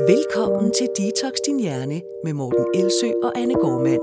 Velkommen 0.00 0.72
til 0.72 0.88
Detox 0.98 1.32
Din 1.46 1.60
Hjerne 1.60 2.02
med 2.24 2.32
Morten 2.32 2.66
Elsø 2.74 3.06
og 3.22 3.38
Anne 3.38 3.54
Gormand. 3.54 4.00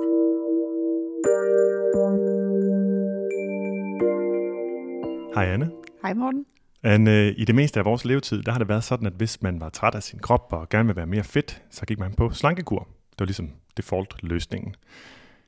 Hej 5.35 5.45
Anne. 5.45 5.71
Hej 6.01 6.13
Morten. 6.13 6.45
Anne, 6.83 7.33
i 7.33 7.45
det 7.45 7.55
meste 7.55 7.79
af 7.79 7.85
vores 7.85 8.05
levetid, 8.05 8.43
der 8.43 8.51
har 8.51 8.59
det 8.59 8.69
været 8.69 8.83
sådan, 8.83 9.07
at 9.07 9.13
hvis 9.13 9.41
man 9.41 9.59
var 9.59 9.69
træt 9.69 9.95
af 9.95 10.03
sin 10.03 10.19
krop 10.19 10.47
og 10.51 10.69
gerne 10.69 10.87
vil 10.87 10.95
være 10.95 11.05
mere 11.05 11.23
fedt, 11.23 11.61
så 11.69 11.85
gik 11.85 11.99
man 11.99 12.13
på 12.13 12.29
slankekur. 12.29 12.87
Det 13.11 13.19
var 13.19 13.25
ligesom 13.25 13.51
default-løsningen. 13.77 14.75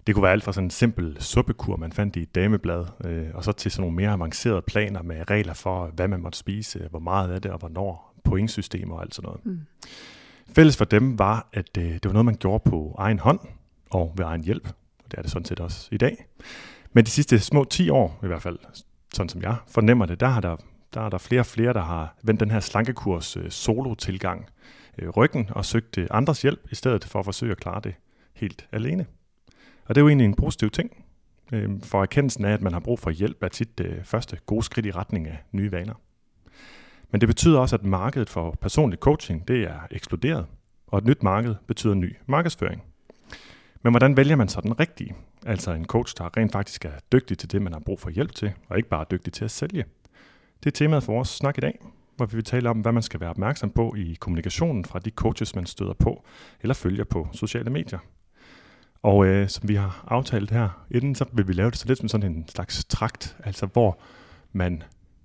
Det 0.07 0.15
kunne 0.15 0.23
være 0.23 0.31
alt 0.31 0.43
fra 0.43 0.53
sådan 0.53 0.65
en 0.65 0.71
simpel 0.71 1.17
suppekur, 1.19 1.75
man 1.75 1.91
fandt 1.91 2.15
i 2.15 2.21
et 2.21 2.35
dameblad, 2.35 2.85
øh, 3.05 3.27
og 3.33 3.43
så 3.43 3.51
til 3.51 3.71
sådan 3.71 3.81
nogle 3.81 3.95
mere 3.95 4.09
avancerede 4.09 4.61
planer 4.61 5.01
med 5.01 5.29
regler 5.29 5.53
for, 5.53 5.87
hvad 5.87 6.07
man 6.07 6.21
måtte 6.21 6.37
spise, 6.37 6.87
hvor 6.89 6.99
meget 6.99 7.31
af 7.31 7.41
det 7.41 7.51
og 7.51 7.59
hvornår, 7.59 8.13
pointsystemer 8.23 8.95
og 8.95 9.01
alt 9.01 9.15
sådan 9.15 9.27
noget. 9.27 9.45
Mm. 9.45 9.59
Fælles 10.53 10.77
for 10.77 10.85
dem 10.85 11.19
var, 11.19 11.49
at 11.53 11.77
øh, 11.77 11.83
det 11.83 12.05
var 12.05 12.11
noget, 12.11 12.25
man 12.25 12.35
gjorde 12.35 12.69
på 12.69 12.95
egen 12.97 13.19
hånd 13.19 13.39
og 13.89 14.13
ved 14.17 14.25
egen 14.25 14.43
hjælp. 14.43 14.67
Og 15.03 15.11
det 15.11 15.17
er 15.17 15.21
det 15.21 15.31
sådan 15.31 15.45
set 15.45 15.59
også 15.59 15.89
i 15.91 15.97
dag. 15.97 16.25
Men 16.93 17.05
de 17.05 17.09
sidste 17.09 17.39
små 17.39 17.63
10 17.63 17.89
år, 17.89 18.19
i 18.23 18.27
hvert 18.27 18.41
fald, 18.41 18.59
sådan 19.13 19.29
som 19.29 19.41
jeg 19.41 19.55
fornemmer 19.67 20.05
det, 20.05 20.19
der 20.19 20.27
har 20.27 20.41
der, 20.41 20.55
der, 20.93 21.01
er 21.01 21.09
der 21.09 21.17
flere 21.17 21.41
og 21.41 21.45
flere, 21.45 21.73
der 21.73 21.81
har 21.81 22.15
vendt 22.23 22.39
den 22.39 22.51
her 22.51 22.59
slankekurs 22.59 23.37
øh, 23.37 23.49
solo-tilgang 23.49 24.49
øh, 24.97 25.09
ryggen 25.09 25.49
og 25.51 25.65
søgt 25.65 25.97
øh, 25.97 26.07
andres 26.11 26.41
hjælp, 26.41 26.67
i 26.71 26.75
stedet 26.75 27.05
for 27.05 27.19
at 27.19 27.25
forsøge 27.25 27.51
at 27.51 27.57
klare 27.57 27.81
det 27.83 27.95
helt 28.33 28.67
alene. 28.71 29.05
Og 29.85 29.95
det 29.95 30.01
er 30.01 30.03
jo 30.03 30.07
egentlig 30.07 30.25
en 30.25 30.35
positiv 30.35 30.69
ting, 30.69 31.05
øh, 31.51 31.69
for 31.83 32.01
erkendelsen 32.01 32.45
af, 32.45 32.53
at 32.53 32.61
man 32.61 32.73
har 32.73 32.79
brug 32.79 32.99
for 32.99 33.09
hjælp, 33.09 33.43
er 33.43 33.47
tit 33.47 33.77
det 33.77 34.01
første 34.03 34.37
gode 34.45 34.63
skridt 34.63 34.85
i 34.85 34.91
retning 34.91 35.27
af 35.27 35.37
nye 35.51 35.71
vaner. 35.71 35.93
Men 37.15 37.19
det 37.21 37.27
betyder 37.27 37.59
også, 37.59 37.75
at 37.75 37.83
markedet 37.83 38.29
for 38.29 38.57
personlig 38.61 38.99
coaching 38.99 39.47
det 39.47 39.63
er 39.63 39.79
eksploderet, 39.91 40.45
og 40.87 40.97
et 40.97 41.05
nyt 41.05 41.23
marked 41.23 41.55
betyder 41.67 41.93
ny 41.93 42.15
markedsføring. 42.25 42.83
Men 43.83 43.93
hvordan 43.93 44.17
vælger 44.17 44.35
man 44.35 44.47
så 44.47 44.61
den 44.61 44.79
rigtige? 44.79 45.15
Altså 45.45 45.71
en 45.71 45.85
coach, 45.85 46.15
der 46.17 46.37
rent 46.37 46.51
faktisk 46.51 46.85
er 46.85 46.91
dygtig 47.11 47.37
til 47.37 47.51
det, 47.51 47.61
man 47.61 47.73
har 47.73 47.79
brug 47.79 47.99
for 47.99 48.09
hjælp 48.09 48.35
til, 48.35 48.53
og 48.69 48.77
ikke 48.77 48.89
bare 48.89 49.05
dygtig 49.11 49.33
til 49.33 49.45
at 49.45 49.51
sælge. 49.51 49.85
Det 50.63 50.69
er 50.69 50.71
temaet 50.71 51.03
for 51.03 51.13
vores 51.13 51.27
snak 51.27 51.57
i 51.57 51.61
dag, 51.61 51.79
hvor 52.15 52.25
vi 52.25 52.35
vil 52.35 52.43
tale 52.43 52.69
om, 52.69 52.79
hvad 52.79 52.91
man 52.91 53.03
skal 53.03 53.19
være 53.19 53.29
opmærksom 53.29 53.69
på 53.69 53.95
i 53.97 54.17
kommunikationen 54.19 54.85
fra 54.85 54.99
de 54.99 55.09
coaches, 55.09 55.55
man 55.55 55.65
støder 55.65 55.93
på 55.93 56.25
eller 56.61 56.73
følger 56.73 57.03
på 57.03 57.27
sociale 57.33 57.69
medier. 57.69 57.99
Og 59.03 59.25
øh, 59.25 59.49
som 59.49 59.69
vi 59.69 59.75
har 59.75 60.05
aftalt 60.07 60.51
her 60.51 60.85
inden, 60.91 61.15
så 61.15 61.25
vil 61.33 61.47
vi 61.47 61.53
lave 61.53 61.69
det 61.69 61.79
så 61.79 61.87
lidt 61.87 61.99
som 61.99 62.07
sådan 62.07 62.31
en 62.31 62.47
slags 62.47 62.85
trakt, 62.85 63.37
altså 63.43 63.65
hvor 63.65 63.99
man 64.53 64.83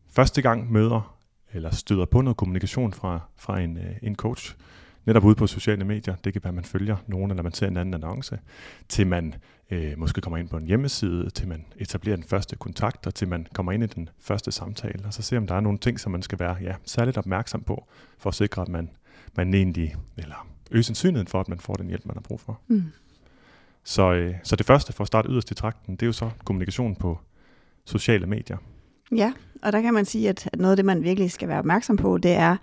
første 0.08 0.42
gang 0.42 0.72
møder 0.72 1.19
eller 1.52 1.70
støder 1.70 2.04
på 2.04 2.20
noget 2.20 2.36
kommunikation 2.36 2.92
fra, 2.92 3.20
fra 3.36 3.60
en, 3.60 3.76
øh, 3.76 3.96
en 4.02 4.16
coach, 4.16 4.56
netop 5.06 5.24
ude 5.24 5.34
på 5.34 5.46
sociale 5.46 5.84
medier. 5.84 6.14
Det 6.24 6.32
kan 6.32 6.44
være, 6.44 6.48
at 6.48 6.54
man 6.54 6.64
følger 6.64 6.96
nogen, 7.06 7.30
eller 7.30 7.42
man 7.42 7.52
ser 7.52 7.68
en 7.68 7.76
anden 7.76 7.94
annonce, 7.94 8.38
til 8.88 9.06
man 9.06 9.34
øh, 9.70 9.98
måske 9.98 10.20
kommer 10.20 10.36
ind 10.36 10.48
på 10.48 10.56
en 10.56 10.66
hjemmeside, 10.66 11.30
til 11.30 11.48
man 11.48 11.64
etablerer 11.76 12.16
den 12.16 12.24
første 12.24 12.56
kontakt, 12.56 13.06
og 13.06 13.14
til 13.14 13.28
man 13.28 13.46
kommer 13.54 13.72
ind 13.72 13.82
i 13.82 13.86
den 13.86 14.08
første 14.20 14.52
samtale, 14.52 15.04
og 15.06 15.14
så 15.14 15.22
ser 15.22 15.38
om 15.38 15.46
der 15.46 15.54
er 15.54 15.60
nogle 15.60 15.78
ting, 15.78 16.00
som 16.00 16.12
man 16.12 16.22
skal 16.22 16.38
være 16.38 16.56
ja, 16.62 16.74
særligt 16.84 17.18
opmærksom 17.18 17.62
på, 17.62 17.86
for 18.18 18.30
at 18.30 18.34
sikre, 18.34 18.62
at 18.62 18.68
man, 18.68 18.90
man 19.36 19.54
egentlig, 19.54 19.96
eller 20.16 20.46
øge 20.70 20.82
sandsynligheden 20.82 21.28
for, 21.28 21.40
at 21.40 21.48
man 21.48 21.58
får 21.58 21.74
den 21.74 21.88
hjælp, 21.88 22.06
man 22.06 22.16
har 22.16 22.22
brug 22.22 22.40
for. 22.40 22.60
Mm. 22.68 22.84
Så, 23.84 24.12
øh, 24.12 24.34
så 24.42 24.56
det 24.56 24.66
første 24.66 24.92
for 24.92 25.04
at 25.04 25.08
starte 25.08 25.28
yderst 25.28 25.50
i 25.50 25.54
trakten, 25.54 25.96
det 25.96 26.02
er 26.02 26.06
jo 26.06 26.12
så 26.12 26.30
kommunikation 26.44 26.96
på 26.96 27.20
sociale 27.84 28.26
medier. 28.26 28.56
Ja, 29.16 29.32
og 29.62 29.72
der 29.72 29.80
kan 29.80 29.94
man 29.94 30.04
sige, 30.04 30.28
at 30.28 30.50
noget 30.56 30.70
af 30.72 30.76
det, 30.76 30.84
man 30.84 31.02
virkelig 31.02 31.30
skal 31.30 31.48
være 31.48 31.58
opmærksom 31.58 31.96
på, 31.96 32.18
det 32.18 32.32
er, 32.32 32.56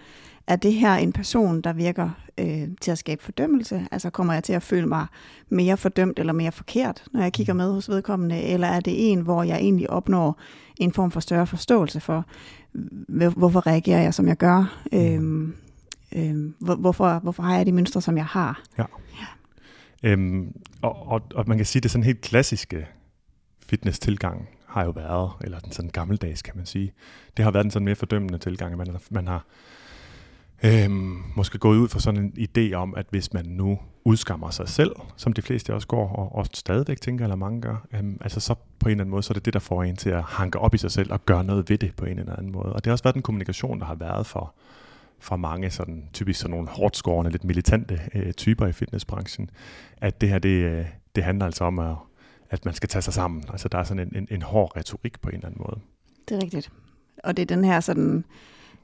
er 0.48 0.56
det 0.56 0.74
her 0.74 0.94
en 0.94 1.14
person, 1.14 1.62
der 1.62 1.74
virker 1.74 2.10
øh, 2.38 2.68
til 2.82 2.92
at 2.92 2.98
skabe 2.98 3.24
fordømmelse? 3.24 3.88
Altså 3.92 4.10
kommer 4.10 4.34
jeg 4.34 4.44
til 4.44 4.54
at 4.54 4.64
føle 4.64 4.88
mig 4.88 5.06
mere 5.50 5.78
fordømt 5.78 6.20
eller 6.20 6.34
mere 6.34 6.52
forkert, 6.52 7.04
når 7.14 7.22
jeg 7.22 7.34
kigger 7.34 7.54
med 7.54 7.72
hos 7.72 7.90
vedkommende? 7.90 8.42
Eller 8.42 8.68
er 8.68 8.80
det 8.80 9.12
en, 9.12 9.22
hvor 9.22 9.44
jeg 9.44 9.58
egentlig 9.58 9.90
opnår 9.90 10.40
en 10.78 10.94
form 10.94 11.12
for 11.12 11.20
større 11.20 11.48
forståelse 11.48 12.00
for, 12.00 12.26
hvorfor 13.38 13.68
reagerer 13.68 14.02
jeg, 14.02 14.14
som 14.14 14.28
jeg 14.28 14.38
gør? 14.38 14.84
Øh, 14.94 15.22
øh, 16.16 16.52
hvorfor, 16.60 17.20
hvorfor 17.20 17.44
har 17.44 17.58
jeg 17.58 17.66
de 17.66 17.72
mønstre, 17.72 18.02
som 18.02 18.18
jeg 18.18 18.26
har? 18.26 18.62
Ja. 18.78 18.86
ja. 19.20 19.28
Øhm, 20.04 20.54
og, 20.82 21.08
og, 21.08 21.22
og 21.36 21.44
man 21.48 21.58
kan 21.58 21.66
sige, 21.66 21.82
det 21.82 21.86
er 21.86 21.92
sådan 21.92 22.04
helt 22.04 22.22
klassiske 22.22 22.88
fitness-tilgang 23.70 24.48
har 24.68 24.84
jo 24.84 24.90
været, 24.90 25.32
eller 25.42 25.60
den 25.60 25.72
sådan 25.72 25.92
gammeldags, 25.92 26.42
kan 26.42 26.54
man 26.56 26.66
sige. 26.66 26.94
Det 27.38 27.46
har 27.46 27.52
været 27.52 27.64
den 27.64 27.72
sådan 27.72 27.86
mere 27.86 27.96
fordømmende 27.96 28.38
tilgang, 28.38 28.72
at 28.72 28.78
man, 28.78 28.98
man 29.10 29.28
har 29.28 29.46
øhm, 30.64 31.24
måske 31.36 31.58
gået 31.58 31.78
ud 31.78 31.88
fra 31.88 32.00
sådan 32.00 32.24
en 32.24 32.48
idé 32.50 32.74
om, 32.74 32.96
at 32.96 33.06
hvis 33.10 33.34
man 33.34 33.46
nu 33.46 33.80
udskammer 34.04 34.50
sig 34.50 34.70
selv, 34.70 34.92
som 35.16 35.34
de 35.34 35.42
fleste 35.42 35.74
også 35.74 35.88
går, 35.88 36.10
og, 36.10 36.36
og 36.36 36.48
stadigvæk 36.54 37.02
tænker, 37.02 37.26
eller 37.26 37.36
mange 37.36 37.62
gør, 37.62 37.88
øhm, 37.94 38.18
altså 38.22 38.40
så 38.40 38.56
på 38.80 38.90
en 38.90 38.92
eller 38.92 39.04
anden 39.04 39.12
måde, 39.12 39.24
så 39.24 39.32
er 39.32 39.34
det 39.34 39.46
det, 39.46 39.54
der 39.54 39.60
får 39.60 39.84
en 39.84 39.96
til 39.96 40.10
at 40.10 40.24
hanke 40.24 40.60
op 40.60 40.74
i 40.74 40.78
sig 40.78 40.92
selv 40.92 41.12
og 41.14 41.26
gøre 41.26 41.44
noget 41.44 41.70
ved 41.70 41.78
det 41.78 41.96
på 41.96 42.06
en 42.06 42.20
eller 42.20 42.36
anden 42.36 42.52
måde. 42.52 42.74
Og 42.74 42.76
det 42.76 42.86
har 42.86 42.92
også 42.92 43.04
været 43.04 43.14
den 43.14 43.24
kommunikation, 43.24 43.80
der 43.80 43.86
har 43.86 43.96
været 43.96 44.26
for, 44.26 44.54
for 45.20 45.36
mange 45.36 45.70
sådan, 45.70 46.10
typisk 46.14 46.40
sådan 46.40 46.52
nogle 46.52 46.68
hårdt 46.68 46.98
skårende, 46.98 47.32
lidt 47.32 47.44
militante 47.44 48.02
øh, 48.16 48.34
typer 48.34 48.68
i 48.68 48.72
fitnessbranchen, 48.72 49.50
at 49.98 50.22
det 50.22 50.30
her, 50.30 50.40
det, 50.40 50.50
øh, 50.50 50.86
det 51.16 51.24
handler 51.24 51.46
altså 51.46 51.64
om 51.64 51.80
at 51.80 51.96
at 52.50 52.66
man 52.66 52.74
skal 52.74 52.90
tage 52.90 53.02
sig 53.02 53.14
sammen. 53.14 53.44
Altså 53.50 53.68
der 53.68 53.78
er 53.78 53.84
sådan 53.84 54.08
en, 54.08 54.16
en, 54.16 54.28
en 54.32 54.42
hård 54.42 54.78
retorik 54.78 55.22
på 55.22 55.30
en 55.30 55.36
eller 55.36 55.48
anden 55.48 55.62
måde. 55.68 55.80
Det 56.30 56.38
er 56.38 56.44
rigtigt. 56.44 56.72
Og 57.24 57.38
det 57.38 57.42
er 57.42 57.56
den 57.56 57.66
her 57.66 57.80
sådan, 57.80 58.26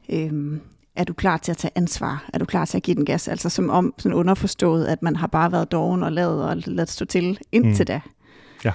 øhm, 0.09 0.61
er 0.95 1.03
du 1.03 1.13
klar 1.13 1.37
til 1.37 1.51
at 1.51 1.57
tage 1.57 1.71
ansvar? 1.75 2.29
Er 2.33 2.37
du 2.37 2.45
klar 2.45 2.65
til 2.65 2.77
at 2.77 2.83
give 2.83 2.95
den 2.95 3.05
gas? 3.05 3.27
Altså 3.27 3.49
som 3.49 3.69
om 3.69 3.93
sådan 3.97 4.15
underforstået, 4.15 4.85
at 4.85 5.01
man 5.01 5.15
har 5.15 5.27
bare 5.27 5.51
været 5.51 5.71
doven 5.71 6.03
og 6.03 6.11
lavet 6.11 6.43
og 6.43 6.57
lavet 6.57 6.89
stå 6.89 7.05
til 7.05 7.39
indtil 7.51 7.83
mm. 7.83 7.85
da. 7.85 8.01
Ja. 8.65 8.71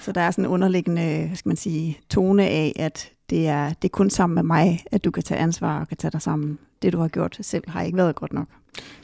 Så 0.00 0.12
der 0.12 0.20
er 0.20 0.30
sådan 0.30 0.44
en 0.44 0.50
underliggende, 0.50 1.26
hvad 1.26 1.36
skal 1.36 1.48
man 1.48 1.56
sige, 1.56 1.98
tone 2.08 2.46
af, 2.48 2.72
at 2.76 3.12
det 3.30 3.48
er, 3.48 3.68
det 3.68 3.88
er 3.88 3.92
kun 3.92 4.10
sammen 4.10 4.34
med 4.34 4.42
mig, 4.42 4.84
at 4.92 5.04
du 5.04 5.10
kan 5.10 5.22
tage 5.22 5.40
ansvar 5.40 5.80
og 5.80 5.88
kan 5.88 5.96
tage 5.96 6.10
dig 6.10 6.22
sammen. 6.22 6.58
Det, 6.82 6.92
du 6.92 6.98
har 6.98 7.08
gjort 7.08 7.38
selv, 7.40 7.70
har 7.70 7.82
ikke 7.82 7.96
været 7.96 8.14
godt 8.14 8.32
nok. 8.32 8.48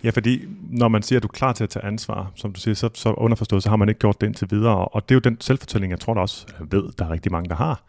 Ja, 0.05 0.11
fordi 0.11 0.45
når 0.71 0.89
man 0.89 1.03
siger, 1.03 1.19
at 1.19 1.23
du 1.23 1.29
er 1.29 1.33
klar 1.33 1.53
til 1.53 1.65
at 1.65 1.71
tage 1.71 1.85
ansvar, 1.85 2.33
som 2.35 2.53
du 2.53 2.61
siger, 2.61 2.75
så, 2.75 2.91
så 2.95 3.13
underforstået, 3.13 3.63
så 3.63 3.69
har 3.69 3.77
man 3.77 3.89
ikke 3.89 3.99
gjort 3.99 4.21
det 4.21 4.27
indtil 4.27 4.49
videre. 4.51 4.85
Og 4.85 5.09
det 5.09 5.15
er 5.15 5.17
jo 5.17 5.21
den 5.21 5.41
selvfortælling, 5.41 5.91
jeg 5.91 6.01
tror 6.01 6.15
der 6.15 6.21
også 6.21 6.47
jeg 6.59 6.67
ved, 6.71 6.93
der 6.99 7.05
er 7.05 7.11
rigtig 7.11 7.33
mange, 7.33 7.49
der 7.49 7.55
har. 7.55 7.83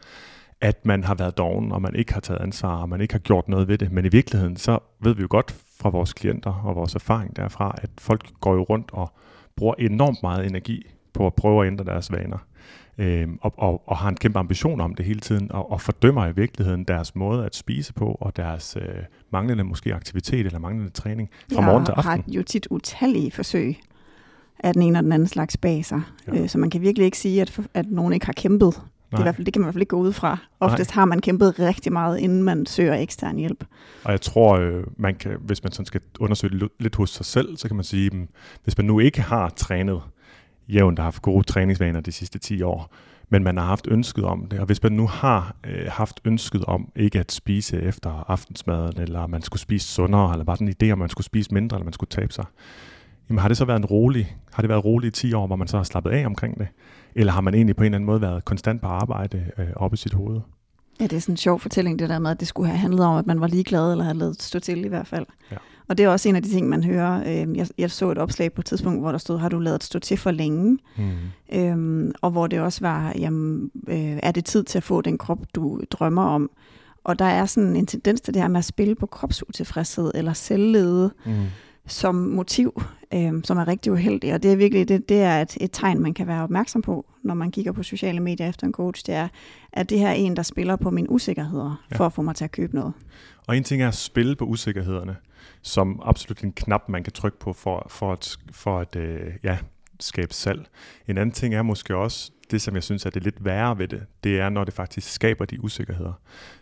At 0.62 0.86
man 0.86 1.04
har 1.04 1.16
været 1.16 1.38
doven, 1.38 1.72
og 1.72 1.82
man 1.82 1.96
ikke 1.96 2.14
har 2.14 2.22
taget 2.22 2.42
ansvar, 2.42 2.78
og 2.78 2.90
man 2.90 3.02
ikke 3.02 3.14
har 3.14 3.20
gjort 3.20 3.48
noget 3.48 3.68
ved 3.68 3.78
det. 3.78 3.92
Men 3.92 4.06
i 4.06 4.10
virkeligheden, 4.10 4.58
så 4.58 4.80
ved 5.00 5.16
vi 5.16 5.22
jo 5.22 5.28
godt 5.30 5.56
fra 5.82 5.90
vores 5.90 6.14
klienter 6.14 6.54
og 6.66 6.76
vores 6.76 6.96
erfaring 6.96 7.36
derfra, 7.36 7.76
at 7.78 7.90
folk 7.98 8.30
går 8.42 8.54
jo 8.54 8.62
rundt 8.62 8.90
og 8.94 9.12
bruger 9.56 9.74
enormt 9.80 10.18
meget 10.24 10.46
energi 10.46 10.84
på 11.14 11.28
at 11.28 11.34
prøve 11.34 11.62
at 11.62 11.68
ændre 11.68 11.86
deres 11.86 12.12
vaner 12.12 12.38
øh, 12.98 13.28
og, 13.42 13.54
og, 13.58 13.82
og 13.86 13.98
har 13.98 14.10
en 14.10 14.16
kæmpe 14.16 14.40
ambition 14.40 14.82
om 14.82 14.96
det 14.96 15.06
hele 15.06 15.20
tiden, 15.20 15.52
og, 15.52 15.72
og 15.72 15.82
fordømmer 15.82 16.28
i 16.28 16.32
virkeligheden 16.36 16.84
deres 16.84 17.16
måde 17.16 17.46
at 17.46 17.56
spise 17.56 17.94
på, 17.94 18.18
og 18.22 18.38
deres 18.38 18.78
øh, 18.82 19.04
manglende 19.32 19.64
måske 19.64 19.94
aktivitet 19.94 20.46
eller 20.46 20.60
manglende 20.60 20.92
træning 20.92 21.30
fra 21.54 21.62
ja, 21.62 21.66
morgen 21.66 21.86
til 21.86 21.92
aften. 21.92 22.12
har 22.12 22.24
jo 22.28 22.44
tit 22.44 22.68
utallige 22.70 23.32
forsøg 23.32 23.78
af 24.60 24.74
den 24.74 24.82
ene 24.82 25.00
og 25.00 25.04
den 25.04 25.12
anden 25.12 25.28
slags 25.28 25.58
bag 25.58 25.86
sig. 25.86 26.02
Ja. 26.28 26.42
Øh, 26.42 26.50
så 26.50 26.58
man 26.58 26.70
kan 26.70 26.82
virkelig 26.82 27.06
ikke 27.06 27.18
sige, 27.18 27.42
at, 27.42 27.60
at 27.74 27.86
nogen 27.92 28.14
ikke 28.14 28.26
har 28.26 28.34
kæmpet. 28.34 28.82
Det, 29.12 29.14
er 29.14 29.20
i 29.20 29.24
hvert 29.24 29.36
fald, 29.36 29.46
det 29.46 29.54
kan 29.54 29.62
man 29.62 29.66
i 29.66 29.68
hvert 29.68 29.74
fald 29.74 29.82
ikke 29.82 29.90
gå 29.90 29.98
ud 29.98 30.14
fra. 30.14 30.38
Oftest 30.60 30.90
Nej. 30.90 31.02
har 31.02 31.06
man 31.06 31.22
kæmpet 31.22 31.60
rigtig 31.60 31.94
meget, 31.94 32.20
inden 32.20 32.44
man 32.44 32.66
søger 32.66 32.96
ekstern 32.96 33.38
hjælp. 33.38 33.64
Og 34.04 34.12
jeg 34.12 34.22
tror, 34.22 34.58
øh, 34.58 34.84
man 34.98 35.16
kan, 35.16 35.38
hvis 35.40 35.64
man 35.64 35.72
sådan 35.72 35.86
skal 35.86 36.02
undersøge 36.20 36.70
lidt 36.80 36.96
hos 36.96 37.10
sig 37.10 37.26
selv, 37.26 37.58
så 37.58 37.68
kan 37.68 37.76
man 37.76 37.84
sige, 37.84 38.28
hvis 38.64 38.78
man 38.78 38.88
nu 38.88 39.00
ikke 39.00 39.22
har 39.22 39.50
trænet 39.50 40.02
jævnt 40.70 41.00
har 41.00 41.04
haft 41.04 41.22
gode 41.22 41.44
træningsvaner 41.44 42.02
de 42.02 42.12
sidste 42.12 42.40
10 42.40 42.62
år, 42.62 42.94
men 43.30 43.44
man 43.44 43.58
har 43.58 43.66
haft 43.66 43.88
ønsket 43.88 44.24
om 44.24 44.46
det. 44.46 44.60
Og 44.60 44.66
hvis 44.66 44.84
man 44.84 44.92
nu 44.92 45.08
har 45.08 45.56
øh, 45.64 45.88
haft 45.88 46.20
ønsket 46.26 46.66
om 46.66 46.92
ikke 46.96 47.20
at 47.20 47.32
spise 47.32 47.82
efter 47.82 48.26
aftensmaden, 48.28 49.02
eller 49.02 49.28
man 49.28 49.42
skulle 49.42 49.62
spise 49.62 49.88
sundere, 49.88 50.32
eller 50.32 50.46
bare 50.46 50.58
den 50.58 50.74
idé, 50.84 50.92
om 50.92 50.98
man 50.98 51.10
skulle 51.10 51.26
spise 51.26 51.54
mindre, 51.54 51.78
eller 51.78 51.86
man 51.86 51.94
skulle 51.94 52.10
tabe 52.10 52.34
sig, 52.34 52.46
jamen 53.30 53.40
har 53.40 53.48
det 53.48 53.58
så 53.58 53.66
været 53.66 53.80
en 53.80 53.86
rolig, 53.86 54.38
har 54.54 54.62
det 54.62 54.70
været 54.70 54.86
roligt 54.86 55.18
i 55.18 55.28
10 55.28 55.34
år, 55.34 55.48
hvor 55.48 55.56
man 55.56 55.68
så 55.68 55.78
har 55.78 55.84
slappet 55.84 56.12
af 56.12 56.26
omkring 56.26 56.60
det? 56.60 56.68
Eller 57.16 57.34
har 57.34 57.42
man 57.42 57.54
egentlig 57.54 57.76
på 57.76 57.84
en 57.84 57.86
eller 57.86 57.96
anden 57.96 58.06
måde 58.06 58.22
været 58.22 58.46
konstant 58.46 58.82
på 58.82 58.88
arbejde 58.88 59.46
øh, 59.58 59.68
op 59.76 59.94
i 59.94 59.98
sit 59.98 60.14
hoved? 60.14 60.42
Ja, 61.00 61.04
det 61.04 61.14
er 61.14 61.20
sådan 61.20 61.34
en 61.34 61.38
sjov 61.38 61.60
fortælling, 61.60 62.00
det 62.00 62.10
der 62.10 62.20
med, 62.20 62.32
at 62.32 62.40
det 62.40 62.48
skulle 62.48 62.70
have 62.70 62.78
handlet 62.78 63.06
om, 63.06 63.18
at 63.18 63.28
man 63.28 63.42
var 63.42 63.48
ligeglad, 63.48 63.92
eller 63.92 64.04
havde 64.04 64.18
lavet 64.18 64.42
stå 64.42 64.60
til 64.60 64.86
i 64.86 64.88
hvert 64.88 65.08
fald. 65.08 65.26
Ja. 65.52 65.58
Og 65.90 65.98
det 65.98 66.04
er 66.04 66.10
også 66.10 66.30
en 66.30 66.36
af 66.36 66.44
de 66.44 66.50
ting, 66.50 66.70
man 66.70 66.84
hører. 66.84 67.42
Øhm, 67.42 67.56
jeg, 67.56 67.68
jeg 67.78 67.92
så 67.92 68.12
et 68.12 68.18
opslag 68.18 68.54
på 68.54 68.62
et 68.62 68.66
tidspunkt, 68.66 69.02
hvor 69.02 69.12
der 69.12 69.18
stod, 69.18 69.40
har 69.40 69.50
du 69.50 69.60
lavet 69.60 69.84
stå 69.84 70.00
til 70.00 70.18
for 70.18 70.32
længe? 70.32 70.78
Mm. 70.98 71.12
Øhm, 71.54 72.12
og 72.22 72.32
hvor 72.32 72.48
det 72.48 72.60
også 72.60 72.82
var, 72.82 73.14
jamen, 73.20 73.72
øh, 73.88 74.20
er 74.24 74.32
det 74.32 74.46
tid 74.46 74.64
til 74.64 74.78
at 74.78 74.84
få 74.84 75.02
den 75.02 75.18
krop, 75.18 75.40
du 75.56 75.82
drømmer 75.92 76.24
om? 76.24 76.50
Og 77.04 77.20
der 77.20 77.26
er 77.26 77.46
sådan 77.46 77.76
en 77.76 77.86
tendens 77.86 78.22
til 78.22 78.34
det 78.34 78.42
her 78.42 78.50
med 78.50 78.58
at 78.58 78.66
spille 78.66 78.96
på 78.96 79.06
kropsutilfredshed 79.06 80.12
eller 80.16 80.34
selvlede 80.34 81.14
mm. 81.26 81.46
som 81.88 82.16
motiv, 82.16 82.82
øh, 83.14 83.34
som 83.44 83.58
er 83.58 83.68
rigtig 83.68 83.92
uheldigt. 83.92 84.34
Og 84.34 84.44
det 84.44 84.52
er 84.52 84.56
virkelig 84.56 84.88
det, 84.88 85.10
det 85.10 85.22
er 85.22 85.42
et, 85.42 85.58
et 85.62 85.70
tegn, 85.74 86.00
man 86.00 86.14
kan 86.14 86.28
være 86.28 86.44
opmærksom 86.44 86.82
på, 86.82 87.06
når 87.24 87.34
man 87.34 87.52
kigger 87.52 87.72
på 87.72 87.84
sociale 87.84 88.20
medier 88.20 88.50
efter 88.50 88.68
en 88.68 88.74
coach. 88.74 89.06
Det 89.06 89.16
er, 89.16 89.28
at 89.74 89.90
det 89.90 90.00
her 90.00 90.08
er 90.08 90.14
en, 90.14 90.36
der 90.36 90.44
spiller 90.44 90.76
på 90.76 90.90
mine 90.90 91.10
usikkerheder 91.10 91.84
ja. 91.92 91.98
for 91.98 92.06
at 92.06 92.14
få 92.14 92.22
mig 92.22 92.36
til 92.36 92.44
at 92.44 92.52
købe 92.52 92.76
noget. 92.76 92.94
Og 93.48 93.58
en 93.58 93.64
ting 93.64 93.82
er 93.82 93.88
at 93.88 93.96
spille 93.96 94.36
på 94.36 94.46
usikkerhederne, 94.46 95.16
som 95.62 96.02
absolut 96.06 96.42
en 96.42 96.52
knap, 96.52 96.90
man 96.90 97.04
kan 97.04 97.14
trykke 97.14 97.40
på 97.40 97.54
for, 97.54 97.88
for 97.90 98.12
at, 98.12 98.38
for 98.52 98.80
at 98.80 98.96
øh, 98.96 99.34
ja, 99.44 99.58
skabe 100.00 100.34
salg. 100.34 100.68
En 101.08 101.18
anden 101.18 101.34
ting 101.34 101.56
er 101.56 101.62
måske 101.62 101.96
også, 101.96 102.32
det 102.52 102.62
som 102.62 102.76
jeg 102.76 102.84
synes 102.84 103.06
er 103.06 103.10
det 103.10 103.24
lidt 103.24 103.46
værre 103.46 103.78
ved 103.78 103.88
det, 103.88 104.06
det 104.24 104.40
er, 104.40 104.50
når 104.50 104.64
det 104.64 104.74
faktisk 104.74 105.12
skaber 105.12 105.46
de 105.46 105.64
usikkerheder. 105.64 106.14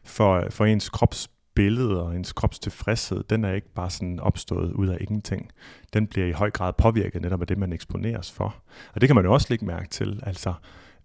For, 0.03 0.47
for 0.49 0.65
ens 0.65 0.89
kropsbillede 0.89 2.03
og 2.03 2.15
ens 2.15 2.33
kropstilfredshed, 2.33 3.23
den 3.29 3.43
er 3.43 3.53
ikke 3.53 3.73
bare 3.73 3.89
sådan 3.89 4.19
opstået 4.19 4.73
ud 4.73 4.87
af 4.87 4.97
ingenting. 5.01 5.51
Den 5.93 6.07
bliver 6.07 6.27
i 6.27 6.31
høj 6.31 6.51
grad 6.51 6.73
påvirket 6.73 7.21
netop 7.21 7.41
af 7.41 7.47
det, 7.47 7.57
man 7.57 7.73
eksponeres 7.73 8.31
for. 8.31 8.55
Og 8.93 9.01
det 9.01 9.09
kan 9.09 9.15
man 9.15 9.25
jo 9.25 9.33
også 9.33 9.47
lægge 9.49 9.65
mærke 9.65 9.89
til. 9.89 10.19
Altså, 10.23 10.53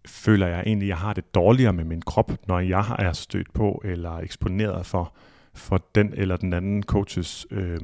føler 0.07 0.47
jeg 0.47 0.63
egentlig, 0.67 0.87
at 0.87 0.89
jeg 0.89 0.99
har 0.99 1.13
det 1.13 1.35
dårligere 1.35 1.73
med 1.73 1.85
min 1.85 2.03
krop, 2.03 2.33
når 2.49 2.61
jeg 2.61 2.97
er 2.99 3.13
stødt 3.13 3.53
på 3.53 3.83
eller 3.85 4.17
eksponeret 4.17 4.87
for, 4.87 5.15
for 5.61 5.85
den 5.95 6.15
eller 6.17 6.37
den 6.37 6.53
anden 6.53 6.83
coaches 6.83 7.47
øh, 7.51 7.79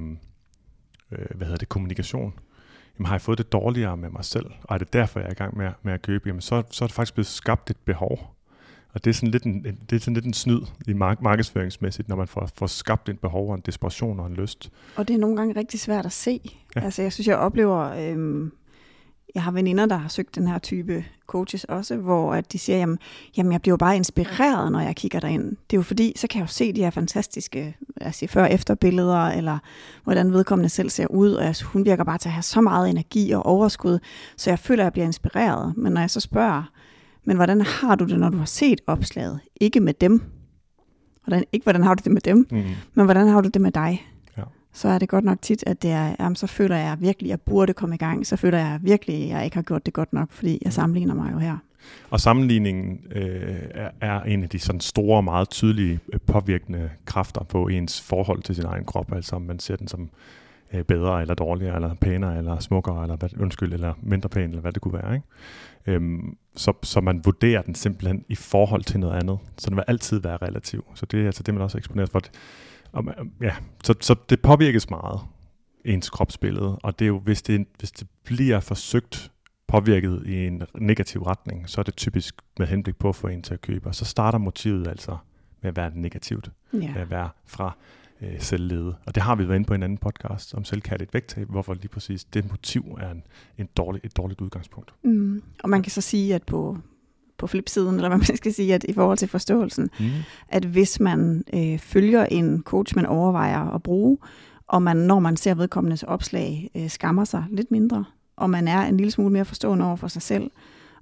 øh, 1.12 1.26
hvad 1.34 1.46
hedder 1.46 1.56
det, 1.56 1.68
kommunikation 1.68 2.34
jamen 2.98 3.06
har 3.06 3.14
jeg 3.14 3.20
fået 3.20 3.38
det 3.38 3.52
dårligere 3.52 3.96
med 3.96 4.10
mig 4.10 4.24
selv, 4.24 4.46
og 4.62 4.74
er 4.74 4.78
det 4.78 4.92
derfor, 4.92 5.20
jeg 5.20 5.26
er 5.26 5.32
i 5.32 5.34
gang 5.34 5.56
med, 5.56 5.70
med 5.82 5.92
at 5.92 6.02
købe, 6.02 6.28
jamen 6.28 6.40
så, 6.40 6.62
så 6.70 6.84
er 6.84 6.86
det 6.86 6.94
faktisk 6.94 7.14
blevet 7.14 7.26
skabt 7.26 7.70
et 7.70 7.76
behov. 7.76 8.32
Og 8.94 9.04
det 9.04 9.10
er 9.10 9.14
sådan 9.14 9.30
lidt 9.30 9.44
en, 9.44 9.64
det 9.90 9.96
er 9.96 10.00
sådan 10.00 10.14
lidt 10.14 10.24
en 10.24 10.32
snyd 10.32 10.60
i 10.86 10.92
mark- 10.92 11.22
markedsføringsmæssigt, 11.22 12.08
når 12.08 12.16
man 12.16 12.28
får, 12.28 12.48
får 12.54 12.66
skabt 12.66 13.08
et 13.08 13.18
behov 13.18 13.48
og 13.48 13.54
en 13.54 13.62
desperation 13.66 14.20
og 14.20 14.26
en 14.26 14.34
lyst. 14.34 14.70
Og 14.96 15.08
det 15.08 15.14
er 15.14 15.18
nogle 15.18 15.36
gange 15.36 15.56
rigtig 15.56 15.80
svært 15.80 16.06
at 16.06 16.12
se. 16.12 16.40
Ja. 16.76 16.80
Altså 16.80 17.02
jeg 17.02 17.12
synes, 17.12 17.28
jeg 17.28 17.36
oplever, 17.36 17.80
øhm, 17.80 18.52
jeg 19.36 19.44
har 19.44 19.50
veninder, 19.50 19.86
der 19.86 19.96
har 19.96 20.08
søgt 20.08 20.34
den 20.34 20.46
her 20.48 20.58
type 20.58 21.04
coaches 21.26 21.64
også, 21.64 21.96
hvor 21.96 22.34
at 22.34 22.52
de 22.52 22.58
siger, 22.58 22.78
jamen, 22.78 22.98
jamen 23.36 23.52
jeg 23.52 23.62
bliver 23.62 23.76
bare 23.76 23.96
inspireret, 23.96 24.72
når 24.72 24.80
jeg 24.80 24.96
kigger 24.96 25.20
derind. 25.20 25.44
Det 25.44 25.76
er 25.76 25.78
jo 25.78 25.82
fordi, 25.82 26.12
så 26.16 26.26
kan 26.26 26.38
jeg 26.38 26.48
jo 26.48 26.52
se 26.52 26.72
de 26.72 26.80
her 26.80 26.90
fantastiske 26.90 27.76
altså 28.00 28.26
før- 28.26 28.44
efter 28.44 28.74
billeder, 28.74 29.26
eller 29.26 29.58
hvordan 30.04 30.32
vedkommende 30.32 30.68
selv 30.68 30.90
ser 30.90 31.06
ud, 31.06 31.32
og 31.32 31.44
jeg, 31.44 31.54
hun 31.64 31.84
virker 31.84 32.04
bare 32.04 32.18
til 32.18 32.28
at 32.28 32.32
have 32.32 32.42
så 32.42 32.60
meget 32.60 32.90
energi 32.90 33.30
og 33.30 33.46
overskud, 33.46 33.98
så 34.36 34.50
jeg 34.50 34.58
føler, 34.58 34.82
at 34.82 34.84
jeg 34.84 34.92
bliver 34.92 35.06
inspireret. 35.06 35.76
Men 35.76 35.92
når 35.92 36.00
jeg 36.00 36.10
så 36.10 36.20
spørger, 36.20 36.62
men 37.24 37.36
hvordan 37.36 37.60
har 37.60 37.94
du 37.94 38.04
det, 38.04 38.20
når 38.20 38.28
du 38.30 38.38
har 38.38 38.44
set 38.44 38.80
opslaget? 38.86 39.40
Ikke 39.60 39.80
med 39.80 39.94
dem. 39.94 40.22
Hvordan, 41.24 41.44
ikke 41.52 41.64
hvordan 41.64 41.82
har 41.82 41.94
du 41.94 42.02
det 42.04 42.12
med 42.12 42.20
dem, 42.20 42.46
mm. 42.50 42.64
men 42.94 43.04
hvordan 43.04 43.28
har 43.28 43.40
du 43.40 43.48
det 43.48 43.60
med 43.60 43.72
dig? 43.72 44.06
Så 44.76 44.88
er 44.88 44.98
det 44.98 45.08
godt 45.08 45.24
nok 45.24 45.42
tit, 45.42 45.64
at 45.66 45.82
det 45.82 45.90
er, 45.90 46.16
jamen, 46.18 46.36
så 46.36 46.46
føler 46.46 46.76
jeg 46.76 46.96
virkelig, 47.00 47.28
at 47.28 47.30
jeg 47.30 47.40
burde 47.40 47.72
komme 47.72 47.94
i 47.94 47.98
gang. 47.98 48.26
Så 48.26 48.36
føler 48.36 48.58
jeg 48.58 48.78
virkelig, 48.82 49.22
at 49.22 49.28
jeg 49.28 49.44
ikke 49.44 49.56
har 49.56 49.62
gjort 49.62 49.86
det 49.86 49.94
godt 49.94 50.12
nok, 50.12 50.32
fordi 50.32 50.58
jeg 50.64 50.72
sammenligner 50.72 51.14
mig 51.14 51.32
jo 51.32 51.38
her. 51.38 51.56
Og 52.10 52.20
sammenligningen 52.20 53.00
øh, 53.10 53.62
er, 53.70 53.90
er 54.00 54.22
en 54.22 54.42
af 54.42 54.48
de 54.48 54.58
sådan 54.58 54.80
store, 54.80 55.22
meget 55.22 55.50
tydelige 55.50 56.00
øh, 56.12 56.20
påvirkende 56.26 56.90
kræfter 57.04 57.44
på 57.44 57.68
ens 57.68 58.00
forhold 58.00 58.42
til 58.42 58.54
sin 58.54 58.64
egen 58.64 58.84
krop. 58.84 59.12
Altså 59.12 59.36
om 59.36 59.42
man 59.42 59.58
ser 59.58 59.76
den 59.76 59.88
som 59.88 60.10
øh, 60.72 60.84
bedre 60.84 61.20
eller 61.20 61.34
dårligere, 61.34 61.74
eller 61.74 61.94
pænere, 61.94 62.38
eller 62.38 62.58
smukkere, 62.58 63.02
eller 63.02 63.16
hvad, 63.16 63.40
undskyld, 63.40 63.72
eller 63.72 63.94
mindre 64.02 64.28
pæn, 64.28 64.50
eller 64.50 64.60
hvad 64.60 64.72
det 64.72 64.82
kunne 64.82 64.94
være. 64.94 65.14
Ikke? 65.14 65.26
Øhm, 65.86 66.36
så, 66.56 66.72
så 66.82 67.00
man 67.00 67.22
vurderer 67.24 67.62
den 67.62 67.74
simpelthen 67.74 68.24
i 68.28 68.34
forhold 68.34 68.82
til 68.82 69.00
noget 69.00 69.14
andet. 69.14 69.38
Så 69.58 69.70
den 69.70 69.76
vil 69.76 69.84
altid 69.88 70.20
være 70.20 70.36
relativ. 70.36 70.84
Så 70.94 71.06
det 71.06 71.20
er 71.20 71.26
altså 71.26 71.42
det, 71.42 71.54
man 71.54 71.62
også 71.62 71.78
eksponerer 71.78 72.06
for. 72.06 72.20
Og, 72.96 73.04
ja, 73.40 73.54
så, 73.84 73.94
så 74.00 74.14
det 74.30 74.42
påvirkes 74.42 74.90
meget, 74.90 75.20
ens 75.84 76.10
kropsbillede, 76.10 76.78
og 76.82 76.98
det 76.98 77.04
er 77.04 77.08
jo, 77.08 77.18
hvis 77.18 77.42
det, 77.42 77.66
hvis 77.78 77.92
det 77.92 78.08
bliver 78.24 78.60
forsøgt 78.60 79.32
påvirket 79.66 80.22
i 80.26 80.46
en 80.46 80.62
negativ 80.78 81.22
retning, 81.22 81.68
så 81.68 81.80
er 81.80 81.82
det 81.82 81.96
typisk 81.96 82.34
med 82.58 82.66
henblik 82.66 82.96
på 82.96 83.08
at 83.08 83.16
få 83.16 83.26
en 83.26 83.42
til 83.42 83.54
at 83.54 83.60
købe, 83.60 83.88
og 83.88 83.94
så 83.94 84.04
starter 84.04 84.38
motivet 84.38 84.88
altså 84.88 85.16
med 85.62 85.68
at 85.68 85.76
være 85.76 85.90
negativt, 85.94 86.50
ja. 86.72 86.78
med 86.78 87.00
at 87.00 87.10
være 87.10 87.28
fra 87.46 87.76
øh, 88.20 88.40
selvlede. 88.40 88.96
Og 89.06 89.14
det 89.14 89.22
har 89.22 89.34
vi 89.34 89.48
været 89.48 89.56
inde 89.56 89.66
på 89.66 89.74
en 89.74 89.82
anden 89.82 89.98
podcast 89.98 90.54
om 90.54 90.64
selvkærligt 90.64 91.14
vægttab, 91.14 91.48
hvorfor 91.48 91.74
lige 91.74 91.88
præcis 91.88 92.24
det 92.24 92.50
motiv 92.50 92.98
er 93.00 93.10
en, 93.10 93.22
en 93.58 93.68
dårlig, 93.76 94.00
et 94.04 94.16
dårligt 94.16 94.40
udgangspunkt. 94.40 94.94
Mm. 95.02 95.42
Og 95.62 95.70
man 95.70 95.82
kan 95.82 95.92
så 95.92 96.00
sige, 96.00 96.34
at 96.34 96.42
på, 96.42 96.78
på 97.38 97.46
flipsiden, 97.46 97.94
eller 97.94 98.08
hvad 98.08 98.18
man 98.18 98.36
skal 98.36 98.54
sige, 98.54 98.74
at 98.74 98.84
i 98.88 98.92
forhold 98.92 99.18
til 99.18 99.28
forståelsen, 99.28 99.90
mm. 100.00 100.06
at 100.48 100.64
hvis 100.64 101.00
man 101.00 101.44
øh, 101.54 101.78
følger 101.78 102.24
en 102.24 102.62
coach, 102.62 102.96
man 102.96 103.06
overvejer 103.06 103.74
at 103.74 103.82
bruge, 103.82 104.18
og 104.68 104.82
man, 104.82 104.96
når 104.96 105.18
man 105.18 105.36
ser 105.36 105.54
vedkommendes 105.54 106.02
opslag, 106.02 106.70
øh, 106.74 106.88
skammer 106.90 107.24
sig 107.24 107.44
lidt 107.50 107.70
mindre, 107.70 108.04
og 108.36 108.50
man 108.50 108.68
er 108.68 108.80
en 108.80 108.96
lille 108.96 109.10
smule 109.10 109.32
mere 109.32 109.44
forstående 109.44 109.86
over 109.86 109.96
for 109.96 110.08
sig 110.08 110.22
selv, 110.22 110.50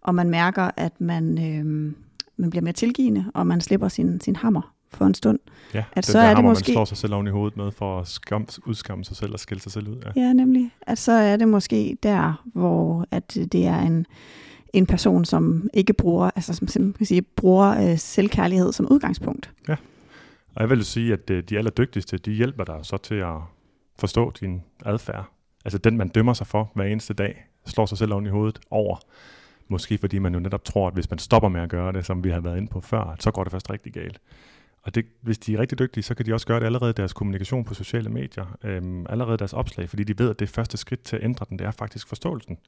og 0.01 0.15
man 0.15 0.31
mærker, 0.31 0.71
at 0.77 1.01
man, 1.01 1.39
øh, 1.39 1.93
man 2.37 2.51
bliver 2.51 2.63
mere 2.63 2.73
tilgivende, 2.73 3.25
og 3.35 3.47
man 3.47 3.61
slipper 3.61 3.89
sin, 3.89 4.21
sin 4.21 4.37
hammer 4.37 4.75
for 4.95 5.05
en 5.05 5.15
stund. 5.15 5.39
Ja, 5.75 5.85
at 5.93 6.07
så 6.07 6.19
er 6.19 6.35
det 6.35 6.45
måske... 6.45 6.71
man 6.71 6.75
slår 6.75 6.85
sig 6.85 6.97
selv 6.97 7.15
oven 7.15 7.27
i 7.27 7.31
hovedet 7.31 7.57
med 7.57 7.71
for 7.71 8.01
at 8.01 8.09
skam, 8.09 8.47
udskamme 8.67 9.05
sig 9.05 9.17
selv 9.17 9.33
og 9.33 9.41
skille 9.41 9.61
sig 9.61 9.73
selv 9.73 9.89
ud. 9.89 9.97
Ja. 10.17 10.23
ja, 10.23 10.33
nemlig. 10.33 10.71
At 10.83 10.99
så 10.99 11.13
er 11.13 11.37
det 11.37 11.49
måske 11.49 11.97
der, 12.03 12.43
hvor 12.45 13.07
at 13.11 13.35
det 13.35 13.67
er 13.67 13.81
en, 13.81 14.07
en 14.75 14.87
person, 14.87 15.25
som 15.25 15.69
ikke 15.75 15.93
bruger, 15.93 16.31
altså 16.37 16.55
som 16.69 16.93
kan 16.93 17.07
sige, 17.07 17.23
bruger 17.23 17.91
øh, 17.91 17.99
selvkærlighed 17.99 18.73
som 18.73 18.87
udgangspunkt. 18.91 19.51
Ja, 19.69 19.77
og 20.55 20.61
jeg 20.61 20.71
vil 20.71 20.85
sige, 20.85 21.13
at 21.13 21.31
øh, 21.31 21.43
de 21.43 21.59
allerdygtigste, 21.59 22.19
de 22.19 22.33
hjælper 22.33 22.65
dig 22.65 22.79
så 22.83 22.97
til 22.97 23.15
at 23.15 23.37
forstå 23.99 24.33
din 24.41 24.63
adfærd. 24.85 25.25
Altså 25.65 25.79
den, 25.79 25.97
man 25.97 26.09
dømmer 26.09 26.33
sig 26.33 26.47
for 26.47 26.71
hver 26.75 26.85
eneste 26.85 27.15
dag, 27.15 27.47
slår 27.67 27.87
sig 27.87 27.99
selv 27.99 28.13
oven 28.13 28.27
i 28.27 28.31
hovedet 28.31 28.59
over. 28.71 28.97
Måske 29.69 29.99
fordi 29.99 30.19
man 30.19 30.35
jo 30.35 30.41
netop 30.41 30.65
tror, 30.65 30.89
at 30.89 30.95
hvis 30.95 31.11
man 31.11 31.19
stopper 31.19 31.49
med 31.49 31.61
at 31.61 31.69
gøre 31.69 31.93
det, 31.93 32.07
som 32.07 32.25
vi 32.25 32.31
har 32.31 32.41
været 32.41 32.57
inde 32.57 32.69
på 32.69 32.81
før, 32.81 33.17
så 33.21 33.31
går 33.31 33.45
det 33.45 33.53
først 33.53 33.71
rigtig 33.71 33.93
galt. 33.93 34.21
Og 34.83 34.95
det, 34.95 35.05
hvis 35.21 35.39
de 35.39 35.55
er 35.55 35.59
rigtig 35.59 35.79
dygtige, 35.79 36.05
så 36.05 36.15
kan 36.15 36.27
de 36.27 36.35
også 36.35 36.47
gøre 36.47 36.61
det 36.61 36.67
allerede 36.67 36.93
deres 36.93 37.13
kommunikation 37.13 37.65
på 37.65 37.75
sociale 37.75 38.11
medier, 38.11 38.57
øhm, 38.65 39.07
allerede 39.09 39.39
deres 39.39 39.53
opslag, 39.53 39.89
fordi 39.89 40.05
de 40.05 40.19
ved, 40.19 40.31
at 40.31 40.39
det 40.39 40.49
første 40.49 40.77
skridt 40.77 41.03
til 41.03 41.17
at 41.17 41.25
ændre 41.25 41.47
den, 41.49 41.59
det 41.59 41.67
er 41.67 41.71
faktisk 41.71 42.09
forståelsen. 42.09 42.59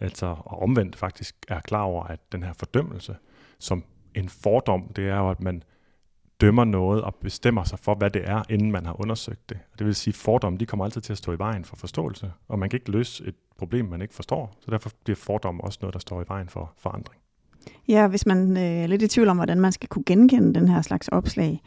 Altså, 0.00 0.26
og 0.26 0.62
omvendt 0.62 0.96
faktisk 0.96 1.36
er 1.48 1.60
klar 1.60 1.82
over, 1.82 2.04
at 2.04 2.32
den 2.32 2.42
her 2.42 2.52
fordømmelse 2.52 3.16
som 3.58 3.84
en 4.14 4.28
fordom, 4.28 4.92
det 4.96 5.08
er 5.08 5.16
jo, 5.16 5.30
at 5.30 5.40
man 5.40 5.62
dømmer 6.40 6.64
noget 6.64 7.02
og 7.02 7.14
bestemmer 7.14 7.64
sig 7.64 7.78
for, 7.78 7.94
hvad 7.94 8.10
det 8.10 8.28
er, 8.28 8.42
inden 8.48 8.72
man 8.72 8.86
har 8.86 9.00
undersøgt 9.00 9.48
det. 9.48 9.58
Og 9.72 9.78
Det 9.78 9.86
vil 9.86 9.94
sige, 9.94 10.12
at 10.12 10.16
fordomme 10.16 10.58
de 10.58 10.66
kommer 10.66 10.84
altid 10.84 11.00
til 11.00 11.12
at 11.12 11.18
stå 11.18 11.32
i 11.32 11.38
vejen 11.38 11.64
for 11.64 11.76
forståelse, 11.76 12.32
og 12.48 12.58
man 12.58 12.70
kan 12.70 12.76
ikke 12.76 12.90
løse 12.90 13.24
et 13.26 13.34
problem, 13.58 13.84
man 13.84 14.02
ikke 14.02 14.14
forstår. 14.14 14.56
Så 14.60 14.70
derfor 14.70 14.90
bliver 15.04 15.16
fordomme 15.16 15.64
også 15.64 15.78
noget, 15.82 15.94
der 15.94 16.00
står 16.00 16.22
i 16.22 16.24
vejen 16.28 16.48
for 16.48 16.72
forandring. 16.76 17.20
Ja, 17.88 18.08
hvis 18.08 18.26
man 18.26 18.56
øh, 18.56 18.62
er 18.62 18.86
lidt 18.86 19.02
i 19.02 19.08
tvivl 19.08 19.28
om, 19.28 19.36
hvordan 19.36 19.60
man 19.60 19.72
skal 19.72 19.88
kunne 19.88 20.04
genkende 20.06 20.54
den 20.54 20.68
her 20.68 20.82
slags 20.82 21.08
opslag, 21.08 21.62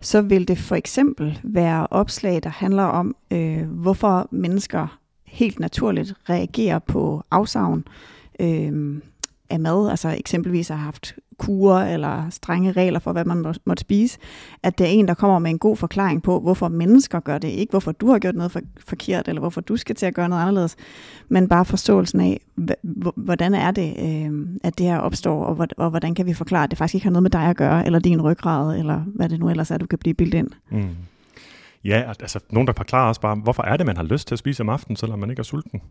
så 0.00 0.22
vil 0.22 0.48
det 0.48 0.58
for 0.58 0.76
eksempel 0.76 1.40
være 1.44 1.86
opslag, 1.90 2.42
der 2.42 2.50
handler 2.50 2.82
om, 2.82 3.16
øh, 3.30 3.68
hvorfor 3.68 4.28
mennesker 4.30 5.00
helt 5.30 5.60
naturligt 5.60 6.14
reagerer 6.28 6.78
på 6.78 7.22
afsavn 7.30 7.84
øh, 8.40 9.00
af 9.50 9.60
mad, 9.60 9.90
altså 9.90 10.08
eksempelvis 10.18 10.68
har 10.68 10.76
haft 10.76 11.14
kurer 11.38 11.94
eller 11.94 12.30
strenge 12.30 12.72
regler 12.72 12.98
for, 12.98 13.12
hvad 13.12 13.24
man 13.24 13.38
må, 13.38 13.52
måtte 13.64 13.80
spise, 13.80 14.18
at 14.62 14.78
det 14.78 14.86
er 14.86 14.90
en, 14.90 15.08
der 15.08 15.14
kommer 15.14 15.38
med 15.38 15.50
en 15.50 15.58
god 15.58 15.76
forklaring 15.76 16.22
på, 16.22 16.40
hvorfor 16.40 16.68
mennesker 16.68 17.20
gør 17.20 17.38
det, 17.38 17.48
ikke 17.48 17.70
hvorfor 17.70 17.92
du 17.92 18.10
har 18.10 18.18
gjort 18.18 18.34
noget 18.34 18.52
for, 18.52 18.60
forkert, 18.86 19.28
eller 19.28 19.40
hvorfor 19.40 19.60
du 19.60 19.76
skal 19.76 19.96
til 19.96 20.06
at 20.06 20.14
gøre 20.14 20.28
noget 20.28 20.42
anderledes, 20.42 20.76
men 21.28 21.48
bare 21.48 21.64
forståelsen 21.64 22.20
af, 22.20 22.40
hvordan 23.16 23.54
er 23.54 23.70
det, 23.70 23.94
øh, 23.98 24.48
at 24.64 24.78
det 24.78 24.86
her 24.86 24.98
opstår, 24.98 25.44
og, 25.44 25.68
og 25.76 25.90
hvordan 25.90 26.14
kan 26.14 26.26
vi 26.26 26.34
forklare, 26.34 26.64
at 26.64 26.70
det 26.70 26.78
faktisk 26.78 26.94
ikke 26.94 27.04
har 27.04 27.10
noget 27.10 27.22
med 27.22 27.30
dig 27.30 27.44
at 27.44 27.56
gøre, 27.56 27.86
eller 27.86 27.98
din 27.98 28.22
ryggrad, 28.22 28.78
eller 28.78 29.02
hvad 29.14 29.28
det 29.28 29.40
nu 29.40 29.48
ellers 29.50 29.70
er, 29.70 29.78
du 29.78 29.86
kan 29.86 29.98
blive 29.98 30.14
bildet 30.14 30.38
ind. 30.38 30.48
Mm. 30.70 30.88
Ja, 31.84 32.12
altså 32.20 32.40
nogen, 32.50 32.66
der 32.66 32.72
forklarer 32.72 33.10
os 33.10 33.18
bare, 33.18 33.36
hvorfor 33.36 33.62
er 33.62 33.76
det, 33.76 33.86
man 33.86 33.96
har 33.96 34.04
lyst 34.04 34.28
til 34.28 34.34
at 34.34 34.38
spise 34.38 34.62
om 34.62 34.68
aftenen, 34.68 34.96
selvom 34.96 35.18
man 35.18 35.30
ikke 35.30 35.40
er 35.40 35.44
sulten? 35.44 35.82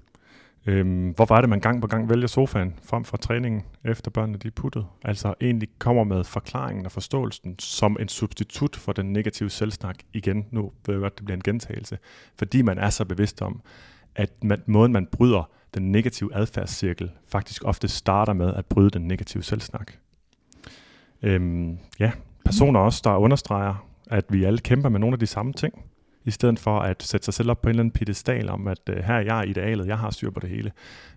Øhm, 0.66 1.10
hvorfor 1.10 1.36
er 1.36 1.42
det, 1.42 1.50
man 1.50 1.60
gang 1.60 1.82
på 1.82 1.88
gang 1.88 2.10
vælger 2.10 2.28
sofaen 2.28 2.76
frem 2.84 3.04
for 3.04 3.18
træningen, 3.18 3.64
efter 3.86 4.12
børnene 4.12 4.38
de 4.38 4.48
er 4.48 4.52
puttet? 4.52 4.86
Altså 5.06 5.34
egentlig 5.42 5.70
kommer 5.80 6.04
med 6.04 6.24
forklaringen 6.24 6.86
og 6.86 6.92
forståelsen 6.92 7.60
som 7.60 7.98
en 8.00 8.08
substitut 8.08 8.76
for 8.76 8.92
den 8.92 9.14
negative 9.14 9.50
selvsnak 9.50 9.96
igen. 10.14 10.46
Nu 10.52 10.72
ved 10.86 10.96
jeg 10.96 11.02
godt, 11.02 11.18
det 11.18 11.26
bliver 11.26 11.36
en 11.36 11.44
gentagelse. 11.44 11.98
Fordi 12.38 12.62
man 12.62 12.78
er 12.78 12.90
så 12.90 13.06
bevidst 13.06 13.42
om, 13.42 13.62
at 14.16 14.44
man, 14.44 14.62
måden 14.66 14.92
man 14.92 15.06
bryder 15.06 15.50
den 15.74 15.92
negative 15.92 16.36
adfærdscirkel 16.36 17.12
faktisk 17.28 17.66
ofte 17.66 17.88
starter 17.88 18.34
med 18.34 18.54
at 18.54 18.66
bryde 18.66 18.90
den 18.90 19.08
negative 19.08 19.44
selvsnak. 19.44 19.94
Øhm, 21.22 21.78
ja, 22.00 22.12
personer 22.46 22.80
også, 22.80 23.02
der 23.04 23.16
understreger, 23.16 23.89
at 24.10 24.26
vi 24.30 24.44
alle 24.44 24.60
kæmper 24.60 24.90
med 24.90 25.00
nogle 25.00 25.14
af 25.14 25.20
de 25.20 25.28
samme 25.28 25.54
ting 25.54 25.74
i 26.26 26.32
stedet 26.32 26.60
for 26.60 26.80
at 26.80 27.04
sætte 27.04 27.26
sig 27.26 27.34
selv 27.34 27.52
op 27.52 27.62
på 27.62 27.70
en 27.70 27.70
eller 27.70 27.84
anden 27.84 27.92
pedestal 27.92 28.50
om, 28.50 28.68
at 28.68 28.80
øh, 28.90 28.98
her 28.98 29.14
er 29.14 29.22
jeg 29.22 29.50
idealet, 29.50 29.88
jeg 29.88 29.98
har 29.98 30.10
styr 30.10 30.30
på 30.30 30.40
det 30.40 30.50
hele, 30.50 30.72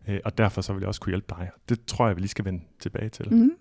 øh, 0.08 0.20
og 0.24 0.38
derfor 0.38 0.60
så 0.60 0.72
vil 0.72 0.80
jeg 0.80 0.88
også 0.88 1.00
kunne 1.00 1.10
hjælpe 1.10 1.34
dig. 1.38 1.50
Det 1.68 1.84
tror 1.86 2.06
jeg, 2.06 2.16
vi 2.16 2.20
lige 2.20 2.28
skal 2.28 2.44
vende 2.44 2.60
tilbage 2.80 3.08
til. 3.08 3.26
Mm-hmm. 3.30 3.52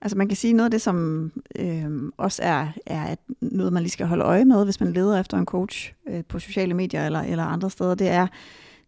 Altså 0.00 0.18
man 0.18 0.28
kan 0.28 0.36
sige 0.36 0.52
noget 0.52 0.64
af 0.64 0.70
det, 0.70 0.82
som 0.82 1.30
øh, 1.58 2.12
også 2.16 2.42
er, 2.42 2.68
er 2.86 3.16
noget, 3.40 3.72
man 3.72 3.82
lige 3.82 3.90
skal 3.90 4.06
holde 4.06 4.24
øje 4.24 4.44
med, 4.44 4.64
hvis 4.64 4.80
man 4.80 4.92
leder 4.92 5.20
efter 5.20 5.38
en 5.38 5.44
coach 5.44 5.92
øh, 6.08 6.24
på 6.28 6.38
sociale 6.38 6.74
medier 6.74 7.06
eller, 7.06 7.20
eller 7.20 7.44
andre 7.44 7.70
steder, 7.70 7.94
det 7.94 8.08
er 8.08 8.26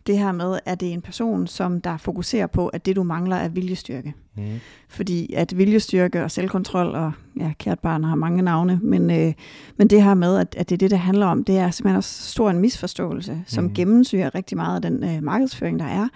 det 0.08 0.18
her 0.18 0.32
med, 0.32 0.58
at 0.64 0.80
det 0.80 0.88
er 0.88 0.92
en 0.92 1.02
person, 1.02 1.46
som 1.46 1.80
der 1.80 1.96
fokuserer 1.96 2.46
på, 2.46 2.68
at 2.68 2.86
det 2.86 2.96
du 2.96 3.02
mangler 3.02 3.36
er 3.36 3.48
viljestyrke. 3.48 4.14
Mm. 4.36 4.60
Fordi 4.88 5.32
at 5.32 5.58
viljestyrke 5.58 6.24
og 6.24 6.30
selvkontrol, 6.30 6.86
og 6.86 7.12
ja, 7.40 7.52
kært 7.58 7.78
barn 7.78 8.04
har 8.04 8.14
mange 8.14 8.42
navne, 8.42 8.80
men, 8.82 9.10
øh, 9.10 9.32
men 9.76 9.90
det 9.90 10.02
her 10.02 10.14
med, 10.14 10.38
at, 10.38 10.54
at 10.58 10.68
det 10.68 10.74
er 10.74 10.78
det, 10.78 10.90
det 10.90 10.98
handler 10.98 11.26
om, 11.26 11.44
det 11.44 11.58
er 11.58 11.70
simpelthen 11.70 11.96
også 11.96 12.30
stor 12.30 12.50
en 12.50 12.58
misforståelse, 12.58 13.42
som 13.46 13.64
mm. 13.64 13.74
gennemsyrer 13.74 14.34
rigtig 14.34 14.56
meget 14.56 14.84
af 14.84 14.90
den 14.90 15.04
øh, 15.04 15.22
markedsføring, 15.22 15.78
der 15.78 15.86
er. 15.86 16.08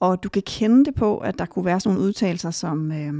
Og 0.00 0.22
du 0.22 0.28
kan 0.28 0.42
kende 0.46 0.84
det 0.84 0.94
på, 0.94 1.18
at 1.18 1.38
der 1.38 1.46
kunne 1.46 1.64
være 1.64 1.80
sådan 1.80 1.94
nogle 1.94 2.08
udtalelser 2.08 2.50
som... 2.50 2.92
Øh, 2.92 3.14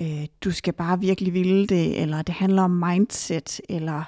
øh, 0.00 0.26
du 0.44 0.50
skal 0.50 0.72
bare 0.72 1.00
virkelig 1.00 1.34
ville 1.34 1.66
det, 1.66 2.02
eller 2.02 2.22
det 2.22 2.34
handler 2.34 2.62
om 2.62 2.70
mindset, 2.70 3.60
eller 3.68 4.04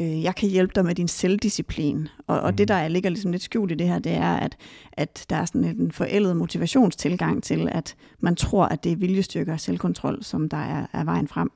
øh, 0.00 0.22
jeg 0.22 0.34
kan 0.34 0.48
hjælpe 0.48 0.72
dig 0.74 0.84
med 0.84 0.94
din 0.94 1.08
selvdisciplin. 1.08 2.08
Og, 2.26 2.40
og 2.40 2.50
mm. 2.50 2.56
det, 2.56 2.68
der 2.68 2.88
ligger 2.88 3.10
ligesom 3.10 3.30
lidt 3.32 3.42
skjult 3.42 3.70
i 3.72 3.74
det 3.74 3.88
her, 3.88 3.98
det 3.98 4.12
er, 4.12 4.36
at, 4.36 4.56
at 4.92 5.26
der 5.30 5.36
er 5.36 5.44
sådan 5.44 5.64
en 5.64 5.92
forældet 5.92 6.36
motivationstilgang 6.36 7.42
til, 7.42 7.68
at 7.72 7.96
man 8.20 8.36
tror, 8.36 8.64
at 8.64 8.84
det 8.84 8.92
er 8.92 8.96
viljestyrke 8.96 9.52
og 9.52 9.60
selvkontrol, 9.60 10.18
som 10.22 10.48
der 10.48 10.56
er, 10.56 10.86
er 10.92 11.04
vejen 11.04 11.28
frem. 11.28 11.50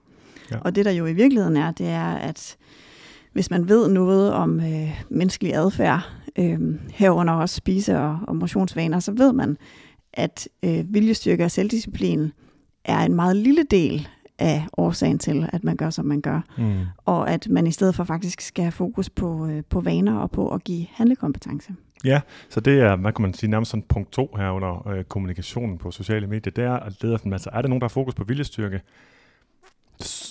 Ja. 0.51 0.59
Og 0.59 0.75
det, 0.75 0.85
der 0.85 0.91
jo 0.91 1.07
i 1.07 1.13
virkeligheden 1.13 1.57
er, 1.57 1.71
det 1.71 1.89
er, 1.89 2.15
at 2.15 2.57
hvis 3.33 3.51
man 3.51 3.69
ved 3.69 3.89
noget 3.89 4.33
om 4.33 4.61
øh, 4.61 5.03
menneskelig 5.09 5.55
adfærd, 5.55 6.11
øh, 6.39 6.61
herunder 6.93 7.33
også 7.33 7.57
spise- 7.57 7.99
og, 7.99 8.19
og 8.29 8.37
motionsvaner, 8.37 9.01
så 9.01 9.13
ved 9.13 9.33
man, 9.33 9.57
at 10.13 10.49
øh, 10.63 10.95
viljestyrke 10.95 11.45
og 11.45 11.51
selvdisciplin 11.51 12.33
er 12.85 12.99
en 12.99 13.15
meget 13.15 13.37
lille 13.37 13.65
del 13.71 14.09
af 14.43 14.67
årsagen 14.77 15.19
til, 15.19 15.49
at 15.53 15.65
man 15.65 15.77
gør, 15.77 15.91
som 15.91 16.05
man 16.05 16.21
gør. 16.21 16.41
Mm. 16.59 16.75
Og 17.05 17.31
at 17.31 17.49
man 17.51 17.67
i 17.67 17.71
stedet 17.71 17.95
for 17.95 18.05
faktisk 18.05 18.41
skal 18.41 18.65
have 18.65 18.73
fokus 18.73 19.11
på, 19.11 19.47
øh, 19.47 19.63
på 19.71 19.81
vaner 19.81 20.19
og 20.19 20.31
på 20.31 20.49
at 20.49 20.65
give 20.65 20.87
handlekompetence. 20.93 21.75
Ja, 22.05 22.21
så 22.49 22.61
det 22.61 22.81
er, 22.81 22.97
hvad 22.97 23.13
kan 23.13 23.23
man 23.23 23.35
sige, 23.35 23.51
nærmest 23.51 23.71
sådan 23.71 23.83
punkt 23.83 24.13
to 24.13 24.35
her 24.37 24.51
under 24.51 24.89
øh, 24.89 25.05
kommunikationen 25.05 25.79
på 25.79 25.91
sociale 25.91 26.27
medier. 26.27 26.53
Det 26.53 26.65
er 26.65 26.73
at 26.73 27.03
lede 27.03 27.15
efter, 27.15 27.33
altså, 27.33 27.51
er 27.53 27.63
der 27.63 27.69
nogen, 27.69 27.81
der 27.81 27.85
har 27.85 27.89
fokus 27.89 28.15
på 28.15 28.25
viljestyrke, 28.25 28.81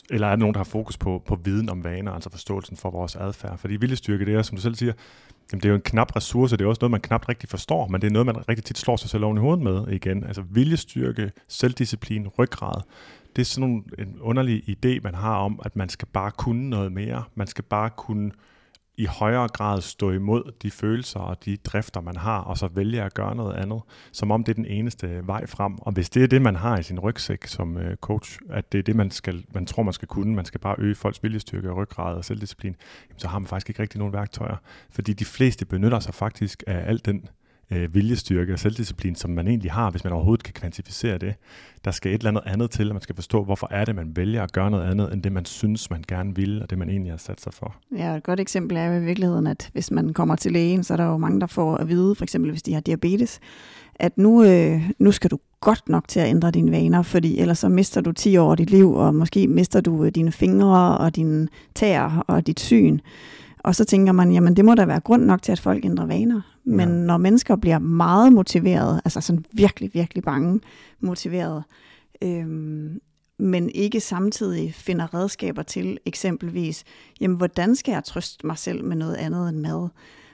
eller 0.10 0.28
er 0.28 0.32
der 0.32 0.40
nogen, 0.40 0.54
der 0.54 0.60
har 0.60 0.64
fokus 0.64 0.98
på, 0.98 1.24
på 1.26 1.40
viden 1.44 1.70
om 1.70 1.84
vaner, 1.84 2.12
altså 2.12 2.30
forståelsen 2.30 2.78
for 2.78 2.90
vores 2.90 3.16
adfærd? 3.16 3.58
Fordi 3.58 3.76
viljestyrke, 3.76 4.26
det 4.26 4.36
er, 4.36 4.42
som 4.42 4.56
du 4.56 4.62
selv 4.62 4.76
siger, 4.76 4.94
jamen 5.52 5.62
det 5.62 5.66
er 5.66 5.70
jo 5.70 5.76
en 5.76 5.82
knap 5.82 6.16
ressource, 6.16 6.58
det 6.58 6.64
er 6.64 6.70
også 6.70 6.80
noget, 6.82 6.92
man 6.92 7.02
knap 7.02 7.30
rigtig 7.30 7.50
forstår, 7.50 7.88
men 7.88 8.02
det 8.02 8.08
er 8.08 8.12
noget, 8.12 8.26
man 8.26 8.50
rigtig 8.50 8.66
tit 8.66 8.78
slår 8.78 8.96
sig 8.96 9.10
selv 9.10 9.24
oven 9.24 9.38
i 9.38 9.40
hovedet 9.40 9.64
med 9.64 9.88
igen. 9.88 10.24
Altså 10.24 10.44
viljestyrke, 10.50 11.32
selvdisciplin, 11.48 12.28
ryggrad, 12.28 12.82
det 13.36 13.42
er 13.42 13.46
sådan 13.46 13.70
nogle, 13.70 13.84
en 14.00 14.18
underlig 14.22 14.70
idé, 14.70 15.00
man 15.04 15.16
har 15.16 15.36
om, 15.36 15.60
at 15.66 15.76
man 15.76 15.90
skal 15.90 16.08
bare 16.14 16.32
kunne 16.32 16.70
noget 16.70 16.92
mere. 16.92 17.24
Man 17.36 17.48
skal 17.48 17.64
bare 17.64 17.90
kunne 17.90 18.32
i 18.98 19.06
højere 19.06 19.48
grad 19.48 19.82
stå 19.82 20.12
imod 20.12 20.52
de 20.62 20.72
følelser 20.72 21.20
og 21.20 21.46
de 21.46 21.58
drifter, 21.58 22.02
man 22.02 22.18
har, 22.18 22.40
og 22.40 22.58
så 22.58 22.68
vælge 22.68 23.02
at 23.02 23.14
gøre 23.14 23.36
noget 23.36 23.54
andet, 23.54 23.82
som 24.12 24.32
om 24.32 24.44
det 24.44 24.52
er 24.52 24.56
den 24.56 24.66
eneste 24.66 25.28
vej 25.28 25.46
frem. 25.48 25.78
Og 25.80 25.92
hvis 25.92 26.10
det 26.10 26.24
er 26.24 26.28
det, 26.28 26.42
man 26.42 26.56
har 26.56 26.78
i 26.78 26.84
sin 26.84 27.00
rygsæk 27.00 27.46
som 27.46 27.78
øh, 27.78 27.96
coach, 27.96 28.40
at 28.50 28.72
det 28.72 28.80
er 28.80 28.84
det, 28.84 28.96
man, 28.96 29.12
skal, 29.12 29.46
man 29.54 29.66
tror, 29.66 29.84
man 29.84 29.94
skal 29.94 30.08
kunne, 30.08 30.36
man 30.36 30.46
skal 30.46 30.60
bare 30.60 30.76
øge 30.78 30.96
folks 30.96 31.24
viljestyrke, 31.24 31.72
ryggrad 31.72 32.16
og 32.16 32.26
selvdisciplin, 32.26 32.76
jamen, 33.10 33.20
så 33.20 33.28
har 33.28 33.40
man 33.40 33.48
faktisk 33.48 33.70
ikke 33.70 33.82
rigtig 33.82 34.00
nogen 34.00 34.14
værktøjer. 34.14 34.56
Fordi 34.90 35.14
de 35.14 35.26
fleste 35.26 35.66
benytter 35.66 36.00
sig 36.00 36.14
faktisk 36.14 36.64
af 36.68 36.90
al 36.90 37.02
den 37.06 37.28
øh, 37.72 37.96
viljestyrke 37.96 38.54
og 38.54 38.60
selvdisciplin, 38.60 39.16
som 39.16 39.32
man 39.32 39.48
egentlig 39.48 39.72
har, 39.72 39.92
hvis 39.92 40.04
man 40.04 40.14
overhovedet 40.14 40.44
kan 40.44 40.54
kvantificere 40.54 41.18
det. 41.18 41.34
Der 41.86 41.92
skal 41.92 42.12
et 42.12 42.18
eller 42.18 42.30
andet 42.30 42.44
andet 42.46 42.72
til, 42.72 42.88
at 42.90 42.96
man 42.96 43.02
skal 43.02 43.16
forstå, 43.16 43.44
hvorfor 43.44 43.68
er 43.72 43.86
det, 43.86 43.96
man 43.96 44.16
vælger 44.16 44.44
at 44.44 44.52
gøre 44.52 44.72
noget 44.72 44.92
andet, 44.92 45.14
end 45.14 45.24
det, 45.24 45.32
man 45.32 45.46
synes, 45.46 45.90
man 45.90 46.04
gerne 46.08 46.36
vil, 46.36 46.62
og 46.62 46.70
det, 46.70 46.78
man 46.78 46.90
egentlig 46.90 47.12
har 47.12 47.18
sat 47.18 47.42
sig 47.42 47.54
for. 47.54 47.76
Ja, 47.98 48.16
et 48.16 48.24
godt 48.24 48.40
eksempel 48.40 48.78
er 48.78 48.86
jo 48.86 49.02
i 49.02 49.06
virkeligheden, 49.06 49.48
at 49.48 49.70
hvis 49.74 49.92
man 49.92 50.14
kommer 50.14 50.36
til 50.36 50.52
lægen, 50.52 50.84
så 50.84 50.94
er 50.94 50.98
der 50.98 51.06
jo 51.06 51.18
mange, 51.18 51.40
der 51.40 51.48
får 51.48 51.78
at 51.78 51.90
vide, 51.90 52.16
for 52.16 52.24
eksempel 52.24 52.52
hvis 52.52 52.64
de 52.64 52.74
har 52.74 52.82
diabetes, 52.82 53.40
at 53.96 54.18
nu, 54.18 54.44
øh, 54.44 54.90
nu 55.00 55.12
skal 55.12 55.32
du 55.32 55.40
godt 55.60 55.90
nok 55.90 56.08
til 56.08 56.20
at 56.20 56.30
ændre 56.30 56.52
dine 56.52 56.72
vaner, 56.72 57.02
fordi 57.02 57.40
ellers 57.40 57.60
så 57.60 57.70
mister 57.70 58.02
du 58.02 58.12
10 58.12 58.38
år 58.38 58.52
af 58.52 58.58
dit 58.58 58.70
liv, 58.70 58.94
og 58.94 59.16
måske 59.16 59.48
mister 59.48 59.82
du 59.82 60.04
øh, 60.04 60.12
dine 60.16 60.32
fingre 60.32 60.98
og 60.98 61.16
dine 61.16 61.48
tæer 61.76 62.26
og 62.28 62.48
dit 62.48 62.60
syn. 62.60 63.00
Og 63.60 63.76
så 63.76 63.86
tænker 63.86 64.12
man, 64.12 64.32
jamen 64.32 64.56
det 64.56 64.66
må 64.66 64.76
da 64.76 64.86
være 64.86 65.00
grund 65.00 65.26
nok 65.26 65.42
til, 65.42 65.52
at 65.52 65.60
folk 65.60 65.86
ændrer 65.86 66.06
vaner. 66.06 66.42
Men 66.64 66.90
ja. 66.90 66.96
når 66.96 67.18
mennesker 67.18 67.56
bliver 67.56 67.80
meget 67.80 68.34
motiveret, 68.34 69.02
altså 69.06 69.22
sådan 69.22 69.46
virkelig, 69.54 69.94
virkelig 69.94 70.24
bange 70.24 70.60
motiveret, 71.00 71.64
øhm, 72.22 73.02
men 73.40 73.70
ikke 73.70 74.00
samtidig 74.00 74.74
finder 74.74 75.14
redskaber 75.14 75.64
til 75.64 76.00
eksempelvis, 76.06 76.84
jamen 77.22 77.38
hvordan 77.38 77.76
skal 77.76 77.92
jeg 77.92 78.04
trøste 78.04 78.48
mig 78.48 78.58
selv 78.58 78.86
med 78.86 78.96
noget 78.96 79.16
andet 79.16 79.50
end 79.50 79.60
mad? 79.60 79.90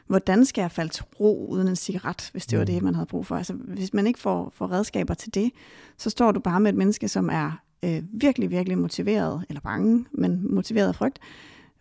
Hvordan 0.07 0.45
skal 0.45 0.61
jeg 0.61 0.71
falde 0.71 0.93
til 0.93 1.03
ro 1.19 1.47
uden 1.49 1.67
en 1.67 1.75
cigaret, 1.75 2.29
hvis 2.31 2.45
det 2.45 2.57
mm. 2.57 2.59
var 2.59 2.65
det, 2.65 2.83
man 2.83 2.95
havde 2.95 3.05
brug 3.05 3.25
for? 3.25 3.35
Altså, 3.35 3.53
hvis 3.53 3.93
man 3.93 4.07
ikke 4.07 4.19
får, 4.19 4.51
får 4.55 4.71
redskaber 4.71 5.13
til 5.13 5.33
det, 5.33 5.51
så 5.97 6.09
står 6.09 6.31
du 6.31 6.39
bare 6.39 6.59
med 6.59 6.71
et 6.71 6.77
menneske, 6.77 7.07
som 7.07 7.29
er 7.29 7.61
øh, 7.83 8.03
virkelig, 8.13 8.51
virkelig 8.51 8.77
motiveret, 8.77 9.45
eller 9.49 9.61
bange, 9.61 10.05
men 10.11 10.55
motiveret 10.55 10.87
af 10.87 10.95
frygt, 10.95 11.19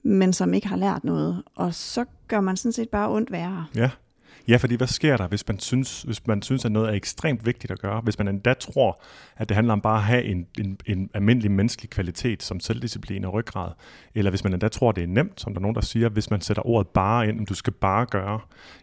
men 0.03 0.33
som 0.33 0.55
ikke 0.55 0.67
har 0.67 0.77
lært 0.77 1.05
noget. 1.05 1.43
Og 1.55 1.75
så 1.75 2.05
gør 2.29 2.41
man 2.41 2.57
sådan 2.57 2.73
set 2.73 2.89
bare 2.89 3.11
ondt 3.11 3.33
værre. 3.33 3.67
Ja, 3.75 3.91
Ja, 4.49 4.57
fordi 4.57 4.75
hvad 4.75 4.87
sker 4.87 5.17
der, 5.17 5.29
hvis 5.29 5.49
man, 5.49 5.59
synes, 5.59 6.03
hvis 6.03 6.27
man 6.27 6.43
synes, 6.43 6.65
at 6.65 6.73
noget 6.73 6.89
er 6.89 6.93
ekstremt 6.93 7.47
vigtigt 7.47 7.71
at 7.71 7.79
gøre? 7.79 8.01
Hvis 8.01 8.19
man 8.19 8.29
endda 8.29 8.55
tror, 8.55 9.03
at 9.37 9.49
det 9.49 9.55
handler 9.55 9.73
om 9.73 9.81
bare 9.81 9.97
at 9.97 10.03
have 10.03 10.25
en, 10.25 10.47
en, 10.59 10.79
en 10.87 11.11
almindelig 11.15 11.51
menneskelig 11.51 11.91
kvalitet 11.91 12.43
som 12.43 12.61
selvdisciplin 12.61 13.25
og 13.25 13.33
ryggrad, 13.33 13.73
eller 14.15 14.31
hvis 14.31 14.45
man 14.45 14.53
endda 14.53 14.69
tror, 14.69 14.91
at 14.91 14.97
det 14.97 15.03
er 15.03 15.09
nemt, 15.09 15.41
som 15.41 15.53
der 15.53 15.59
er 15.59 15.63
nogen, 15.63 15.75
der 15.75 15.81
siger, 15.81 16.09
hvis 16.09 16.31
man 16.31 16.41
sætter 16.41 16.67
ordet 16.67 16.89
bare 16.89 17.29
ind, 17.29 17.47
du 17.47 17.55
skal 17.55 17.73
bare 17.73 18.07
gøre, 18.07 18.41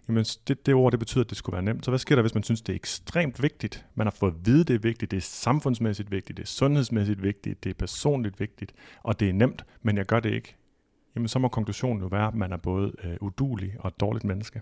jamen 0.07 0.25
det, 0.47 0.65
det 0.65 0.73
ord, 0.73 0.91
det 0.91 0.99
betyder, 0.99 1.23
at 1.23 1.29
det 1.29 1.37
skulle 1.37 1.53
være 1.53 1.63
nemt. 1.63 1.85
Så 1.85 1.91
hvad 1.91 1.99
sker 1.99 2.15
der, 2.15 2.21
hvis 2.21 2.33
man 2.33 2.43
synes, 2.43 2.61
det 2.61 2.73
er 2.73 2.77
ekstremt 2.77 3.43
vigtigt? 3.43 3.85
Man 3.95 4.07
har 4.07 4.11
fået 4.11 4.31
at 4.31 4.45
vide, 4.45 4.63
det 4.63 4.73
er 4.73 4.79
vigtigt, 4.79 5.11
det 5.11 5.17
er 5.17 5.21
samfundsmæssigt 5.21 6.11
vigtigt, 6.11 6.37
det 6.37 6.43
er 6.43 6.47
sundhedsmæssigt 6.47 7.23
vigtigt, 7.23 7.63
det 7.63 7.69
er 7.69 7.73
personligt 7.73 8.39
vigtigt, 8.39 8.73
og 9.03 9.19
det 9.19 9.29
er 9.29 9.33
nemt, 9.33 9.65
men 9.81 9.97
jeg 9.97 10.05
gør 10.05 10.19
det 10.19 10.33
ikke 10.33 10.55
jamen 11.15 11.27
så 11.27 11.39
må 11.39 11.47
konklusionen 11.47 12.01
jo 12.01 12.07
være, 12.07 12.27
at 12.27 12.35
man 12.35 12.51
er 12.51 12.57
både 12.57 12.91
øh, 13.03 13.17
udulig 13.21 13.75
og 13.79 13.87
et 13.87 13.99
dårligt 13.99 14.23
menneske. 14.23 14.61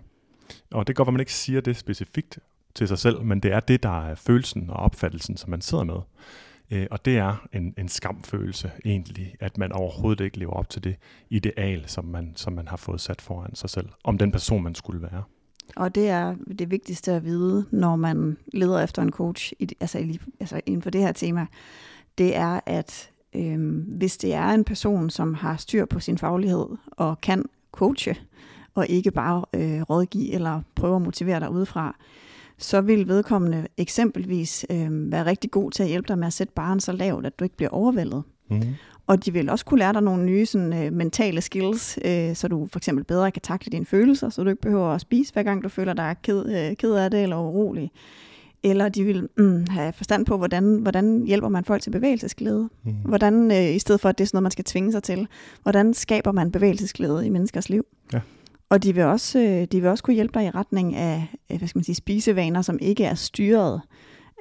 Og 0.70 0.86
det 0.86 0.96
går, 0.96 1.04
at 1.04 1.12
man 1.12 1.20
ikke 1.20 1.32
siger 1.32 1.60
det 1.60 1.76
specifikt 1.76 2.38
til 2.74 2.88
sig 2.88 2.98
selv, 2.98 3.22
men 3.22 3.40
det 3.40 3.52
er 3.52 3.60
det, 3.60 3.82
der 3.82 4.06
er 4.06 4.14
følelsen 4.14 4.70
og 4.70 4.76
opfattelsen, 4.76 5.36
som 5.36 5.50
man 5.50 5.60
sidder 5.60 5.84
med. 5.84 5.96
Øh, 6.70 6.86
og 6.90 7.04
det 7.04 7.18
er 7.18 7.48
en, 7.52 7.74
en 7.78 7.88
skamfølelse 7.88 8.70
egentlig, 8.84 9.34
at 9.40 9.58
man 9.58 9.72
overhovedet 9.72 10.24
ikke 10.24 10.38
lever 10.38 10.52
op 10.52 10.68
til 10.68 10.84
det 10.84 10.96
ideal, 11.30 11.84
som 11.86 12.04
man, 12.04 12.32
som 12.36 12.52
man 12.52 12.68
har 12.68 12.76
fået 12.76 13.00
sat 13.00 13.20
foran 13.20 13.54
sig 13.54 13.70
selv, 13.70 13.88
om 14.04 14.18
den 14.18 14.32
person, 14.32 14.62
man 14.62 14.74
skulle 14.74 15.02
være. 15.02 15.22
Og 15.76 15.94
det 15.94 16.08
er 16.08 16.36
det 16.58 16.70
vigtigste 16.70 17.12
at 17.12 17.24
vide, 17.24 17.66
når 17.70 17.96
man 17.96 18.36
leder 18.52 18.80
efter 18.80 19.02
en 19.02 19.10
coach, 19.10 19.52
i, 19.58 19.68
altså, 19.80 20.18
altså 20.40 20.60
inden 20.66 20.82
for 20.82 20.90
det 20.90 21.00
her 21.00 21.12
tema, 21.12 21.46
det 22.18 22.36
er, 22.36 22.60
at 22.66 23.10
øhm, 23.34 23.80
hvis 23.80 24.16
det 24.16 24.34
er 24.34 24.48
en 24.48 24.64
person, 24.64 25.10
som 25.10 25.34
har 25.34 25.56
styr 25.56 25.84
på 25.84 26.00
sin 26.00 26.18
faglighed 26.18 26.66
og 26.90 27.20
kan 27.20 27.44
coache, 27.72 28.16
og 28.74 28.86
ikke 28.88 29.10
bare 29.10 29.44
øh, 29.54 29.82
rådgive 29.82 30.32
eller 30.32 30.60
prøve 30.74 30.96
at 30.96 31.02
motivere 31.02 31.40
dig 31.40 31.50
udefra, 31.50 31.96
så 32.58 32.80
vil 32.80 33.08
vedkommende 33.08 33.66
eksempelvis 33.76 34.66
øh, 34.70 35.12
være 35.12 35.26
rigtig 35.26 35.50
god 35.50 35.70
til 35.70 35.82
at 35.82 35.88
hjælpe 35.88 36.08
dig 36.08 36.18
med 36.18 36.26
at 36.26 36.32
sætte 36.32 36.52
barn 36.52 36.80
så 36.80 36.92
lavt, 36.92 37.26
at 37.26 37.38
du 37.38 37.44
ikke 37.44 37.56
bliver 37.56 37.70
overvældet. 37.70 38.22
Mm-hmm. 38.50 38.74
Og 39.06 39.24
de 39.24 39.32
vil 39.32 39.50
også 39.50 39.64
kunne 39.64 39.78
lære 39.78 39.92
dig 39.92 40.02
nogle 40.02 40.24
nye 40.24 40.46
sådan, 40.46 40.72
øh, 40.72 40.92
mentale 40.92 41.40
skills, 41.40 41.98
øh, 42.04 42.34
så 42.34 42.48
du 42.48 42.68
for 42.72 42.78
eksempel 42.78 43.04
bedre 43.04 43.30
kan 43.30 43.42
takle 43.42 43.70
dine 43.70 43.86
følelser, 43.86 44.28
så 44.28 44.42
du 44.42 44.48
ikke 44.50 44.62
behøver 44.62 44.88
at 44.88 45.00
spise, 45.00 45.32
hver 45.32 45.42
gang 45.42 45.64
du 45.64 45.68
føler 45.68 45.92
dig 45.92 46.16
ked, 46.22 46.46
øh, 46.46 46.76
ked 46.76 46.94
af 46.94 47.10
det 47.10 47.22
eller 47.22 47.36
urolig. 47.36 47.90
Eller 48.62 48.88
de 48.88 49.04
vil 49.04 49.28
mm, 49.38 49.66
have 49.70 49.92
forstand 49.92 50.26
på, 50.26 50.36
hvordan, 50.36 50.76
hvordan 50.76 51.22
hjælper 51.26 51.48
man 51.48 51.64
folk 51.64 51.82
til 51.82 51.90
bevægelsesglæde. 51.90 52.68
Mm. 52.84 52.92
Hvordan, 52.92 53.50
øh, 53.50 53.74
i 53.74 53.78
stedet 53.78 54.00
for 54.00 54.08
at 54.08 54.18
det 54.18 54.24
er 54.24 54.26
sådan 54.26 54.36
noget, 54.36 54.42
man 54.42 54.50
skal 54.50 54.64
tvinge 54.64 54.92
sig 54.92 55.02
til, 55.02 55.28
hvordan 55.62 55.94
skaber 55.94 56.32
man 56.32 56.52
bevægelsesglæde 56.52 57.26
i 57.26 57.28
menneskers 57.28 57.68
liv. 57.68 57.84
Ja. 58.12 58.20
Og 58.72 58.82
de 58.82 58.94
vil, 58.94 59.04
også, 59.04 59.38
øh, 59.38 59.66
de 59.72 59.80
vil 59.80 59.90
også 59.90 60.04
kunne 60.04 60.14
hjælpe 60.14 60.38
dig 60.38 60.46
i 60.46 60.50
retning 60.50 60.96
af 60.96 61.28
øh, 61.50 61.58
hvad 61.58 61.68
skal 61.68 61.78
man 61.78 61.84
sige, 61.84 61.94
spisevaner, 61.94 62.62
som 62.62 62.78
ikke 62.80 63.04
er 63.04 63.14
styret 63.14 63.80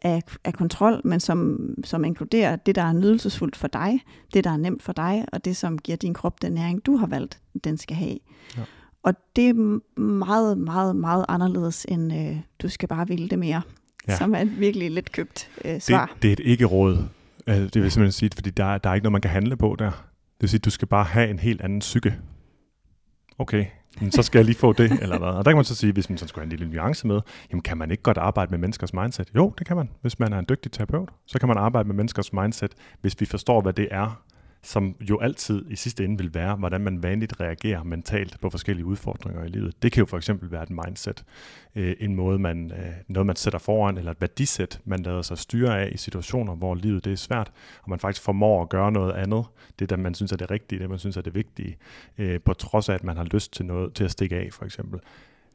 af, 0.01 0.21
af 0.43 0.53
kontrol, 0.53 1.01
men 1.03 1.19
som, 1.19 1.59
som 1.83 2.05
inkluderer 2.05 2.55
det, 2.55 2.75
der 2.75 2.81
er 2.81 2.93
nydelsesfuldt 2.93 3.55
for 3.55 3.67
dig, 3.67 3.99
det, 4.33 4.43
der 4.43 4.49
er 4.49 4.57
nemt 4.57 4.83
for 4.83 4.93
dig, 4.93 5.25
og 5.33 5.45
det, 5.45 5.57
som 5.57 5.77
giver 5.77 5.95
din 5.95 6.13
krop 6.13 6.41
den 6.41 6.51
næring, 6.51 6.85
du 6.85 6.95
har 6.95 7.07
valgt, 7.07 7.39
den 7.63 7.77
skal 7.77 7.95
have. 7.95 8.17
Ja. 8.57 8.61
Og 9.03 9.13
det 9.35 9.49
er 9.49 9.79
meget, 10.01 10.57
meget, 10.57 10.95
meget 10.95 11.25
anderledes, 11.27 11.85
end 11.89 12.13
øh, 12.13 12.37
du 12.61 12.69
skal 12.69 12.89
bare 12.89 13.07
ville 13.07 13.29
det 13.29 13.39
mere, 13.39 13.61
ja. 14.07 14.17
som 14.17 14.35
er 14.35 14.39
et 14.39 14.59
virkelig 14.59 14.91
let 14.91 15.11
købt 15.11 15.49
øh, 15.65 15.81
svar. 15.81 16.05
Det, 16.05 16.21
det 16.21 16.27
er 16.27 16.33
et 16.33 16.39
ikke-råd, 16.39 16.97
det 17.47 17.57
vil 17.57 17.91
simpelthen 17.91 18.11
sige, 18.11 18.29
fordi 18.35 18.49
der, 18.49 18.77
der 18.77 18.89
er 18.89 18.93
ikke 18.93 19.03
noget, 19.03 19.11
man 19.11 19.21
kan 19.21 19.31
handle 19.31 19.57
på 19.57 19.75
der. 19.79 19.89
Det 19.89 20.41
vil 20.41 20.49
sige, 20.49 20.59
at 20.59 20.65
du 20.65 20.69
skal 20.69 20.87
bare 20.87 21.03
have 21.03 21.29
en 21.29 21.39
helt 21.39 21.61
anden 21.61 21.79
psyke. 21.79 22.15
Okay, 23.39 23.65
så 24.11 24.21
skal 24.21 24.39
jeg 24.39 24.45
lige 24.45 24.55
få 24.55 24.73
det, 24.73 24.91
eller 25.01 25.17
hvad. 25.17 25.27
Og 25.27 25.45
der 25.45 25.51
kan 25.51 25.55
man 25.55 25.65
så 25.65 25.75
sige, 25.75 25.93
hvis 25.93 26.09
man 26.09 26.17
så 26.17 26.27
skulle 26.27 26.41
have 26.41 26.53
en 26.53 26.59
lille 26.59 26.75
nuance 26.75 27.07
med, 27.07 27.21
jamen 27.51 27.61
kan 27.61 27.77
man 27.77 27.91
ikke 27.91 28.03
godt 28.03 28.17
arbejde 28.17 28.51
med 28.51 28.59
menneskers 28.59 28.93
mindset? 28.93 29.31
Jo, 29.35 29.53
det 29.59 29.67
kan 29.67 29.75
man. 29.75 29.89
Hvis 30.01 30.19
man 30.19 30.33
er 30.33 30.39
en 30.39 30.45
dygtig 30.49 30.71
terapeut, 30.71 31.09
så 31.27 31.39
kan 31.39 31.47
man 31.47 31.57
arbejde 31.57 31.87
med 31.87 31.95
menneskers 31.95 32.33
mindset, 32.33 32.71
hvis 33.01 33.21
vi 33.21 33.25
forstår, 33.25 33.61
hvad 33.61 33.73
det 33.73 33.87
er, 33.91 34.21
som 34.63 34.95
jo 35.09 35.19
altid 35.19 35.65
i 35.69 35.75
sidste 35.75 36.05
ende 36.05 36.17
vil 36.17 36.33
være, 36.33 36.55
hvordan 36.55 36.81
man 36.81 37.03
vanligt 37.03 37.39
reagerer 37.39 37.83
mentalt 37.83 38.37
på 38.41 38.49
forskellige 38.49 38.85
udfordringer 38.85 39.43
i 39.43 39.47
livet. 39.47 39.83
Det 39.83 39.91
kan 39.91 39.99
jo 39.99 40.05
for 40.05 40.17
eksempel 40.17 40.51
være 40.51 40.63
et 40.63 40.69
mindset, 40.69 41.23
øh, 41.75 41.95
en 41.99 42.15
måde 42.15 42.39
man, 42.39 42.71
øh, 42.71 42.93
noget 43.07 43.27
man 43.27 43.35
sætter 43.35 43.59
foran, 43.59 43.97
eller 43.97 44.11
et 44.11 44.21
værdisæt, 44.21 44.81
man 44.85 44.99
lader 44.99 45.21
sig 45.21 45.37
styre 45.37 45.81
af 45.81 45.91
i 45.93 45.97
situationer, 45.97 46.55
hvor 46.55 46.75
livet 46.75 47.05
det 47.05 47.13
er 47.13 47.17
svært, 47.17 47.51
og 47.83 47.89
man 47.89 47.99
faktisk 47.99 48.23
formår 48.23 48.61
at 48.61 48.69
gøre 48.69 48.91
noget 48.91 49.13
andet, 49.13 49.45
det 49.79 49.89
der 49.89 49.97
man 49.97 50.13
synes 50.13 50.31
er 50.31 50.37
det 50.37 50.51
rigtige, 50.51 50.79
det 50.79 50.89
man 50.89 50.99
synes 50.99 51.17
er 51.17 51.21
det 51.21 51.35
vigtige, 51.35 51.77
øh, 52.17 52.39
på 52.45 52.53
trods 52.53 52.89
af, 52.89 52.93
at 52.93 53.03
man 53.03 53.17
har 53.17 53.23
lyst 53.23 53.53
til 53.53 53.65
noget 53.65 53.93
til 53.93 54.03
at 54.03 54.11
stikke 54.11 54.35
af, 54.35 54.49
for 54.51 54.65
eksempel. 54.65 54.99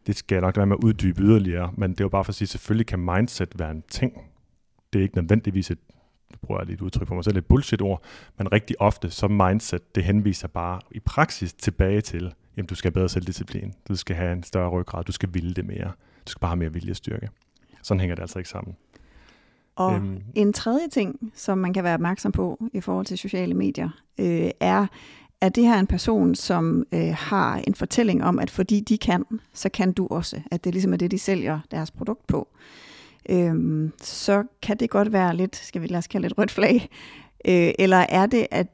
Det 0.06 0.16
skal 0.16 0.34
jeg 0.34 0.42
nok 0.42 0.56
være 0.56 0.66
med 0.66 0.76
at 0.76 0.84
uddybe 0.84 1.22
yderligere, 1.22 1.72
men 1.76 1.90
det 1.90 2.00
er 2.00 2.04
jo 2.04 2.08
bare 2.08 2.24
for 2.24 2.30
at 2.30 2.34
sige, 2.34 2.48
selvfølgelig 2.48 2.86
kan 2.86 2.98
mindset 2.98 3.58
være 3.58 3.70
en 3.70 3.82
ting. 3.88 4.12
Det 4.92 4.98
er 4.98 5.02
ikke 5.02 5.16
nødvendigvis 5.16 5.70
et 5.70 5.78
bruger 6.42 6.60
jeg 6.60 6.66
lidt 6.66 6.80
udtryk 6.80 7.08
for 7.08 7.14
mig 7.14 7.24
selv, 7.24 7.36
et 7.36 7.46
bullshit-ord, 7.46 8.02
men 8.38 8.52
rigtig 8.52 8.80
ofte, 8.80 9.10
så 9.10 9.28
mindset, 9.28 9.94
det 9.94 10.04
henviser 10.04 10.48
bare 10.48 10.80
i 10.90 11.00
praksis 11.00 11.52
tilbage 11.52 12.00
til, 12.00 12.34
jamen 12.56 12.66
du 12.66 12.74
skal 12.74 12.88
have 12.88 12.94
bedre 12.94 13.08
selvdisciplin, 13.08 13.72
du 13.88 13.96
skal 13.96 14.16
have 14.16 14.32
en 14.32 14.42
større 14.42 14.70
ryggrad, 14.70 15.04
du 15.04 15.12
skal 15.12 15.28
ville 15.32 15.54
det 15.54 15.66
mere, 15.66 15.92
du 16.26 16.30
skal 16.30 16.40
bare 16.40 16.50
have 16.50 16.58
mere 16.58 16.72
viljestyrke. 16.72 17.28
Sådan 17.82 18.00
hænger 18.00 18.14
det 18.14 18.22
altså 18.22 18.38
ikke 18.38 18.50
sammen. 18.50 18.76
Og 19.76 19.94
øhm. 19.94 20.22
en 20.34 20.52
tredje 20.52 20.88
ting, 20.88 21.32
som 21.34 21.58
man 21.58 21.72
kan 21.72 21.84
være 21.84 21.94
opmærksom 21.94 22.32
på 22.32 22.64
i 22.72 22.80
forhold 22.80 23.06
til 23.06 23.18
sociale 23.18 23.54
medier, 23.54 23.90
øh, 24.18 24.50
er, 24.60 24.86
at 25.40 25.56
det 25.56 25.64
her 25.64 25.74
er 25.74 25.80
en 25.80 25.86
person, 25.86 26.34
som 26.34 26.86
øh, 26.92 27.14
har 27.18 27.62
en 27.66 27.74
fortælling 27.74 28.24
om, 28.24 28.38
at 28.38 28.50
fordi 28.50 28.80
de 28.80 28.98
kan, 28.98 29.24
så 29.52 29.68
kan 29.68 29.92
du 29.92 30.06
også. 30.10 30.40
At 30.50 30.64
det 30.64 30.72
ligesom 30.72 30.92
er 30.92 30.96
det, 30.96 31.10
de 31.10 31.18
sælger 31.18 31.60
deres 31.70 31.90
produkt 31.90 32.26
på 32.26 32.48
øhm, 33.28 33.92
så 34.02 34.44
kan 34.62 34.76
det 34.76 34.90
godt 34.90 35.12
være 35.12 35.36
lidt, 35.36 35.56
skal 35.56 35.82
vi 35.82 35.86
lade 35.86 35.98
os 35.98 36.06
kalde 36.06 36.26
et 36.26 36.38
rødt 36.38 36.50
flag, 36.50 36.88
øh, 37.48 37.72
eller 37.78 38.06
er 38.08 38.26
det, 38.26 38.46
at 38.50 38.66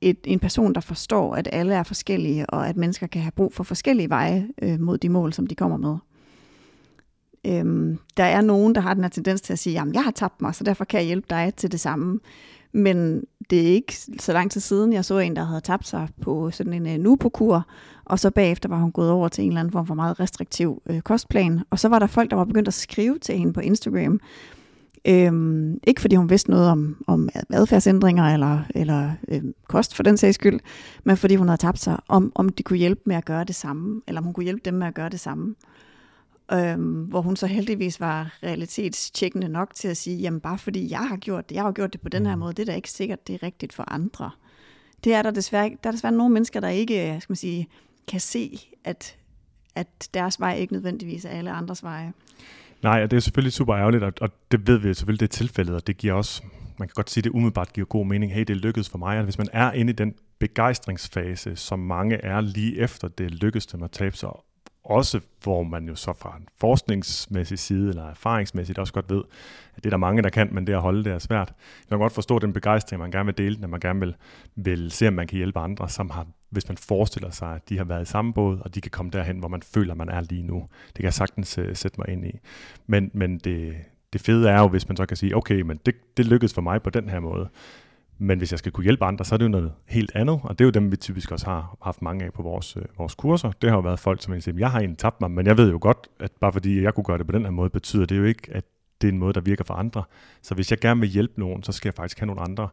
et, 0.00 0.18
en 0.24 0.38
person, 0.38 0.74
der 0.74 0.80
forstår, 0.80 1.34
at 1.34 1.48
alle 1.52 1.74
er 1.74 1.82
forskellige, 1.82 2.50
og 2.50 2.68
at 2.68 2.76
mennesker 2.76 3.06
kan 3.06 3.22
have 3.22 3.32
brug 3.32 3.54
for 3.54 3.64
forskellige 3.64 4.10
veje 4.10 4.48
øh, 4.62 4.80
mod 4.80 4.98
de 4.98 5.08
mål, 5.08 5.32
som 5.32 5.46
de 5.46 5.54
kommer 5.54 5.76
med. 5.76 5.96
Øhm, 7.46 7.98
der 8.16 8.24
er 8.24 8.40
nogen, 8.40 8.74
der 8.74 8.80
har 8.80 8.94
den 8.94 9.04
her 9.04 9.10
tendens 9.10 9.40
til 9.40 9.52
at 9.52 9.58
sige, 9.58 9.72
jamen 9.72 9.94
jeg 9.94 10.04
har 10.04 10.10
tabt 10.10 10.42
mig, 10.42 10.54
så 10.54 10.64
derfor 10.64 10.84
kan 10.84 10.98
jeg 10.98 11.06
hjælpe 11.06 11.26
dig 11.30 11.52
til 11.56 11.72
det 11.72 11.80
samme. 11.80 12.20
Men 12.72 13.24
det 13.52 13.60
er 13.60 13.72
ikke 13.72 13.96
så 14.18 14.32
lang 14.32 14.50
tid 14.50 14.60
siden, 14.60 14.92
jeg 14.92 15.04
så 15.04 15.18
en, 15.18 15.36
der 15.36 15.44
havde 15.44 15.60
tabt 15.60 15.86
sig 15.86 16.08
på 16.22 16.50
sådan 16.50 16.72
en 16.72 16.86
uh, 16.86 17.04
nupokur, 17.04 17.66
og 18.04 18.18
så 18.18 18.30
bagefter 18.30 18.68
var 18.68 18.78
hun 18.78 18.92
gået 18.92 19.10
over 19.10 19.28
til 19.28 19.44
en 19.44 19.50
eller 19.50 19.60
anden 19.60 19.72
form 19.72 19.86
for 19.86 19.94
meget 19.94 20.20
restriktiv 20.20 20.82
uh, 20.90 21.00
kostplan. 21.00 21.60
Og 21.70 21.78
så 21.78 21.88
var 21.88 21.98
der 21.98 22.06
folk, 22.06 22.30
der 22.30 22.36
var 22.36 22.44
begyndt 22.44 22.68
at 22.68 22.74
skrive 22.74 23.18
til 23.18 23.38
hende 23.38 23.52
på 23.52 23.60
Instagram. 23.60 24.20
Øhm, 25.08 25.78
ikke 25.86 26.00
fordi 26.00 26.16
hun 26.16 26.30
vidste 26.30 26.50
noget 26.50 26.68
om, 26.68 27.04
om 27.06 27.28
adfærdsændringer 27.50 28.24
eller, 28.24 28.58
eller 28.74 29.10
øhm, 29.28 29.54
kost 29.68 29.96
for 29.96 30.02
den 30.02 30.16
sags 30.16 30.34
skyld, 30.34 30.60
men 31.04 31.16
fordi 31.16 31.34
hun 31.34 31.48
havde 31.48 31.60
tabt 31.60 31.78
sig, 31.78 31.96
om, 32.08 32.32
om 32.34 32.48
de 32.48 32.62
kunne 32.62 32.78
hjælpe 32.78 33.00
med 33.06 33.16
at 33.16 33.24
gøre 33.24 33.44
det 33.44 33.54
samme, 33.54 34.02
eller 34.08 34.20
om 34.20 34.24
hun 34.24 34.34
kunne 34.34 34.44
hjælpe 34.44 34.62
dem 34.64 34.74
med 34.74 34.86
at 34.86 34.94
gøre 34.94 35.08
det 35.08 35.20
samme 35.20 35.54
øhm, 36.52 37.02
hvor 37.02 37.20
hun 37.20 37.36
så 37.36 37.46
heldigvis 37.46 38.00
var 38.00 38.38
realitetstjekkende 38.42 39.48
nok 39.48 39.74
til 39.74 39.88
at 39.88 39.96
sige, 39.96 40.16
jamen 40.16 40.40
bare 40.40 40.58
fordi 40.58 40.90
jeg 40.90 41.08
har 41.08 41.16
gjort 41.16 41.48
det, 41.48 41.54
jeg 41.54 41.62
har 41.62 41.72
gjort 41.72 41.92
det 41.92 42.00
på 42.00 42.08
den 42.08 42.26
her 42.26 42.34
mm. 42.34 42.40
måde, 42.40 42.52
det 42.52 42.62
er 42.62 42.66
da 42.66 42.74
ikke 42.74 42.90
sikkert, 42.90 43.26
det 43.26 43.34
er 43.34 43.42
rigtigt 43.42 43.72
for 43.72 43.84
andre. 43.92 44.30
Det 45.04 45.14
er 45.14 45.22
der 45.22 45.30
desværre, 45.30 45.70
der 45.82 45.88
er 45.88 45.92
desværre 45.92 46.12
nogle 46.12 46.32
mennesker, 46.32 46.60
der 46.60 46.68
ikke 46.68 47.18
skal 47.20 47.32
man 47.32 47.36
sige, 47.36 47.68
kan 48.08 48.20
se, 48.20 48.58
at, 48.84 49.16
at 49.74 50.08
deres 50.14 50.40
vej 50.40 50.54
ikke 50.54 50.72
nødvendigvis 50.72 51.24
er 51.24 51.28
alle 51.28 51.50
andres 51.50 51.82
veje. 51.82 52.12
Nej, 52.82 53.02
og 53.02 53.10
det 53.10 53.16
er 53.16 53.20
selvfølgelig 53.20 53.52
super 53.52 53.76
ærgerligt, 53.76 54.02
og, 54.02 54.12
og 54.20 54.30
det 54.50 54.66
ved 54.66 54.78
vi 54.78 54.94
selvfølgelig, 54.94 55.20
det 55.20 55.34
er 55.34 55.38
tilfældet, 55.38 55.74
og 55.74 55.86
det 55.86 55.96
giver 55.96 56.14
også, 56.14 56.42
man 56.78 56.88
kan 56.88 56.92
godt 56.94 57.10
sige, 57.10 57.22
det 57.22 57.30
umiddelbart 57.30 57.72
giver 57.72 57.86
god 57.86 58.06
mening, 58.06 58.32
hey, 58.32 58.44
det 58.44 58.56
lykkedes 58.56 58.88
for 58.88 58.98
mig, 58.98 59.18
og 59.18 59.24
hvis 59.24 59.38
man 59.38 59.48
er 59.52 59.72
inde 59.72 59.92
i 59.92 59.96
den 59.96 60.14
begejstringsfase, 60.38 61.56
som 61.56 61.78
mange 61.78 62.16
er 62.16 62.40
lige 62.40 62.78
efter 62.78 63.08
det 63.08 63.30
lykkedes 63.30 63.66
dem 63.66 63.82
at 63.82 63.90
tabe 63.90 64.16
sig, 64.16 64.30
også 64.92 65.20
hvor 65.42 65.62
man 65.62 65.88
jo 65.88 65.94
så 65.94 66.12
fra 66.12 66.36
en 66.36 66.48
forskningsmæssig 66.60 67.58
side 67.58 67.88
eller 67.88 68.10
erfaringsmæssigt 68.10 68.78
også 68.78 68.92
godt 68.92 69.10
ved, 69.10 69.22
at 69.76 69.84
det 69.84 69.86
er 69.86 69.90
der 69.90 69.96
mange, 69.96 70.22
der 70.22 70.28
kan, 70.28 70.48
men 70.52 70.66
det 70.66 70.72
at 70.72 70.80
holde 70.80 71.04
det 71.04 71.12
er 71.12 71.18
svært. 71.18 71.48
Jeg 71.58 71.88
kan 71.88 71.98
godt 71.98 72.12
forstå 72.12 72.38
den 72.38 72.52
begejstring, 72.52 73.00
man 73.00 73.10
gerne 73.10 73.26
vil 73.26 73.38
dele, 73.38 73.56
når 73.60 73.68
man 73.68 73.80
gerne 73.80 74.00
vil, 74.00 74.14
vil 74.56 74.90
se, 74.90 75.08
om 75.08 75.14
man 75.14 75.26
kan 75.26 75.36
hjælpe 75.36 75.58
andre, 75.58 75.88
som 75.88 76.10
har, 76.10 76.26
hvis 76.50 76.68
man 76.68 76.76
forestiller 76.76 77.30
sig, 77.30 77.54
at 77.54 77.68
de 77.68 77.76
har 77.76 77.84
været 77.84 78.02
i 78.02 78.10
samme 78.10 78.32
båd, 78.32 78.58
og 78.60 78.74
de 78.74 78.80
kan 78.80 78.90
komme 78.90 79.10
derhen, 79.10 79.38
hvor 79.38 79.48
man 79.48 79.62
føler, 79.62 79.94
man 79.94 80.08
er 80.08 80.20
lige 80.20 80.42
nu. 80.42 80.68
Det 80.86 80.96
kan 80.96 81.04
jeg 81.04 81.14
sagtens 81.14 81.58
uh, 81.58 81.64
sætte 81.74 82.00
mig 82.00 82.08
ind 82.08 82.26
i. 82.26 82.38
Men, 82.86 83.10
men 83.14 83.38
det, 83.38 83.76
det 84.12 84.20
fede 84.20 84.50
er 84.50 84.60
jo, 84.60 84.68
hvis 84.68 84.88
man 84.88 84.96
så 84.96 85.06
kan 85.06 85.16
sige, 85.16 85.36
okay, 85.36 85.60
men 85.60 85.80
det, 85.86 85.94
det 86.16 86.26
lykkedes 86.26 86.54
for 86.54 86.62
mig 86.62 86.82
på 86.82 86.90
den 86.90 87.08
her 87.08 87.20
måde. 87.20 87.48
Men 88.18 88.38
hvis 88.38 88.50
jeg 88.50 88.58
skal 88.58 88.72
kunne 88.72 88.84
hjælpe 88.84 89.04
andre, 89.04 89.24
så 89.24 89.34
er 89.34 89.36
det 89.36 89.44
jo 89.44 89.50
noget 89.50 89.72
helt 89.86 90.12
andet, 90.14 90.40
og 90.42 90.58
det 90.58 90.64
er 90.64 90.66
jo 90.66 90.70
dem, 90.70 90.92
vi 90.92 90.96
typisk 90.96 91.32
også 91.32 91.46
har 91.46 91.76
haft 91.82 92.02
mange 92.02 92.24
af 92.24 92.32
på 92.32 92.42
vores, 92.42 92.76
øh, 92.76 92.82
vores 92.98 93.14
kurser. 93.14 93.52
Det 93.62 93.70
har 93.70 93.76
jo 93.76 93.82
været 93.82 93.98
folk, 93.98 94.22
som 94.22 94.40
siger, 94.40 94.58
jeg 94.58 94.70
har 94.70 94.78
egentlig 94.78 94.98
tabt 94.98 95.20
mig, 95.20 95.30
men 95.30 95.46
jeg 95.46 95.56
ved 95.56 95.70
jo 95.70 95.78
godt, 95.80 96.08
at 96.20 96.32
bare 96.40 96.52
fordi 96.52 96.82
jeg 96.82 96.94
kunne 96.94 97.04
gøre 97.04 97.18
det 97.18 97.26
på 97.26 97.32
den 97.32 97.42
her 97.42 97.50
måde, 97.50 97.70
betyder 97.70 98.06
det 98.06 98.18
jo 98.18 98.24
ikke, 98.24 98.42
at 98.54 98.64
det 99.00 99.08
er 99.08 99.12
en 99.12 99.18
måde, 99.18 99.32
der 99.32 99.40
virker 99.40 99.64
for 99.64 99.74
andre. 99.74 100.04
Så 100.42 100.54
hvis 100.54 100.70
jeg 100.70 100.78
gerne 100.78 101.00
vil 101.00 101.08
hjælpe 101.08 101.40
nogen, 101.40 101.62
så 101.62 101.72
skal 101.72 101.88
jeg 101.88 101.94
faktisk 101.94 102.18
have 102.18 102.26
nogle 102.26 102.40
andre 102.40 102.68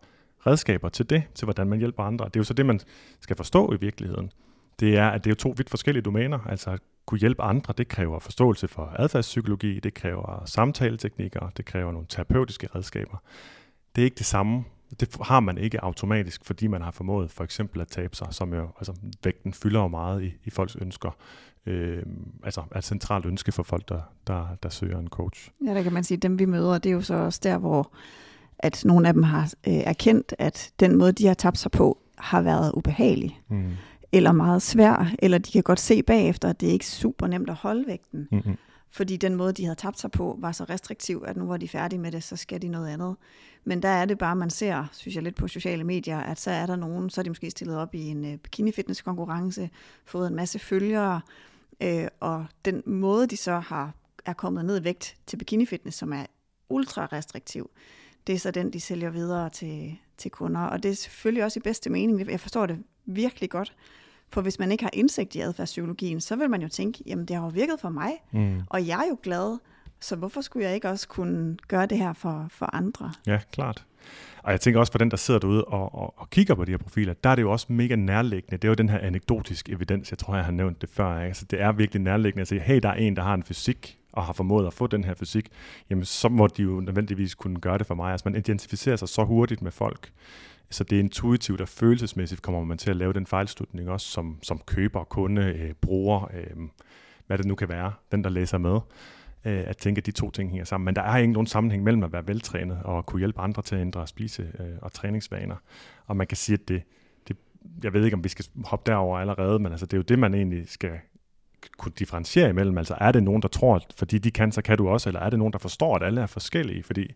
redskaber 0.47 0.89
til 0.89 1.09
det, 1.09 1.23
til 1.35 1.45
hvordan 1.45 1.67
man 1.67 1.79
hjælper 1.79 2.03
andre. 2.03 2.25
Det 2.25 2.35
er 2.35 2.39
jo 2.39 2.43
så 2.43 2.53
det, 2.53 2.65
man 2.65 2.79
skal 3.21 3.35
forstå 3.35 3.73
i 3.73 3.77
virkeligheden. 3.79 4.31
Det 4.79 4.97
er, 4.97 5.09
at 5.09 5.23
det 5.23 5.29
er 5.29 5.31
jo 5.31 5.35
to 5.35 5.53
vidt 5.57 5.69
forskellige 5.69 6.03
domæner. 6.03 6.39
Altså 6.39 6.69
at 6.69 6.79
kunne 7.05 7.19
hjælpe 7.19 7.43
andre, 7.43 7.73
det 7.77 7.87
kræver 7.87 8.19
forståelse 8.19 8.67
for 8.67 8.93
adfærdspsykologi, 8.95 9.79
det 9.79 9.93
kræver 9.93 10.43
samtaleteknikker, 10.45 11.49
det 11.57 11.65
kræver 11.65 11.91
nogle 11.91 12.07
terapeutiske 12.09 12.67
redskaber. 12.75 13.17
Det 13.95 14.01
er 14.01 14.05
ikke 14.05 14.17
det 14.17 14.25
samme 14.25 14.63
det 14.99 15.15
har 15.21 15.39
man 15.39 15.57
ikke 15.57 15.83
automatisk, 15.83 16.45
fordi 16.45 16.67
man 16.67 16.81
har 16.81 16.91
formået 16.91 17.31
for 17.31 17.43
eksempel 17.43 17.81
at 17.81 17.87
tabe 17.87 18.15
sig, 18.15 18.27
som 18.31 18.53
jo, 18.53 18.67
altså 18.77 18.93
vægten 19.23 19.53
fylder 19.53 19.81
jo 19.81 19.87
meget 19.87 20.23
i, 20.23 20.33
i 20.45 20.49
folks 20.49 20.75
ønsker. 20.75 21.11
Øh, 21.65 22.03
altså 22.43 22.61
er 22.71 22.77
et 22.77 22.83
centralt 22.83 23.25
ønske 23.25 23.51
for 23.51 23.63
folk, 23.63 23.89
der, 23.89 24.01
der, 24.27 24.47
der 24.63 24.69
søger 24.69 24.99
en 24.99 25.07
coach. 25.07 25.49
Ja, 25.67 25.73
der 25.73 25.83
kan 25.83 25.93
man 25.93 26.03
sige, 26.03 26.15
at 26.15 26.23
dem 26.23 26.39
vi 26.39 26.45
møder, 26.45 26.77
det 26.77 26.89
er 26.89 26.93
jo 26.93 27.01
så 27.01 27.13
også 27.13 27.39
der, 27.43 27.57
hvor 27.57 27.91
at 28.59 28.85
nogle 28.85 29.07
af 29.07 29.13
dem 29.13 29.23
har 29.23 29.53
øh, 29.67 29.73
erkendt, 29.73 30.35
at 30.39 30.71
den 30.79 30.97
måde, 30.97 31.11
de 31.11 31.27
har 31.27 31.33
tabt 31.33 31.57
sig 31.57 31.71
på, 31.71 31.97
har 32.17 32.41
været 32.41 32.71
ubehagelig. 32.73 33.41
Mm. 33.49 33.71
Eller 34.11 34.31
meget 34.31 34.61
svær, 34.61 35.11
eller 35.19 35.37
de 35.37 35.51
kan 35.51 35.63
godt 35.63 35.79
se 35.79 36.03
bagefter, 36.03 36.49
at 36.49 36.61
det 36.61 36.69
er 36.69 36.73
ikke 36.73 36.87
super 36.87 37.27
nemt 37.27 37.49
at 37.49 37.55
holde 37.55 37.87
vægten. 37.87 38.27
Mm-hmm. 38.31 38.57
Fordi 38.91 39.17
den 39.17 39.35
måde, 39.35 39.53
de 39.53 39.63
havde 39.63 39.75
tabt 39.75 39.99
sig 39.99 40.11
på, 40.11 40.37
var 40.39 40.51
så 40.51 40.63
restriktiv, 40.63 41.23
at 41.27 41.37
nu 41.37 41.47
var 41.47 41.57
de 41.57 41.67
færdige 41.67 41.99
med 41.99 42.11
det, 42.11 42.23
så 42.23 42.35
skal 42.35 42.61
de 42.61 42.67
noget 42.67 42.89
andet. 42.89 43.15
Men 43.63 43.81
der 43.81 43.89
er 43.89 44.05
det 44.05 44.17
bare, 44.17 44.35
man 44.35 44.49
ser, 44.49 44.85
synes 44.91 45.15
jeg 45.15 45.23
lidt 45.23 45.35
på 45.35 45.47
sociale 45.47 45.83
medier, 45.83 46.19
at 46.19 46.39
så 46.39 46.51
er 46.51 46.65
der 46.65 46.75
nogen, 46.75 47.09
så 47.09 47.21
er 47.21 47.23
de 47.23 47.29
måske 47.29 47.51
stillet 47.51 47.77
op 47.77 47.95
i 47.95 48.01
en 48.01 48.25
øh, 48.25 48.37
bikini-fitness 48.37 49.01
konkurrence, 49.01 49.69
fået 50.05 50.27
en 50.27 50.35
masse 50.35 50.59
følgere, 50.59 51.21
øh, 51.81 52.07
og 52.19 52.45
den 52.65 52.83
måde, 52.85 53.27
de 53.27 53.37
så 53.37 53.59
har 53.59 53.93
er 54.25 54.33
kommet 54.33 54.65
ned 54.65 54.81
i 54.81 54.83
vægt 54.83 55.17
til 55.27 55.37
bikini-fitness, 55.37 55.97
som 55.97 56.13
er 56.13 56.25
ultra 56.69 57.05
restriktiv, 57.05 57.69
det 58.27 58.35
er 58.35 58.39
så 58.39 58.51
den, 58.51 58.73
de 58.73 58.79
sælger 58.79 59.09
videre 59.09 59.49
til, 59.49 59.97
til 60.17 60.31
kunder. 60.31 60.61
Og 60.61 60.83
det 60.83 60.91
er 60.91 60.95
selvfølgelig 60.95 61.43
også 61.43 61.59
i 61.59 61.63
bedste 61.63 61.89
mening. 61.89 62.31
Jeg 62.31 62.39
forstår 62.39 62.65
det 62.65 62.83
virkelig 63.05 63.49
godt. 63.49 63.75
For 64.31 64.41
hvis 64.41 64.59
man 64.59 64.71
ikke 64.71 64.83
har 64.83 64.91
indsigt 64.93 65.35
i 65.35 65.39
adfærdspsykologien, 65.39 66.21
så 66.21 66.35
vil 66.35 66.49
man 66.49 66.61
jo 66.61 66.67
tænke, 66.67 67.03
jamen 67.05 67.25
det 67.25 67.35
har 67.35 67.43
jo 67.43 67.49
virket 67.49 67.79
for 67.79 67.89
mig, 67.89 68.11
mm. 68.31 68.61
og 68.67 68.87
jeg 68.87 68.99
er 68.99 69.09
jo 69.09 69.17
glad, 69.23 69.57
så 69.99 70.15
hvorfor 70.15 70.41
skulle 70.41 70.65
jeg 70.65 70.75
ikke 70.75 70.89
også 70.89 71.07
kunne 71.07 71.57
gøre 71.67 71.85
det 71.85 71.97
her 71.97 72.13
for, 72.13 72.47
for 72.49 72.75
andre? 72.75 73.11
Ja, 73.27 73.39
klart. 73.51 73.85
Og 74.43 74.51
jeg 74.51 74.61
tænker 74.61 74.79
også 74.79 74.91
for 74.91 74.97
den, 74.99 75.11
der 75.11 75.17
sidder 75.17 75.39
derude 75.39 75.65
og, 75.65 75.95
og, 75.95 76.13
og 76.17 76.29
kigger 76.29 76.55
på 76.55 76.65
de 76.65 76.71
her 76.71 76.77
profiler, 76.77 77.13
der 77.13 77.29
er 77.29 77.35
det 77.35 77.41
jo 77.41 77.51
også 77.51 77.65
mega 77.69 77.95
nærliggende. 77.95 78.57
Det 78.57 78.63
er 78.63 78.69
jo 78.69 78.73
den 78.73 78.89
her 78.89 78.99
anekdotisk 78.99 79.69
evidens, 79.69 80.11
jeg 80.11 80.17
tror, 80.17 80.35
jeg 80.35 80.45
har 80.45 80.51
nævnt 80.51 80.81
det 80.81 80.89
før. 80.89 81.15
Ikke? 81.15 81.27
Altså, 81.27 81.45
det 81.45 81.61
er 81.61 81.71
virkelig 81.71 82.01
nærliggende 82.01 82.41
at 82.41 82.47
sige, 82.47 82.61
hey, 82.61 82.79
der 82.83 82.89
er 82.89 82.93
en, 82.93 83.15
der 83.15 83.23
har 83.23 83.33
en 83.33 83.43
fysik, 83.43 83.98
og 84.11 84.23
har 84.23 84.33
formået 84.33 84.67
at 84.67 84.73
få 84.73 84.87
den 84.87 85.03
her 85.03 85.13
fysik, 85.13 85.49
jamen 85.89 86.05
så 86.05 86.29
må 86.29 86.47
de 86.47 86.63
jo 86.63 86.79
nødvendigvis 86.79 87.35
kunne 87.35 87.59
gøre 87.59 87.77
det 87.77 87.87
for 87.87 87.95
mig. 87.95 88.11
Altså 88.11 88.29
man 88.29 88.35
identificerer 88.35 88.95
sig 88.95 89.09
så 89.09 89.23
hurtigt 89.23 89.61
med 89.61 89.71
folk, 89.71 90.11
så 90.69 90.83
det 90.83 90.95
er 90.95 90.99
intuitivt 90.99 91.61
og 91.61 91.67
følelsesmæssigt 91.67 92.41
kommer 92.41 92.63
man 92.63 92.77
til 92.77 92.89
at 92.89 92.95
lave 92.95 93.13
den 93.13 93.25
fejlslutning 93.25 93.89
også 93.89 94.07
som, 94.07 94.39
som 94.43 94.61
køber, 94.65 95.03
kunde, 95.03 95.41
øh, 95.41 95.73
bruger, 95.73 96.31
øh, 96.33 96.67
hvad 97.27 97.37
det 97.37 97.45
nu 97.45 97.55
kan 97.55 97.69
være, 97.69 97.93
den 98.11 98.23
der 98.23 98.29
læser 98.29 98.57
med 98.57 98.79
øh, 99.45 99.63
at 99.67 99.77
tænke, 99.77 99.99
at 99.99 100.05
de 100.05 100.11
to 100.11 100.31
ting 100.31 100.49
hænger 100.49 100.65
sammen. 100.65 100.85
Men 100.85 100.95
der 100.95 101.01
er 101.01 101.17
ingen 101.17 101.33
nogen 101.33 101.47
sammenhæng 101.47 101.83
mellem 101.83 102.03
at 102.03 102.13
være 102.13 102.27
veltrænet 102.27 102.79
og 102.83 103.05
kunne 103.05 103.19
hjælpe 103.19 103.39
andre 103.39 103.61
til 103.61 103.75
at 103.75 103.81
ændre 103.81 104.07
spise- 104.07 104.51
øh, 104.59 104.77
og 104.81 104.93
træningsvaner. 104.93 105.55
Og 106.05 106.17
man 106.17 106.27
kan 106.27 106.37
sige, 106.37 106.53
at 106.61 106.67
det, 106.67 106.83
det, 107.27 107.37
jeg 107.83 107.93
ved 107.93 108.05
ikke, 108.05 108.15
om 108.15 108.23
vi 108.23 108.29
skal 108.29 108.45
hoppe 108.65 108.91
derover 108.91 109.19
allerede, 109.19 109.59
men 109.59 109.71
altså, 109.71 109.85
det 109.85 109.93
er 109.93 109.97
jo 109.97 110.03
det, 110.03 110.19
man 110.19 110.33
egentlig 110.33 110.69
skal 110.69 110.99
kunne 111.77 111.91
differentiere 111.99 112.49
imellem. 112.49 112.77
Altså 112.77 112.95
er 113.01 113.11
det 113.11 113.23
nogen, 113.23 113.41
der 113.41 113.47
tror, 113.47 113.75
at 113.75 113.93
fordi 113.97 114.17
de 114.17 114.31
kan, 114.31 114.51
så 114.51 114.61
kan 114.61 114.77
du 114.77 114.89
også, 114.89 115.09
eller 115.09 115.19
er 115.19 115.29
det 115.29 115.39
nogen, 115.39 115.53
der 115.53 115.59
forstår, 115.59 115.95
at 115.95 116.03
alle 116.03 116.21
er 116.21 116.25
forskellige? 116.25 116.83
Fordi 116.83 117.13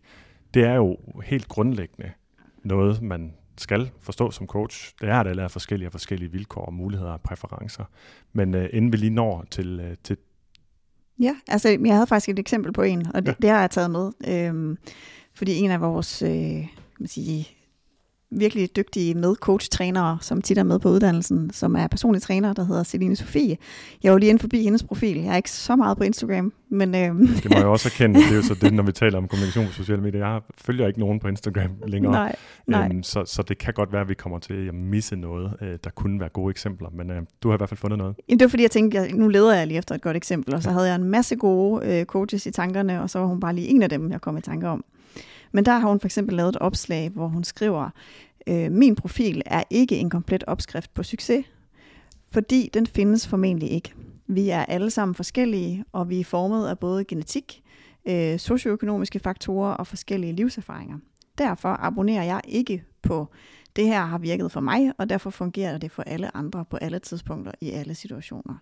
det 0.54 0.64
er 0.64 0.74
jo 0.74 0.96
helt 1.24 1.48
grundlæggende 1.48 2.10
noget, 2.64 3.02
man 3.02 3.34
skal 3.58 3.90
forstå 4.00 4.30
som 4.30 4.46
coach, 4.46 4.94
det 5.00 5.08
er, 5.08 5.20
at 5.20 5.26
alle 5.26 5.42
er 5.42 5.48
forskellige 5.48 5.88
og 5.88 5.92
forskellige 5.92 6.32
vilkår 6.32 6.64
og 6.64 6.74
muligheder 6.74 7.12
og 7.12 7.20
præferencer. 7.20 7.84
Men 8.32 8.54
øh, 8.54 8.68
inden 8.72 8.92
vi 8.92 8.96
lige 8.96 9.10
når 9.10 9.44
til, 9.50 9.80
øh, 9.80 9.96
til 10.04 10.16
Ja, 11.20 11.36
altså 11.48 11.68
jeg 11.68 11.94
havde 11.94 12.06
faktisk 12.06 12.28
et 12.28 12.38
eksempel 12.38 12.72
på 12.72 12.82
en, 12.82 13.06
og 13.14 13.26
det, 13.26 13.28
ja. 13.28 13.34
det 13.42 13.50
har 13.50 13.60
jeg 13.60 13.70
taget 13.70 13.90
med. 13.90 14.12
Øhm, 14.28 14.78
fordi 15.34 15.56
en 15.56 15.70
af 15.70 15.80
vores 15.80 16.22
øh, 16.22 16.30
kan 16.30 16.68
man 17.00 17.08
sige, 17.08 17.48
virkelig 18.38 18.76
dygtige 18.76 19.14
med-coach-trænere, 19.14 20.18
som 20.20 20.42
tit 20.42 20.58
er 20.58 20.62
med 20.62 20.78
på 20.78 20.88
uddannelsen, 20.88 21.50
som 21.52 21.76
er 21.76 21.86
personlige 21.86 22.20
træner, 22.20 22.52
der 22.52 22.64
hedder 22.64 22.84
Celine 22.84 23.16
Sofie. 23.16 23.56
Jeg 24.02 24.12
var 24.12 24.18
lige 24.18 24.30
inde 24.30 24.40
forbi 24.40 24.62
hendes 24.62 24.82
profil. 24.82 25.16
Jeg 25.16 25.32
er 25.32 25.36
ikke 25.36 25.50
så 25.50 25.76
meget 25.76 25.98
på 25.98 26.04
Instagram, 26.04 26.52
men... 26.68 26.94
Øh... 26.94 27.00
Det 27.42 27.50
må 27.50 27.56
jeg 27.56 27.66
også 27.66 27.88
erkende. 27.88 28.20
Det 28.20 28.32
er 28.32 28.36
jo 28.36 28.42
så 28.42 28.54
det, 28.54 28.74
når 28.78 28.82
vi 28.82 28.92
taler 28.92 29.18
om 29.18 29.28
kommunikation 29.28 29.66
på 29.66 29.72
sociale 29.72 30.02
medier. 30.02 30.26
Jeg 30.26 30.40
følger 30.58 30.86
ikke 30.86 31.00
nogen 31.00 31.20
på 31.20 31.28
Instagram 31.28 31.70
længere. 31.86 32.12
Nej, 32.12 32.36
nej. 32.66 32.88
Øhm, 32.92 33.02
så, 33.02 33.24
så 33.26 33.42
det 33.42 33.58
kan 33.58 33.74
godt 33.74 33.92
være, 33.92 34.00
at 34.00 34.08
vi 34.08 34.14
kommer 34.14 34.38
til 34.38 34.68
at 34.68 34.74
misse 34.74 35.16
noget, 35.16 35.52
øh, 35.62 35.78
der 35.84 35.90
kunne 35.90 36.20
være 36.20 36.28
gode 36.28 36.50
eksempler. 36.50 36.88
Men 36.90 37.10
øh, 37.10 37.22
du 37.42 37.48
har 37.48 37.56
i 37.56 37.58
hvert 37.58 37.68
fald 37.68 37.78
fundet 37.78 37.98
noget. 37.98 38.14
Jamen, 38.28 38.38
det 38.38 38.44
var 38.44 38.50
fordi, 38.50 38.62
jeg 38.62 38.70
tænkte, 38.70 38.98
at 38.98 39.14
nu 39.14 39.28
leder 39.28 39.54
jeg 39.54 39.66
lige 39.66 39.78
efter 39.78 39.94
et 39.94 40.02
godt 40.02 40.16
eksempel, 40.16 40.54
og 40.54 40.62
så 40.62 40.70
havde 40.70 40.86
jeg 40.86 40.94
en 40.94 41.04
masse 41.04 41.36
gode 41.36 41.86
øh, 41.86 42.04
coaches 42.04 42.46
i 42.46 42.50
tankerne, 42.50 43.02
og 43.02 43.10
så 43.10 43.18
var 43.18 43.26
hun 43.26 43.40
bare 43.40 43.54
lige 43.54 43.68
en 43.68 43.82
af 43.82 43.88
dem, 43.88 44.10
jeg 44.10 44.20
kom 44.20 44.36
i 44.36 44.40
tanke 44.40 44.68
om. 44.68 44.84
Men 45.54 45.64
der 45.64 45.78
har 45.78 45.88
hun 45.88 46.00
for 46.00 46.06
eksempel 46.06 46.36
lavet 46.36 46.48
et 46.48 46.56
opslag, 46.56 47.08
hvor 47.08 47.28
hun 47.28 47.44
skriver, 47.44 47.90
øh, 48.46 48.72
min 48.72 48.94
profil 48.94 49.42
er 49.46 49.62
ikke 49.70 49.96
en 49.96 50.10
komplet 50.10 50.44
opskrift 50.46 50.94
på 50.94 51.02
succes, 51.02 51.46
fordi 52.30 52.70
den 52.74 52.86
findes 52.86 53.26
formentlig 53.26 53.70
ikke. 53.70 53.94
Vi 54.26 54.50
er 54.50 54.64
alle 54.64 54.90
sammen 54.90 55.14
forskellige, 55.14 55.84
og 55.92 56.10
vi 56.10 56.20
er 56.20 56.24
formet 56.24 56.68
af 56.68 56.78
både 56.78 57.04
genetik, 57.04 57.62
øh, 58.08 58.38
socioøkonomiske 58.38 59.18
faktorer 59.18 59.74
og 59.74 59.86
forskellige 59.86 60.32
livserfaringer. 60.32 60.98
Derfor 61.38 61.76
abonnerer 61.80 62.24
jeg 62.24 62.40
ikke 62.44 62.84
på, 63.02 63.28
det 63.76 63.86
her 63.86 64.04
har 64.04 64.18
virket 64.18 64.52
for 64.52 64.60
mig, 64.60 64.92
og 64.98 65.08
derfor 65.08 65.30
fungerer 65.30 65.78
det 65.78 65.90
for 65.90 66.02
alle 66.02 66.36
andre 66.36 66.64
på 66.64 66.76
alle 66.76 66.98
tidspunkter 66.98 67.52
i 67.60 67.70
alle 67.70 67.94
situationer. 67.94 68.54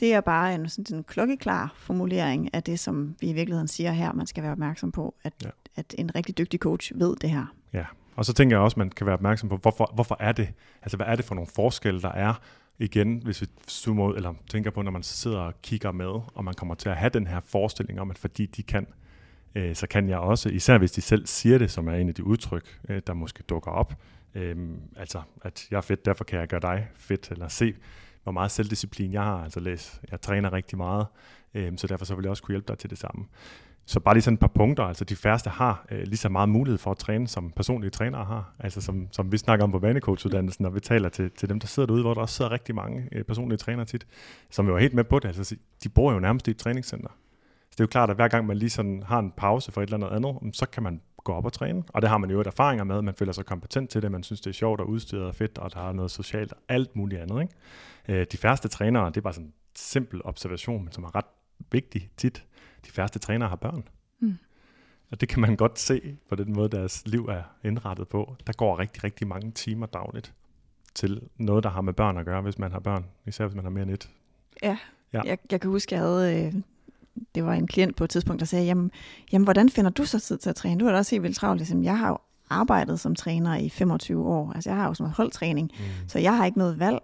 Det 0.00 0.14
er 0.14 0.20
bare 0.20 0.54
en, 0.54 0.68
sådan 0.68 0.96
en 0.96 1.04
klokkeklar 1.04 1.74
formulering 1.76 2.54
af 2.54 2.62
det, 2.62 2.80
som 2.80 3.14
vi 3.20 3.30
i 3.30 3.32
virkeligheden 3.32 3.68
siger 3.68 3.92
her, 3.92 4.12
man 4.12 4.26
skal 4.26 4.42
være 4.42 4.52
opmærksom 4.52 4.92
på, 4.92 5.14
at, 5.24 5.32
ja 5.44 5.48
at 5.76 5.94
en 5.98 6.14
rigtig 6.14 6.38
dygtig 6.38 6.60
coach 6.60 6.92
ved 6.94 7.16
det 7.16 7.30
her. 7.30 7.46
Ja, 7.72 7.84
og 8.16 8.24
så 8.24 8.32
tænker 8.32 8.56
jeg 8.56 8.62
også, 8.62 8.74
at 8.74 8.78
man 8.78 8.90
kan 8.90 9.06
være 9.06 9.14
opmærksom 9.14 9.48
på, 9.48 9.56
hvorfor, 9.56 9.90
hvorfor 9.94 10.16
er 10.20 10.32
det, 10.32 10.52
altså 10.82 10.96
hvad 10.96 11.06
er 11.06 11.16
det 11.16 11.24
for 11.24 11.34
nogle 11.34 11.50
forskelle, 11.54 12.02
der 12.02 12.12
er 12.12 12.34
igen, 12.78 13.20
hvis 13.24 13.40
vi 13.40 13.46
zoomer 13.68 14.08
ud, 14.08 14.16
eller 14.16 14.34
tænker 14.48 14.70
på, 14.70 14.82
når 14.82 14.90
man 14.90 15.02
sidder 15.02 15.38
og 15.38 15.62
kigger 15.62 15.92
med, 15.92 16.20
og 16.34 16.44
man 16.44 16.54
kommer 16.54 16.74
til 16.74 16.88
at 16.88 16.96
have 16.96 17.10
den 17.10 17.26
her 17.26 17.40
forestilling 17.40 18.00
om, 18.00 18.10
at 18.10 18.18
fordi 18.18 18.46
de 18.46 18.62
kan, 18.62 18.86
øh, 19.54 19.74
så 19.74 19.86
kan 19.86 20.08
jeg 20.08 20.18
også, 20.18 20.48
især 20.48 20.78
hvis 20.78 20.92
de 20.92 21.00
selv 21.00 21.26
siger 21.26 21.58
det, 21.58 21.70
som 21.70 21.88
er 21.88 21.94
en 21.94 22.08
af 22.08 22.14
de 22.14 22.24
udtryk, 22.24 22.80
øh, 22.88 23.02
der 23.06 23.14
måske 23.14 23.42
dukker 23.42 23.70
op, 23.70 23.94
øh, 24.34 24.56
altså 24.96 25.22
at 25.42 25.66
jeg 25.70 25.76
er 25.76 25.80
fedt, 25.80 26.04
derfor 26.04 26.24
kan 26.24 26.38
jeg 26.40 26.48
gøre 26.48 26.60
dig 26.60 26.88
fedt, 26.94 27.30
eller 27.30 27.48
se, 27.48 27.74
hvor 28.22 28.32
meget 28.32 28.50
selvdisciplin 28.50 29.12
jeg 29.12 29.22
har, 29.22 29.44
altså 29.44 29.60
læs, 29.60 30.00
jeg 30.10 30.20
træner 30.20 30.52
rigtig 30.52 30.78
meget, 30.78 31.06
øh, 31.54 31.72
så 31.76 31.86
derfor 31.86 32.04
så 32.04 32.14
vil 32.14 32.22
jeg 32.22 32.30
også 32.30 32.42
kunne 32.42 32.52
hjælpe 32.52 32.68
dig 32.68 32.78
til 32.78 32.90
det 32.90 32.98
samme. 32.98 33.24
Så 33.86 34.00
bare 34.00 34.14
lige 34.14 34.22
sådan 34.22 34.34
et 34.34 34.40
par 34.40 34.50
punkter, 34.54 34.84
altså 34.84 35.04
de 35.04 35.16
færreste 35.16 35.50
har 35.50 35.86
øh, 35.90 36.02
lige 36.02 36.16
så 36.16 36.28
meget 36.28 36.48
mulighed 36.48 36.78
for 36.78 36.90
at 36.90 36.98
træne, 36.98 37.28
som 37.28 37.50
personlige 37.50 37.90
trænere 37.90 38.24
har. 38.24 38.54
Altså 38.58 38.80
som, 38.80 39.08
som 39.12 39.32
vi 39.32 39.38
snakker 39.38 39.64
om 39.64 39.72
på 39.72 39.78
vanecoachuddannelsen, 39.78 40.64
og 40.64 40.74
vi 40.74 40.80
taler 40.80 41.08
til, 41.08 41.30
til 41.30 41.48
dem, 41.48 41.60
der 41.60 41.66
sidder 41.66 41.86
derude, 41.86 42.02
hvor 42.02 42.14
der 42.14 42.20
også 42.20 42.34
sidder 42.34 42.50
rigtig 42.50 42.74
mange 42.74 43.08
øh, 43.12 43.24
personlige 43.24 43.58
trænere 43.58 43.84
tit, 43.84 44.06
som 44.50 44.66
jo 44.66 44.74
er 44.76 44.80
helt 44.80 44.94
med 44.94 45.04
på 45.04 45.18
det. 45.18 45.28
Altså 45.28 45.56
de 45.84 45.88
bor 45.88 46.12
jo 46.12 46.18
nærmest 46.18 46.48
i 46.48 46.50
et 46.50 46.56
træningscenter. 46.56 47.08
Så 47.70 47.74
det 47.74 47.80
er 47.80 47.84
jo 47.84 47.88
klart, 47.88 48.10
at 48.10 48.16
hver 48.16 48.28
gang 48.28 48.46
man 48.46 48.56
lige 48.56 48.70
sådan 48.70 49.02
har 49.06 49.18
en 49.18 49.32
pause 49.36 49.72
for 49.72 49.82
et 49.82 49.86
eller 49.86 50.06
andet 50.06 50.28
andet, 50.28 50.56
så 50.56 50.66
kan 50.66 50.82
man 50.82 51.00
gå 51.24 51.32
op 51.32 51.44
og 51.44 51.52
træne. 51.52 51.82
Og 51.88 52.02
det 52.02 52.10
har 52.10 52.18
man 52.18 52.30
jo 52.30 52.40
et 52.40 52.46
erfaringer 52.46 52.84
med. 52.84 53.02
Man 53.02 53.14
føler 53.14 53.32
sig 53.32 53.46
kompetent 53.46 53.90
til 53.90 54.02
det. 54.02 54.12
Man 54.12 54.22
synes, 54.22 54.40
det 54.40 54.50
er 54.50 54.54
sjovt 54.54 54.80
og 54.80 54.88
udstyret 54.88 55.24
og 55.24 55.34
fedt, 55.34 55.58
og 55.58 55.74
der 55.74 55.88
er 55.88 55.92
noget 55.92 56.10
socialt 56.10 56.52
og 56.52 56.58
alt 56.68 56.96
muligt 56.96 57.20
andet. 57.20 57.42
Ikke? 57.42 57.54
Øh, 58.08 58.26
de 58.32 58.36
færreste 58.36 58.68
trænere, 58.68 59.08
det 59.08 59.16
er 59.16 59.20
bare 59.20 59.32
sådan 59.32 59.46
en 59.46 59.54
simpel 59.74 60.20
observation, 60.24 60.84
men 60.84 60.92
som 60.92 61.04
er 61.04 61.16
ret 61.16 61.24
vigtig 61.72 62.10
tit 62.16 62.46
de 62.86 62.90
færreste 62.90 63.18
trænere 63.18 63.48
har 63.48 63.56
børn. 63.56 63.88
Mm. 64.20 64.38
Og 65.10 65.20
det 65.20 65.28
kan 65.28 65.40
man 65.40 65.56
godt 65.56 65.78
se 65.78 66.16
på 66.28 66.34
den 66.34 66.52
måde, 66.52 66.68
deres 66.68 67.02
liv 67.06 67.24
er 67.24 67.42
indrettet 67.64 68.08
på. 68.08 68.36
Der 68.46 68.52
går 68.52 68.78
rigtig, 68.78 69.04
rigtig 69.04 69.26
mange 69.26 69.50
timer 69.50 69.86
dagligt 69.86 70.34
til 70.94 71.20
noget, 71.36 71.64
der 71.64 71.70
har 71.70 71.80
med 71.80 71.92
børn 71.92 72.16
at 72.16 72.24
gøre, 72.24 72.40
hvis 72.40 72.58
man 72.58 72.72
har 72.72 72.80
børn. 72.80 73.04
Især 73.26 73.46
hvis 73.46 73.54
man 73.54 73.64
har 73.64 73.70
mere 73.70 73.82
end 73.82 73.90
et. 73.90 74.10
Ja, 74.62 74.78
ja. 75.12 75.20
Jeg, 75.24 75.38
jeg 75.50 75.60
kan 75.60 75.70
huske, 75.70 75.94
jeg 75.94 76.02
havde... 76.02 76.46
Øh, 76.46 76.54
det 77.34 77.44
var 77.44 77.54
en 77.54 77.66
klient 77.66 77.96
på 77.96 78.04
et 78.04 78.10
tidspunkt, 78.10 78.40
der 78.40 78.46
sagde, 78.46 78.64
jamen, 78.64 78.90
jamen 79.32 79.44
hvordan 79.44 79.68
finder 79.68 79.90
du 79.90 80.04
så 80.04 80.20
tid 80.20 80.38
til 80.38 80.50
at 80.50 80.56
træne? 80.56 80.80
Du 80.80 80.86
er 80.86 80.92
da 80.92 80.98
også 80.98 81.10
helt 81.10 81.22
vildt 81.22 81.36
travlt. 81.36 81.58
Ligesom, 81.58 81.84
jeg 81.84 81.98
har 81.98 82.08
jo 82.08 82.18
arbejdet 82.50 83.00
som 83.00 83.14
træner 83.14 83.56
i 83.56 83.68
25 83.68 84.26
år. 84.26 84.52
Altså 84.52 84.70
jeg 84.70 84.76
har 84.76 84.86
jo 84.86 84.94
sådan 84.94 85.04
noget 85.04 85.16
holdtræning, 85.16 85.70
mm. 85.78 86.08
så 86.08 86.18
jeg 86.18 86.36
har 86.36 86.46
ikke 86.46 86.58
noget 86.58 86.78
valg. 86.78 86.98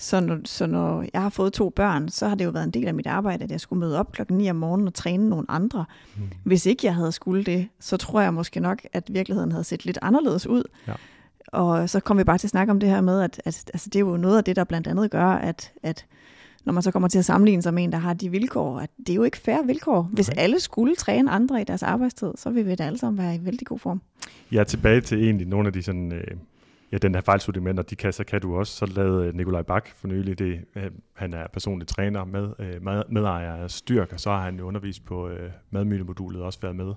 Så 0.00 0.20
når, 0.20 0.38
så 0.44 0.66
når 0.66 1.04
jeg 1.12 1.22
har 1.22 1.28
fået 1.28 1.52
to 1.52 1.70
børn, 1.70 2.08
så 2.08 2.28
har 2.28 2.34
det 2.34 2.44
jo 2.44 2.50
været 2.50 2.64
en 2.64 2.70
del 2.70 2.88
af 2.88 2.94
mit 2.94 3.06
arbejde, 3.06 3.44
at 3.44 3.50
jeg 3.50 3.60
skulle 3.60 3.80
møde 3.80 3.98
op 3.98 4.12
klokken 4.12 4.38
9 4.38 4.50
om 4.50 4.56
morgenen 4.56 4.88
og 4.88 4.94
træne 4.94 5.28
nogle 5.28 5.46
andre. 5.48 5.84
Mm. 6.16 6.22
Hvis 6.44 6.66
ikke 6.66 6.86
jeg 6.86 6.94
havde 6.94 7.12
skulle 7.12 7.44
det, 7.44 7.68
så 7.80 7.96
tror 7.96 8.20
jeg 8.20 8.34
måske 8.34 8.60
nok, 8.60 8.82
at 8.92 9.04
virkeligheden 9.14 9.52
havde 9.52 9.64
set 9.64 9.84
lidt 9.84 9.98
anderledes 10.02 10.46
ud. 10.46 10.62
Ja. 10.88 10.92
Og 11.46 11.90
så 11.90 12.00
kom 12.00 12.18
vi 12.18 12.24
bare 12.24 12.38
til 12.38 12.46
at 12.46 12.50
snakke 12.50 12.70
om 12.70 12.80
det 12.80 12.88
her 12.88 13.00
med, 13.00 13.20
at, 13.20 13.42
at 13.44 13.70
altså, 13.74 13.88
det 13.92 13.96
er 13.96 14.00
jo 14.00 14.16
noget 14.16 14.38
af 14.38 14.44
det, 14.44 14.56
der 14.56 14.64
blandt 14.64 14.86
andet 14.86 15.10
gør, 15.10 15.26
at, 15.26 15.72
at 15.82 16.06
når 16.64 16.72
man 16.72 16.82
så 16.82 16.90
kommer 16.90 17.08
til 17.08 17.18
at 17.18 17.24
sammenligne 17.24 17.62
sig 17.62 17.74
med 17.74 17.84
en, 17.84 17.92
der 17.92 17.98
har 17.98 18.14
de 18.14 18.30
vilkår, 18.30 18.78
at 18.78 18.90
det 18.98 19.10
er 19.10 19.14
jo 19.14 19.22
ikke 19.22 19.38
færre 19.38 19.66
vilkår. 19.66 20.02
Hvis 20.12 20.28
okay. 20.28 20.42
alle 20.42 20.60
skulle 20.60 20.96
træne 20.96 21.30
andre 21.30 21.60
i 21.60 21.64
deres 21.64 21.82
arbejdstid, 21.82 22.30
så 22.36 22.50
vil 22.50 22.66
vi 22.66 22.74
da 22.74 22.84
alle 22.84 22.98
sammen 22.98 23.18
være 23.18 23.34
i 23.34 23.44
vældig 23.44 23.66
god 23.66 23.78
form. 23.78 24.00
Ja, 24.52 24.64
tilbage 24.64 25.00
til 25.00 25.24
egentlig 25.24 25.46
nogle 25.46 25.66
af 25.66 25.72
de 25.72 25.82
sådan, 25.82 26.12
øh, 26.12 26.24
ja, 26.92 26.98
den 26.98 27.14
her 27.14 27.22
fejlsortimenter, 27.22 27.82
de 27.82 27.96
kan, 27.96 28.12
så 28.12 28.24
kan 28.24 28.40
du 28.40 28.56
også. 28.56 28.76
Så 28.76 28.86
lavede 28.86 29.26
øh, 29.26 29.34
Nikolaj 29.34 29.62
Bak 29.62 29.88
for 29.96 30.08
nylig 30.08 30.38
det. 30.38 30.64
Øh, 30.76 30.90
han 31.14 31.34
er 31.34 31.46
personlig 31.52 31.88
træner 31.88 32.24
med 32.24 32.50
øh, 32.58 32.82
medejer 33.08 33.54
af 33.54 33.70
Styrk, 33.70 34.12
og 34.12 34.20
så 34.20 34.30
har 34.30 34.42
han 34.42 34.58
jo 34.58 34.66
undervist 34.66 35.04
på 35.04 35.28
øh, 35.28 35.50
madmynemodulet 35.70 36.42
også 36.42 36.58
været 36.62 36.76
med 36.76 36.94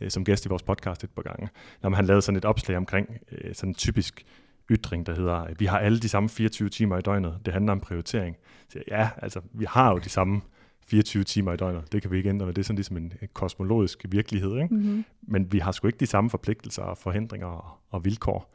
øh, 0.00 0.10
som 0.10 0.24
gæst 0.24 0.46
i 0.46 0.48
vores 0.48 0.62
podcast 0.62 1.04
et 1.04 1.10
par 1.10 1.22
gange. 1.22 1.48
Når 1.82 1.90
han 1.90 2.04
lavede 2.04 2.22
sådan 2.22 2.36
et 2.36 2.44
opslag 2.44 2.76
omkring 2.76 3.08
øh, 3.32 3.54
sådan 3.54 3.70
en 3.70 3.74
typisk 3.74 4.26
ytring, 4.70 5.06
der 5.06 5.14
hedder, 5.14 5.46
vi 5.58 5.66
har 5.66 5.78
alle 5.78 6.00
de 6.00 6.08
samme 6.08 6.28
24 6.28 6.68
timer 6.68 6.98
i 6.98 7.00
døgnet. 7.00 7.38
Det 7.44 7.52
handler 7.52 7.72
om 7.72 7.80
prioritering. 7.80 8.36
Så 8.68 8.78
ja, 8.88 9.10
altså, 9.16 9.40
vi 9.52 9.64
har 9.68 9.90
jo 9.90 9.98
de 9.98 10.08
samme 10.08 10.40
24 10.86 11.24
timer 11.24 11.52
i 11.52 11.56
døgnet. 11.56 11.92
Det 11.92 12.02
kan 12.02 12.10
vi 12.10 12.16
ikke 12.16 12.28
ændre, 12.28 12.46
men 12.46 12.54
det 12.54 12.62
er 12.62 12.64
sådan 12.64 12.76
ligesom 12.76 12.96
en 12.96 13.12
kosmologisk 13.32 14.04
virkelighed. 14.08 14.56
Ikke? 14.56 14.74
Mm-hmm. 14.74 15.04
Men 15.22 15.52
vi 15.52 15.58
har 15.58 15.72
sgu 15.72 15.86
ikke 15.86 15.98
de 15.98 16.06
samme 16.06 16.30
forpligtelser 16.30 16.82
og 16.82 16.98
forhindringer 16.98 17.46
og, 17.46 17.70
og 17.90 18.04
vilkår. 18.04 18.54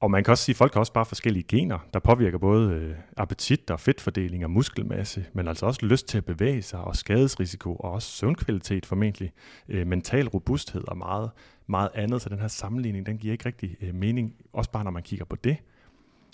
Og 0.00 0.10
man 0.10 0.24
kan 0.24 0.32
også 0.32 0.44
sige, 0.44 0.52
at 0.52 0.56
folk 0.56 0.72
har 0.72 0.80
også 0.80 0.92
bare 0.92 1.04
forskellige 1.04 1.42
gener, 1.42 1.78
der 1.94 2.00
påvirker 2.00 2.38
både 2.38 2.70
øh, 2.70 2.94
appetit 3.16 3.70
og 3.70 3.80
fedtfordeling 3.80 4.44
og 4.44 4.50
muskelmasse, 4.50 5.26
men 5.32 5.48
altså 5.48 5.66
også 5.66 5.86
lyst 5.86 6.08
til 6.08 6.18
at 6.18 6.24
bevæge 6.24 6.62
sig 6.62 6.80
og 6.80 6.96
skadesrisiko 6.96 7.76
og 7.76 7.92
også 7.92 8.08
søvnkvalitet 8.08 8.86
formentlig, 8.86 9.32
øh, 9.68 9.86
mental 9.86 10.28
robusthed 10.28 10.88
og 10.88 10.96
meget, 10.96 11.30
meget 11.66 11.88
andet. 11.94 12.22
Så 12.22 12.28
den 12.28 12.38
her 12.38 12.48
sammenligning, 12.48 13.06
den 13.06 13.18
giver 13.18 13.32
ikke 13.32 13.46
rigtig 13.46 13.76
øh, 13.80 13.94
mening, 13.94 14.34
også 14.52 14.70
bare 14.70 14.84
når 14.84 14.90
man 14.90 15.02
kigger 15.02 15.24
på 15.24 15.36
det. 15.36 15.56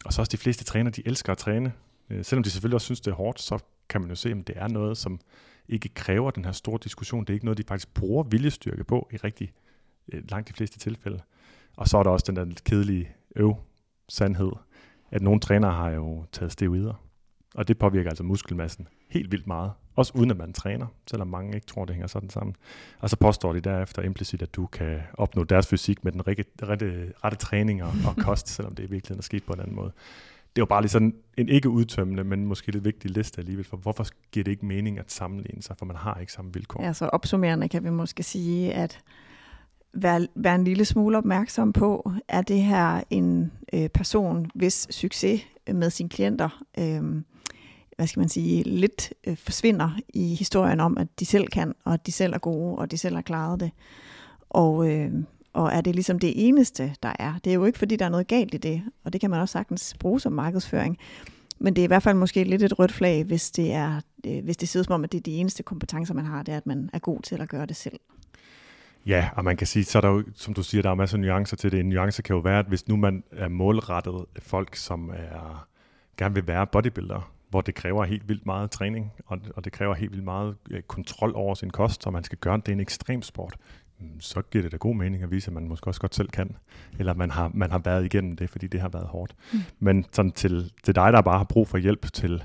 Og 0.04 0.12
så 0.12 0.22
også 0.22 0.30
de 0.30 0.36
fleste 0.36 0.64
træner, 0.64 0.90
de 0.90 1.02
elsker 1.06 1.32
at 1.32 1.38
træne. 1.38 1.72
Øh, 2.10 2.24
selvom 2.24 2.42
de 2.42 2.50
selvfølgelig 2.50 2.74
også 2.74 2.84
synes, 2.84 3.00
det 3.00 3.10
er 3.10 3.14
hårdt, 3.14 3.40
så 3.40 3.58
kan 3.88 4.00
man 4.00 4.10
jo 4.10 4.16
se, 4.16 4.30
at 4.30 4.46
det 4.46 4.54
er 4.58 4.68
noget, 4.68 4.98
som 4.98 5.20
ikke 5.68 5.88
kræver 5.88 6.30
den 6.30 6.44
her 6.44 6.52
store 6.52 6.78
diskussion. 6.84 7.24
Det 7.24 7.30
er 7.30 7.34
ikke 7.34 7.46
noget, 7.46 7.58
de 7.58 7.64
faktisk 7.68 7.94
bruger 7.94 8.22
viljestyrke 8.22 8.84
på 8.84 9.08
i 9.12 9.16
rigtig 9.16 9.52
øh, 10.12 10.22
langt 10.30 10.48
de 10.48 10.54
fleste 10.54 10.78
tilfælde. 10.78 11.20
Og 11.76 11.88
så 11.88 11.98
er 11.98 12.02
der 12.02 12.10
også 12.10 12.24
den 12.26 12.36
der 12.36 12.46
kedelige 12.64 13.15
øv 13.36 13.56
sandhed, 14.08 14.52
at 15.10 15.22
nogle 15.22 15.40
trænere 15.40 15.72
har 15.72 15.90
jo 15.90 16.24
taget 16.32 16.52
steroider, 16.52 16.94
og 17.54 17.68
det 17.68 17.78
påvirker 17.78 18.10
altså 18.10 18.24
muskelmassen 18.24 18.88
helt 19.10 19.32
vildt 19.32 19.46
meget, 19.46 19.72
også 19.96 20.12
uden 20.14 20.30
at 20.30 20.36
man 20.36 20.52
træner, 20.52 20.86
selvom 21.06 21.28
mange 21.28 21.54
ikke 21.54 21.66
tror, 21.66 21.84
det 21.84 21.94
hænger 21.94 22.06
sådan 22.06 22.30
sammen. 22.30 22.56
Og 22.98 23.10
så 23.10 23.16
påstår 23.16 23.52
de 23.52 23.60
derefter 23.60 24.02
implicit, 24.02 24.42
at 24.42 24.54
du 24.54 24.66
kan 24.66 25.00
opnå 25.14 25.44
deres 25.44 25.66
fysik 25.66 26.04
med 26.04 26.12
den 26.12 26.26
rette, 26.26 26.44
rette, 26.62 27.12
rette 27.24 27.38
træning 27.38 27.82
og, 27.82 27.92
og 28.06 28.16
kost, 28.16 28.48
selvom 28.48 28.74
det 28.74 28.82
i 28.82 28.90
virkeligheden 28.90 29.18
er 29.18 29.22
sket 29.22 29.44
på 29.44 29.52
en 29.52 29.60
anden 29.60 29.76
måde. 29.76 29.92
Det 30.56 30.60
er 30.60 30.62
jo 30.62 30.66
bare 30.66 30.82
lige 30.82 30.90
sådan 30.90 31.14
en 31.36 31.48
ikke 31.48 31.68
udtømmende, 31.68 32.24
men 32.24 32.46
måske 32.46 32.72
lidt 32.72 32.84
vigtig 32.84 33.10
liste 33.10 33.38
alligevel, 33.38 33.64
for 33.64 33.76
hvorfor 33.76 34.04
giver 34.32 34.44
det 34.44 34.50
ikke 34.50 34.66
mening 34.66 34.98
at 34.98 35.12
sammenligne 35.12 35.62
sig, 35.62 35.76
for 35.78 35.86
man 35.86 35.96
har 35.96 36.14
ikke 36.20 36.32
samme 36.32 36.52
vilkår. 36.54 36.82
Ja, 36.82 36.92
så 36.92 37.06
opsummerende 37.06 37.68
kan 37.68 37.84
vi 37.84 37.90
måske 37.90 38.22
sige, 38.22 38.72
at 38.72 39.00
være, 39.96 40.26
være 40.34 40.54
en 40.54 40.64
lille 40.64 40.84
smule 40.84 41.18
opmærksom 41.18 41.72
på, 41.72 42.12
er 42.28 42.42
det 42.42 42.62
her 42.62 43.02
en 43.10 43.52
øh, 43.72 43.88
person, 43.88 44.50
hvis 44.54 44.86
succes 44.90 45.40
med 45.72 45.90
sine 45.90 46.08
klienter, 46.08 46.64
øh, 46.78 47.22
hvad 47.96 48.06
skal 48.06 48.20
man 48.20 48.28
sige, 48.28 48.62
lidt 48.62 49.12
øh, 49.26 49.36
forsvinder 49.36 49.90
i 50.14 50.34
historien 50.34 50.80
om, 50.80 50.98
at 50.98 51.08
de 51.20 51.26
selv 51.26 51.46
kan, 51.46 51.74
og 51.84 51.94
at 51.94 52.06
de 52.06 52.12
selv 52.12 52.32
er 52.32 52.38
gode, 52.38 52.78
og 52.78 52.90
de 52.90 52.98
selv 52.98 53.14
har 53.14 53.22
klaret 53.22 53.60
det. 53.60 53.70
Og, 54.50 54.90
øh, 54.90 55.12
og 55.52 55.72
er 55.72 55.80
det 55.80 55.94
ligesom 55.94 56.18
det 56.18 56.48
eneste, 56.48 56.94
der 57.02 57.12
er. 57.18 57.34
Det 57.44 57.50
er 57.50 57.54
jo 57.54 57.64
ikke, 57.64 57.78
fordi 57.78 57.96
der 57.96 58.04
er 58.04 58.08
noget 58.08 58.26
galt 58.26 58.54
i 58.54 58.56
det, 58.56 58.82
og 59.04 59.12
det 59.12 59.20
kan 59.20 59.30
man 59.30 59.40
også 59.40 59.52
sagtens 59.52 59.96
bruge 60.00 60.20
som 60.20 60.32
markedsføring. 60.32 60.98
Men 61.58 61.76
det 61.76 61.82
er 61.82 61.84
i 61.84 61.86
hvert 61.86 62.02
fald 62.02 62.16
måske 62.16 62.44
lidt 62.44 62.62
et 62.62 62.78
rødt 62.78 62.92
flag, 62.92 63.24
hvis 63.24 63.50
det, 63.50 63.72
er, 63.72 64.00
øh, 64.26 64.44
hvis 64.44 64.56
det 64.56 64.68
ser 64.68 64.82
som 64.82 64.94
om, 64.94 65.04
at 65.04 65.12
det 65.12 65.18
er 65.18 65.22
de 65.22 65.36
eneste 65.36 65.62
kompetencer, 65.62 66.14
man 66.14 66.24
har, 66.24 66.42
det 66.42 66.52
er, 66.52 66.56
at 66.56 66.66
man 66.66 66.90
er 66.92 66.98
god 66.98 67.20
til 67.22 67.40
at 67.40 67.48
gøre 67.48 67.66
det 67.66 67.76
selv. 67.76 68.00
Ja, 69.06 69.28
og 69.36 69.44
man 69.44 69.56
kan 69.56 69.66
sige, 69.66 69.84
så 69.84 69.98
er 69.98 70.00
der 70.00 70.08
jo, 70.08 70.24
som 70.34 70.54
du 70.54 70.62
siger, 70.62 70.82
der 70.82 70.90
er 70.90 70.94
masser 70.94 71.16
af 71.16 71.20
nuancer 71.20 71.56
til 71.56 71.72
det. 71.72 71.80
En 71.80 71.88
nuance 71.88 72.22
kan 72.22 72.34
jo 72.34 72.40
være, 72.40 72.58
at 72.58 72.66
hvis 72.66 72.88
nu 72.88 72.96
man 72.96 73.24
er 73.32 73.48
målrettet 73.48 74.24
folk, 74.38 74.76
som 74.76 75.10
er, 75.10 75.68
gerne 76.16 76.34
vil 76.34 76.46
være 76.46 76.66
bodybuilder, 76.66 77.32
hvor 77.50 77.60
det 77.60 77.74
kræver 77.74 78.04
helt 78.04 78.28
vildt 78.28 78.46
meget 78.46 78.70
træning, 78.70 79.12
og, 79.26 79.38
og 79.56 79.64
det 79.64 79.72
kræver 79.72 79.94
helt 79.94 80.12
vildt 80.12 80.24
meget 80.24 80.56
øh, 80.70 80.82
kontrol 80.82 81.32
over 81.34 81.54
sin 81.54 81.70
kost, 81.70 82.06
og 82.06 82.12
man 82.12 82.24
skal 82.24 82.38
gøre 82.38 82.60
det 82.66 82.72
en 82.72 82.80
ekstrem 82.80 83.22
sport. 83.22 83.56
mm, 83.98 84.20
så 84.20 84.42
giver 84.42 84.62
det 84.62 84.72
da 84.72 84.76
god 84.76 84.94
mening 84.94 85.22
at 85.22 85.30
vise, 85.30 85.48
at 85.48 85.52
man 85.52 85.68
måske 85.68 85.86
også 85.86 86.00
godt 86.00 86.14
selv 86.14 86.28
kan, 86.28 86.56
eller 86.98 87.14
man 87.14 87.30
har, 87.30 87.50
man 87.54 87.70
har 87.70 87.78
været 87.78 88.04
igennem 88.04 88.36
det, 88.36 88.50
fordi 88.50 88.66
det 88.66 88.80
har 88.80 88.88
været 88.88 89.06
hårdt. 89.06 89.34
Mm. 89.52 89.58
Men 89.78 90.06
sådan 90.12 90.32
til, 90.32 90.72
til 90.82 90.94
dig, 90.94 91.12
der 91.12 91.20
bare 91.20 91.38
har 91.38 91.44
brug 91.44 91.68
for 91.68 91.78
hjælp 91.78 92.12
til 92.12 92.44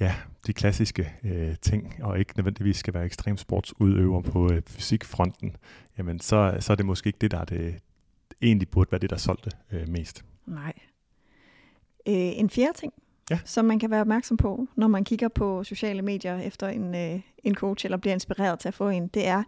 ja, 0.00 0.14
de 0.46 0.52
klassiske 0.52 1.12
øh, 1.24 1.56
ting, 1.62 1.94
og 2.02 2.18
ikke 2.18 2.32
nødvendigvis 2.36 2.76
skal 2.76 2.94
være 2.94 3.04
ekstremsportsudøver 3.04 4.20
på 4.20 4.52
øh, 4.52 4.62
fysikfronten, 4.66 5.56
jamen 5.98 6.20
så, 6.20 6.56
så 6.60 6.72
er 6.72 6.76
det 6.76 6.86
måske 6.86 7.06
ikke 7.06 7.18
det, 7.20 7.30
der 7.30 7.38
er 7.38 7.44
det, 7.44 7.74
egentlig 8.42 8.68
burde 8.68 8.92
være 8.92 8.98
det, 8.98 9.10
der 9.10 9.16
solgte 9.16 9.50
øh, 9.72 9.88
mest. 9.88 10.24
Nej. 10.46 10.72
Øh, 12.08 12.14
en 12.14 12.50
fjerde 12.50 12.78
ting, 12.78 12.92
ja. 13.30 13.38
som 13.44 13.64
man 13.64 13.78
kan 13.78 13.90
være 13.90 14.00
opmærksom 14.00 14.36
på, 14.36 14.66
når 14.76 14.88
man 14.88 15.04
kigger 15.04 15.28
på 15.28 15.64
sociale 15.64 16.02
medier 16.02 16.38
efter 16.38 16.68
en, 16.68 16.94
øh, 16.94 17.20
en 17.44 17.54
coach, 17.54 17.86
eller 17.86 17.96
bliver 17.96 18.14
inspireret 18.14 18.58
til 18.58 18.68
at 18.68 18.74
få 18.74 18.88
en, 18.88 19.08
det 19.08 19.26
er, 19.28 19.42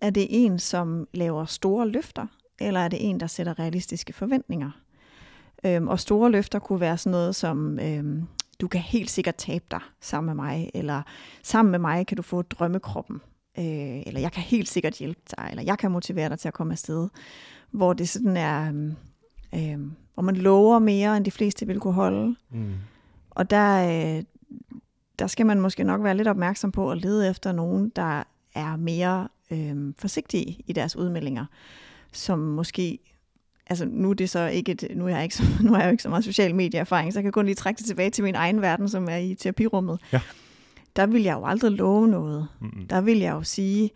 er 0.00 0.10
det 0.10 0.26
en, 0.30 0.58
som 0.58 1.08
laver 1.14 1.44
store 1.44 1.88
løfter, 1.88 2.26
eller 2.60 2.80
er 2.80 2.88
det 2.88 3.08
en, 3.08 3.20
der 3.20 3.26
sætter 3.26 3.58
realistiske 3.58 4.12
forventninger? 4.12 4.70
Øhm, 5.64 5.88
og 5.88 6.00
store 6.00 6.30
løfter 6.30 6.58
kunne 6.58 6.80
være 6.80 6.98
sådan 6.98 7.10
noget 7.10 7.36
som, 7.36 7.78
øhm, 7.78 8.26
du 8.60 8.68
kan 8.68 8.80
helt 8.80 9.10
sikkert 9.10 9.34
tabe 9.34 9.64
dig 9.70 9.80
sammen 10.00 10.36
med 10.36 10.44
mig, 10.44 10.70
eller 10.74 11.02
sammen 11.42 11.70
med 11.70 11.78
mig 11.78 12.06
kan 12.06 12.16
du 12.16 12.22
få 12.22 12.42
drømmekroppen, 12.42 13.20
øh, 13.58 14.02
eller 14.06 14.20
jeg 14.20 14.32
kan 14.32 14.42
helt 14.42 14.68
sikkert 14.68 14.94
hjælpe 14.94 15.20
dig, 15.36 15.46
eller 15.50 15.62
jeg 15.62 15.78
kan 15.78 15.90
motivere 15.90 16.28
dig 16.28 16.38
til 16.38 16.48
at 16.48 16.54
komme 16.54 16.72
afsted. 16.72 17.08
Hvor 17.70 17.92
det 17.92 18.08
sådan 18.08 18.36
er, 18.36 18.68
øhm, 18.68 18.94
øh, 19.54 19.92
hvor 20.14 20.22
man 20.22 20.36
lover 20.36 20.78
mere, 20.78 21.16
end 21.16 21.24
de 21.24 21.30
fleste 21.30 21.66
vil 21.66 21.80
kunne 21.80 21.94
holde. 21.94 22.36
Mm. 22.50 22.74
Og 23.30 23.50
der, 23.50 23.88
øh, 24.16 24.24
der 25.18 25.26
skal 25.26 25.46
man 25.46 25.60
måske 25.60 25.84
nok 25.84 26.04
være 26.04 26.16
lidt 26.16 26.28
opmærksom 26.28 26.72
på 26.72 26.90
at 26.90 26.98
lede 26.98 27.30
efter 27.30 27.52
nogen, 27.52 27.92
der 27.96 28.22
er 28.54 28.76
mere 28.76 29.28
øh, 29.50 29.94
forsigtige 29.98 30.60
i 30.66 30.72
deres 30.72 30.96
udmeldinger, 30.96 31.46
som 32.12 32.38
måske 32.38 32.98
altså 33.68 33.86
nu 33.90 34.10
er 34.10 34.14
det 34.14 34.30
så 34.30 34.46
ikke 34.46 34.72
et, 34.72 34.84
nu 34.94 35.04
er 35.04 35.08
jeg 35.08 35.22
ikke 35.22 35.36
så, 35.36 35.42
nu 35.64 35.74
er 35.74 35.78
jeg 35.78 35.86
jo 35.86 35.90
ikke 35.90 36.02
så 36.02 36.08
meget 36.08 36.24
social 36.24 36.54
medieerfaring, 36.54 37.12
så 37.12 37.18
jeg 37.18 37.22
kan 37.22 37.32
kun 37.32 37.44
lige 37.44 37.54
trække 37.54 37.78
det 37.78 37.86
tilbage 37.86 38.10
til 38.10 38.24
min 38.24 38.34
egen 38.34 38.62
verden, 38.62 38.88
som 38.88 39.08
er 39.08 39.16
i 39.16 39.34
terapirummet. 39.34 40.00
Ja. 40.12 40.20
Der 40.96 41.06
vil 41.06 41.22
jeg 41.22 41.34
jo 41.34 41.46
aldrig 41.46 41.72
love 41.72 42.08
noget. 42.08 42.48
Mm-hmm. 42.60 42.86
Der 42.88 43.00
vil 43.00 43.18
jeg 43.18 43.32
jo 43.32 43.42
sige, 43.42 43.90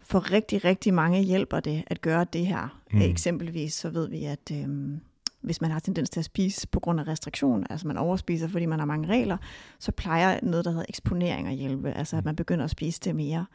for 0.00 0.32
rigtig, 0.32 0.64
rigtig 0.64 0.94
mange 0.94 1.22
hjælper 1.22 1.60
det 1.60 1.84
at 1.86 2.00
gøre 2.00 2.26
det 2.32 2.46
her. 2.46 2.80
Mm. 2.92 3.00
Eksempelvis 3.00 3.74
så 3.74 3.90
ved 3.90 4.08
vi, 4.08 4.24
at 4.24 4.50
øhm, 4.52 5.00
hvis 5.40 5.60
man 5.60 5.70
har 5.70 5.78
tendens 5.78 6.10
til 6.10 6.20
at 6.20 6.24
spise 6.24 6.68
på 6.68 6.80
grund 6.80 7.00
af 7.00 7.08
restriktion, 7.08 7.66
altså 7.70 7.86
man 7.86 7.96
overspiser, 7.96 8.48
fordi 8.48 8.66
man 8.66 8.78
har 8.78 8.86
mange 8.86 9.08
regler, 9.08 9.36
så 9.78 9.92
plejer 9.92 10.40
noget, 10.42 10.64
der 10.64 10.70
hedder 10.70 10.86
eksponering 10.88 11.48
at 11.48 11.54
hjælpe, 11.54 11.92
altså 11.92 12.16
at 12.16 12.24
man 12.24 12.36
begynder 12.36 12.64
at 12.64 12.70
spise 12.70 13.00
det 13.04 13.16
mere. 13.16 13.46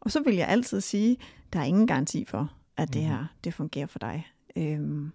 Og 0.00 0.10
så 0.10 0.22
vil 0.22 0.34
jeg 0.34 0.48
altid 0.48 0.80
sige, 0.80 1.16
der 1.52 1.60
er 1.60 1.64
ingen 1.64 1.86
garanti 1.86 2.24
for, 2.24 2.52
at 2.76 2.94
det 2.94 3.02
her 3.02 3.24
det 3.44 3.54
fungerer 3.54 3.86
for 3.86 3.98
dig. 3.98 4.26
Øhm, 4.56 5.12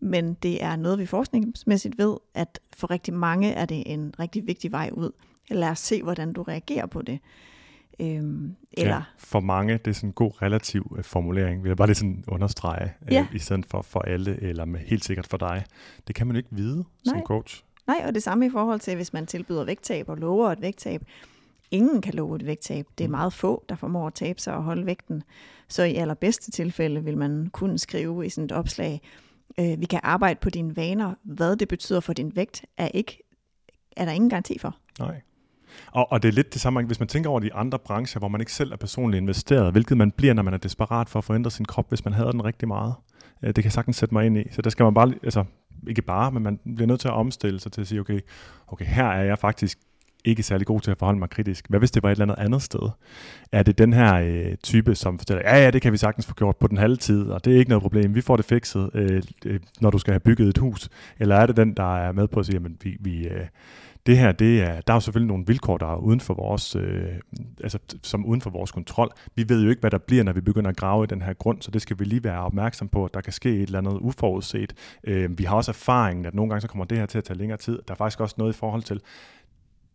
men 0.00 0.34
det 0.34 0.62
er 0.62 0.76
noget, 0.76 0.98
vi 0.98 1.06
forskningsmæssigt 1.06 1.98
ved, 1.98 2.16
at 2.34 2.60
for 2.76 2.90
rigtig 2.90 3.14
mange 3.14 3.52
er 3.52 3.66
det 3.66 3.82
en 3.86 4.14
rigtig 4.18 4.46
vigtig 4.46 4.72
vej 4.72 4.90
ud. 4.92 5.10
Lad 5.50 5.68
os 5.68 5.78
se, 5.78 6.02
hvordan 6.02 6.32
du 6.32 6.42
reagerer 6.42 6.86
på 6.86 7.02
det. 7.02 7.18
Øhm, 8.00 8.56
eller... 8.72 8.94
Ja, 8.94 9.02
for 9.18 9.40
mange, 9.40 9.72
det 9.72 9.86
er 9.86 9.92
sådan 9.92 10.08
en 10.08 10.12
god 10.12 10.42
relativ 10.42 10.86
uh, 10.90 11.02
formulering, 11.02 11.62
vil 11.62 11.70
jeg 11.70 11.76
bare 11.76 11.88
lige 11.88 11.94
sådan 11.94 12.24
understrege, 12.28 12.92
øh, 13.02 13.12
ja. 13.12 13.26
i 13.32 13.38
stedet 13.38 13.66
for 13.66 13.82
for 13.82 14.00
alle, 14.00 14.42
eller 14.42 14.64
med 14.64 14.80
helt 14.80 15.04
sikkert 15.04 15.26
for 15.26 15.36
dig. 15.36 15.64
Det 16.06 16.14
kan 16.14 16.26
man 16.26 16.36
jo 16.36 16.38
ikke 16.38 16.48
vide 16.52 16.76
Nej. 16.76 16.84
som 17.04 17.20
coach. 17.20 17.64
Nej, 17.86 18.02
og 18.06 18.14
det 18.14 18.22
samme 18.22 18.46
i 18.46 18.50
forhold 18.50 18.80
til, 18.80 18.96
hvis 18.96 19.12
man 19.12 19.26
tilbyder 19.26 19.64
vægttab 19.64 20.08
og 20.08 20.16
lover 20.16 20.52
et 20.52 20.60
vægttab. 20.60 21.02
Ingen 21.70 22.02
kan 22.02 22.14
love 22.14 22.36
et 22.36 22.46
vægttab. 22.46 22.86
Det 22.98 23.04
er 23.04 23.08
mm. 23.08 23.12
meget 23.12 23.32
få, 23.32 23.64
der 23.68 23.74
formår 23.74 24.06
at 24.06 24.14
tabe 24.14 24.40
sig 24.40 24.54
og 24.54 24.62
holde 24.62 24.86
vægten. 24.86 25.22
Så 25.68 25.82
i 25.82 25.94
allerbedste 25.94 26.50
tilfælde 26.50 27.04
vil 27.04 27.18
man 27.18 27.50
kunne 27.52 27.78
skrive 27.78 28.26
i 28.26 28.28
sådan 28.28 28.44
et 28.44 28.52
opslag, 28.52 29.00
øh, 29.60 29.80
vi 29.80 29.86
kan 29.86 30.00
arbejde 30.02 30.38
på 30.42 30.50
dine 30.50 30.76
vaner. 30.76 31.14
Hvad 31.22 31.56
det 31.56 31.68
betyder 31.68 32.00
for 32.00 32.12
din 32.12 32.36
vægt, 32.36 32.64
er, 32.78 32.88
ikke, 32.88 33.22
er 33.96 34.04
der 34.04 34.12
ingen 34.12 34.30
garanti 34.30 34.58
for. 34.58 34.76
Nej. 34.98 35.20
Og, 35.92 36.12
og 36.12 36.22
det 36.22 36.28
er 36.28 36.32
lidt 36.32 36.52
det 36.52 36.60
samme, 36.60 36.82
hvis 36.82 37.00
man 37.00 37.08
tænker 37.08 37.30
over 37.30 37.40
de 37.40 37.54
andre 37.54 37.78
brancher, 37.78 38.18
hvor 38.18 38.28
man 38.28 38.40
ikke 38.40 38.52
selv 38.52 38.72
er 38.72 38.76
personligt 38.76 39.20
investeret, 39.20 39.72
hvilket 39.72 39.96
man 39.96 40.10
bliver, 40.10 40.34
når 40.34 40.42
man 40.42 40.54
er 40.54 40.58
desperat 40.58 41.08
for 41.08 41.18
at 41.18 41.24
forændre 41.24 41.50
sin 41.50 41.64
krop, 41.64 41.88
hvis 41.88 42.04
man 42.04 42.14
hader 42.14 42.30
den 42.30 42.44
rigtig 42.44 42.68
meget. 42.68 42.94
Øh, 43.42 43.52
det 43.56 43.64
kan 43.64 43.70
sagtens 43.70 43.96
sætte 43.96 44.14
mig 44.14 44.26
ind 44.26 44.38
i. 44.38 44.44
Så 44.52 44.62
der 44.62 44.70
skal 44.70 44.84
man 44.84 44.94
bare, 44.94 45.12
altså 45.22 45.44
ikke 45.88 46.02
bare, 46.02 46.32
men 46.32 46.42
man 46.42 46.60
bliver 46.64 46.86
nødt 46.86 47.00
til 47.00 47.08
at 47.08 47.14
omstille 47.14 47.60
sig 47.60 47.72
til 47.72 47.80
at 47.80 47.86
sige, 47.86 48.00
okay, 48.00 48.20
okay 48.66 48.84
her 48.84 49.06
er 49.06 49.22
jeg 49.22 49.38
faktisk 49.38 49.78
ikke 50.26 50.42
særlig 50.42 50.66
god 50.66 50.80
til 50.80 50.90
at 50.90 50.98
forholde 50.98 51.18
mig 51.18 51.30
kritisk. 51.30 51.66
Hvad 51.68 51.78
hvis 51.78 51.90
det 51.90 52.02
var 52.02 52.08
et 52.08 52.12
eller 52.12 52.24
andet 52.24 52.44
andet 52.44 52.62
sted? 52.62 52.90
Er 53.52 53.62
det 53.62 53.78
den 53.78 53.92
her 53.92 54.14
øh, 54.14 54.56
type, 54.62 54.94
som 54.94 55.18
fortæller, 55.18 55.42
ja, 55.44 55.64
ja, 55.64 55.70
det 55.70 55.82
kan 55.82 55.92
vi 55.92 55.96
sagtens 55.96 56.26
få 56.26 56.34
gjort 56.34 56.56
på 56.56 56.66
den 56.66 56.78
halve 56.78 56.96
tid, 56.96 57.30
og 57.30 57.44
det 57.44 57.54
er 57.54 57.58
ikke 57.58 57.68
noget 57.68 57.82
problem, 57.82 58.14
vi 58.14 58.20
får 58.20 58.36
det 58.36 58.44
fikset, 58.44 58.90
øh, 58.94 59.22
øh, 59.46 59.60
når 59.80 59.90
du 59.90 59.98
skal 59.98 60.12
have 60.12 60.20
bygget 60.20 60.48
et 60.48 60.58
hus? 60.58 60.88
Eller 61.18 61.36
er 61.36 61.46
det 61.46 61.56
den, 61.56 61.74
der 61.74 61.96
er 61.96 62.12
med 62.12 62.28
på 62.28 62.40
at 62.40 62.46
sige, 62.46 62.56
jamen, 62.56 62.76
vi, 62.82 62.96
vi, 63.00 63.28
øh, 63.28 63.46
det 64.06 64.18
her, 64.18 64.32
det 64.32 64.62
er, 64.62 64.80
der 64.80 64.92
er 64.92 64.96
jo 64.96 65.00
selvfølgelig 65.00 65.28
nogle 65.28 65.44
vilkår, 65.46 65.78
der 65.78 65.92
er 65.92 65.96
uden 65.96 66.20
for 66.20 66.34
vores, 66.34 66.76
øh, 66.76 67.12
altså, 67.62 67.78
som 68.02 68.26
uden 68.26 68.40
for 68.40 68.50
vores 68.50 68.72
kontrol. 68.72 69.10
Vi 69.34 69.48
ved 69.48 69.62
jo 69.62 69.70
ikke, 69.70 69.80
hvad 69.80 69.90
der 69.90 69.98
bliver, 69.98 70.24
når 70.24 70.32
vi 70.32 70.40
begynder 70.40 70.70
at 70.70 70.76
grave 70.76 71.04
i 71.04 71.06
den 71.06 71.22
her 71.22 71.32
grund, 71.32 71.62
så 71.62 71.70
det 71.70 71.82
skal 71.82 71.98
vi 71.98 72.04
lige 72.04 72.24
være 72.24 72.40
opmærksom 72.40 72.88
på, 72.88 73.04
at 73.04 73.14
der 73.14 73.20
kan 73.20 73.32
ske 73.32 73.50
et 73.50 73.62
eller 73.62 73.78
andet 73.78 73.98
uforudset. 74.00 74.74
Øh, 75.04 75.38
vi 75.38 75.44
har 75.44 75.56
også 75.56 75.70
erfaringen, 75.70 76.26
at 76.26 76.34
nogle 76.34 76.50
gange 76.50 76.60
så 76.60 76.68
kommer 76.68 76.84
det 76.84 76.98
her 76.98 77.06
til 77.06 77.18
at 77.18 77.24
tage 77.24 77.38
længere 77.38 77.58
tid. 77.58 77.78
Der 77.88 77.94
er 77.94 77.96
faktisk 77.96 78.20
også 78.20 78.34
noget 78.38 78.54
i 78.54 78.56
forhold 78.56 78.82
til, 78.82 79.00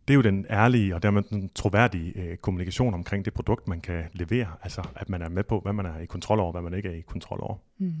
det 0.08 0.14
er 0.14 0.16
jo 0.16 0.22
den 0.22 0.46
ærlige 0.50 0.94
og 0.94 1.02
dermed 1.02 1.22
den 1.22 1.50
troværdige 1.54 2.18
øh, 2.18 2.36
kommunikation 2.36 2.94
omkring 2.94 3.24
det 3.24 3.34
produkt, 3.34 3.68
man 3.68 3.80
kan 3.80 4.04
levere. 4.12 4.46
Altså, 4.62 4.82
at 4.96 5.08
man 5.08 5.22
er 5.22 5.28
med 5.28 5.44
på, 5.44 5.60
hvad 5.60 5.72
man 5.72 5.86
er 5.86 5.98
i 5.98 6.06
kontrol 6.06 6.40
over, 6.40 6.52
hvad 6.52 6.62
man 6.62 6.74
ikke 6.74 6.88
er 6.88 6.92
i 6.92 7.00
kontrol 7.00 7.38
over. 7.42 7.56
Mm. 7.78 7.92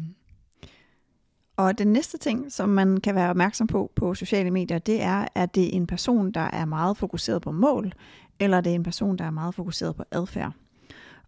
Og 1.56 1.78
den 1.78 1.88
næste 1.88 2.18
ting, 2.18 2.52
som 2.52 2.68
man 2.68 2.96
kan 2.96 3.14
være 3.14 3.30
opmærksom 3.30 3.66
på 3.66 3.92
på 3.94 4.14
sociale 4.14 4.50
medier, 4.50 4.78
det 4.78 5.02
er, 5.02 5.26
at 5.34 5.54
det 5.54 5.64
er 5.64 5.70
en 5.72 5.86
person, 5.86 6.32
der 6.32 6.40
er 6.40 6.64
meget 6.64 6.96
fokuseret 6.96 7.42
på 7.42 7.52
mål, 7.52 7.92
eller 8.40 8.60
det 8.60 8.70
er 8.70 8.74
en 8.74 8.82
person, 8.82 9.18
der 9.18 9.24
er 9.24 9.30
meget 9.30 9.54
fokuseret 9.54 9.96
på 9.96 10.04
adfærd. 10.10 10.52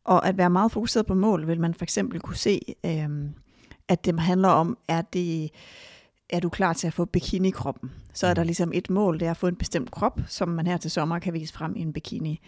Og 0.04 0.28
at 0.28 0.38
være 0.38 0.50
meget 0.50 0.72
fokuseret 0.72 1.06
på 1.06 1.14
mål, 1.14 1.46
vil 1.46 1.60
man 1.60 1.74
for 1.74 1.82
eksempel 1.82 2.20
kunne 2.20 2.37
se, 2.37 2.60
øh, 2.87 3.08
at 3.88 4.04
det 4.04 4.20
handler 4.20 4.48
om, 4.48 4.78
er 4.88 5.02
det 5.02 5.50
er 6.30 6.40
du 6.40 6.48
klar 6.48 6.72
til 6.72 6.87
at 6.87 6.92
få 6.92 7.04
bikini-kroppen? 7.04 7.90
Så 8.12 8.26
er 8.26 8.34
der 8.34 8.42
mm. 8.42 8.46
ligesom 8.46 8.70
et 8.74 8.90
mål, 8.90 9.20
det 9.20 9.26
er 9.26 9.30
at 9.30 9.37
få 9.37 9.46
en 9.46 9.56
bestemt 9.56 9.90
krop, 9.90 10.20
som 10.28 10.48
man 10.48 10.66
her 10.66 10.76
til 10.76 10.90
sommer 10.90 11.18
kan 11.18 11.34
vise 11.34 11.52
frem 11.52 11.76
i 11.76 11.80
en 11.80 11.92
bikini. 11.92 12.40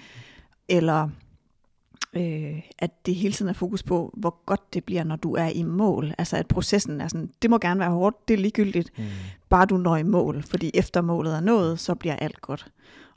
Eller 0.68 1.08
øh, 2.16 2.62
at 2.78 3.06
det 3.06 3.14
hele 3.14 3.34
tiden 3.34 3.48
er 3.48 3.52
fokus 3.52 3.82
på, 3.82 4.14
hvor 4.16 4.42
godt 4.46 4.74
det 4.74 4.84
bliver, 4.84 5.04
når 5.04 5.16
du 5.16 5.34
er 5.34 5.48
i 5.48 5.62
mål. 5.62 6.14
Altså 6.18 6.36
at 6.36 6.48
processen 6.48 7.00
er 7.00 7.08
sådan, 7.08 7.30
det 7.42 7.50
må 7.50 7.58
gerne 7.58 7.80
være 7.80 7.90
hårdt, 7.90 8.28
det 8.28 8.34
er 8.34 8.38
ligegyldigt, 8.38 8.92
mm. 8.98 9.04
bare 9.48 9.66
du 9.66 9.76
når 9.76 9.96
i 9.96 10.02
mål, 10.02 10.42
fordi 10.42 10.70
efter 10.74 11.00
målet 11.00 11.36
er 11.36 11.40
nået, 11.40 11.80
så 11.80 11.94
bliver 11.94 12.16
alt 12.16 12.40
godt. 12.40 12.66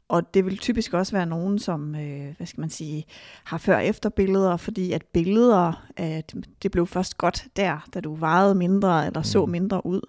Og 0.08 0.34
det 0.34 0.46
vil 0.46 0.58
typisk 0.58 0.94
også 0.94 1.12
være 1.12 1.26
nogen, 1.26 1.60
som, 1.60 1.96
øh, 1.96 2.36
hvad 2.38 2.48
skal 2.48 2.62
man 2.62 2.70
sige, 2.70 3.06
har 3.44 3.58
før-efter 3.58 4.10
billeder, 4.10 4.58
fordi 4.58 4.92
at 4.92 5.06
billeder, 5.06 5.88
at 5.98 6.36
det 6.64 6.72
blev 6.72 6.88
først 6.88 7.18
godt 7.18 7.48
der, 7.56 7.88
da 7.94 8.00
du 8.00 8.16
vejede 8.16 8.56
mindre, 8.56 9.06
eller 9.06 9.22
så 9.22 9.46
mm. 9.46 9.52
mindre 9.52 9.86
ud 9.86 10.02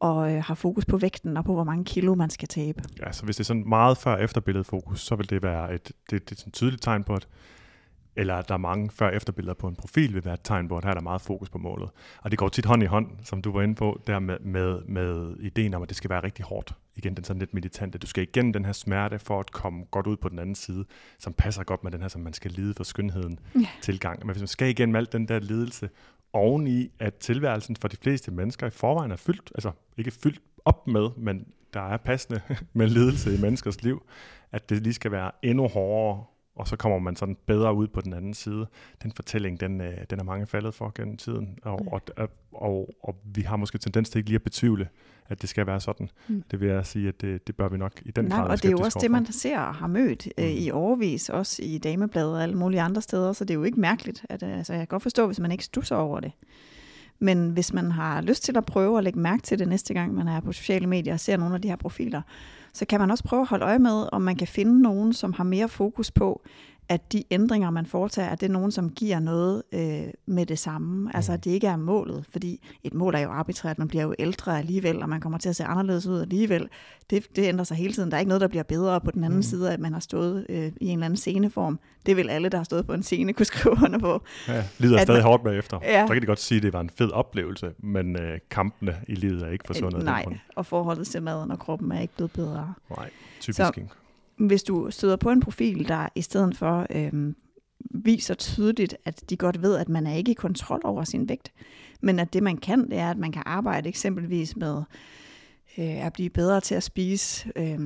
og 0.00 0.32
øh, 0.32 0.42
har 0.44 0.54
fokus 0.54 0.84
på 0.84 0.96
vægten 0.96 1.36
og 1.36 1.44
på, 1.44 1.54
hvor 1.54 1.64
mange 1.64 1.84
kilo 1.84 2.14
man 2.14 2.30
skal 2.30 2.48
tabe. 2.48 2.82
Ja, 3.00 3.12
så 3.12 3.24
hvis 3.24 3.36
det 3.36 3.40
er 3.40 3.46
sådan 3.46 3.68
meget 3.68 3.98
før-efter 3.98 4.62
fokus, 4.62 5.00
så 5.00 5.16
vil 5.16 5.30
det 5.30 5.42
være 5.42 5.74
et, 5.74 5.92
det, 6.10 6.30
det 6.30 6.40
er 6.42 6.44
et 6.46 6.52
tydeligt 6.52 6.82
tegn 6.82 7.04
på, 7.04 7.14
at 7.14 7.28
eller 8.16 8.34
at 8.34 8.48
der 8.48 8.54
er 8.54 8.58
mange 8.58 8.90
før-efterbilleder 8.90 9.54
på 9.54 9.68
en 9.68 9.76
profil, 9.76 10.14
vil 10.14 10.24
være 10.24 10.34
et 10.34 10.40
tegn 10.44 10.68
på, 10.68 10.76
at 10.76 10.84
her 10.84 10.90
er 10.90 10.94
der 10.94 11.02
meget 11.02 11.20
fokus 11.20 11.50
på 11.50 11.58
målet. 11.58 11.88
Og 12.22 12.30
det 12.30 12.38
går 12.38 12.48
tit 12.48 12.66
hånd 12.66 12.82
i 12.82 12.86
hånd, 12.86 13.06
som 13.22 13.42
du 13.42 13.52
var 13.52 13.62
inde 13.62 13.74
på, 13.74 14.00
der 14.06 14.18
med, 14.18 14.38
med, 14.40 14.82
med 14.88 15.36
ideen 15.40 15.74
om, 15.74 15.82
at 15.82 15.88
det 15.88 15.96
skal 15.96 16.10
være 16.10 16.22
rigtig 16.22 16.44
hårdt. 16.44 16.74
Igen, 16.96 17.16
den 17.16 17.24
sådan 17.24 17.40
lidt 17.40 17.54
militante. 17.54 17.98
Du 17.98 18.06
skal 18.06 18.22
igennem 18.22 18.52
den 18.52 18.64
her 18.64 18.72
smerte 18.72 19.18
for 19.18 19.40
at 19.40 19.50
komme 19.50 19.84
godt 19.90 20.06
ud 20.06 20.16
på 20.16 20.28
den 20.28 20.38
anden 20.38 20.54
side, 20.54 20.84
som 21.18 21.32
passer 21.32 21.64
godt 21.64 21.84
med 21.84 21.92
den 21.92 22.00
her, 22.00 22.08
som 22.08 22.20
man 22.20 22.32
skal 22.32 22.50
lide 22.50 22.74
for 22.74 22.84
skønheden 22.84 23.38
ja. 23.54 23.68
tilgang. 23.82 24.26
Men 24.26 24.32
hvis 24.32 24.40
man 24.40 24.48
skal 24.48 24.68
igennem 24.68 24.96
alt 24.96 25.12
den 25.12 25.28
der 25.28 25.38
lidelse, 25.38 25.90
oveni 26.34 26.90
at 26.98 27.14
tilværelsen 27.14 27.76
for 27.76 27.88
de 27.88 27.96
fleste 27.96 28.30
mennesker 28.30 28.66
i 28.66 28.70
forvejen 28.70 29.10
er 29.10 29.16
fyldt, 29.16 29.52
altså 29.54 29.70
ikke 29.96 30.10
fyldt 30.10 30.40
op 30.64 30.86
med, 30.86 31.08
men 31.16 31.46
der 31.74 31.80
er 31.80 31.96
passende 31.96 32.40
med 32.72 32.88
lidelse 32.88 33.34
i 33.34 33.40
menneskers 33.40 33.82
liv, 33.82 34.06
at 34.52 34.70
det 34.70 34.82
lige 34.82 34.94
skal 34.94 35.12
være 35.12 35.30
endnu 35.42 35.68
hårdere 35.68 36.24
og 36.56 36.68
så 36.68 36.76
kommer 36.76 36.98
man 36.98 37.16
sådan 37.16 37.36
bedre 37.46 37.74
ud 37.74 37.88
på 37.88 38.00
den 38.00 38.12
anden 38.12 38.34
side. 38.34 38.66
Den 39.02 39.12
fortælling, 39.12 39.60
den, 39.60 39.80
øh, 39.80 39.96
den 40.10 40.20
er 40.20 40.24
mange 40.24 40.46
faldet 40.46 40.74
for 40.74 40.92
gennem 40.94 41.16
tiden, 41.16 41.58
og, 41.62 41.80
mm. 41.82 41.88
og, 41.88 42.00
og, 42.16 42.28
og, 42.52 42.94
og 43.02 43.16
vi 43.24 43.42
har 43.42 43.56
måske 43.56 43.78
tendens 43.78 44.10
til 44.10 44.18
ikke 44.18 44.30
lige 44.30 44.36
at 44.36 44.42
betvivle, 44.42 44.88
at 45.28 45.42
det 45.42 45.48
skal 45.48 45.66
være 45.66 45.80
sådan. 45.80 46.08
Mm. 46.28 46.44
Det 46.50 46.60
vil 46.60 46.68
jeg 46.68 46.86
sige, 46.86 47.08
at 47.08 47.20
det, 47.20 47.46
det 47.46 47.56
bør 47.56 47.68
vi 47.68 47.78
nok 47.78 47.92
i 48.04 48.10
den 48.10 48.24
Nej, 48.24 48.38
grad 48.38 48.50
og 48.50 48.62
det 48.62 48.68
er 48.68 48.72
jo 48.72 48.78
også 48.78 48.98
det, 49.02 49.10
man 49.10 49.26
ser 49.26 49.60
og 49.60 49.74
har 49.74 49.86
mødt 49.86 50.28
øh, 50.38 50.44
mm. 50.44 50.50
i 50.56 50.70
overvis, 50.70 51.28
også 51.28 51.62
i 51.62 51.78
damebladet 51.78 52.32
og 52.32 52.42
alle 52.42 52.54
mulige 52.54 52.80
andre 52.80 53.02
steder, 53.02 53.32
så 53.32 53.44
det 53.44 53.50
er 53.50 53.58
jo 53.58 53.64
ikke 53.64 53.80
mærkeligt. 53.80 54.26
At, 54.28 54.42
øh, 54.42 54.58
altså, 54.58 54.72
jeg 54.72 54.80
kan 54.80 54.86
godt 54.86 55.02
forstå, 55.02 55.26
hvis 55.26 55.40
man 55.40 55.52
ikke 55.52 55.64
stusser 55.64 55.96
over 55.96 56.20
det. 56.20 56.32
Men 57.18 57.50
hvis 57.50 57.72
man 57.72 57.90
har 57.90 58.20
lyst 58.20 58.42
til 58.44 58.56
at 58.56 58.66
prøve 58.66 58.98
at 58.98 59.04
lægge 59.04 59.18
mærke 59.18 59.42
til 59.42 59.58
det 59.58 59.68
næste 59.68 59.94
gang, 59.94 60.14
man 60.14 60.28
er 60.28 60.40
på 60.40 60.52
sociale 60.52 60.86
medier 60.86 61.12
og 61.12 61.20
ser 61.20 61.36
nogle 61.36 61.54
af 61.54 61.62
de 61.62 61.68
her 61.68 61.76
profiler, 61.76 62.22
så 62.74 62.84
kan 62.84 63.00
man 63.00 63.10
også 63.10 63.24
prøve 63.24 63.42
at 63.42 63.48
holde 63.48 63.64
øje 63.64 63.78
med, 63.78 64.08
om 64.12 64.22
man 64.22 64.36
kan 64.36 64.48
finde 64.48 64.82
nogen, 64.82 65.12
som 65.12 65.32
har 65.32 65.44
mere 65.44 65.68
fokus 65.68 66.10
på, 66.10 66.42
at 66.88 67.12
de 67.12 67.24
ændringer, 67.30 67.70
man 67.70 67.86
foretager, 67.86 68.28
at 68.28 68.40
det 68.40 68.46
er 68.46 68.52
nogen, 68.52 68.70
som 68.70 68.90
giver 68.90 69.18
noget 69.18 69.62
øh, 69.72 70.02
med 70.26 70.46
det 70.46 70.58
samme. 70.58 71.16
Altså, 71.16 71.32
at 71.32 71.44
det 71.44 71.50
ikke 71.50 71.66
er 71.66 71.76
målet, 71.76 72.24
fordi 72.30 72.66
et 72.82 72.94
mål 72.94 73.14
er 73.14 73.18
jo 73.18 73.30
arbitrært, 73.30 73.78
man 73.78 73.88
bliver 73.88 74.04
jo 74.04 74.14
ældre 74.18 74.58
alligevel, 74.58 75.02
og 75.02 75.08
man 75.08 75.20
kommer 75.20 75.38
til 75.38 75.48
at 75.48 75.56
se 75.56 75.64
anderledes 75.64 76.06
ud 76.06 76.20
alligevel. 76.20 76.68
Det, 77.10 77.36
det 77.36 77.48
ændrer 77.48 77.64
sig 77.64 77.76
hele 77.76 77.92
tiden. 77.92 78.10
Der 78.10 78.16
er 78.16 78.18
ikke 78.18 78.28
noget, 78.28 78.40
der 78.40 78.48
bliver 78.48 78.62
bedre 78.62 79.00
på 79.00 79.10
den 79.10 79.24
anden 79.24 79.38
mm. 79.38 79.42
side, 79.42 79.72
at 79.72 79.80
man 79.80 79.92
har 79.92 80.00
stået 80.00 80.46
øh, 80.48 80.72
i 80.80 80.86
en 80.86 80.92
eller 80.92 81.04
anden 81.06 81.16
sceneform. 81.16 81.78
Det 82.06 82.16
vil 82.16 82.30
alle, 82.30 82.48
der 82.48 82.56
har 82.56 82.64
stået 82.64 82.86
på 82.86 82.92
en 82.92 83.02
scene, 83.02 83.32
kunne 83.32 83.46
skrive 83.46 83.76
under 83.84 83.98
på. 83.98 84.22
Ja, 84.48 84.64
lider 84.78 84.98
stadig 84.98 85.18
man, 85.18 85.22
hårdt 85.22 85.44
bagefter. 85.44 85.78
Ja. 85.82 86.06
Så 86.06 86.12
kan 86.12 86.22
de 86.22 86.26
godt 86.26 86.40
sige, 86.40 86.56
at 86.56 86.62
det 86.62 86.72
var 86.72 86.80
en 86.80 86.90
fed 86.90 87.10
oplevelse, 87.10 87.72
men 87.78 88.16
øh, 88.16 88.38
kampene 88.50 88.96
i 89.08 89.14
livet 89.14 89.42
er 89.42 89.48
ikke 89.48 89.64
forsvundet. 89.66 89.98
Øh, 89.98 90.04
nej, 90.04 90.24
og 90.56 90.66
forholdet 90.66 91.06
til 91.06 91.22
maden 91.22 91.50
og 91.50 91.58
kroppen 91.58 91.92
er 91.92 92.00
ikke 92.00 92.14
blevet 92.14 92.32
bedre. 92.32 92.74
Nej, 92.96 93.10
typisk 93.40 93.56
så, 93.56 93.72
ikke 93.76 93.88
hvis 94.36 94.62
du 94.62 94.90
støder 94.90 95.16
på 95.16 95.30
en 95.30 95.40
profil, 95.40 95.88
der 95.88 96.08
i 96.14 96.22
stedet 96.22 96.56
for 96.56 96.86
øhm, 96.90 97.36
viser 97.90 98.34
tydeligt, 98.34 98.96
at 99.04 99.30
de 99.30 99.36
godt 99.36 99.62
ved, 99.62 99.76
at 99.76 99.88
man 99.88 100.06
er 100.06 100.14
ikke 100.14 100.30
i 100.30 100.34
kontrol 100.34 100.80
over 100.84 101.04
sin 101.04 101.28
vægt, 101.28 101.52
men 102.00 102.18
at 102.18 102.32
det 102.32 102.42
man 102.42 102.56
kan, 102.56 102.90
det 102.90 102.98
er, 102.98 103.10
at 103.10 103.18
man 103.18 103.32
kan 103.32 103.42
arbejde 103.46 103.88
eksempelvis 103.88 104.56
med 104.56 104.82
øh, 105.78 106.06
at 106.06 106.12
blive 106.12 106.30
bedre 106.30 106.60
til 106.60 106.74
at 106.74 106.82
spise 106.82 107.52
øh, 107.56 107.78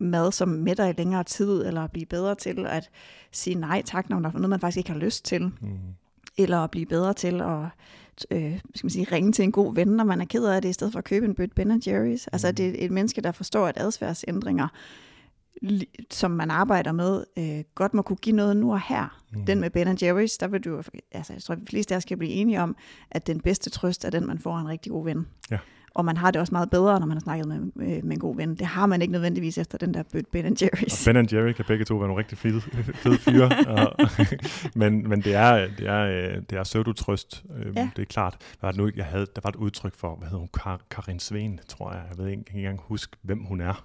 mad, 0.00 0.32
som 0.32 0.48
mætter 0.48 0.86
i 0.86 0.92
længere 0.92 1.24
tid, 1.24 1.66
eller 1.66 1.80
at 1.80 1.92
blive 1.92 2.06
bedre 2.06 2.34
til 2.34 2.66
at 2.66 2.90
sige 3.32 3.54
nej 3.54 3.82
tak, 3.82 4.10
når 4.10 4.18
der 4.18 4.28
er 4.28 4.32
noget, 4.32 4.50
man 4.50 4.60
faktisk 4.60 4.78
ikke 4.78 4.90
har 4.90 4.98
lyst 4.98 5.24
til. 5.24 5.42
Mm. 5.42 5.78
Eller 6.38 6.58
at 6.58 6.70
blive 6.70 6.86
bedre 6.86 7.12
til 7.14 7.40
at 7.40 7.66
øh, 8.30 8.58
skal 8.74 8.86
man 8.86 8.90
sige, 8.90 9.06
ringe 9.12 9.32
til 9.32 9.42
en 9.42 9.52
god 9.52 9.74
ven, 9.74 9.88
når 9.88 10.04
man 10.04 10.20
er 10.20 10.24
ked 10.24 10.44
af 10.44 10.62
det, 10.62 10.68
i 10.68 10.72
stedet 10.72 10.92
for 10.92 10.98
at 10.98 11.04
købe 11.04 11.26
en 11.26 11.34
bøtte 11.34 11.54
Ben 11.54 11.70
Jerry's. 11.70 12.26
Altså, 12.32 12.48
mm. 12.48 12.54
det 12.54 12.66
er 12.66 12.84
et 12.84 12.90
menneske, 12.90 13.20
der 13.20 13.32
forstår, 13.32 13.66
at 13.66 13.74
adfærdsændringer 13.76 14.68
som 16.10 16.30
man 16.30 16.50
arbejder 16.50 16.92
med, 16.92 17.24
øh, 17.38 17.64
godt 17.74 17.94
må 17.94 18.02
kunne 18.02 18.16
give 18.16 18.36
noget 18.36 18.56
nu 18.56 18.72
og 18.72 18.80
her. 18.80 19.22
Mm. 19.32 19.46
Den 19.46 19.60
med 19.60 19.70
Ben 19.70 19.88
Jerry's, 19.88 20.36
der 20.40 20.46
vil 20.46 20.60
du, 20.60 20.82
altså 21.12 21.32
jeg 21.32 21.42
tror, 21.42 21.54
at 21.54 21.60
de 21.60 21.66
fleste 21.66 21.94
af 21.94 21.96
os 21.96 22.04
kan 22.04 22.18
blive 22.18 22.32
enige 22.32 22.60
om, 22.60 22.76
at 23.10 23.26
den 23.26 23.40
bedste 23.40 23.70
trøst 23.70 24.04
er 24.04 24.10
den, 24.10 24.26
man 24.26 24.38
får 24.38 24.58
en 24.58 24.68
rigtig 24.68 24.92
god 24.92 25.04
ven. 25.04 25.26
Ja. 25.50 25.58
Og 25.94 26.04
man 26.04 26.16
har 26.16 26.30
det 26.30 26.40
også 26.40 26.54
meget 26.54 26.70
bedre, 26.70 27.00
når 27.00 27.06
man 27.06 27.16
har 27.16 27.20
snakket 27.20 27.48
med, 27.48 27.58
med, 27.74 28.02
med 28.02 28.12
en 28.12 28.18
god 28.18 28.36
ven. 28.36 28.54
Det 28.54 28.66
har 28.66 28.86
man 28.86 29.02
ikke 29.02 29.12
nødvendigvis 29.12 29.58
efter 29.58 29.78
den 29.78 29.94
der 29.94 30.02
Ben 30.32 30.56
Jerry's. 30.62 31.08
Og 31.08 31.14
Ben 31.14 31.28
Jerry 31.32 31.52
kan 31.52 31.64
begge 31.68 31.84
to 31.84 31.94
være 31.94 32.08
nogle 32.08 32.20
rigtig 32.20 32.38
fede, 32.38 32.60
fede 32.94 33.18
fyre. 33.18 33.50
men 34.80 35.08
men 35.08 35.20
det 35.20 35.34
er, 35.34 35.68
det 35.78 35.86
er, 35.88 36.00
øh, 36.00 36.42
det 36.50 36.58
er 36.58 36.64
søvdutrøst. 36.64 37.44
Øhm, 37.56 37.72
ja. 37.76 37.90
Det 37.96 38.02
er 38.02 38.06
klart. 38.06 38.36
Der 38.60 38.66
var, 38.66 38.72
nu, 38.72 38.90
jeg 38.96 39.04
havde, 39.04 39.26
der 39.34 39.40
var 39.42 39.50
et 39.50 39.56
udtryk 39.56 39.94
for, 39.94 40.16
hvad 40.16 40.28
hedder 40.28 40.38
hun, 40.38 40.48
Kar, 40.54 40.80
Karin 40.90 41.20
Sveen, 41.20 41.60
tror 41.68 41.92
jeg. 41.92 42.02
Jeg 42.10 42.18
ved 42.18 42.28
ikke, 42.28 42.40
ikke 42.40 42.58
engang 42.58 42.80
huske, 42.82 43.16
hvem 43.22 43.38
hun 43.38 43.60
er 43.60 43.84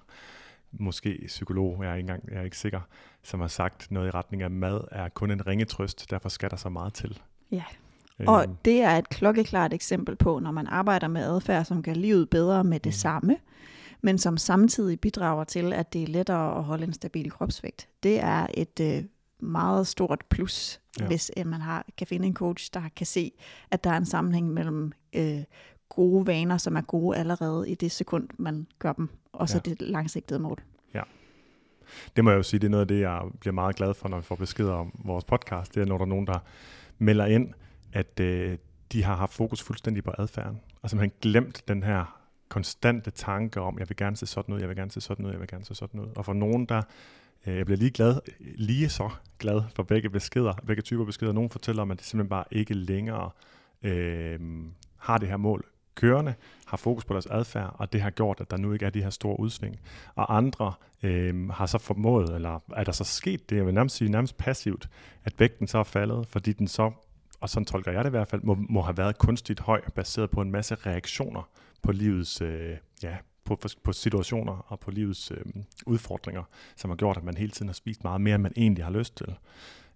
måske 0.72 1.24
psykolog, 1.26 1.84
jeg 1.84 1.90
er 1.90 1.94
ikke, 1.94 2.00
engang, 2.00 2.30
jeg 2.30 2.38
er 2.38 2.44
ikke 2.44 2.58
sikker, 2.58 2.80
som 3.22 3.40
har 3.40 3.48
sagt 3.48 3.90
noget 3.90 4.08
i 4.08 4.10
retning 4.10 4.42
af, 4.42 4.50
mad 4.50 4.80
er 4.92 5.08
kun 5.08 5.30
en 5.30 5.46
ringetrøst, 5.46 6.10
derfor 6.10 6.28
skal 6.28 6.50
der 6.50 6.56
så 6.56 6.68
meget 6.68 6.94
til. 6.94 7.20
Ja, 7.50 7.64
og 8.26 8.42
øhm. 8.42 8.56
det 8.64 8.80
er 8.80 8.90
et 8.90 9.08
klokkeklart 9.08 9.72
eksempel 9.72 10.16
på, 10.16 10.38
når 10.38 10.50
man 10.50 10.66
arbejder 10.66 11.08
med 11.08 11.22
adfærd, 11.22 11.64
som 11.64 11.82
gør 11.82 11.94
livet 11.94 12.30
bedre 12.30 12.64
med 12.64 12.80
det 12.80 12.90
mm. 12.90 12.92
samme, 12.92 13.36
men 14.02 14.18
som 14.18 14.36
samtidig 14.36 15.00
bidrager 15.00 15.44
til, 15.44 15.72
at 15.72 15.92
det 15.92 16.02
er 16.02 16.06
lettere 16.06 16.58
at 16.58 16.64
holde 16.64 16.84
en 16.84 16.92
stabil 16.92 17.30
kropsvægt. 17.30 17.88
Det 18.02 18.20
er 18.20 18.46
et 18.54 18.80
øh, 18.80 19.04
meget 19.40 19.86
stort 19.86 20.24
plus, 20.30 20.80
ja. 21.00 21.06
hvis 21.06 21.30
øh, 21.36 21.46
man 21.46 21.60
har, 21.60 21.86
kan 21.98 22.06
finde 22.06 22.26
en 22.26 22.34
coach, 22.34 22.70
der 22.74 22.82
kan 22.96 23.06
se, 23.06 23.32
at 23.70 23.84
der 23.84 23.90
er 23.90 23.96
en 23.96 24.06
sammenhæng 24.06 24.50
mellem 24.52 24.92
øh, 25.12 25.42
gode 25.90 26.26
vaner, 26.26 26.58
som 26.58 26.76
er 26.76 26.80
gode 26.80 27.18
allerede 27.18 27.70
i 27.70 27.74
det 27.74 27.92
sekund, 27.92 28.28
man 28.38 28.66
gør 28.78 28.92
dem, 28.92 29.08
og 29.32 29.48
så 29.48 29.60
ja. 29.66 29.70
det 29.70 29.82
langsigtede 29.82 30.40
mål. 30.40 30.58
Ja. 30.94 31.02
Det 32.16 32.24
må 32.24 32.30
jeg 32.30 32.36
jo 32.36 32.42
sige, 32.42 32.60
det 32.60 32.66
er 32.66 32.70
noget 32.70 32.80
af 32.80 32.88
det, 32.88 33.00
jeg 33.00 33.22
bliver 33.40 33.54
meget 33.54 33.76
glad 33.76 33.94
for, 33.94 34.08
når 34.08 34.16
vi 34.16 34.22
får 34.22 34.36
beskeder 34.36 34.72
om 34.72 34.92
vores 35.04 35.24
podcast. 35.24 35.74
Det 35.74 35.80
er, 35.80 35.86
når 35.86 35.98
der 35.98 36.04
er 36.04 36.08
nogen, 36.08 36.26
der 36.26 36.38
melder 36.98 37.26
ind, 37.26 37.54
at 37.92 38.20
øh, 38.20 38.58
de 38.92 39.04
har 39.04 39.16
haft 39.16 39.34
fokus 39.34 39.62
fuldstændig 39.62 40.04
på 40.04 40.12
adfærden, 40.18 40.60
og 40.82 40.90
simpelthen 40.90 41.18
glemt 41.20 41.62
den 41.68 41.82
her 41.82 42.20
konstante 42.48 43.10
tanke 43.10 43.60
om, 43.60 43.78
jeg 43.78 43.88
vil 43.88 43.96
gerne 43.96 44.16
se 44.16 44.26
sådan 44.26 44.54
ud, 44.54 44.60
jeg 44.60 44.68
vil 44.68 44.76
gerne 44.76 44.90
se 44.90 45.00
sådan 45.00 45.26
ud, 45.26 45.30
jeg 45.30 45.40
vil 45.40 45.48
gerne 45.48 45.64
se 45.64 45.74
sådan 45.74 46.00
ud. 46.00 46.08
Og 46.16 46.24
for 46.24 46.32
nogen, 46.32 46.66
der 46.66 46.82
øh, 47.46 47.56
jeg 47.56 47.66
bliver 47.66 47.78
lige 47.78 47.90
glad, 47.90 48.16
lige 48.38 48.88
så 48.88 49.10
glad 49.38 49.62
for 49.74 49.82
begge 49.82 50.10
beskeder, 50.10 50.52
begge 50.66 50.82
typer 50.82 51.04
beskeder. 51.04 51.32
Nogen 51.32 51.50
fortæller 51.50 51.82
om, 51.82 51.90
at 51.90 51.98
det 51.98 52.06
simpelthen 52.06 52.28
bare 52.28 52.44
ikke 52.50 52.74
længere 52.74 53.30
øh, 53.82 54.40
har 54.96 55.18
det 55.18 55.28
her 55.28 55.36
mål 55.36 55.69
kørende, 55.94 56.34
har 56.66 56.76
fokus 56.76 57.04
på 57.04 57.12
deres 57.12 57.26
adfærd, 57.26 57.74
og 57.78 57.92
det 57.92 58.00
har 58.00 58.10
gjort, 58.10 58.40
at 58.40 58.50
der 58.50 58.56
nu 58.56 58.72
ikke 58.72 58.86
er 58.86 58.90
de 58.90 59.02
her 59.02 59.10
store 59.10 59.40
udsving. 59.40 59.80
Og 60.14 60.36
andre 60.36 60.72
øh, 61.02 61.48
har 61.48 61.66
så 61.66 61.78
formået, 61.78 62.34
eller 62.34 62.60
er 62.76 62.84
der 62.84 62.92
så 62.92 63.04
sket 63.04 63.50
det, 63.50 63.56
jeg 63.56 63.66
vil 63.66 63.74
nærmest 63.74 63.96
sige 63.96 64.10
nærmest 64.10 64.36
passivt, 64.36 64.88
at 65.24 65.34
vægten 65.38 65.66
så 65.66 65.78
er 65.78 65.84
faldet, 65.84 66.26
fordi 66.26 66.52
den 66.52 66.68
så, 66.68 66.90
og 67.40 67.48
sådan 67.48 67.66
tolker 67.66 67.92
jeg 67.92 68.04
det 68.04 68.10
i 68.10 68.16
hvert 68.16 68.28
fald, 68.28 68.42
må, 68.42 68.54
må 68.54 68.80
have 68.80 68.96
været 68.96 69.18
kunstigt 69.18 69.60
høj, 69.60 69.80
baseret 69.94 70.30
på 70.30 70.40
en 70.40 70.50
masse 70.50 70.74
reaktioner 70.74 71.48
på 71.82 71.92
livets, 71.92 72.40
øh, 72.40 72.76
ja, 73.02 73.16
på, 73.44 73.60
på 73.84 73.92
situationer 73.92 74.66
og 74.68 74.80
på 74.80 74.90
livets 74.90 75.30
øh, 75.30 75.44
udfordringer, 75.86 76.42
som 76.76 76.90
har 76.90 76.96
gjort, 76.96 77.16
at 77.16 77.24
man 77.24 77.36
hele 77.36 77.50
tiden 77.50 77.68
har 77.68 77.74
spist 77.74 78.04
meget 78.04 78.20
mere, 78.20 78.34
end 78.34 78.42
man 78.42 78.52
egentlig 78.56 78.84
har 78.84 78.92
lyst 78.92 79.16
til. 79.16 79.34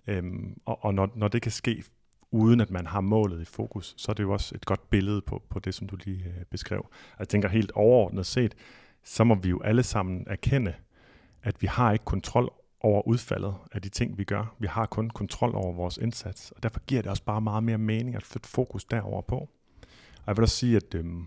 Øhm, 0.06 0.60
og 0.64 0.84
og 0.84 0.94
når, 0.94 1.10
når 1.14 1.28
det 1.28 1.42
kan 1.42 1.52
ske 1.52 1.84
uden 2.34 2.60
at 2.60 2.70
man 2.70 2.86
har 2.86 3.00
målet 3.00 3.42
i 3.42 3.44
fokus, 3.44 3.94
så 3.96 4.12
er 4.12 4.14
det 4.14 4.22
jo 4.22 4.32
også 4.32 4.54
et 4.54 4.66
godt 4.66 4.90
billede 4.90 5.22
på, 5.22 5.42
på 5.48 5.58
det, 5.58 5.74
som 5.74 5.88
du 5.88 5.96
lige 6.04 6.24
øh, 6.24 6.44
beskrev. 6.50 6.86
Jeg 7.18 7.28
tænker 7.28 7.48
helt 7.48 7.72
overordnet 7.72 8.26
set, 8.26 8.54
så 9.04 9.24
må 9.24 9.34
vi 9.34 9.48
jo 9.48 9.60
alle 9.60 9.82
sammen 9.82 10.24
erkende, 10.26 10.74
at 11.42 11.62
vi 11.62 11.66
har 11.66 11.92
ikke 11.92 12.04
kontrol 12.04 12.52
over 12.80 13.08
udfaldet 13.08 13.54
af 13.72 13.82
de 13.82 13.88
ting, 13.88 14.18
vi 14.18 14.24
gør. 14.24 14.54
Vi 14.58 14.66
har 14.66 14.86
kun 14.86 15.10
kontrol 15.10 15.54
over 15.54 15.72
vores 15.72 15.96
indsats, 15.96 16.50
og 16.50 16.62
derfor 16.62 16.80
giver 16.80 17.02
det 17.02 17.10
også 17.10 17.24
bare 17.24 17.40
meget 17.40 17.62
mere 17.62 17.78
mening 17.78 18.16
at 18.16 18.22
flytte 18.22 18.48
fokus 18.48 18.84
derover 18.84 19.22
på. 19.22 19.36
Og 20.16 20.26
jeg 20.26 20.36
vil 20.36 20.42
også 20.42 20.56
sige, 20.56 20.76
at 20.76 20.94
øhm, 20.94 21.26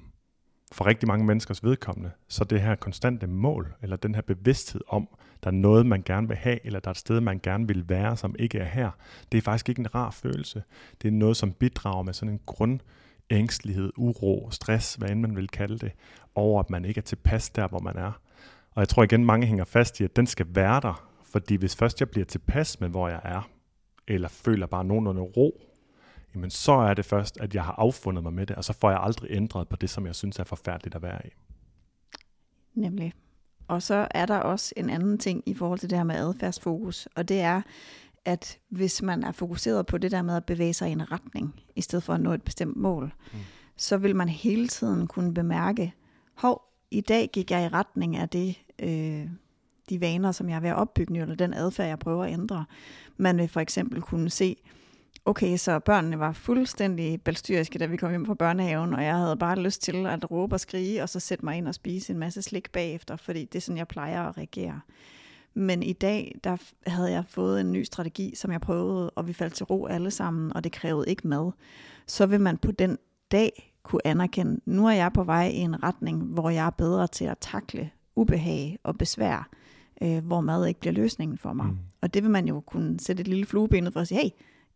for 0.72 0.86
rigtig 0.86 1.08
mange 1.08 1.26
menneskers 1.26 1.64
vedkommende, 1.64 2.12
så 2.28 2.44
det 2.44 2.62
her 2.62 2.76
konstante 2.76 3.28
mål, 3.28 3.74
eller 3.82 3.96
den 3.96 4.16
her 4.16 4.22
bevidsthed 4.22 4.82
om, 4.88 5.08
der 5.44 5.50
er 5.50 5.56
noget, 5.56 5.86
man 5.86 6.04
gerne 6.06 6.28
vil 6.28 6.38
have, 6.38 6.66
eller 6.66 6.80
der 6.80 6.88
er 6.88 6.92
et 6.92 6.98
sted, 6.98 7.22
man 7.22 7.40
gerne 7.44 7.68
vil 7.68 7.90
være, 7.90 8.18
som 8.18 8.36
ikke 8.40 8.60
er 8.60 8.66
her, 8.66 8.92
det 9.32 9.38
er 9.38 9.42
faktisk 9.42 9.70
ikke 9.70 9.80
en 9.80 9.96
rar 9.96 10.12
følelse. 10.12 10.64
Det 11.02 11.08
er 11.08 11.12
noget, 11.12 11.38
som 11.38 11.52
bidrager 11.52 12.04
med 12.04 12.14
sådan 12.14 12.34
en 12.34 12.40
grund 12.46 12.80
ængstelighed, 13.30 13.92
uro, 13.98 14.52
stress, 14.52 14.96
hvad 14.96 15.10
end 15.10 15.20
man 15.20 15.36
vil 15.36 15.48
kalde 15.48 15.78
det, 15.78 15.92
over 16.36 16.60
at 16.60 16.70
man 16.70 16.86
ikke 16.86 16.98
er 16.98 17.04
tilpas 17.04 17.50
der, 17.50 17.68
hvor 17.68 17.80
man 17.80 17.98
er. 17.98 18.12
Og 18.72 18.80
jeg 18.80 18.90
tror 18.90 19.04
igen, 19.04 19.26
mange 19.26 19.48
hænger 19.48 19.66
fast 19.66 20.00
i, 20.00 20.04
at 20.04 20.16
den 20.16 20.28
skal 20.28 20.46
være 20.50 20.80
der, 20.82 21.10
fordi 21.24 21.56
hvis 21.56 21.76
først 21.76 22.00
jeg 22.00 22.10
bliver 22.10 22.26
tilpas 22.26 22.80
med, 22.80 22.90
hvor 22.90 23.08
jeg 23.08 23.22
er, 23.24 23.50
eller 24.08 24.28
føler 24.28 24.68
bare 24.68 24.86
nogenlunde 24.86 25.22
ro, 25.22 25.62
jamen 26.36 26.50
så 26.50 26.72
er 26.72 26.94
det 26.94 27.06
først, 27.06 27.38
at 27.40 27.56
jeg 27.56 27.64
har 27.64 27.76
affundet 27.78 28.24
mig 28.24 28.34
med 28.34 28.46
det, 28.46 28.56
og 28.56 28.64
så 28.64 28.74
får 28.74 28.90
jeg 28.90 29.00
aldrig 29.02 29.32
ændret 29.32 29.68
på 29.68 29.76
det, 29.76 29.90
som 29.90 30.06
jeg 30.06 30.16
synes 30.16 30.40
er 30.40 30.44
forfærdeligt 30.44 30.96
at 30.96 31.02
være 31.02 31.22
i. 31.26 31.30
Nemlig. 32.74 33.14
Og 33.68 33.82
så 33.82 34.08
er 34.12 34.26
der 34.26 34.38
også 34.38 34.74
en 34.78 34.90
anden 34.90 35.18
ting 35.18 35.44
i 35.46 35.54
forhold 35.54 35.80
til 35.80 35.90
det 35.90 35.98
her 35.98 36.06
med 36.06 36.16
adfærdsfokus, 36.16 37.08
og 37.16 37.30
det 37.30 37.40
er, 37.40 37.62
at 38.26 38.58
hvis 38.70 39.02
man 39.02 39.24
er 39.24 39.32
fokuseret 39.32 39.86
på 39.86 39.98
det 39.98 40.12
der 40.12 40.22
med 40.22 40.36
at 40.36 40.46
bevæge 40.46 40.74
sig 40.74 40.90
i 40.90 40.92
en 40.92 41.12
retning, 41.12 41.56
i 41.76 41.82
stedet 41.82 42.04
for 42.04 42.14
at 42.14 42.22
nå 42.22 42.34
et 42.34 42.42
bestemt 42.42 42.78
mål, 42.78 43.14
mm. 43.34 43.40
så 43.78 43.98
vil 43.98 44.16
man 44.16 44.30
hele 44.30 44.68
tiden 44.68 45.08
kunne 45.08 45.34
bemærke, 45.34 45.94
hov, 46.34 46.62
i 46.92 47.02
dag 47.02 47.30
gik 47.34 47.52
jeg 47.52 47.66
i 47.66 47.68
retning 47.68 48.16
af 48.16 48.30
det, 48.30 48.58
øh, 48.80 49.30
de 49.90 50.02
vaner, 50.02 50.32
som 50.32 50.50
jeg 50.50 50.56
er 50.56 50.60
ved 50.60 50.70
at 50.70 50.76
opbygge, 50.76 51.22
eller 51.22 51.36
den 51.36 51.54
adfærd, 51.54 51.88
jeg 51.88 52.00
prøver 52.00 52.26
at 52.26 52.34
ændre. 52.34 52.66
Man 53.18 53.38
vil 53.38 53.48
for 53.48 53.60
eksempel 53.60 54.02
kunne 54.02 54.30
se, 54.30 54.56
Okay, 55.28 55.58
så 55.58 55.80
børnene 55.80 56.20
var 56.20 56.32
fuldstændig 56.32 57.22
balstyriske, 57.22 57.80
da 57.80 57.86
vi 57.86 57.98
kom 57.98 58.10
hjem 58.10 58.26
fra 58.26 58.34
børnehaven, 58.34 58.94
og 58.94 59.04
jeg 59.04 59.16
havde 59.16 59.38
bare 59.38 59.60
lyst 59.60 59.82
til 59.82 60.06
at 60.06 60.32
råbe 60.32 60.56
og 60.56 60.60
skrige, 60.60 61.04
og 61.04 61.10
så 61.10 61.20
sætte 61.20 61.46
mig 61.46 61.58
ind 61.58 61.68
og 61.68 61.76
spise 61.76 62.14
en 62.14 62.20
masse 62.20 62.42
slik 62.42 62.72
bagefter, 62.72 63.16
fordi 63.16 63.46
det 63.46 63.56
er 63.56 63.62
sådan, 63.62 63.78
jeg 63.78 63.88
plejer 63.88 64.24
at 64.24 64.38
reagere. 64.38 64.82
Men 65.54 65.84
i 65.84 65.94
dag, 65.94 66.36
der 66.44 66.58
havde 66.88 67.12
jeg 67.12 67.24
fået 67.28 67.62
en 67.62 67.72
ny 67.72 67.84
strategi, 67.84 68.36
som 68.36 68.52
jeg 68.52 68.62
prøvede, 68.62 69.10
og 69.10 69.28
vi 69.28 69.34
faldt 69.34 69.54
til 69.54 69.66
ro 69.66 69.86
alle 69.86 70.12
sammen, 70.12 70.54
og 70.56 70.64
det 70.64 70.72
krævede 70.72 71.10
ikke 71.10 71.28
mad. 71.28 71.52
Så 72.06 72.26
vil 72.26 72.42
man 72.42 72.58
på 72.58 72.72
den 72.72 72.98
dag 73.32 73.74
kunne 73.84 74.08
anerkende, 74.08 74.60
nu 74.66 74.88
er 74.88 74.94
jeg 74.94 75.14
på 75.14 75.24
vej 75.24 75.48
i 75.48 75.58
en 75.58 75.84
retning, 75.84 76.24
hvor 76.24 76.50
jeg 76.50 76.66
er 76.66 76.70
bedre 76.70 77.08
til 77.08 77.26
at 77.26 77.38
takle 77.42 77.90
ubehag 78.16 78.80
og 78.84 78.98
besvær, 78.98 79.50
øh, 80.02 80.26
hvor 80.26 80.42
mad 80.42 80.66
ikke 80.66 80.80
bliver 80.80 80.94
løsningen 80.94 81.38
for 81.38 81.54
mig. 81.54 81.66
Mm. 81.66 81.78
Og 82.02 82.14
det 82.14 82.24
vil 82.24 82.32
man 82.32 82.48
jo 82.48 82.60
kunne 82.60 83.00
sætte 83.00 83.22
et 83.22 83.28
lille 83.28 83.46
fluebenet 83.46 83.94
for 83.94 84.00
at 84.00 84.08
sige, 84.08 84.22
hey, 84.22 84.30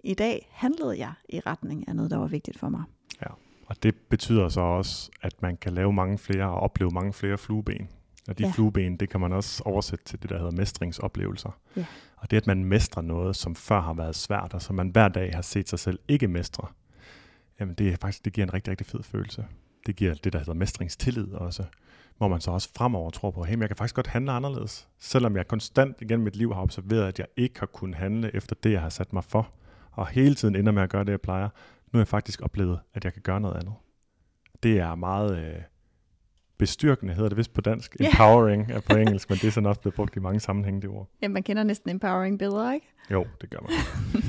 i 0.04 0.14
dag 0.14 0.50
handlede 0.52 1.00
jeg 1.00 1.14
i 1.30 1.40
retning 1.40 1.88
af 1.88 1.96
noget, 1.96 2.12
der 2.12 2.18
var 2.18 2.28
vigtigt 2.28 2.60
for 2.60 2.70
mig. 2.70 2.84
Ja, 3.22 3.28
og 3.66 3.84
det 3.84 3.96
betyder 4.10 4.50
så 4.50 4.62
også, 4.62 5.12
at 5.22 5.42
man 5.42 5.58
kan 5.58 5.74
lave 5.74 5.94
mange 5.94 6.18
flere 6.18 6.46
og 6.46 6.60
opleve 6.60 6.92
mange 6.92 7.14
flere 7.14 7.38
flueben. 7.38 7.90
Og 8.28 8.38
de 8.38 8.44
ja. 8.44 8.52
flueben, 8.52 8.98
det 8.98 9.10
kan 9.10 9.20
man 9.20 9.34
også 9.34 9.64
oversætte 9.66 10.06
til 10.06 10.22
det, 10.22 10.30
der 10.30 10.38
hedder 10.38 10.52
mestringsoplevelser. 10.52 11.58
Ja. 11.76 11.86
Og 12.18 12.32
det, 12.32 12.38
at 12.38 12.48
man 12.48 12.66
mestrer 12.66 13.02
noget, 13.02 13.36
som 13.36 13.56
før 13.56 13.82
har 13.82 13.94
været 13.94 14.16
svært, 14.16 14.54
og 14.54 14.62
som 14.62 14.76
man 14.76 14.90
hver 14.90 15.08
dag 15.08 15.36
har 15.36 15.42
set 15.42 15.70
sig 15.70 15.80
selv 15.80 16.00
ikke 16.08 16.28
mestre, 16.28 16.68
jamen 17.60 17.76
det, 17.76 17.94
er 17.94 17.98
faktisk, 18.02 18.26
det 18.26 18.34
giver 18.34 18.48
en 18.48 18.54
rigtig, 18.54 18.72
rigtig 18.72 18.88
fed 18.88 19.04
følelse. 19.04 19.46
Det 19.86 19.96
giver 19.96 20.14
det, 20.14 20.34
der 20.34 20.40
hedder 20.40 20.54
mestringstillid 20.54 21.34
også, 21.34 21.64
hvor 22.18 22.28
man 22.28 22.42
så 22.42 22.52
også 22.52 22.70
fremover 22.78 23.10
tror 23.10 23.32
på, 23.32 23.44
hey, 23.44 23.60
jeg 23.60 23.70
kan 23.70 23.78
faktisk 23.78 23.96
godt 23.96 24.08
handle 24.08 24.32
anderledes. 24.32 24.88
Selvom 25.00 25.36
jeg 25.36 25.48
konstant 25.48 26.02
igennem 26.02 26.24
mit 26.24 26.36
liv 26.36 26.54
har 26.54 26.62
observeret, 26.62 27.08
at 27.08 27.20
jeg 27.20 27.28
ikke 27.38 27.60
har 27.60 27.66
kunnet 27.66 27.96
handle 27.96 28.36
efter 28.36 28.56
det, 28.64 28.72
jeg 28.72 28.82
har 28.82 28.90
sat 28.90 29.14
mig 29.14 29.24
for, 29.24 29.52
og 29.92 30.08
hele 30.08 30.36
tiden 30.36 30.56
ender 30.56 30.72
med 30.72 30.84
at 30.84 30.90
gøre 30.90 31.04
det, 31.04 31.12
jeg 31.12 31.22
plejer, 31.22 31.50
nu 31.94 31.98
har 31.98 32.00
jeg 32.00 32.08
faktisk 32.08 32.42
oplevet, 32.42 32.80
at 32.94 33.06
jeg 33.06 33.14
kan 33.14 33.22
gøre 33.22 33.42
noget 33.42 33.56
andet. 33.56 33.74
Det 34.64 34.80
er 34.80 34.96
meget 34.96 35.38
øh, 35.38 35.62
bestyrkende, 36.58 37.14
hedder 37.14 37.30
det 37.30 37.38
vist 37.38 37.54
på 37.54 37.62
dansk. 37.62 37.96
Yeah. 38.02 38.14
Empowering 38.14 38.72
er 38.72 38.80
på 38.90 38.96
engelsk, 38.96 39.30
men 39.30 39.38
det 39.38 39.48
er 39.48 39.52
sådan 39.52 39.68
også 39.68 39.82
blevet 39.82 39.96
brugt 39.96 40.16
i 40.16 40.20
mange 40.20 40.40
sammenhænge, 40.40 40.82
det 40.82 40.90
ord. 40.90 41.10
Ja, 41.22 41.28
man 41.28 41.44
kender 41.44 41.64
næsten 41.64 41.90
empowering 41.90 42.40
bedre, 42.40 42.74
ikke? 42.76 42.88
Jo, 43.12 43.26
det 43.42 43.50
gør 43.50 43.60
man. 43.60 43.72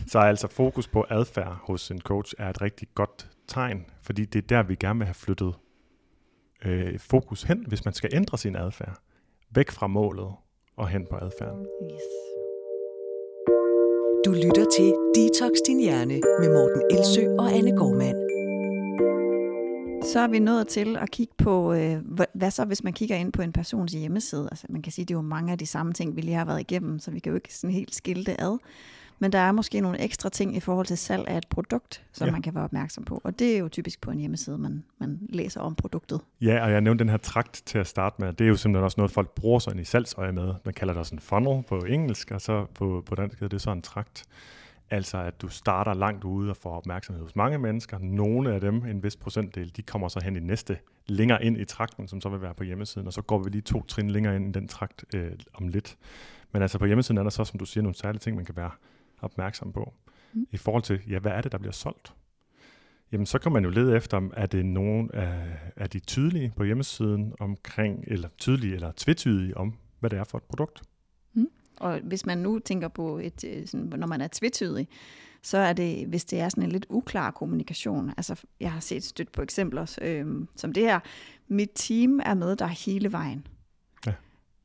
Så 0.07 0.19
altså 0.19 0.49
fokus 0.49 0.89
på 0.89 1.07
adfærd 1.11 1.59
hos 1.63 1.91
en 1.91 2.01
coach 2.01 2.35
er 2.39 2.51
et 2.51 2.63
rigtig 2.63 2.89
godt 2.95 3.31
tegn, 3.47 3.87
fordi 4.03 4.25
det 4.25 4.43
er 4.43 4.47
der, 4.47 4.63
vi 4.63 4.75
gerne 4.75 4.99
vil 4.99 5.07
have 5.07 5.15
flyttet 5.15 5.55
øh, 6.65 6.99
fokus 6.99 7.43
hen, 7.43 7.65
hvis 7.69 7.85
man 7.85 7.95
skal 7.95 8.11
ændre 8.13 8.39
sin 8.39 8.57
adfærd. 8.57 8.99
Væk 9.51 9.71
fra 9.71 9.87
målet 9.87 10.33
og 10.77 10.89
hen 10.89 11.07
på 11.11 11.17
adfærden. 11.17 11.67
Yes. 11.93 12.32
Du 14.25 14.33
lytter 14.33 14.67
til 14.77 14.95
Detox 15.15 15.53
Din 15.67 15.81
Hjerne 15.81 16.21
med 16.41 16.49
Morten 16.49 16.83
Elsø 16.91 17.37
og 17.39 17.53
Anne 17.53 17.77
Gormand. 17.77 18.17
Så 20.05 20.21
er 20.21 20.29
vi 20.29 20.39
nået 20.39 20.69
til 20.69 20.97
at 20.97 21.11
kigge 21.11 21.35
på, 21.39 21.73
øh, 21.73 21.97
hvad 22.35 22.51
så 22.51 22.65
hvis 22.65 22.85
man 22.85 22.93
kigger 22.93 23.17
ind 23.17 23.33
på 23.33 23.43
en 23.43 23.53
persons 23.53 23.93
hjemmeside. 23.93 24.49
Altså 24.51 24.67
man 24.69 24.83
kan 24.83 24.93
sige, 24.93 25.03
at 25.03 25.09
det 25.09 25.15
er 25.15 25.19
jo 25.19 25.23
mange 25.23 25.53
af 25.53 25.59
de 25.59 25.67
samme 25.67 25.93
ting, 25.93 26.17
vi 26.17 26.21
lige 26.21 26.35
har 26.35 26.45
været 26.45 26.61
igennem, 26.61 26.99
så 26.99 27.11
vi 27.11 27.19
kan 27.19 27.31
jo 27.31 27.37
ikke 27.37 27.55
sådan 27.55 27.75
helt 27.75 27.95
skille 27.95 28.25
det 28.25 28.37
ad. 28.39 28.59
Men 29.23 29.33
der 29.33 29.39
er 29.39 29.53
måske 29.53 29.81
nogle 29.81 30.01
ekstra 30.01 30.29
ting 30.29 30.57
i 30.57 30.61
forhold 30.61 30.87
til 30.87 30.99
salg 30.99 31.29
af 31.29 31.39
et 31.39 31.47
produkt, 31.49 32.05
som 32.13 32.27
ja. 32.27 32.33
man 32.33 32.43
kan 32.43 32.55
være 32.55 32.65
opmærksom 32.65 33.05
på. 33.05 33.21
Og 33.25 33.39
det 33.39 33.55
er 33.55 33.59
jo 33.59 33.69
typisk 33.69 34.01
på 34.01 34.11
en 34.11 34.19
hjemmeside, 34.19 34.59
man, 34.59 34.85
man 34.99 35.19
læser 35.29 35.61
om 35.61 35.75
produktet. 35.75 36.21
Ja, 36.41 36.65
og 36.65 36.71
jeg 36.73 36.81
nævnte 36.81 37.05
den 37.05 37.11
her 37.11 37.17
trakt 37.17 37.63
til 37.67 37.79
at 37.79 37.87
starte 37.87 38.17
med. 38.19 38.33
Det 38.33 38.45
er 38.45 38.49
jo 38.49 38.57
simpelthen 38.57 38.85
også 38.85 38.95
noget, 38.99 39.11
folk 39.11 39.31
bruger 39.31 39.59
sig 39.59 39.81
i 39.81 39.85
salgsøje 39.85 40.33
med. 40.33 40.55
Man 40.65 40.75
kalder 40.75 40.95
det 40.95 40.99
også 40.99 41.15
en 41.15 41.19
funnel 41.19 41.63
på 41.63 41.79
engelsk, 41.79 42.31
og 42.31 42.41
så 42.41 42.67
på, 42.75 43.03
på 43.07 43.15
dansk 43.15 43.41
hedder 43.41 43.49
det 43.49 43.63
så 43.63 43.73
en 43.73 43.83
trakt. 43.83 44.25
Altså 44.91 45.19
at 45.19 45.43
du 45.43 45.49
starter 45.49 45.95
langt 45.95 46.25
ude 46.25 46.51
og 46.51 46.57
får 46.57 46.77
opmærksomhed 46.77 47.23
hos 47.23 47.37
mange 47.37 47.59
mennesker. 47.59 47.99
Nogle 47.99 48.55
af 48.55 48.61
dem, 48.61 48.87
en 48.87 49.03
vis 49.03 49.17
procentdel, 49.17 49.73
de 49.77 49.83
kommer 49.83 50.09
så 50.09 50.21
hen 50.25 50.37
i 50.37 50.41
næste 50.41 50.79
længere 51.07 51.45
ind 51.45 51.59
i 51.59 51.65
trakten, 51.65 52.09
som 52.09 52.21
så 52.21 52.29
vil 52.29 52.43
være 52.43 52.55
på 52.55 52.65
hjemmesiden, 52.65 53.07
og 53.07 53.13
så 53.13 53.23
går 53.23 53.39
vi 53.39 53.51
lige 53.51 53.63
to 53.63 53.83
trin 53.83 54.11
længere 54.11 54.37
ind 54.37 54.49
i 54.49 54.53
den 54.53 54.69
trakt 54.69 55.05
øh, 55.15 55.31
om 55.55 55.69
lidt. 55.69 55.97
Men 56.53 56.63
altså 56.63 56.79
på 56.79 56.87
hjemmesiden 56.87 57.19
er 57.19 57.23
der 57.23 57.31
så, 57.31 57.45
som 57.45 57.59
du 57.59 57.65
siger, 57.65 57.83
nogle 57.83 57.97
særlige 57.97 58.21
ting, 58.21 58.37
man 58.37 58.45
kan 58.45 58.57
være 58.57 58.71
opmærksom 59.23 59.73
på. 59.73 59.95
Mm. 60.33 60.47
I 60.51 60.57
forhold 60.57 60.83
til, 60.83 61.01
ja, 61.09 61.19
hvad 61.19 61.33
er 61.33 61.41
det, 61.41 61.53
der 61.53 61.59
bliver 61.59 61.73
solgt? 61.73 62.15
Jamen, 63.13 63.27
så 63.27 63.39
kan 63.39 63.53
man 63.53 63.65
jo 63.65 63.71
lede 63.71 63.97
efter, 63.97 64.31
er 64.35 64.47
det 64.47 64.67
nogen 64.67 65.11
af, 65.11 65.59
er 65.77 65.87
de 65.87 65.99
tydelige 65.99 66.53
på 66.57 66.65
hjemmesiden 66.65 67.35
omkring, 67.41 68.05
eller 68.07 68.29
tydelige 68.39 68.75
eller 68.75 68.93
tvetydige 68.97 69.57
om, 69.57 69.75
hvad 70.01 70.11
det 70.11 70.19
er 70.19 70.25
for 70.25 70.39
et 70.39 70.45
produkt. 70.45 70.83
Mm. 71.35 71.49
Og 71.77 72.01
hvis 72.01 72.27
man 72.27 72.39
nu 72.39 72.59
tænker 72.59 72.89
på, 72.89 73.19
et, 73.19 73.45
øh, 73.45 73.67
sådan, 73.67 73.87
når 73.87 74.07
man 74.07 74.21
er 74.21 74.29
tvetydig, 74.33 74.89
så 75.43 75.59
er 75.59 75.73
det, 75.73 76.07
hvis 76.07 76.25
det 76.25 76.41
er 76.41 76.49
sådan 76.49 76.65
en 76.65 76.73
lidt 76.73 76.87
uklar 76.89 77.31
kommunikation. 77.31 78.11
Altså, 78.17 78.43
jeg 78.61 78.73
har 78.73 78.81
set 78.81 79.05
stødt 79.05 79.33
på 79.33 79.43
eksempler 79.43 79.99
øh, 80.03 80.27
som 80.57 80.73
det 80.73 80.83
her. 80.83 81.01
Mit 81.49 81.71
team 81.75 82.21
er 82.25 82.35
med 82.35 82.57
dig 82.57 82.69
hele 82.69 83.13
vejen. 83.13 83.47
Ja. 84.07 84.15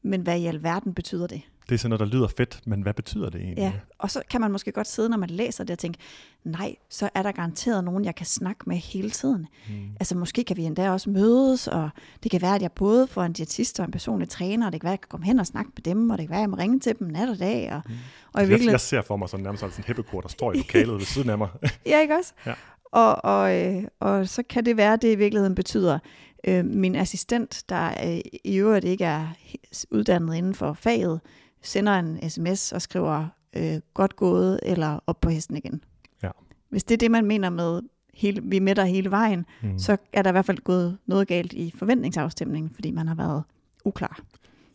Men 0.01 0.21
hvad 0.21 0.39
i 0.39 0.45
alverden 0.45 0.93
betyder 0.93 1.27
det? 1.27 1.41
Det 1.69 1.75
er 1.75 1.79
sådan 1.79 1.89
noget, 1.89 1.99
der 1.99 2.17
lyder 2.17 2.27
fedt, 2.27 2.61
men 2.65 2.81
hvad 2.81 2.93
betyder 2.93 3.29
det 3.29 3.41
egentlig? 3.41 3.61
Ja, 3.61 3.73
og 3.97 4.11
så 4.11 4.21
kan 4.29 4.41
man 4.41 4.51
måske 4.51 4.71
godt 4.71 4.87
sidde, 4.87 5.09
når 5.09 5.17
man 5.17 5.29
læser 5.29 5.63
det 5.63 5.73
og 5.73 5.79
tænke, 5.79 5.99
nej, 6.43 6.75
så 6.89 7.09
er 7.15 7.23
der 7.23 7.31
garanteret 7.31 7.83
nogen, 7.83 8.05
jeg 8.05 8.15
kan 8.15 8.25
snakke 8.25 8.63
med 8.67 8.77
hele 8.77 9.09
tiden. 9.09 9.47
Mm. 9.69 9.75
Altså 9.99 10.17
måske 10.17 10.43
kan 10.43 10.57
vi 10.57 10.63
endda 10.63 10.91
også 10.91 11.09
mødes, 11.09 11.67
og 11.67 11.89
det 12.23 12.31
kan 12.31 12.41
være, 12.41 12.55
at 12.55 12.61
jeg 12.61 12.71
både 12.71 13.07
får 13.07 13.23
en 13.23 13.33
diætist 13.33 13.79
og 13.79 13.85
en 13.85 13.91
personlig 13.91 14.29
træner, 14.29 14.65
og 14.65 14.71
det 14.71 14.81
kan 14.81 14.85
være, 14.85 14.93
at 14.93 14.97
jeg 14.97 15.01
kan 15.01 15.09
komme 15.09 15.25
hen 15.25 15.39
og 15.39 15.47
snakke 15.47 15.71
med 15.75 15.83
dem, 15.83 16.09
og 16.09 16.17
det 16.17 16.27
kan 16.27 16.29
være, 16.29 16.39
at 16.39 16.41
jeg 16.41 16.49
må 16.49 16.57
ringe 16.57 16.79
til 16.79 16.99
dem 16.99 17.07
nat 17.07 17.29
og 17.29 17.39
dag. 17.39 17.73
Og, 17.73 17.81
mm. 17.85 17.93
og 18.33 18.41
jeg, 18.41 18.49
virkelig... 18.49 18.71
jeg 18.71 18.79
ser 18.79 19.01
for 19.01 19.17
mig 19.17 19.29
sådan 19.29 19.43
nærmest 19.43 19.61
sådan 19.61 19.73
en 19.77 19.83
hæppekort, 19.87 20.23
der 20.23 20.29
står 20.29 20.53
i 20.53 20.57
lokalet 20.57 20.93
ved 20.93 21.05
siden 21.05 21.29
af 21.29 21.37
mig. 21.37 21.49
ja, 21.85 22.01
ikke 22.01 22.15
også? 22.15 22.33
Ja. 22.45 22.53
Og, 22.91 23.25
og, 23.25 23.55
øh, 23.55 23.83
og 23.99 24.27
så 24.27 24.43
kan 24.49 24.65
det 24.65 24.77
være, 24.77 24.93
at 24.93 25.01
det 25.01 25.11
i 25.11 25.15
virkeligheden 25.15 25.55
betyder, 25.55 25.99
øh, 26.47 26.65
min 26.65 26.95
assistent, 26.95 27.63
der 27.69 27.89
øh, 28.07 28.19
i 28.43 28.55
øvrigt 28.55 28.85
ikke 28.85 29.05
er 29.05 29.27
uddannet 29.91 30.35
inden 30.35 30.55
for 30.55 30.73
faget, 30.73 31.19
sender 31.61 31.99
en 31.99 32.29
sms 32.29 32.71
og 32.71 32.81
skriver 32.81 33.27
øh, 33.55 33.79
godt 33.93 34.15
gået 34.15 34.59
eller 34.63 34.99
op 35.07 35.21
på 35.21 35.29
hesten 35.29 35.57
igen. 35.57 35.83
Ja. 36.23 36.29
Hvis 36.69 36.83
det 36.83 36.93
er 36.93 36.97
det, 36.97 37.11
man 37.11 37.25
mener 37.25 37.49
med, 37.49 37.81
hele, 38.13 38.41
vi 38.43 38.57
er 38.57 38.61
med 38.61 38.75
dig 38.75 38.85
hele 38.85 39.11
vejen, 39.11 39.45
mm. 39.63 39.79
så 39.79 39.97
er 40.13 40.21
der 40.21 40.29
i 40.29 40.31
hvert 40.31 40.45
fald 40.45 40.57
gået 40.57 40.97
noget 41.05 41.27
galt 41.27 41.53
i 41.53 41.73
forventningsafstemningen, 41.75 42.71
fordi 42.75 42.91
man 42.91 43.07
har 43.07 43.15
været 43.15 43.43
uklar. 43.85 44.19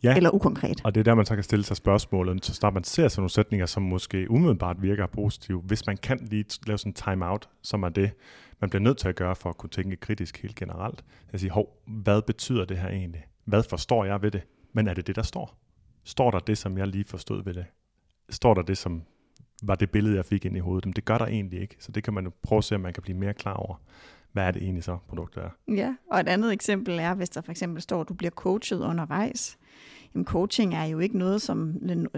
Ja, 0.03 0.15
eller 0.15 0.29
ukonkret. 0.29 0.81
og 0.83 0.95
det 0.95 0.99
er 0.99 1.03
der, 1.03 1.15
man 1.15 1.25
så 1.25 1.35
kan 1.35 1.43
stille 1.43 1.65
sig 1.65 1.77
spørgsmålet, 1.77 2.45
så 2.45 2.53
snart 2.53 2.73
man 2.73 2.83
ser 2.83 3.07
sådan 3.07 3.21
nogle 3.21 3.29
sætninger, 3.29 3.65
som 3.65 3.83
måske 3.83 4.31
umiddelbart 4.31 4.81
virker 4.81 5.05
positive. 5.07 5.61
Hvis 5.61 5.85
man 5.87 5.97
kan 5.97 6.19
lige 6.31 6.45
lave 6.67 6.77
sådan 6.77 6.89
en 6.89 6.93
time-out, 6.93 7.49
som 7.61 7.83
er 7.83 7.89
det, 7.89 8.11
man 8.61 8.69
bliver 8.69 8.81
nødt 8.81 8.97
til 8.97 9.07
at 9.07 9.15
gøre 9.15 9.35
for 9.35 9.49
at 9.49 9.57
kunne 9.57 9.69
tænke 9.69 9.95
kritisk 9.95 10.41
helt 10.41 10.55
generelt. 10.55 11.03
Jeg 11.31 11.39
siger, 11.39 11.53
hov, 11.53 11.81
hvad 11.87 12.21
betyder 12.21 12.65
det 12.65 12.77
her 12.77 12.89
egentlig? 12.89 13.25
Hvad 13.45 13.63
forstår 13.69 14.05
jeg 14.05 14.21
ved 14.21 14.31
det? 14.31 14.41
Men 14.73 14.87
er 14.87 14.93
det 14.93 15.07
det, 15.07 15.15
der 15.15 15.21
står? 15.21 15.57
Står 16.03 16.31
der 16.31 16.39
det, 16.39 16.57
som 16.57 16.77
jeg 16.77 16.87
lige 16.87 17.03
forstod 17.03 17.43
ved 17.43 17.53
det? 17.53 17.65
Står 18.29 18.53
der 18.53 18.61
det, 18.61 18.77
som 18.77 19.03
var 19.63 19.75
det 19.75 19.91
billede, 19.91 20.15
jeg 20.15 20.25
fik 20.25 20.45
ind 20.45 20.57
i 20.57 20.59
hovedet? 20.59 20.85
Men 20.85 20.93
det 20.93 21.05
gør 21.05 21.17
der 21.17 21.25
egentlig 21.25 21.61
ikke. 21.61 21.75
Så 21.79 21.91
det 21.91 22.03
kan 22.03 22.13
man 22.13 22.23
jo 22.23 22.31
prøve 22.41 22.57
at 22.57 22.63
se, 22.63 22.75
om 22.75 22.81
man 22.81 22.93
kan 22.93 23.03
blive 23.03 23.17
mere 23.17 23.33
klar 23.33 23.53
over. 23.53 23.75
Hvad 24.31 24.43
er 24.43 24.51
det 24.51 24.63
egentlig 24.63 24.83
så, 24.83 24.97
produktet 25.07 25.43
er? 25.43 25.49
Ja, 25.73 25.95
og 26.11 26.19
et 26.19 26.27
andet 26.27 26.53
eksempel 26.53 26.99
er, 26.99 27.13
hvis 27.13 27.29
der 27.29 27.41
for 27.41 27.51
eksempel 27.51 27.81
står, 27.81 28.01
at 28.01 28.09
du 28.09 28.13
bliver 28.13 28.31
coachet 28.31 28.79
undervejs. 28.79 29.57
Jamen, 30.13 30.25
coaching 30.25 30.75
er 30.75 30.83
jo 30.83 30.99
ikke 30.99 31.17
noget, 31.17 31.41
som... 31.41 31.73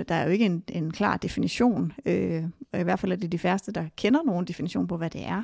Der 0.08 0.16
er 0.16 0.24
jo 0.24 0.30
ikke 0.30 0.46
en, 0.46 0.64
en 0.68 0.92
klar 0.92 1.18
definition. 1.18 1.94
Øh, 2.06 2.44
og 2.74 2.80
i 2.80 2.84
hvert 2.84 3.00
fald 3.00 3.12
er 3.12 3.16
det 3.16 3.32
de 3.32 3.40
færreste, 3.40 3.72
der 3.72 3.86
kender 3.98 4.24
nogen 4.24 4.46
definition 4.46 4.88
på, 4.88 4.98
hvad 4.98 5.10
det 5.10 5.26
er. 5.26 5.44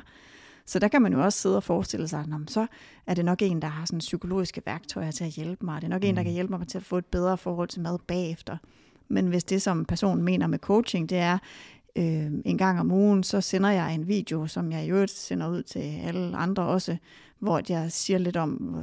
Så 0.66 0.78
der 0.78 0.88
kan 0.88 1.02
man 1.02 1.12
jo 1.12 1.24
også 1.24 1.38
sidde 1.38 1.56
og 1.56 1.62
forestille 1.62 2.08
sig, 2.08 2.20
at 2.20 2.50
så 2.50 2.66
er 3.06 3.14
det 3.14 3.24
nok 3.24 3.42
en, 3.42 3.62
der 3.62 3.68
har 3.68 3.84
sådan 3.84 3.98
psykologiske 3.98 4.62
værktøjer 4.66 5.10
til 5.10 5.24
at 5.24 5.30
hjælpe 5.30 5.64
mig. 5.64 5.80
Det 5.80 5.86
er 5.86 5.90
nok 5.90 6.02
mm. 6.02 6.08
en, 6.08 6.16
der 6.16 6.22
mm. 6.22 6.26
kan 6.26 6.32
hjælpe 6.32 6.58
mig 6.58 6.68
til 6.68 6.78
at 6.78 6.84
få 6.84 6.98
et 6.98 7.06
bedre 7.06 7.38
forhold 7.38 7.68
til 7.68 7.80
mad 7.80 7.98
bagefter. 8.06 8.56
Men 9.08 9.26
hvis 9.26 9.44
det, 9.44 9.62
som 9.62 9.84
personen 9.84 10.24
mener 10.24 10.46
med 10.46 10.58
coaching, 10.58 11.10
det 11.10 11.18
er, 11.18 11.38
øh, 11.96 12.32
en 12.44 12.58
gang 12.58 12.80
om 12.80 12.92
ugen, 12.92 13.22
så 13.22 13.40
sender 13.40 13.70
jeg 13.70 13.94
en 13.94 14.08
video, 14.08 14.46
som 14.46 14.72
jeg 14.72 14.86
i 14.86 14.90
øvrigt 14.90 15.10
sender 15.10 15.48
ud 15.48 15.62
til 15.62 16.00
alle 16.04 16.36
andre 16.36 16.62
også, 16.62 16.96
hvor 17.38 17.60
jeg 17.68 17.92
siger 17.92 18.18
lidt 18.18 18.36
om, 18.36 18.76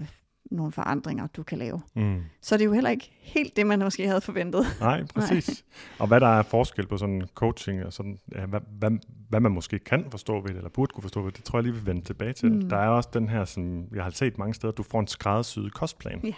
nogle 0.50 0.72
forandringer, 0.72 1.28
du 1.28 1.44
kan 1.44 1.58
lave. 1.58 1.82
Mm. 1.96 2.22
Så 2.42 2.58
det 2.58 2.62
er 2.62 2.66
jo 2.66 2.74
heller 2.74 2.90
ikke 2.90 3.12
helt 3.20 3.56
det, 3.56 3.68
man 3.68 3.80
måske 3.80 4.08
havde 4.08 4.22
forventet. 4.22 4.66
Nej, 4.80 5.04
præcis. 5.16 5.48
Nej. 5.48 5.96
Og 6.00 6.08
hvad 6.08 6.20
der 6.20 6.28
er 6.28 6.44
forskel 6.44 6.88
på 6.88 6.98
sådan 6.98 7.24
coaching, 7.36 7.86
og 7.86 7.94
sådan, 7.94 8.20
ja, 8.36 8.46
hvad, 8.46 8.60
hvad, 8.80 8.92
hvad 9.30 9.40
man 9.40 9.52
måske 9.52 9.80
kan 9.80 10.06
forstå 10.12 10.42
ved 10.42 10.50
det, 10.50 10.58
eller 10.58 10.70
burde 10.70 10.94
kunne 10.94 11.02
forstå 11.02 11.22
ved 11.22 11.32
det, 11.32 11.38
det 11.38 11.46
tror 11.46 11.60
jeg 11.60 11.64
lige, 11.64 11.76
vi 11.76 11.86
vende 11.86 12.02
tilbage 12.02 12.34
til. 12.34 12.52
Mm. 12.52 12.70
Der 12.70 12.78
er 12.78 12.88
også 12.88 13.10
den 13.14 13.30
her, 13.30 13.46
som 13.46 13.88
jeg 13.96 14.04
har 14.04 14.12
set 14.12 14.38
mange 14.38 14.54
steder, 14.54 14.74
du 14.74 14.84
får 14.84 15.00
en 15.00 15.08
skræddersyet 15.08 15.74
kostplan. 15.74 16.20
Ja. 16.24 16.34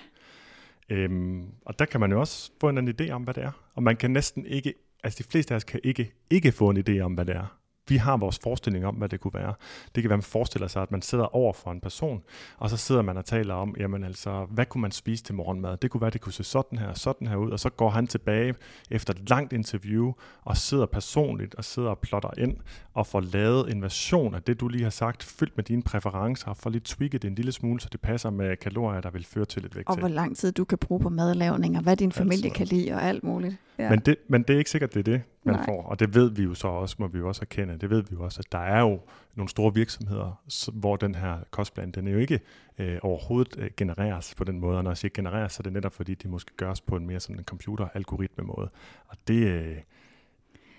Øhm, 0.96 1.46
og 1.66 1.80
der 1.80 1.86
kan 1.86 2.00
man 2.00 2.12
jo 2.12 2.20
også 2.20 2.52
få 2.62 2.70
en, 2.70 2.78
en 2.78 2.96
idé 3.02 3.10
om, 3.12 3.24
hvad 3.24 3.34
det 3.34 3.44
er. 3.44 3.52
Og 3.76 3.84
man 3.84 3.96
kan 3.96 4.12
næsten 4.12 4.46
ikke, 4.46 4.74
altså 5.04 5.24
de 5.24 5.30
fleste 5.30 5.54
af 5.54 5.56
os 5.56 5.64
kan 5.64 5.80
ikke, 5.84 6.14
ikke 6.30 6.52
få 6.52 6.70
en 6.70 6.84
idé 6.90 7.00
om, 7.00 7.14
hvad 7.14 7.26
det 7.26 7.36
er 7.36 7.61
vi 7.92 7.98
har 7.98 8.18
vores 8.18 8.40
forestilling 8.44 8.86
om, 8.86 8.96
hvad 8.96 9.10
det 9.10 9.20
kunne 9.20 9.34
være. 9.34 9.54
Det 9.96 10.04
kan 10.04 10.10
være, 10.10 10.14
at 10.14 10.18
man 10.18 10.24
forestiller 10.24 10.68
sig, 10.68 10.82
at 10.82 10.92
man 10.92 11.02
sidder 11.02 11.36
over 11.36 11.54
for 11.54 11.72
en 11.72 11.82
person, 11.82 12.22
og 12.58 12.70
så 12.70 12.78
sidder 12.78 13.02
man 13.02 13.18
og 13.18 13.26
taler 13.26 13.54
om, 13.54 13.76
jamen 13.80 14.04
altså, 14.04 14.46
hvad 14.50 14.66
kunne 14.66 14.82
man 14.82 14.92
spise 14.92 15.24
til 15.24 15.36
morgenmad? 15.36 15.78
Det 15.78 15.92
kunne 15.92 16.02
være, 16.02 16.10
det 16.10 16.22
kunne 16.22 16.34
se 16.34 16.44
sådan 16.44 16.78
her 16.80 16.94
sådan 16.94 17.28
her 17.28 17.36
ud, 17.36 17.52
og 17.52 17.60
så 17.60 17.70
går 17.70 17.90
han 17.90 18.08
tilbage 18.08 18.56
efter 18.92 19.14
et 19.14 19.30
langt 19.30 19.54
interview, 19.54 20.14
og 20.44 20.58
sidder 20.58 20.86
personligt 20.86 21.56
og 21.56 21.64
sidder 21.66 21.90
og 21.90 22.00
plotter 22.00 22.30
ind, 22.38 22.58
og 22.94 23.08
får 23.08 23.20
lavet 23.20 23.72
en 23.72 23.82
version 23.82 24.36
af 24.36 24.44
det, 24.44 24.60
du 24.60 24.68
lige 24.68 24.84
har 24.84 24.90
sagt, 24.90 25.24
fyldt 25.24 25.58
med 25.58 25.64
dine 25.64 25.84
præferencer, 25.84 26.48
og 26.48 26.58
får 26.58 26.70
lige 26.70 26.82
tweaked 26.86 27.20
det 27.20 27.28
en 27.28 27.36
lille 27.36 27.52
smule, 27.52 27.80
så 27.82 27.88
det 27.92 28.02
passer 28.02 28.30
med 28.30 28.58
kalorier, 28.58 29.02
der 29.02 29.10
vil 29.10 29.26
føre 29.26 29.46
til 29.46 29.66
et 29.66 29.76
vægt. 29.76 29.90
Og 29.90 29.98
hvor 29.98 30.08
lang 30.08 30.38
tid 30.38 30.52
du 30.52 30.66
kan 30.66 30.78
bruge 30.78 31.00
på 31.00 31.10
madlavning, 31.10 31.78
og 31.78 31.84
hvad 31.84 31.98
din 31.98 32.12
familie 32.12 32.46
altså. 32.46 32.58
kan 32.58 32.68
lide, 32.68 32.92
og 32.92 33.04
alt 33.04 33.24
muligt. 33.24 33.56
Ja. 33.80 33.90
Men, 33.90 34.00
det, 34.00 34.16
men 34.28 34.44
det 34.44 34.54
er 34.54 34.58
ikke 34.58 34.70
sikkert, 34.70 34.94
det 34.94 35.00
er 35.00 35.04
det, 35.04 35.22
man 35.44 35.56
Nej. 35.56 35.66
får. 35.66 35.84
Og 35.84 36.00
det 36.00 36.16
ved 36.16 36.32
vi 36.32 36.44
jo 36.44 36.54
så 36.54 36.68
også, 36.68 36.96
må 37.00 37.08
vi 37.08 37.18
jo 37.18 37.28
også 37.28 37.42
erkende. 37.42 37.78
Det 37.82 37.90
ved 37.90 38.04
vi 38.04 38.16
jo 38.16 38.24
også, 38.24 38.40
at 38.40 38.52
der 38.52 38.60
er 38.60 38.82
jo 38.82 39.00
nogle 39.36 39.50
store 39.50 39.74
virksomheder, 39.74 40.44
hvor 40.74 40.96
den 40.96 41.16
her 41.16 41.38
kostplan, 41.52 41.92
den 41.92 42.08
er 42.08 42.12
jo 42.12 42.18
ikke 42.18 42.40
øh, 42.78 43.00
overhovedet 43.02 43.56
øh, 43.58 43.70
genereres 43.78 44.36
på 44.36 44.44
den 44.44 44.60
måde. 44.60 44.78
Og 44.78 44.84
når 44.84 44.92
jeg 44.92 44.98
siger 44.98 45.12
genereres, 45.14 45.54
så 45.54 45.62
er 45.62 45.64
det 45.64 45.74
netop 45.74 45.94
fordi, 45.94 46.14
det 46.14 46.30
måske 46.30 46.52
gøres 46.58 46.82
på 46.82 46.96
en 46.96 47.08
mere 47.08 47.20
sådan 47.20 47.40
en 47.40 47.46
computer-algoritme 47.46 48.44
måde. 48.44 48.70
Og 49.08 49.18
det, 49.28 49.48
øh, 49.48 49.78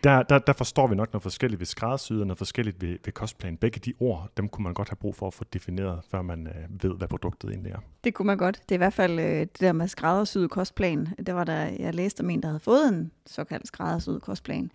der, 0.04 0.22
der, 0.22 0.38
der 0.38 0.52
forstår 0.52 0.86
vi 0.86 0.94
nok 0.94 1.12
noget 1.12 1.22
forskelligt 1.22 1.60
ved 1.60 1.66
skræddersyet 1.66 2.20
og 2.20 2.26
noget 2.26 2.38
forskelligt 2.38 2.82
ved, 2.82 2.98
ved 3.04 3.12
kostplan. 3.12 3.56
Begge 3.56 3.80
de 3.80 3.92
ord, 4.00 4.28
dem 4.36 4.48
kunne 4.48 4.62
man 4.62 4.74
godt 4.74 4.88
have 4.88 4.96
brug 4.96 5.14
for 5.14 5.26
at 5.26 5.34
få 5.34 5.44
defineret, 5.52 6.00
før 6.10 6.22
man 6.22 6.46
øh, 6.46 6.82
ved, 6.82 6.96
hvad 6.96 7.08
produktet 7.08 7.50
egentlig 7.50 7.72
er. 7.72 7.78
Det 8.04 8.14
kunne 8.14 8.26
man 8.26 8.38
godt. 8.38 8.60
Det 8.62 8.70
er 8.70 8.76
i 8.76 8.84
hvert 8.84 8.92
fald 8.92 9.18
øh, 9.18 9.40
det 9.40 9.60
der 9.60 9.72
med 9.72 9.88
skræddersyet 9.88 10.50
kostplan. 10.50 11.08
Det 11.26 11.34
var 11.34 11.44
der, 11.44 11.70
jeg 11.78 11.94
læste 11.94 12.20
om 12.20 12.30
en, 12.30 12.42
der 12.42 12.48
havde 12.48 12.60
fået 12.60 12.88
en 12.88 13.10
såkaldt 13.26 13.66
skræddersyet 13.66 14.22
kostplan. 14.22 14.70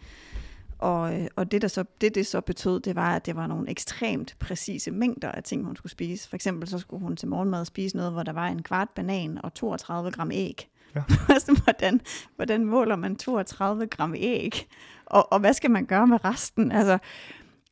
Og, 0.79 1.21
øh, 1.21 1.27
og 1.35 1.51
det, 1.51 1.61
der 1.61 1.67
så, 1.67 1.83
det, 2.01 2.15
det 2.15 2.27
så 2.27 2.41
betød, 2.41 2.79
det 2.79 2.95
var, 2.95 3.15
at 3.15 3.25
det 3.25 3.35
var 3.35 3.47
nogle 3.47 3.69
ekstremt 3.69 4.35
præcise 4.39 4.91
mængder 4.91 5.31
af 5.31 5.43
ting, 5.43 5.65
hun 5.65 5.75
skulle 5.75 5.91
spise. 5.91 6.29
For 6.29 6.35
eksempel 6.35 6.69
så 6.69 6.79
skulle 6.79 7.03
hun 7.03 7.15
til 7.15 7.27
morgenmad 7.27 7.65
spise 7.65 7.95
noget, 7.95 8.11
hvor 8.11 8.23
der 8.23 8.33
var 8.33 8.47
en 8.47 8.63
kvart 8.63 8.89
banan 8.89 9.39
og 9.43 9.53
32 9.53 10.11
gram 10.11 10.31
æg. 10.31 10.69
Ja. 10.95 11.03
altså, 11.33 11.61
hvordan, 11.63 12.01
hvordan 12.35 12.65
måler 12.65 12.95
man 12.95 13.15
32 13.15 13.87
gram 13.87 14.15
æg? 14.17 14.67
Og, 15.05 15.33
og 15.33 15.39
hvad 15.39 15.53
skal 15.53 15.71
man 15.71 15.85
gøre 15.85 16.07
med 16.07 16.25
resten? 16.25 16.71
Altså, 16.71 16.97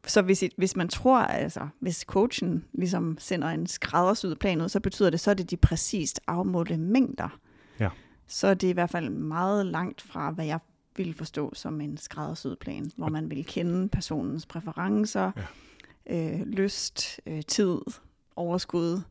så 0.08 0.22
hvis, 0.22 0.44
hvis 0.58 0.76
man 0.76 0.88
tror, 0.88 1.20
altså 1.20 1.68
hvis 1.80 2.00
coachen 2.08 2.66
ligesom 2.74 3.18
sender 3.20 3.48
en 3.48 3.68
skræddersyet 3.68 4.40
plan 4.40 4.62
ud, 4.62 4.70
så 4.70 4.80
betyder 4.80 5.10
det, 5.10 5.20
så 5.20 5.32
er 5.32 5.36
det 5.36 5.52
de 5.52 5.58
præcist 5.58 6.20
afmålte 6.28 6.78
mængder. 6.78 7.40
Ja. 7.80 7.90
Så 8.28 8.48
er 8.48 8.54
det 8.54 8.68
i 8.68 8.72
hvert 8.72 8.90
fald 8.90 9.10
meget 9.10 9.66
langt 9.66 10.02
fra, 10.02 10.32
hvad 10.32 10.46
jeg 10.46 10.60
ville 10.98 11.14
forstå 11.14 11.54
som 11.54 11.82
en 11.82 11.98
skræddersyet 11.98 12.60
plan, 12.60 12.92
hvor 12.96 13.10
man 13.10 13.30
vil 13.30 13.46
kende 13.46 13.90
personens 13.90 14.46
præferencer, 14.46 15.32
ja. 16.10 16.34
øh, 16.36 16.48
lyst, 16.48 17.20
øh, 17.26 17.42
tid, 17.48 17.78
overskud, 18.36 19.02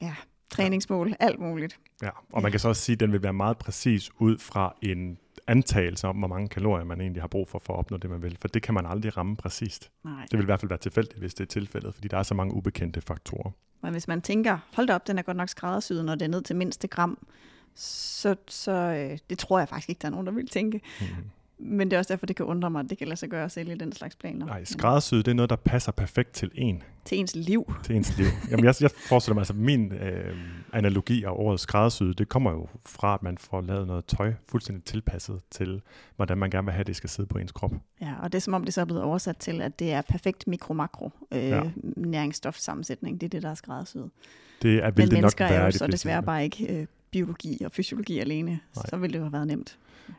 ja, 0.00 0.14
træningsmål, 0.50 1.08
ja. 1.08 1.14
alt 1.20 1.40
muligt. 1.40 1.78
Ja, 2.02 2.10
og 2.32 2.42
man 2.42 2.50
kan 2.50 2.60
så 2.60 2.68
også 2.68 2.82
sige, 2.82 2.94
at 2.94 3.00
den 3.00 3.12
vil 3.12 3.22
være 3.22 3.32
meget 3.32 3.58
præcis 3.58 4.10
ud 4.18 4.38
fra 4.38 4.74
en 4.82 5.18
antagelse 5.46 6.08
om, 6.08 6.16
hvor 6.16 6.28
mange 6.28 6.48
kalorier 6.48 6.84
man 6.84 7.00
egentlig 7.00 7.22
har 7.22 7.28
brug 7.28 7.48
for 7.48 7.58
for 7.58 7.72
at 7.72 7.78
opnå 7.78 7.96
det, 7.96 8.10
man 8.10 8.22
vil. 8.22 8.38
For 8.40 8.48
det 8.48 8.62
kan 8.62 8.74
man 8.74 8.86
aldrig 8.86 9.16
ramme 9.16 9.36
præcist. 9.36 9.90
Nej. 10.04 10.26
Det 10.30 10.38
vil 10.38 10.42
i 10.42 10.44
hvert 10.44 10.60
fald 10.60 10.68
være 10.68 10.78
tilfældigt, 10.78 11.18
hvis 11.18 11.34
det 11.34 11.44
er 11.44 11.48
tilfældet, 11.48 11.94
fordi 11.94 12.08
der 12.08 12.18
er 12.18 12.22
så 12.22 12.34
mange 12.34 12.54
ubekendte 12.54 13.00
faktorer. 13.00 13.50
Men 13.82 13.92
hvis 13.92 14.08
man 14.08 14.22
tænker, 14.22 14.58
hold 14.74 14.86
da 14.86 14.94
op, 14.94 15.06
den 15.06 15.18
er 15.18 15.22
godt 15.22 15.36
nok 15.36 15.48
skræddersyet, 15.48 16.04
når 16.04 16.14
det 16.14 16.22
er 16.22 16.28
ned 16.28 16.42
til 16.42 16.56
mindste 16.56 16.88
gram, 16.88 17.26
så, 17.74 18.34
så 18.48 18.72
øh, 18.72 19.18
det 19.30 19.38
tror 19.38 19.58
jeg 19.58 19.68
faktisk 19.68 19.88
ikke, 19.88 19.98
der 19.98 20.08
er 20.08 20.10
nogen, 20.10 20.26
der 20.26 20.32
vil 20.32 20.48
tænke. 20.48 20.80
Mm-hmm. 21.00 21.24
Men 21.64 21.90
det 21.90 21.96
er 21.96 21.98
også 21.98 22.12
derfor, 22.12 22.26
det 22.26 22.36
kan 22.36 22.46
undre 22.46 22.70
mig, 22.70 22.80
at 22.80 22.90
det 22.90 22.98
kan 22.98 23.08
lade 23.08 23.16
sig 23.16 23.28
gøre 23.28 23.44
at 23.44 23.52
sælge 23.52 23.74
den 23.74 23.92
slags 23.92 24.16
planer. 24.16 24.46
Nej, 24.46 24.64
skræddersyd, 24.64 25.18
det 25.18 25.28
er 25.28 25.34
noget, 25.34 25.50
der 25.50 25.56
passer 25.56 25.92
perfekt 25.92 26.32
til 26.32 26.50
en. 26.54 26.82
Til 27.04 27.18
ens 27.18 27.36
liv. 27.36 27.74
Til 27.84 27.96
ens 27.96 28.18
liv. 28.18 28.26
Jamen, 28.50 28.64
jeg, 28.64 28.74
jeg 28.80 28.90
forestiller 29.08 29.34
mig, 29.34 29.40
altså 29.40 29.54
min 29.54 29.92
øh, 29.92 30.36
analogi 30.72 31.24
af 31.24 31.30
ordet 31.30 31.60
skræddersyd, 31.60 32.14
det 32.14 32.28
kommer 32.28 32.50
jo 32.50 32.68
fra, 32.86 33.14
at 33.14 33.22
man 33.22 33.38
får 33.38 33.60
lavet 33.60 33.86
noget 33.86 34.04
tøj 34.04 34.32
fuldstændig 34.48 34.84
tilpasset 34.84 35.40
til, 35.50 35.82
hvordan 36.16 36.38
man 36.38 36.50
gerne 36.50 36.64
vil 36.64 36.72
have, 36.72 36.80
at 36.80 36.86
det 36.86 36.96
skal 36.96 37.10
sidde 37.10 37.28
på 37.28 37.38
ens 37.38 37.52
krop. 37.52 37.72
Ja, 38.00 38.14
og 38.22 38.32
det 38.32 38.38
er 38.38 38.42
som 38.42 38.54
om, 38.54 38.64
det 38.64 38.74
så 38.74 38.80
er 38.80 38.84
blevet 38.84 39.02
oversat 39.02 39.36
til, 39.36 39.62
at 39.62 39.78
det 39.78 39.92
er 39.92 40.02
perfekt 40.02 40.46
mikro-makro 40.46 41.10
øh, 41.32 41.42
ja. 41.42 41.62
næringsstofsammensætning. 41.96 43.20
Det 43.20 43.26
er 43.26 43.30
det, 43.30 43.42
der 43.42 43.50
er 43.50 43.54
skræddersyet. 43.54 44.10
Det 44.62 44.84
er, 44.84 44.90
vil 44.90 45.04
Men 45.04 45.10
det 45.10 45.22
nok 45.22 45.40
være 45.40 45.50
er 45.50 45.64
jo 45.64 45.70
så 45.70 45.86
desværre 45.86 46.22
bare 46.22 46.44
ikke 46.44 46.80
øh, 46.80 46.86
biologi 47.12 47.62
og 47.64 47.72
fysiologi 47.72 48.18
alene, 48.18 48.50
Nej. 48.50 48.86
så 48.88 48.96
ville 48.96 49.12
det 49.12 49.18
jo 49.18 49.24
have 49.24 49.32
været 49.32 49.46
nemt. 49.46 49.78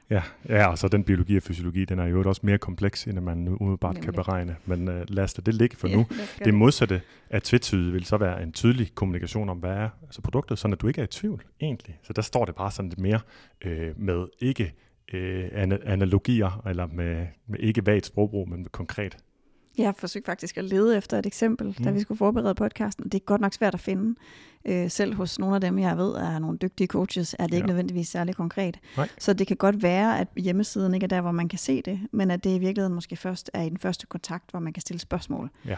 Ja, 0.10 0.22
ja, 0.50 0.68
og 0.68 0.78
så 0.78 0.88
den 0.88 1.04
biologi 1.04 1.38
og 1.38 1.44
fysiologi, 1.44 1.86
den 1.86 2.00
er 2.00 2.06
jo 2.06 2.24
også 2.26 2.42
mere 2.44 2.58
kompleks, 2.58 3.08
end 3.08 3.20
man 3.20 3.48
umiddelbart 3.48 3.94
Nemlig. 3.94 4.04
kan 4.04 4.14
beregne. 4.14 4.56
Men 4.66 4.88
uh, 4.88 4.94
lad 5.08 5.24
os 5.24 5.34
det 5.34 5.54
ligge 5.54 5.76
for 5.76 5.88
ja, 5.88 5.96
nu. 5.96 6.06
Det 6.46 6.54
modsatte 6.54 7.02
af 7.30 7.42
tvetydigt 7.42 7.94
vil 7.94 8.06
så 8.06 8.18
være 8.18 8.44
en 8.44 8.52
tydelig 8.52 8.96
kommunikation 8.96 9.50
om, 9.50 9.58
hvad 9.58 9.72
er 9.72 9.90
altså 10.04 10.22
produktet, 10.22 10.60
så 10.60 10.68
at 10.68 10.82
du 10.82 10.88
ikke 10.88 11.02
er 11.02 11.06
i 11.06 11.08
tvivl 11.08 11.44
egentlig. 11.62 12.00
Så 12.04 12.14
der 12.14 12.22
står 12.22 12.46
det 12.46 12.56
bare 12.56 12.72
sådan 12.72 12.90
lidt 12.90 13.00
mere 13.00 13.20
øh, 13.66 14.00
med 14.00 14.28
ikke 14.40 14.74
øh, 15.14 15.50
analogier, 15.86 16.62
eller 16.68 16.88
med, 16.88 17.28
med 17.48 17.60
ikke 17.60 17.86
vagt 17.86 18.06
sprogbrug, 18.06 18.50
men 18.50 18.60
med 18.62 18.70
konkret. 18.70 19.18
Jeg 19.78 19.94
forsøgte 19.98 20.26
faktisk 20.26 20.58
at 20.58 20.64
lede 20.64 20.98
efter 20.98 21.20
et 21.20 21.26
eksempel, 21.26 21.68
mm. 21.68 21.84
da 21.84 21.92
vi 21.92 22.00
skulle 22.00 22.18
forberede 22.18 22.56
podcasten. 22.56 23.06
Det 23.06 23.14
er 23.14 23.20
godt 23.20 23.42
nok 23.42 23.54
svært 23.54 23.74
at 23.74 23.80
finde. 23.80 24.16
Øh, 24.66 24.92
selv 24.92 25.16
hos 25.16 25.40
nogle 25.40 25.56
af 25.56 25.62
dem, 25.62 25.80
jeg 25.80 25.98
ved 25.98 26.16
er 26.16 26.40
nogle 26.40 26.58
dygtige 26.58 26.88
coaches, 26.88 27.36
er 27.40 27.44
det 27.44 27.52
ja. 27.52 27.58
ikke 27.58 27.68
nødvendigvis 27.68 28.08
særlig 28.08 28.36
konkret. 28.36 28.80
Nej. 28.98 29.10
Så 29.18 29.34
det 29.34 29.48
kan 29.48 29.58
godt 29.58 29.84
være, 29.84 30.20
at 30.20 30.28
hjemmesiden 30.38 30.94
ikke 30.94 31.04
er 31.04 31.08
der, 31.08 31.22
hvor 31.22 31.32
man 31.32 31.50
kan 31.50 31.60
se 31.60 31.82
det, 31.82 32.00
men 32.12 32.32
at 32.32 32.44
det 32.44 32.50
i 32.50 32.60
virkeligheden 32.60 32.96
måske 32.96 33.16
først 33.16 33.52
er 33.54 33.62
i 33.62 33.70
den 33.70 33.78
første 33.78 34.08
kontakt, 34.08 34.52
hvor 34.52 34.60
man 34.60 34.74
kan 34.74 34.82
stille 34.82 35.00
spørgsmål. 35.00 35.50
Ja 35.68 35.76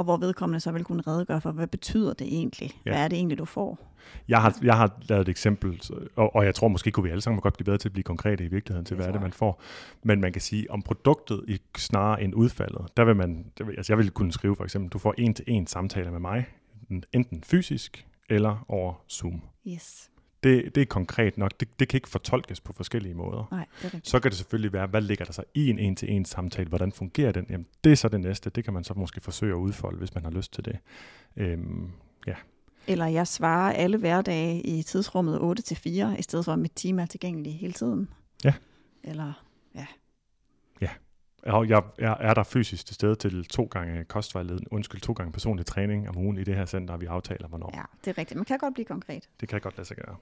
og 0.00 0.04
hvor 0.04 0.16
vedkommende 0.16 0.60
så 0.60 0.72
vil 0.72 0.84
kunne 0.84 1.02
redegøre 1.06 1.40
for, 1.40 1.52
hvad 1.52 1.66
betyder 1.66 2.12
det 2.12 2.26
egentlig? 2.26 2.70
Ja. 2.86 2.90
Hvad 2.90 3.04
er 3.04 3.08
det 3.08 3.16
egentlig, 3.16 3.38
du 3.38 3.44
får? 3.44 3.78
Jeg 4.28 4.42
har, 4.42 4.58
jeg 4.62 4.76
har 4.76 4.98
lavet 5.08 5.22
et 5.22 5.28
eksempel, 5.28 5.82
og, 6.16 6.36
og 6.36 6.44
jeg 6.44 6.54
tror 6.54 6.68
måske 6.68 6.90
kunne 6.90 7.04
vi 7.04 7.10
alle 7.10 7.20
sammen 7.20 7.40
godt 7.40 7.54
blive 7.54 7.64
bedre 7.64 7.78
til 7.78 7.88
at 7.88 7.92
blive 7.92 8.04
konkrete 8.04 8.44
i 8.44 8.48
virkeligheden 8.48 8.84
til, 8.84 8.96
hvad 8.96 9.06
er 9.06 9.12
det, 9.12 9.20
man 9.20 9.32
får. 9.32 9.62
Men 10.02 10.20
man 10.20 10.32
kan 10.32 10.42
sige, 10.42 10.70
om 10.70 10.82
produktet 10.82 11.44
i 11.48 11.58
snarere 11.76 12.22
end 12.22 12.34
udfaldet, 12.34 12.86
der 12.96 13.04
vil 13.04 13.16
man, 13.16 13.44
der 13.58 13.64
vil, 13.64 13.74
altså 13.76 13.92
jeg 13.92 13.98
vil 13.98 14.10
kunne 14.10 14.32
skrive 14.32 14.56
for 14.56 14.64
eksempel, 14.64 14.90
du 14.90 14.98
får 14.98 15.14
en 15.18 15.34
til 15.34 15.44
en 15.48 15.66
samtale 15.66 16.10
med 16.10 16.20
mig, 16.20 16.46
enten 17.12 17.42
fysisk 17.42 18.06
eller 18.30 18.64
over 18.68 18.94
Zoom. 19.08 19.42
Yes 19.68 20.10
det, 20.44 20.74
det 20.74 20.80
er 20.80 20.86
konkret 20.86 21.38
nok. 21.38 21.60
Det, 21.60 21.80
det 21.80 21.88
kan 21.88 21.96
ikke 21.96 22.08
fortolkes 22.08 22.60
på 22.60 22.72
forskellige 22.72 23.14
måder. 23.14 23.48
Nej, 23.50 23.66
det 23.82 23.94
er 23.94 24.00
så 24.02 24.20
kan 24.20 24.30
det 24.30 24.38
selvfølgelig 24.38 24.72
være, 24.72 24.86
hvad 24.86 25.00
ligger 25.00 25.24
der 25.24 25.32
så 25.32 25.44
i 25.54 25.70
en 25.70 25.78
en-til-en 25.78 26.24
samtale? 26.24 26.68
Hvordan 26.68 26.92
fungerer 26.92 27.32
den? 27.32 27.46
Jamen, 27.50 27.66
det 27.84 27.92
er 27.92 27.96
så 27.96 28.08
det 28.08 28.20
næste. 28.20 28.50
Det 28.50 28.64
kan 28.64 28.72
man 28.72 28.84
så 28.84 28.94
måske 28.94 29.20
forsøge 29.20 29.52
at 29.52 29.58
udfolde, 29.58 29.98
hvis 29.98 30.14
man 30.14 30.24
har 30.24 30.30
lyst 30.30 30.52
til 30.52 30.64
det. 30.64 30.78
Øhm, 31.36 31.90
ja. 32.26 32.34
Eller 32.86 33.06
jeg 33.06 33.26
svarer 33.26 33.72
alle 33.72 33.96
hverdage 33.96 34.60
i 34.60 34.82
tidsrummet 34.82 35.40
8 35.40 35.62
til 35.62 35.76
4, 35.76 36.16
i 36.18 36.22
stedet 36.22 36.44
for 36.44 36.52
at 36.52 36.58
mit 36.58 36.72
team 36.74 36.98
er 36.98 37.06
tilgængelig 37.06 37.58
hele 37.58 37.72
tiden. 37.72 38.08
Ja. 38.44 38.54
Eller, 39.04 39.32
ja. 39.74 39.86
Ja, 40.80 40.90
og 41.42 41.68
jeg, 41.68 41.82
jeg 41.98 42.16
er 42.20 42.34
der 42.34 42.42
fysisk 42.42 42.86
til 42.86 42.94
stede 42.94 43.14
til 43.14 43.44
to 43.44 43.64
gange 43.64 44.04
kostvejledning, 44.04 44.72
undskyld, 44.72 45.00
to 45.00 45.12
gange 45.12 45.32
personlig 45.32 45.66
træning 45.66 46.08
om 46.08 46.18
ugen 46.18 46.38
i 46.38 46.44
det 46.44 46.56
her 46.56 46.66
center, 46.66 46.96
vi 46.96 47.06
aftaler, 47.06 47.48
hvornår. 47.48 47.70
Ja, 47.74 47.82
det 48.04 48.10
er 48.10 48.18
rigtigt. 48.18 48.36
Man 48.36 48.44
kan 48.44 48.58
godt 48.58 48.74
blive 48.74 48.84
konkret. 48.84 49.28
Det 49.40 49.48
kan 49.48 49.60
godt 49.60 49.76
lade 49.76 49.88
sig 49.88 49.96
gøre. 49.96 50.16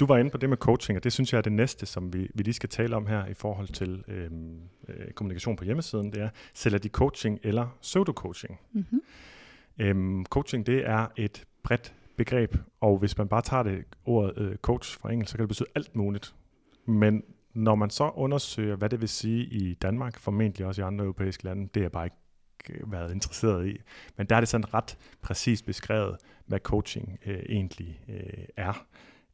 Du 0.00 0.06
var 0.06 0.18
inde 0.18 0.30
på 0.30 0.36
det 0.36 0.48
med 0.48 0.56
coaching, 0.56 0.96
og 0.96 1.04
det 1.04 1.12
synes 1.12 1.32
jeg 1.32 1.38
er 1.38 1.42
det 1.42 1.52
næste, 1.52 1.86
som 1.86 2.12
vi, 2.12 2.30
vi 2.34 2.42
lige 2.42 2.54
skal 2.54 2.68
tale 2.68 2.96
om 2.96 3.06
her 3.06 3.26
i 3.26 3.34
forhold 3.34 3.68
til 3.68 4.04
øhm, 4.08 4.60
øh, 4.88 5.10
kommunikation 5.10 5.56
på 5.56 5.64
hjemmesiden. 5.64 6.12
Det 6.12 6.22
er, 6.22 6.28
sælger 6.54 6.78
de 6.78 6.88
coaching 6.88 7.38
eller 7.42 7.78
pseudo-coaching? 7.82 8.60
Mm-hmm. 8.72 9.00
Øhm, 9.78 10.24
coaching, 10.24 10.66
det 10.66 10.88
er 10.88 11.06
et 11.16 11.44
bredt 11.62 11.94
begreb, 12.16 12.56
og 12.80 12.98
hvis 12.98 13.18
man 13.18 13.28
bare 13.28 13.42
tager 13.42 13.62
det 13.62 13.84
ordet 14.04 14.38
øh, 14.38 14.56
coach 14.56 14.98
fra 14.98 15.12
engelsk, 15.12 15.30
så 15.30 15.36
kan 15.36 15.42
det 15.42 15.48
betyde 15.48 15.68
alt 15.74 15.96
muligt. 15.96 16.34
Men 16.86 17.22
når 17.58 17.74
man 17.74 17.90
så 17.90 18.10
undersøger, 18.14 18.76
hvad 18.76 18.88
det 18.88 19.00
vil 19.00 19.08
sige 19.08 19.44
i 19.44 19.74
Danmark, 19.74 20.18
formentlig 20.18 20.66
også 20.66 20.82
i 20.82 20.84
andre 20.84 21.04
europæiske 21.04 21.44
lande, 21.44 21.68
det 21.74 21.80
er 21.80 21.84
jeg 21.84 21.92
bare 21.92 22.06
ikke 22.06 22.82
øh, 22.82 22.92
været 22.92 23.12
interesseret 23.12 23.68
i. 23.68 23.76
Men 24.16 24.26
der 24.26 24.36
er 24.36 24.40
det 24.40 24.48
sådan 24.48 24.74
ret 24.74 24.98
præcist 25.22 25.66
beskrevet, 25.66 26.16
hvad 26.46 26.58
coaching 26.58 27.18
øh, 27.26 27.42
egentlig 27.48 28.00
øh, 28.08 28.44
er. 28.56 28.86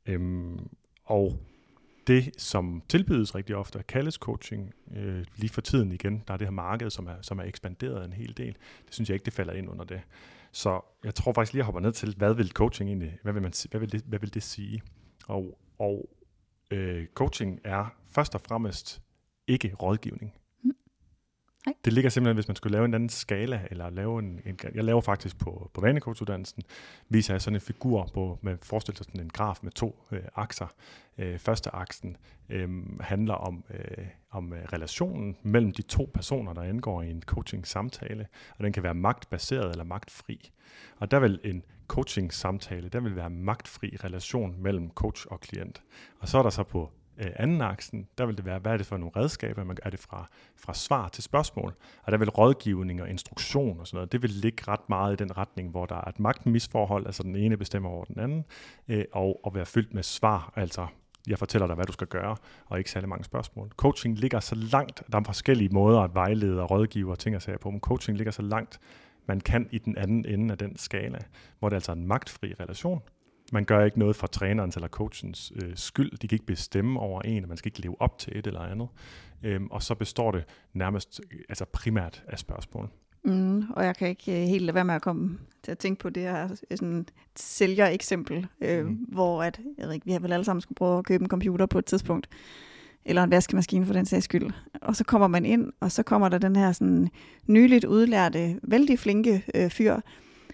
Øhm, 0.07 0.69
og 1.05 1.39
det, 2.07 2.31
som 2.41 2.83
tilbydes 2.89 3.35
rigtig 3.35 3.57
ofte, 3.57 3.83
kaldes 3.89 4.15
coaching. 4.15 4.75
Øh, 4.97 5.25
lige 5.37 5.51
for 5.51 5.61
tiden 5.61 5.93
igen, 5.93 6.23
der 6.29 6.35
er 6.35 6.39
det 6.39 6.47
her 6.47 6.53
marked, 6.53 6.91
som 6.91 7.07
er, 7.07 7.17
som 7.23 7.39
er 7.39 7.45
ekspanderet 7.45 8.05
en 8.05 8.13
hel 8.13 8.37
del. 8.37 8.57
Det 8.87 8.95
synes 8.95 9.09
jeg 9.09 9.15
ikke, 9.15 9.25
det 9.25 9.33
falder 9.33 9.53
ind 9.53 9.71
under 9.71 9.85
det. 9.85 10.01
Så 10.53 10.81
jeg 11.05 11.15
tror 11.15 11.33
faktisk 11.33 11.53
lige, 11.53 11.59
jeg 11.59 11.65
hopper 11.65 11.81
ned 11.81 11.93
til, 11.93 12.15
hvad 12.17 12.35
vil 12.35 12.51
coaching 12.51 12.91
egentlig, 12.91 13.19
hvad 13.23 13.33
vil, 13.33 13.43
man, 13.43 13.53
hvad 13.71 13.81
vil, 13.81 13.93
det, 13.93 14.03
hvad 14.07 14.19
vil 14.19 14.35
det 14.35 14.43
sige? 14.43 14.83
Og, 15.27 15.59
og 15.79 16.09
øh, 16.71 17.07
coaching 17.15 17.61
er 17.65 17.95
først 18.11 18.35
og 18.35 18.41
fremmest 18.41 19.03
ikke 19.47 19.75
rådgivning. 19.75 20.35
Mm. 20.63 20.73
Nej. 21.67 21.75
Det 21.85 21.93
ligger 21.93 22.11
simpelthen, 22.11 22.37
hvis 22.37 22.49
man 22.49 22.57
skulle 22.57 22.73
lave 22.73 22.85
en 22.85 22.95
anden 22.95 23.09
skala, 23.09 23.67
eller 23.71 23.91
lave 23.91 24.19
en, 24.19 24.41
en 24.45 24.59
jeg 24.75 24.85
laver 24.85 25.01
faktisk 25.01 25.39
på, 25.39 25.71
på 25.75 25.81
vanecoachuddannelsen, 25.81 26.63
viser 27.09 27.35
jeg 27.35 27.43
sådan 27.43 27.55
en 27.55 27.61
figur 27.61 28.11
på, 28.15 28.39
med 28.43 28.57
forestil 28.63 28.97
sig 28.97 29.07
sådan 29.07 29.21
en 29.21 29.31
graf 29.31 29.59
med 29.63 29.73
to 29.73 30.05
øh, 30.13 30.23
akser. 30.35 30.67
Øh, 31.19 31.39
første 31.39 31.75
aksen 31.75 32.17
øh, 32.49 33.01
handler 33.01 33.35
om, 33.35 33.65
øh, 33.71 34.07
om 34.31 34.53
øh, 34.53 34.65
relationen 34.73 35.37
mellem 35.43 35.73
de 35.73 35.83
to 35.83 36.11
personer, 36.15 36.53
der 36.53 36.63
indgår 36.63 37.03
i 37.03 37.11
en 37.11 37.23
coaching-samtale, 37.23 38.27
og 38.59 38.65
den 38.65 38.73
kan 38.73 38.83
være 38.83 38.95
magtbaseret 38.95 39.71
eller 39.71 39.85
magtfri. 39.85 40.51
Og 40.97 41.11
der 41.11 41.19
vil 41.19 41.41
en 41.45 41.63
coaching-samtale, 41.95 42.89
der 42.89 43.01
vil 43.01 43.17
være 43.17 43.31
magtfri 43.31 43.97
relation 44.05 44.55
mellem 44.59 44.91
coach 44.91 45.27
og 45.31 45.41
klient. 45.41 45.83
Og 46.21 46.29
så 46.29 46.39
er 46.39 46.43
der 46.43 46.51
så 46.51 46.63
på 46.63 46.91
øh, 47.19 47.31
anden 47.37 47.61
aksen, 47.61 48.09
der 48.19 48.27
vil 48.27 48.37
det 48.37 48.45
være, 48.45 48.59
hvad 48.59 48.73
er 48.73 48.77
det 48.77 48.87
for 48.87 48.97
nogle 48.97 49.13
redskaber, 49.17 49.65
man 49.65 49.77
er 49.83 49.91
det 49.91 50.01
fra, 50.01 50.27
fra 50.57 50.75
svar 50.75 51.09
til 51.09 51.23
spørgsmål, 51.23 51.75
og 52.03 52.13
der 52.13 52.19
vil 52.19 52.31
rådgivning 52.31 53.03
og 53.03 53.11
instruktion 53.11 53.81
og 53.81 53.87
sådan 53.87 53.97
noget, 53.97 54.13
det 54.13 54.23
vil 54.23 54.31
ligge 54.31 54.63
ret 54.69 54.89
meget 54.89 55.13
i 55.13 55.17
den 55.17 55.37
retning, 55.37 55.71
hvor 55.71 55.87
der 55.87 55.95
er 55.95 56.09
et 56.09 56.21
magtmisforhold, 56.21 57.07
altså 57.07 57.23
den 57.23 57.37
ene 57.37 57.57
bestemmer 57.57 57.89
over 57.89 58.05
den 58.05 58.19
anden, 58.19 58.45
øh, 58.89 59.05
og, 59.13 59.41
og 59.45 59.55
være 59.55 59.67
fyldt 59.67 59.95
med 59.95 60.03
svar, 60.03 60.53
altså 60.57 60.87
jeg 61.27 61.39
fortæller 61.39 61.67
dig, 61.67 61.77
hvad 61.77 61.87
du 61.87 61.93
skal 61.93 62.07
gøre, 62.07 62.37
og 62.67 62.79
ikke 62.79 62.91
særlig 62.91 63.09
mange 63.09 63.25
spørgsmål. 63.25 63.71
Coaching 63.77 64.19
ligger 64.19 64.41
så 64.41 64.55
langt, 64.55 65.03
der 65.13 65.19
er 65.19 65.23
forskellige 65.25 65.69
måder 65.73 66.01
at 66.01 66.15
vejlede 66.15 66.63
og 66.63 66.71
rådgive 66.71 67.11
og 67.11 67.19
ting 67.19 67.37
at 67.37 67.43
sige 67.43 67.59
på, 67.59 67.71
men 67.71 67.81
coaching 67.81 68.17
ligger 68.19 68.33
så 68.33 68.43
langt 68.43 68.81
man 69.27 69.41
kan 69.41 69.69
i 69.71 69.79
den 69.79 69.99
anden 69.99 70.25
ende 70.27 70.53
af 70.53 70.59
den 70.59 70.77
skala, 70.77 71.19
hvor 71.59 71.69
det 71.69 71.75
er 71.75 71.79
altså 71.79 71.93
en 71.93 72.07
magtfri 72.07 72.55
relation. 72.61 73.03
Man 73.53 73.65
gør 73.65 73.85
ikke 73.85 73.99
noget 73.99 74.17
for 74.17 74.27
trænerens 74.27 74.77
eller 74.77 74.89
coachens 74.89 75.53
øh, 75.63 75.73
skyld. 75.75 76.11
De 76.19 76.29
kan 76.29 76.37
ikke 76.37 76.47
bestemme 76.47 77.01
over 77.01 77.23
en, 77.23 77.43
og 77.43 77.49
man 77.49 77.57
skal 77.57 77.69
ikke 77.69 77.81
leve 77.81 78.01
op 78.01 78.19
til 78.19 78.39
et 78.39 78.47
eller 78.47 78.61
andet. 78.61 78.89
Øhm, 79.43 79.67
og 79.67 79.83
så 79.83 79.95
består 79.95 80.31
det 80.31 80.45
nærmest 80.73 81.21
altså 81.49 81.65
primært 81.65 82.25
af 82.29 82.39
spørgsmål. 82.39 82.89
Mm, 83.25 83.65
og 83.71 83.85
jeg 83.85 83.97
kan 83.97 84.09
ikke 84.09 84.43
øh, 84.43 84.49
helt 84.49 84.65
lade 84.65 84.75
være 84.75 84.85
med 84.85 84.95
at 84.95 85.03
komme 85.03 85.39
til 85.63 85.71
at 85.73 85.79
tænke 85.79 86.01
på 86.01 86.11
det 86.11 86.23
her 86.23 86.49
sådan 86.75 86.99
et 86.99 87.13
sælger-eksempel, 87.37 88.47
øh, 88.61 88.87
mm. 88.87 88.95
hvor 88.95 89.43
at, 89.43 89.61
jeg 89.79 89.87
ved 89.87 89.95
ikke, 89.95 90.07
vi 90.07 90.13
har 90.13 90.19
vel 90.19 90.33
alle 90.33 90.45
sammen 90.45 90.61
skulle 90.61 90.77
prøve 90.77 90.99
at 90.99 91.07
købe 91.07 91.23
en 91.23 91.29
computer 91.29 91.67
på 91.67 91.79
et 91.79 91.85
tidspunkt. 91.85 92.29
Eller 93.07 93.23
en 93.23 93.31
vaskemaskine 93.31 93.87
for 93.87 93.93
den 93.93 94.07
sags 94.07 94.25
skyld. 94.25 94.51
Og 94.83 94.97
så 94.97 95.05
kommer 95.05 95.29
man 95.29 95.45
ind, 95.45 95.73
og 95.81 95.93
så 95.93 96.03
kommer 96.03 96.29
der 96.29 96.39
den 96.39 96.57
her 96.57 96.73
sådan 96.73 97.09
nyligt 97.47 97.85
udlærte, 97.85 98.61
vældig 98.63 98.99
flinke 98.99 99.45
øh, 99.55 99.71
fyr, 99.71 99.97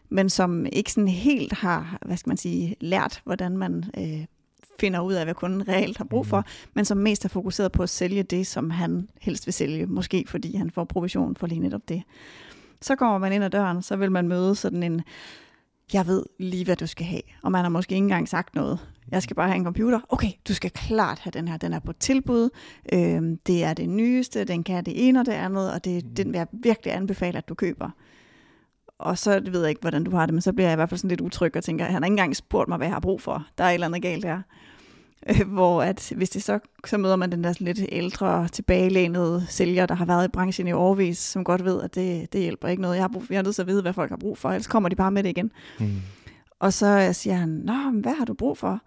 men 0.09 0.31
som 0.31 0.67
ikke 0.73 0.93
sådan 0.93 1.09
helt 1.09 1.53
har, 1.53 1.99
hvad 2.07 2.17
skal 2.17 2.31
man 2.31 2.37
sige, 2.37 2.77
lært, 2.81 3.23
hvordan 3.25 3.59
man 3.59 3.85
øh, 3.99 4.25
finder 4.81 5.01
ud 5.01 5.13
af, 5.13 5.27
hvad 5.27 5.35
kunden 5.35 5.69
reelt 5.69 5.99
har 5.99 6.05
brug 6.05 6.27
for, 6.27 6.39
mm. 6.39 6.71
men 6.75 6.85
som 6.85 6.99
mest 6.99 7.25
er 7.25 7.29
fokuseret 7.29 7.73
på 7.73 7.83
at 7.83 7.89
sælge 7.89 8.23
det, 8.23 8.47
som 8.47 8.71
han 8.71 9.09
helst 9.21 9.47
vil 9.47 9.55
sælge, 9.55 9.87
måske 9.87 10.25
fordi 10.29 10.57
han 10.57 10.71
får 10.71 10.85
provision 10.85 11.37
for 11.37 11.47
lige 11.47 11.61
netop 11.61 11.89
det. 11.89 12.03
Så 12.81 12.97
kommer 12.97 13.19
man 13.19 13.33
ind 13.33 13.45
ad 13.45 13.51
døren, 13.51 13.83
så 13.83 13.97
vil 13.97 14.13
man 14.13 14.29
møde 14.29 14.55
sådan 14.55 14.83
en, 14.83 15.03
jeg 15.93 16.07
ved 16.07 16.23
lige, 16.39 16.65
hvad 16.65 16.77
du 16.77 16.87
skal 16.87 17.07
have, 17.07 17.23
og 17.43 17.53
man 17.53 17.63
har 17.63 17.69
måske 17.69 17.95
ikke 17.95 18.03
engang 18.03 18.29
sagt 18.29 18.55
noget. 18.55 18.79
Jeg 19.11 19.23
skal 19.23 19.37
bare 19.37 19.49
have 19.49 19.57
en 19.57 19.65
computer. 19.65 20.01
Okay, 20.09 20.31
du 20.49 20.55
skal 20.55 20.71
klart 20.71 21.19
have 21.19 21.31
den 21.31 21.49
her. 21.49 21.57
Den 21.57 21.73
er 21.73 21.79
på 21.79 21.93
tilbud. 21.93 22.51
Øhm, 22.93 23.39
det 23.47 23.65
er 23.65 23.75
det 23.75 23.89
nyeste. 23.89 24.45
Den 24.45 24.65
kan 24.65 24.85
det 24.85 25.09
ene 25.09 25.21
og 25.21 25.27
det 25.27 25.33
andet, 25.33 25.73
og 25.73 25.85
det, 25.85 26.17
den 26.17 26.33
vil 26.33 26.39
jeg 26.39 26.47
virkelig 26.53 26.95
anbefale, 26.95 27.39
at 27.39 27.49
du 27.49 27.55
køber. 27.55 27.91
Og 28.99 29.19
så 29.19 29.41
ved 29.51 29.61
jeg 29.61 29.69
ikke, 29.69 29.81
hvordan 29.81 30.05
du 30.05 30.11
har 30.11 30.27
det, 30.27 30.35
men 30.35 30.43
så 30.43 30.53
bliver 30.53 30.69
jeg 30.69 30.75
i 30.75 30.77
hvert 30.77 30.89
fald 30.89 30.99
sådan 30.99 31.09
lidt 31.09 31.21
utryg 31.21 31.57
og 31.57 31.65
tænker, 31.65 31.85
han 31.85 31.95
har 31.95 32.01
ikke 32.01 32.13
engang 32.13 32.37
spurgt 32.37 32.69
mig, 32.69 32.77
hvad 32.77 32.87
jeg 32.87 32.95
har 32.95 33.01
brug 33.01 33.21
for. 33.21 33.47
Der 33.59 33.65
er 33.65 33.69
et 33.69 33.75
eller 33.75 33.87
andet 33.87 34.03
galt 34.03 34.25
her. 34.25 34.43
Øh, 35.29 35.53
hvor 35.53 35.83
at 35.83 36.13
hvis 36.17 36.31
det 36.31 36.43
så, 36.43 36.59
så 36.87 36.99
møder 36.99 37.17
man 37.17 37.33
den 37.33 37.45
der 37.45 37.53
sådan 37.53 37.65
lidt 37.65 37.81
ældre, 37.93 38.49
tilbagelænede 38.49 39.45
sælger, 39.49 39.87
der 39.87 39.95
har 39.95 40.05
været 40.05 40.25
i 40.25 40.29
branchen 40.29 40.69
i 40.69 40.73
årvis, 40.73 41.19
som 41.19 41.45
godt 41.45 41.65
ved, 41.65 41.83
at 41.83 41.95
det, 41.95 42.33
det 42.33 42.41
hjælper 42.41 42.69
ikke 42.69 42.83
noget. 42.83 42.97
Jeg 42.97 43.03
har, 43.03 43.09
brug, 43.09 43.25
jeg 43.31 43.37
er 43.37 43.43
nødt 43.43 43.55
til 43.55 43.63
at 43.63 43.69
vide, 43.69 43.83
hvad 43.83 43.93
folk 43.93 44.11
har 44.11 44.17
brug 44.17 44.39
for, 44.39 44.49
ellers 44.49 44.67
kommer 44.67 44.89
de 44.89 44.97
bare 44.97 45.11
med 45.11 45.23
det 45.23 45.31
igen. 45.31 45.51
Mm. 45.81 45.97
Og 46.59 46.73
så 46.73 47.11
siger 47.13 47.37
han, 47.37 47.49
Nå, 47.49 47.91
hvad 48.01 48.15
har 48.15 48.25
du 48.25 48.35
brug 48.35 48.59
for? 48.59 48.81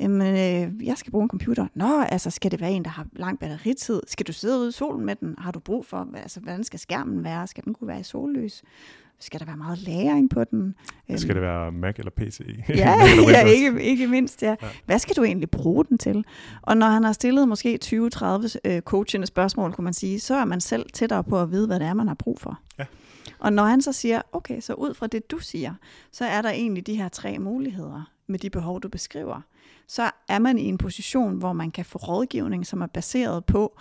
Jamen, 0.00 0.20
øh, 0.20 0.86
jeg 0.86 0.98
skal 0.98 1.10
bruge 1.10 1.22
en 1.22 1.28
computer. 1.28 1.66
Nå, 1.74 2.02
altså, 2.02 2.30
skal 2.30 2.50
det 2.50 2.60
være 2.60 2.70
en, 2.70 2.84
der 2.84 2.90
har 2.90 3.06
lang 3.12 3.38
batteritid? 3.38 4.00
Skal 4.06 4.26
du 4.26 4.32
sidde 4.32 4.58
ude 4.58 4.68
i 4.68 4.72
solen 4.72 5.06
med 5.06 5.16
den? 5.16 5.34
Har 5.38 5.50
du 5.50 5.60
brug 5.60 5.86
for, 5.86 6.08
altså, 6.14 6.40
hvordan 6.40 6.64
skal 6.64 6.78
skærmen 6.78 7.24
være? 7.24 7.46
Skal 7.46 7.64
den 7.64 7.74
kunne 7.74 7.88
være 7.88 8.00
i 8.00 8.02
sollys? 8.02 8.62
Skal 9.20 9.40
der 9.40 9.46
være 9.46 9.56
meget 9.56 9.78
læring 9.78 10.30
på 10.30 10.44
den? 10.44 10.74
Skal 11.16 11.34
det 11.34 11.42
være 11.42 11.72
Mac 11.72 11.94
eller 11.98 12.10
PC? 12.10 12.40
Ja, 12.68 12.94
ja 13.28 13.46
ikke, 13.46 13.82
ikke 13.82 14.06
mindst. 14.06 14.42
Ja. 14.42 14.56
ja. 14.62 14.68
Hvad 14.86 14.98
skal 14.98 15.16
du 15.16 15.24
egentlig 15.24 15.50
bruge 15.50 15.84
den 15.84 15.98
til? 15.98 16.24
Og 16.62 16.76
når 16.76 16.86
han 16.86 17.04
har 17.04 17.12
stillet 17.12 17.48
måske 17.48 17.78
20-30 17.84 18.56
øh, 18.64 18.80
coachende 18.80 19.26
spørgsmål, 19.26 19.72
kunne 19.72 19.84
man 19.84 19.94
sige, 19.94 20.20
så 20.20 20.34
er 20.34 20.44
man 20.44 20.60
selv 20.60 20.90
tættere 20.92 21.24
på 21.24 21.40
at 21.40 21.50
vide, 21.50 21.66
hvad 21.66 21.80
det 21.80 21.86
er, 21.86 21.94
man 21.94 22.08
har 22.08 22.14
brug 22.14 22.40
for. 22.40 22.58
Ja. 22.78 22.84
Og 23.38 23.52
når 23.52 23.64
han 23.64 23.82
så 23.82 23.92
siger, 23.92 24.22
okay, 24.32 24.60
så 24.60 24.74
ud 24.74 24.94
fra 24.94 25.06
det, 25.06 25.30
du 25.30 25.38
siger, 25.38 25.74
så 26.12 26.24
er 26.24 26.42
der 26.42 26.50
egentlig 26.50 26.86
de 26.86 26.94
her 26.94 27.08
tre 27.08 27.38
muligheder 27.38 28.10
med 28.26 28.38
de 28.38 28.50
behov, 28.50 28.80
du 28.80 28.88
beskriver. 28.88 29.40
Så 29.86 30.10
er 30.28 30.38
man 30.38 30.58
i 30.58 30.64
en 30.64 30.78
position, 30.78 31.36
hvor 31.36 31.52
man 31.52 31.70
kan 31.70 31.84
få 31.84 31.98
rådgivning, 31.98 32.66
som 32.66 32.80
er 32.80 32.86
baseret 32.86 33.44
på, 33.44 33.78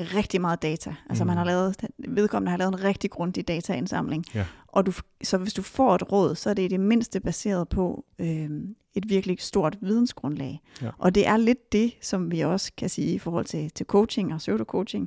rigtig 0.00 0.40
meget 0.40 0.62
data. 0.62 0.94
Altså 1.08 1.24
mm. 1.24 1.28
man 1.28 1.36
har 1.36 1.44
lavet, 1.44 1.76
vedkommende 2.08 2.50
har 2.50 2.58
lavet 2.58 2.74
en 2.74 2.84
rigtig 2.84 3.10
grundig 3.10 3.48
dataindsamling. 3.48 4.24
Ja. 4.34 4.44
Og 4.66 4.86
du, 4.86 4.92
så 5.22 5.38
hvis 5.38 5.54
du 5.54 5.62
får 5.62 5.94
et 5.94 6.12
råd, 6.12 6.34
så 6.34 6.50
er 6.50 6.54
det 6.54 6.62
i 6.62 6.68
det 6.68 6.80
mindste 6.80 7.20
baseret 7.20 7.68
på 7.68 8.04
øh, 8.18 8.50
et 8.94 9.08
virkelig 9.08 9.36
stort 9.40 9.78
vidensgrundlag. 9.80 10.60
Ja. 10.82 10.90
Og 10.98 11.14
det 11.14 11.26
er 11.26 11.36
lidt 11.36 11.72
det, 11.72 11.92
som 12.00 12.30
vi 12.30 12.40
også 12.40 12.72
kan 12.76 12.88
sige 12.88 13.14
i 13.14 13.18
forhold 13.18 13.44
til, 13.44 13.70
til 13.70 13.86
coaching 13.86 14.34
og 14.34 14.40
pseudo-coaching, 14.40 15.06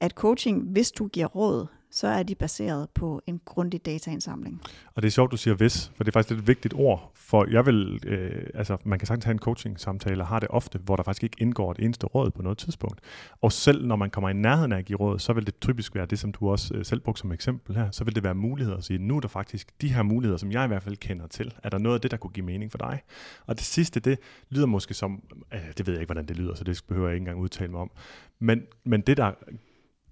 at 0.00 0.10
coaching, 0.10 0.62
hvis 0.62 0.90
du 0.90 1.06
giver 1.06 1.26
råd, 1.26 1.66
så 1.90 2.06
er 2.06 2.22
de 2.22 2.34
baseret 2.34 2.88
på 2.94 3.22
en 3.26 3.40
grundig 3.44 3.86
dataindsamling. 3.86 4.62
Og 4.94 5.02
det 5.02 5.08
er 5.08 5.12
sjovt, 5.12 5.32
du 5.32 5.36
siger 5.36 5.54
hvis, 5.54 5.92
for 5.96 6.04
det 6.04 6.10
er 6.10 6.12
faktisk 6.12 6.38
et 6.38 6.48
vigtigt 6.48 6.74
ord, 6.76 7.12
for 7.14 7.46
jeg 7.50 7.66
vil, 7.66 8.00
øh, 8.06 8.46
altså 8.54 8.76
man 8.84 8.98
kan 8.98 9.06
sagtens 9.06 9.24
have 9.24 9.32
en 9.32 9.38
coaching-samtale, 9.38 10.22
og 10.22 10.26
har 10.26 10.40
det 10.40 10.48
ofte, 10.48 10.78
hvor 10.78 10.96
der 10.96 11.02
faktisk 11.02 11.24
ikke 11.24 11.36
indgår 11.40 11.70
et 11.70 11.78
eneste 11.78 12.06
råd 12.06 12.30
på 12.30 12.42
noget 12.42 12.58
tidspunkt. 12.58 13.00
Og 13.40 13.52
selv 13.52 13.86
når 13.86 13.96
man 13.96 14.10
kommer 14.10 14.28
i 14.28 14.32
nærheden 14.32 14.72
af 14.72 14.78
at 14.78 14.84
give 14.84 14.98
råd, 14.98 15.18
så 15.18 15.32
vil 15.32 15.46
det 15.46 15.60
typisk 15.60 15.94
være 15.94 16.06
det, 16.06 16.18
som 16.18 16.32
du 16.32 16.50
også 16.50 16.74
øh, 16.74 16.84
selv 16.84 17.00
brugte 17.00 17.20
som 17.20 17.32
eksempel 17.32 17.76
her, 17.76 17.90
så 17.90 18.04
vil 18.04 18.14
det 18.14 18.22
være 18.22 18.34
muligheder 18.34 18.78
at 18.78 18.84
sige, 18.84 18.98
nu 18.98 19.16
er 19.16 19.20
der 19.20 19.28
faktisk 19.28 19.72
de 19.80 19.94
her 19.94 20.02
muligheder, 20.02 20.38
som 20.38 20.52
jeg 20.52 20.64
i 20.64 20.68
hvert 20.68 20.82
fald 20.82 20.96
kender 20.96 21.26
til. 21.26 21.54
Er 21.62 21.68
der 21.68 21.78
noget 21.78 21.94
af 21.94 22.00
det, 22.00 22.10
der 22.10 22.16
kunne 22.16 22.32
give 22.32 22.46
mening 22.46 22.70
for 22.70 22.78
dig? 22.78 23.02
Og 23.46 23.56
det 23.56 23.64
sidste, 23.64 24.00
det 24.00 24.18
lyder 24.50 24.66
måske 24.66 24.94
som, 24.94 25.22
øh, 25.54 25.60
det 25.78 25.86
ved 25.86 25.94
jeg 25.94 26.00
ikke, 26.00 26.12
hvordan 26.12 26.26
det 26.26 26.36
lyder, 26.36 26.54
så 26.54 26.64
det 26.64 26.82
behøver 26.88 27.08
jeg 27.08 27.14
ikke 27.14 27.22
engang 27.22 27.38
udtale 27.38 27.70
mig 27.70 27.80
om. 27.80 27.90
Men, 28.38 28.62
men 28.84 29.00
det, 29.00 29.16
der 29.16 29.32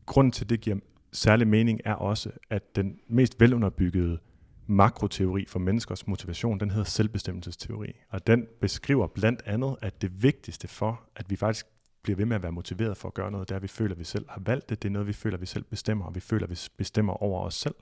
grund 0.07 0.33
til, 0.33 0.51
det 0.51 0.61
giver 0.61 0.77
særlig 1.15 1.49
mening, 1.49 1.81
er 1.85 1.95
også, 1.95 2.31
at 2.51 2.77
den 2.77 2.99
mest 3.09 3.41
velunderbyggede 3.41 4.19
makroteori 4.67 5.45
for 5.49 5.59
menneskers 5.59 6.07
motivation, 6.07 6.61
den 6.61 6.71
hedder 6.71 6.85
selvbestemmelsesteori. 6.85 7.93
Og 8.09 8.27
den 8.27 8.47
beskriver 8.61 9.07
blandt 9.07 9.43
andet, 9.47 9.77
at 9.83 10.03
det 10.03 10.23
vigtigste 10.23 10.69
for, 10.69 11.01
at 11.17 11.31
vi 11.31 11.37
faktisk 11.37 11.67
bliver 12.03 12.17
ved 12.17 12.27
med 12.27 12.37
at 12.37 12.43
være 12.43 12.53
motiveret 12.53 12.97
for 12.97 13.09
at 13.09 13.15
gøre 13.15 13.31
noget, 13.31 13.49
det 13.49 13.55
er, 13.55 13.57
at 13.57 13.63
vi 13.63 13.69
føler, 13.69 13.95
at 13.95 13.99
vi 13.99 14.05
selv 14.05 14.25
har 14.29 14.43
valgt 14.47 14.69
det. 14.69 14.83
Det 14.83 14.89
er 14.89 14.93
noget, 14.93 15.09
vi 15.09 15.13
føler, 15.13 15.37
at 15.37 15.41
vi 15.41 15.47
selv 15.47 15.65
bestemmer, 15.65 16.05
og 16.05 16.15
vi 16.15 16.21
føler, 16.21 16.47
at 16.47 16.51
vi 16.51 16.59
bestemmer 16.77 17.23
over 17.23 17.45
os 17.45 17.55
selv. 17.55 17.75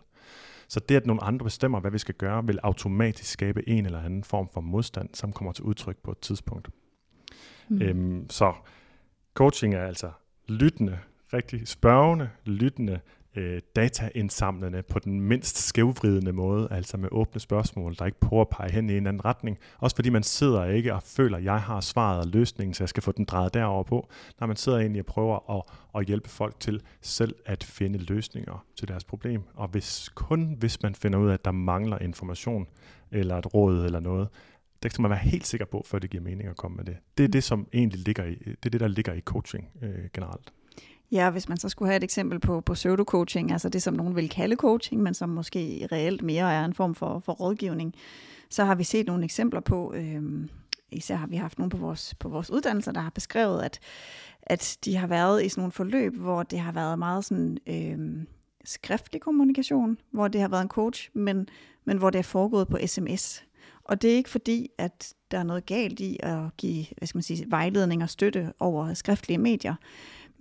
Så 0.69 0.81
det, 0.81 0.97
at 0.97 1.07
nogle 1.07 1.25
andre 1.25 1.45
bestemmer, 1.45 1.81
hvad 1.81 1.91
vi 1.91 1.99
skal 1.99 2.15
gøre, 2.15 2.47
vil 2.47 2.59
automatisk 2.63 3.31
skabe 3.31 3.69
en 3.69 3.87
eller 3.87 4.01
anden 4.01 4.25
form 4.25 4.49
for 4.53 4.61
modstand, 4.61 5.09
som 5.13 5.33
kommer 5.33 5.53
til 5.53 5.65
udtryk 5.65 5.97
på 6.03 6.11
et 6.11 6.19
tidspunkt. 6.19 6.69
Mm. 7.69 7.83
Øhm, 7.83 8.31
så 8.31 8.55
coaching 9.35 9.75
er 9.75 9.85
altså 9.85 10.11
lyttende, 10.49 10.99
rigtig 11.33 11.69
spørgende, 11.69 12.31
lyttende, 12.45 13.01
øh, 13.37 13.61
dataindsamlende 13.77 14.83
på 14.83 14.99
den 14.99 15.21
mindst 15.21 15.59
skævvridende 15.59 16.33
måde, 16.33 16.69
altså 16.71 16.97
med 16.97 17.09
åbne 17.13 17.41
spørgsmål, 17.41 17.97
der 17.99 18.07
ikke 18.07 18.21
prøver 18.21 18.41
at 18.41 18.49
pege 18.49 18.73
hen 18.73 18.91
i 18.91 18.97
en 18.97 19.07
anden 19.07 19.25
retning. 19.25 19.59
Også 19.79 19.97
fordi 19.97 20.11
man 20.11 20.23
sidder 20.23 20.65
ikke 20.65 20.95
og 20.95 21.03
føler, 21.03 21.39
at 21.39 21.45
jeg 21.45 21.61
har 21.61 21.81
svaret 21.81 22.21
og 22.21 22.27
løsningen, 22.27 22.75
så 22.75 22.85
jeg 22.85 22.89
skal 22.89 23.03
få 23.03 23.13
den 23.13 23.25
drejet 23.25 23.55
derover 23.55 23.83
på. 23.83 24.09
Når 24.41 24.47
man 24.47 24.57
sidder 24.57 24.79
egentlig 24.79 25.01
og 25.01 25.07
prøver 25.07 25.59
at, 25.59 25.63
at 26.01 26.07
hjælpe 26.07 26.29
folk 26.29 26.61
til 26.61 26.83
selv 27.01 27.35
at 27.47 27.65
finde 27.65 27.99
løsninger 27.99 28.67
til 28.77 28.89
deres 28.89 29.05
problem. 29.05 29.43
Og 29.55 29.69
hvis 29.69 30.09
kun 30.15 30.57
hvis 30.59 30.83
man 30.83 30.95
finder 30.95 31.19
ud 31.19 31.29
af, 31.29 31.35
at 31.35 31.45
der 31.45 31.53
mangler 31.53 31.99
information, 31.99 32.67
eller 33.11 33.37
et 33.37 33.55
råd 33.55 33.85
eller 33.85 34.01
noget, 34.01 34.29
det 34.83 34.93
skal 34.93 35.03
man 35.03 35.11
være 35.11 35.19
helt 35.19 35.47
sikker 35.47 35.67
på, 35.67 35.83
før 35.87 35.99
det 35.99 36.11
giver 36.11 36.23
mening 36.23 36.49
at 36.49 36.57
komme 36.57 36.77
med 36.77 36.85
det. 36.85 36.97
Det 37.19 37.25
er 37.25 37.29
det, 37.29 37.45
som 37.45 37.69
egentlig 37.73 38.01
ligger 38.01 38.25
i, 38.25 38.35
det 38.35 38.67
er 38.67 38.71
det, 38.71 38.81
der 38.81 38.89
ligger 38.89 39.13
i 39.13 39.21
coaching 39.21 39.69
øh, 39.83 40.05
generelt. 40.15 40.53
Ja, 41.13 41.31
hvis 41.31 41.49
man 41.49 41.59
så 41.59 41.69
skulle 41.69 41.89
have 41.89 41.97
et 41.97 42.05
eksempel 42.05 42.41
på, 42.41 42.61
på 42.61 42.73
pseudo-coaching, 42.75 43.53
altså 43.53 43.69
det, 43.69 43.83
som 43.83 43.95
nogen 43.95 44.17
vil 44.17 44.29
kalde 44.29 44.57
coaching, 44.57 45.03
men 45.03 45.15
som 45.15 45.29
måske 45.29 45.89
reelt 45.93 46.23
mere 46.23 46.55
er 46.55 46.65
en 46.65 46.75
form 46.75 46.95
for, 46.95 47.19
for 47.19 47.33
rådgivning, 47.33 47.95
så 48.51 48.65
har 48.65 48.75
vi 48.75 48.85
set 48.85 49.07
nogle 49.07 49.25
eksempler 49.25 49.61
på, 49.61 49.95
øh, 49.95 50.23
især 50.93 51.17
har 51.17 51.27
vi 51.27 51.37
haft 51.37 51.59
nogle 51.59 51.71
på 51.71 51.77
vores, 51.77 52.15
på 52.15 52.29
vores 52.29 52.51
uddannelser, 52.51 52.93
der 52.93 53.01
har 53.01 53.11
beskrevet, 53.11 53.63
at, 53.63 53.79
at 54.43 54.79
de 54.85 54.97
har 54.97 55.07
været 55.07 55.45
i 55.45 55.49
sådan 55.49 55.61
nogle 55.61 55.73
forløb, 55.73 56.17
hvor 56.17 56.43
det 56.43 56.59
har 56.59 56.73
været 56.73 56.99
meget 56.99 57.25
sådan... 57.25 57.59
Øh, 57.67 58.27
skriftlig 58.65 59.21
kommunikation, 59.21 59.99
hvor 60.11 60.29
det 60.29 60.41
har 60.41 60.49
været 60.49 60.63
en 60.63 60.69
coach, 60.69 61.11
men, 61.15 61.49
men 61.85 61.99
hvor 61.99 62.11
det 62.11 62.19
er 62.19 62.23
foregået 62.23 62.69
på 62.69 62.79
sms. 62.87 63.45
Og 63.85 64.03
det 64.03 64.13
er 64.13 64.17
ikke 64.17 64.31
fordi, 64.31 64.69
at 64.79 65.15
der 65.31 65.39
er 65.39 65.43
noget 65.43 65.67
galt 65.67 66.01
i 66.01 66.19
at 66.23 66.57
give 66.57 66.87
hvad 66.99 67.09
skal 67.09 67.17
man 67.17 67.23
sige, 67.23 67.51
vejledning 67.51 68.03
og 68.03 68.11
støtte 68.11 68.53
over 68.59 68.95
skriftlige 68.95 69.39
medier, 69.39 69.75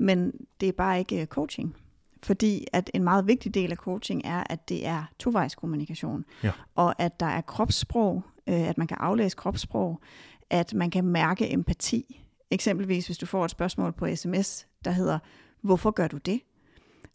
men 0.01 0.33
det 0.61 0.69
er 0.69 0.73
bare 0.73 0.99
ikke 0.99 1.25
coaching. 1.25 1.75
Fordi 2.23 2.67
at 2.73 2.89
en 2.93 3.03
meget 3.03 3.27
vigtig 3.27 3.53
del 3.53 3.71
af 3.71 3.77
coaching 3.77 4.21
er, 4.25 4.43
at 4.49 4.69
det 4.69 4.87
er 4.87 5.03
tovejskommunikation. 5.19 6.25
Ja. 6.43 6.51
Og 6.75 7.01
at 7.01 7.19
der 7.19 7.25
er 7.25 7.41
kropssprog, 7.41 8.23
øh, 8.47 8.69
at 8.69 8.77
man 8.77 8.87
kan 8.87 8.97
aflæse 8.99 9.37
kropssprog, 9.37 10.01
at 10.49 10.73
man 10.73 10.89
kan 10.89 11.05
mærke 11.05 11.53
empati. 11.53 12.23
Eksempelvis 12.51 13.05
hvis 13.05 13.17
du 13.17 13.25
får 13.25 13.45
et 13.45 13.51
spørgsmål 13.51 13.93
på 13.93 14.15
sms, 14.15 14.67
der 14.85 14.91
hedder, 14.91 15.19
hvorfor 15.61 15.91
gør 15.91 16.07
du 16.07 16.17
det? 16.17 16.41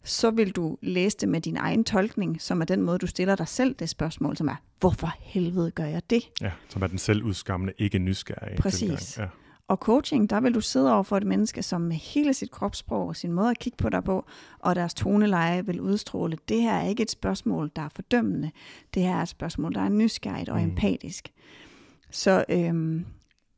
Så 0.03 0.31
vil 0.31 0.51
du 0.51 0.77
læse 0.81 1.17
det 1.17 1.29
med 1.29 1.41
din 1.41 1.57
egen 1.57 1.83
tolkning, 1.83 2.41
som 2.41 2.61
er 2.61 2.65
den 2.65 2.81
måde, 2.81 2.97
du 2.97 3.07
stiller 3.07 3.35
dig 3.35 3.47
selv 3.47 3.75
det 3.75 3.89
spørgsmål, 3.89 4.37
som 4.37 4.47
er, 4.47 4.55
hvorfor 4.79 5.13
helvede 5.19 5.71
gør 5.71 5.85
jeg 5.85 6.09
det? 6.09 6.29
Ja, 6.41 6.51
som 6.69 6.83
er 6.83 6.87
den 6.87 6.97
selvudskammende, 6.97 7.73
ikke 7.77 7.99
nysgerrige. 7.99 8.57
Præcis. 8.57 9.17
Ja. 9.17 9.27
Og 9.67 9.77
coaching, 9.77 10.29
der 10.29 10.39
vil 10.39 10.53
du 10.55 10.61
sidde 10.61 10.93
over 10.93 11.03
for 11.03 11.17
et 11.17 11.27
menneske, 11.27 11.63
som 11.63 11.81
med 11.81 11.95
hele 11.95 12.33
sit 12.33 12.51
kropssprog 12.51 13.07
og 13.07 13.15
sin 13.15 13.31
måde 13.31 13.49
at 13.49 13.59
kigge 13.59 13.77
på 13.77 13.89
dig 13.89 14.03
på, 14.03 14.25
og 14.59 14.75
deres 14.75 14.93
toneleje 14.93 15.65
vil 15.65 15.81
udstråle, 15.81 16.37
det 16.49 16.61
her 16.61 16.73
er 16.73 16.87
ikke 16.87 17.03
et 17.03 17.11
spørgsmål, 17.11 17.71
der 17.75 17.81
er 17.81 17.89
fordømmende. 17.89 18.51
Det 18.93 19.03
her 19.03 19.15
er 19.15 19.21
et 19.21 19.27
spørgsmål, 19.27 19.73
der 19.73 19.81
er 19.81 19.89
nysgerrigt 19.89 20.49
og 20.49 20.57
mm. 20.57 20.63
empatisk. 20.63 21.33
Så 22.11 22.45
øhm, 22.49 23.05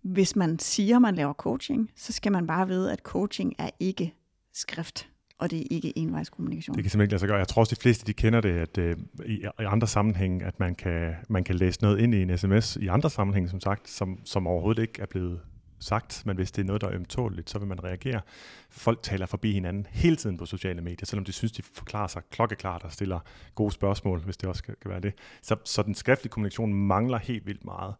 hvis 0.02 0.36
man 0.36 0.60
siger, 0.60 1.00
man 1.00 1.16
laver 1.16 1.34
coaching, 1.34 1.92
så 1.96 2.14
skal 2.14 2.32
man 2.32 2.48
bare 2.48 2.68
vide, 2.68 2.94
at 2.94 3.00
coaching 3.00 3.54
er 3.58 3.70
ikke 3.80 4.14
skrift 4.54 5.10
og 5.40 5.52
det 5.52 5.60
er 5.60 5.64
ikke 5.72 5.98
envejskommunikation. 5.98 6.76
Det 6.76 6.84
kan 6.84 6.92
simpelthen 6.92 7.06
ikke 7.06 7.12
lade 7.12 7.20
sig 7.20 7.28
gøre. 7.28 7.38
Jeg 7.38 7.48
tror 7.48 7.60
også, 7.60 7.76
de 7.76 7.82
fleste 7.82 8.06
de 8.06 8.14
kender 8.14 8.42
det 8.42 8.50
at, 8.50 8.78
øh, 8.78 8.98
i, 9.26 9.34
i 9.34 9.64
andre 9.66 9.88
sammenhænge, 9.88 10.46
at 10.46 10.60
man 10.60 10.76
kan, 10.76 11.14
man 11.30 11.44
kan 11.44 11.56
læse 11.56 11.82
noget 11.82 12.00
ind 12.00 12.14
i 12.14 12.22
en 12.22 12.38
sms 12.38 12.76
i 12.76 12.88
andre 12.88 13.10
sammenhænge, 13.10 13.50
som 13.50 13.60
sagt, 13.60 13.90
som, 13.90 14.20
som 14.26 14.48
overhovedet 14.48 14.82
ikke 14.82 15.02
er 15.02 15.06
blevet 15.06 15.40
sagt, 15.80 16.26
men 16.26 16.36
hvis 16.36 16.52
det 16.52 16.62
er 16.62 16.66
noget, 16.66 16.82
der 16.82 16.88
er 16.88 16.96
ømtåligt, 16.96 17.50
så 17.50 17.60
vil 17.60 17.68
man 17.68 17.84
reagere. 17.84 18.22
Folk 18.70 19.00
taler 19.04 19.26
forbi 19.26 19.54
hinanden 19.54 19.88
hele 19.90 20.16
tiden 20.16 20.38
på 20.38 20.46
sociale 20.46 20.82
medier, 20.82 21.06
selvom 21.06 21.26
de 21.26 21.32
synes, 21.32 21.52
de 21.52 21.64
forklarer 21.64 22.08
sig 22.08 22.22
klokkeklart 22.32 22.84
og 22.84 22.92
stiller 22.92 23.20
gode 23.56 23.72
spørgsmål, 23.72 24.20
hvis 24.20 24.38
det 24.38 24.50
også 24.50 24.64
kan, 24.64 24.76
være 24.86 25.00
det. 25.00 25.14
Så, 25.42 25.56
så 25.66 25.84
den 25.84 25.96
skriftlige 25.96 26.32
kommunikation 26.32 26.74
mangler 26.74 27.18
helt 27.18 27.46
vildt 27.46 27.66
meget. 27.66 27.96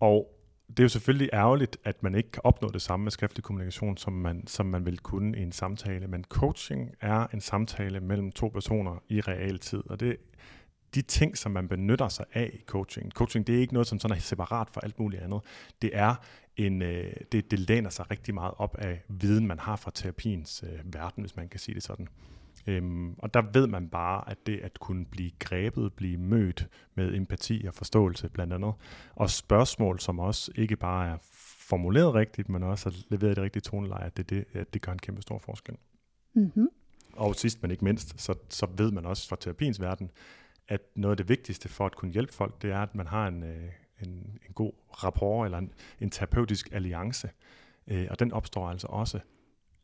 Og 0.00 0.38
det 0.68 0.78
er 0.78 0.84
jo 0.84 0.88
selvfølgelig 0.88 1.30
ærgerligt, 1.32 1.76
at 1.84 2.02
man 2.02 2.14
ikke 2.14 2.30
kan 2.30 2.40
opnå 2.44 2.68
det 2.68 2.82
samme 2.82 3.04
med 3.04 3.12
skriftlig 3.12 3.44
kommunikation, 3.44 3.96
som 3.96 4.12
man, 4.12 4.46
som 4.46 4.66
man 4.66 4.86
vil 4.86 4.98
kunne 4.98 5.38
i 5.38 5.42
en 5.42 5.52
samtale. 5.52 6.06
Men 6.06 6.24
coaching 6.24 6.90
er 7.00 7.26
en 7.34 7.40
samtale 7.40 8.00
mellem 8.00 8.32
to 8.32 8.48
personer 8.48 9.02
i 9.08 9.20
realtid, 9.20 9.82
og 9.90 10.00
det 10.00 10.16
de 10.94 11.02
ting, 11.02 11.38
som 11.38 11.52
man 11.52 11.68
benytter 11.68 12.08
sig 12.08 12.24
af 12.32 12.50
i 12.52 12.62
coaching. 12.66 13.12
Coaching, 13.12 13.46
det 13.46 13.56
er 13.56 13.60
ikke 13.60 13.72
noget, 13.72 13.86
som 13.86 13.98
sådan 13.98 14.16
er 14.16 14.20
separat 14.20 14.70
for 14.70 14.80
alt 14.80 14.98
muligt 14.98 15.22
andet. 15.22 15.40
Det 15.82 15.90
er 15.92 16.14
en, 16.56 16.82
øh, 16.82 17.12
det, 17.32 17.50
det 17.50 17.58
læner 17.58 17.90
sig 17.90 18.10
rigtig 18.10 18.34
meget 18.34 18.54
op 18.58 18.76
af 18.78 19.04
viden, 19.08 19.46
man 19.46 19.58
har 19.58 19.76
fra 19.76 19.90
terapiens 19.94 20.64
øh, 20.66 20.94
verden, 20.94 21.22
hvis 21.22 21.36
man 21.36 21.48
kan 21.48 21.60
sige 21.60 21.74
det 21.74 21.82
sådan. 21.82 22.08
Øhm, 22.66 23.14
og 23.18 23.34
der 23.34 23.42
ved 23.52 23.66
man 23.66 23.88
bare, 23.88 24.30
at 24.30 24.46
det 24.46 24.60
at 24.60 24.80
kunne 24.80 25.04
blive 25.04 25.30
grebet, 25.38 25.92
blive 25.92 26.18
mødt 26.18 26.68
med 26.94 27.14
empati 27.14 27.64
og 27.68 27.74
forståelse 27.74 28.28
blandt 28.28 28.52
andet, 28.52 28.72
og 29.14 29.30
spørgsmål, 29.30 30.00
som 30.00 30.18
også 30.18 30.52
ikke 30.54 30.76
bare 30.76 31.08
er 31.08 31.18
formuleret 31.68 32.14
rigtigt, 32.14 32.48
men 32.48 32.62
også 32.62 32.90
har 32.90 32.96
leveret 33.08 33.36
det 33.36 33.44
rigtige 33.44 33.60
toneleje, 33.60 34.04
at 34.04 34.16
det, 34.16 34.30
det, 34.30 34.44
at 34.52 34.74
det 34.74 34.82
gør 34.82 34.92
en 34.92 34.98
kæmpe 34.98 35.22
stor 35.22 35.38
forskel. 35.38 35.74
Mm-hmm. 36.34 36.68
Og 37.12 37.34
sidst 37.34 37.62
men 37.62 37.70
ikke 37.70 37.84
mindst, 37.84 38.20
så, 38.20 38.34
så 38.48 38.66
ved 38.76 38.90
man 38.90 39.06
også 39.06 39.28
fra 39.28 39.36
terapiens 39.40 39.80
verden, 39.80 40.10
at 40.68 40.80
noget 40.94 41.12
af 41.12 41.16
det 41.16 41.28
vigtigste 41.28 41.68
for 41.68 41.86
at 41.86 41.96
kunne 41.96 42.10
hjælpe 42.10 42.32
folk, 42.32 42.62
det 42.62 42.70
er, 42.70 42.78
at 42.78 42.94
man 42.94 43.06
har 43.06 43.28
en, 43.28 43.42
øh, 43.42 43.68
en, 44.02 44.38
en 44.48 44.54
god 44.54 44.72
rapport 44.90 45.46
eller 45.46 45.58
en, 45.58 45.72
en 46.00 46.10
terapeutisk 46.10 46.68
alliance. 46.72 47.30
Øh, 47.86 48.06
og 48.10 48.18
den 48.18 48.32
opstår 48.32 48.68
altså 48.68 48.86
også, 48.86 49.20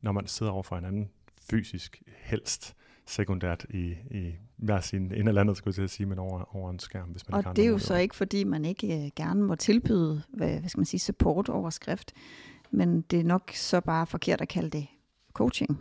når 0.01 0.13
man 0.13 0.27
sidder 0.27 0.53
over 0.53 0.63
for 0.63 0.77
en 0.77 0.85
anden 0.85 1.11
fysisk, 1.51 2.03
helst 2.17 2.75
sekundært 3.07 3.67
i, 3.71 3.95
i 4.11 4.35
hver 4.57 4.81
sin 4.81 5.03
en 5.03 5.29
eller 5.29 5.41
andet, 5.41 5.57
skulle 5.57 5.83
jeg 5.83 5.91
sige, 5.91 6.07
men 6.07 6.19
over, 6.19 6.57
over 6.57 6.71
en 6.71 6.79
skærm, 6.79 7.09
hvis 7.09 7.29
man 7.29 7.47
Og 7.47 7.57
det 7.57 7.65
er 7.65 7.69
jo 7.69 7.79
så 7.79 7.97
ikke, 7.97 8.17
fordi 8.17 8.45
man 8.45 8.65
ikke 8.65 9.05
øh, 9.05 9.11
gerne 9.17 9.43
må 9.43 9.55
tilbyde, 9.55 10.23
hvad, 10.29 10.61
hvad 10.61 10.69
skal 10.69 10.79
man 10.79 10.87
sige, 10.87 11.01
support 11.01 11.49
over 11.49 11.71
skrift, 11.71 12.13
men 12.71 13.01
det 13.01 13.21
er 13.21 13.25
nok 13.25 13.51
så 13.55 13.81
bare 13.81 14.07
forkert 14.07 14.41
at 14.41 14.49
kalde 14.49 14.71
det 14.71 14.87
coaching. 15.33 15.81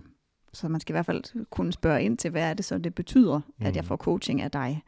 Så 0.53 0.67
man 0.67 0.81
skal 0.81 0.93
i 0.93 0.95
hvert 0.95 1.05
fald 1.05 1.45
kunne 1.49 1.73
spørge 1.73 2.03
ind 2.03 2.17
til, 2.17 2.31
hvad 2.31 2.49
er 2.49 2.53
det 2.53 2.65
så, 2.65 2.77
det 2.77 2.95
betyder, 2.95 3.37
mm. 3.37 3.65
at 3.65 3.75
jeg 3.75 3.81
mm. 3.81 3.87
får 3.87 3.95
coaching 3.95 4.41
af 4.41 4.51
dig. 4.51 4.83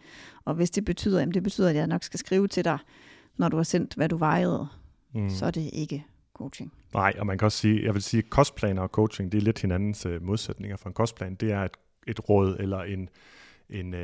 Og 0.45 0.55
hvis 0.55 0.71
det 0.71 0.85
betyder, 0.85 1.19
jamen 1.19 1.33
det 1.33 1.43
betyder, 1.43 1.69
at 1.69 1.75
jeg 1.75 1.87
nok 1.87 2.03
skal 2.03 2.19
skrive 2.19 2.47
til 2.47 2.65
dig, 2.65 2.77
når 3.39 3.49
du 3.49 3.55
har 3.55 3.63
sendt, 3.63 3.95
hvad 3.95 4.09
du 4.09 4.17
vejede, 4.17 4.67
mm. 5.13 5.29
så 5.29 5.45
er 5.45 5.51
det 5.51 5.69
ikke 5.73 6.05
coaching. 6.33 6.73
Nej, 6.93 7.13
og 7.19 7.25
man 7.27 7.37
kan 7.37 7.45
også 7.45 7.57
sige, 7.57 7.83
jeg 7.83 7.93
vil 7.93 8.01
sige, 8.01 8.21
kostplaner 8.21 8.81
og 8.81 8.89
coaching, 8.89 9.31
det 9.31 9.37
er 9.37 9.41
lidt 9.41 9.61
hinandens 9.61 10.05
uh, 10.05 10.21
modsætninger. 10.21 10.77
For 10.77 10.89
en 10.89 10.93
kostplan, 10.93 11.35
det 11.35 11.51
er 11.51 11.61
et, 11.61 11.77
et 12.07 12.29
råd 12.29 12.57
eller 12.59 12.83
en, 12.83 13.09
en 13.69 13.93
uh, 13.93 13.99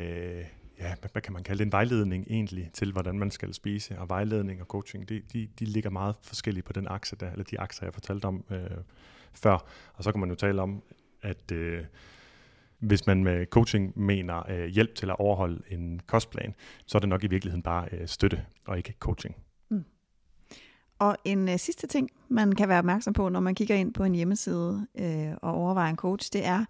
ja, 0.80 0.96
hvad, 1.00 1.10
hvad 1.12 1.22
kan 1.22 1.34
man 1.34 1.44
kalde 1.44 1.60
det, 1.60 1.66
en 1.66 1.72
vejledning 1.72 2.26
egentlig 2.30 2.70
til, 2.74 2.92
hvordan 2.92 3.20
man 3.20 3.32
skal 3.32 3.54
spise. 3.54 4.00
Og 4.00 4.10
vejledning 4.10 4.62
og 4.62 4.68
coaching, 4.68 5.10
de, 5.10 5.22
de, 5.34 5.48
de 5.60 5.66
ligger 5.66 5.90
meget 5.90 6.16
forskelligt 6.22 6.66
på 6.66 6.74
den 6.74 6.88
akse 6.88 7.16
der, 7.16 7.32
eller 7.32 7.44
de 7.44 7.60
akser, 7.60 7.86
jeg 7.86 7.94
fortalte 7.94 8.26
om 8.26 8.44
uh, 8.50 8.58
før. 9.34 9.68
Og 9.94 10.04
så 10.04 10.12
kan 10.12 10.20
man 10.20 10.30
jo 10.30 10.36
tale 10.36 10.62
om, 10.62 10.84
at 11.22 11.52
uh, 11.52 11.86
hvis 12.80 13.08
man 13.08 13.24
med 13.24 13.46
coaching 13.46 14.00
mener 14.00 14.50
øh, 14.50 14.66
hjælp 14.66 14.96
til 14.96 15.10
at 15.10 15.20
overholde 15.20 15.62
en 15.70 16.02
kostplan, 16.08 16.56
så 16.86 16.98
er 16.98 17.00
det 17.00 17.10
nok 17.10 17.24
i 17.24 17.28
virkeligheden 17.28 17.64
bare 17.64 17.88
øh, 17.92 18.08
støtte 18.08 18.46
og 18.66 18.78
ikke 18.78 18.94
coaching. 19.00 19.36
Mm. 19.70 19.86
Og 21.00 21.18
en 21.26 21.50
øh, 21.50 21.60
sidste 21.60 21.88
ting, 21.88 22.10
man 22.28 22.52
kan 22.52 22.70
være 22.70 22.80
opmærksom 22.80 23.14
på, 23.14 23.30
når 23.30 23.40
man 23.40 23.56
kigger 23.56 23.76
ind 23.76 23.94
på 23.94 24.04
en 24.04 24.16
hjemmeside 24.16 24.88
øh, 25.00 25.34
og 25.42 25.54
overvejer 25.54 25.90
en 25.90 25.96
coach, 25.96 26.34
det 26.34 26.46
er, 26.46 26.66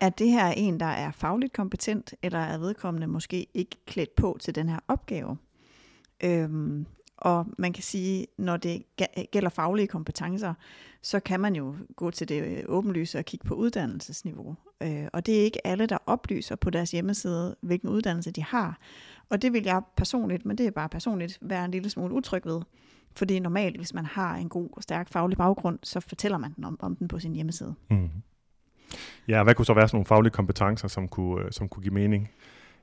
at 0.00 0.18
det 0.18 0.30
her 0.30 0.44
er 0.44 0.54
en, 0.56 0.80
der 0.80 0.86
er 0.86 1.10
fagligt 1.10 1.52
kompetent, 1.52 2.14
eller 2.22 2.38
er 2.38 2.58
vedkommende 2.58 3.06
måske 3.06 3.46
ikke 3.54 3.76
klædt 3.86 4.14
på 4.16 4.38
til 4.40 4.54
den 4.54 4.68
her 4.68 4.78
opgave. 4.88 5.36
Øhm, 6.24 6.86
og 7.20 7.46
man 7.58 7.72
kan 7.72 7.82
sige, 7.82 8.26
når 8.38 8.56
det 8.56 8.82
gælder 9.30 9.48
faglige 9.48 9.86
kompetencer, 9.86 10.54
så 11.02 11.20
kan 11.20 11.40
man 11.40 11.56
jo 11.56 11.76
gå 11.96 12.10
til 12.10 12.28
det 12.28 12.42
øh, 12.42 12.64
åbenlyse 12.66 13.18
og 13.18 13.24
kigge 13.24 13.48
på 13.48 13.54
uddannelsesniveau. 13.54 14.56
Øh, 14.82 15.06
og 15.12 15.26
det 15.26 15.40
er 15.40 15.42
ikke 15.42 15.66
alle, 15.66 15.86
der 15.86 15.98
oplyser 16.06 16.56
på 16.56 16.70
deres 16.70 16.90
hjemmeside, 16.90 17.56
hvilken 17.60 17.88
uddannelse 17.88 18.30
de 18.30 18.42
har. 18.42 18.78
Og 19.28 19.42
det 19.42 19.52
vil 19.52 19.64
jeg 19.64 19.82
personligt, 19.96 20.46
men 20.46 20.58
det 20.58 20.66
er 20.66 20.70
bare 20.70 20.88
personligt, 20.88 21.38
være 21.40 21.64
en 21.64 21.70
lille 21.70 21.90
smule 21.90 22.14
utryg 22.14 22.46
ved. 22.46 22.60
Fordi 23.16 23.38
normalt, 23.38 23.76
hvis 23.76 23.94
man 23.94 24.06
har 24.06 24.36
en 24.36 24.48
god 24.48 24.68
og 24.72 24.82
stærk 24.82 25.08
faglig 25.08 25.38
baggrund, 25.38 25.78
så 25.82 26.00
fortæller 26.00 26.38
man 26.38 26.52
den 26.56 26.64
om, 26.64 26.78
om 26.80 26.96
den 26.96 27.08
på 27.08 27.18
sin 27.18 27.34
hjemmeside. 27.34 27.74
Mm. 27.90 28.08
Ja, 29.28 29.42
hvad 29.42 29.54
kunne 29.54 29.66
så 29.66 29.74
være 29.74 29.88
sådan 29.88 29.96
nogle 29.96 30.06
faglige 30.06 30.32
kompetencer, 30.32 30.88
som 30.88 31.08
kunne, 31.08 31.44
øh, 31.44 31.52
som 31.52 31.68
kunne 31.68 31.82
give 31.82 31.94
mening? 31.94 32.30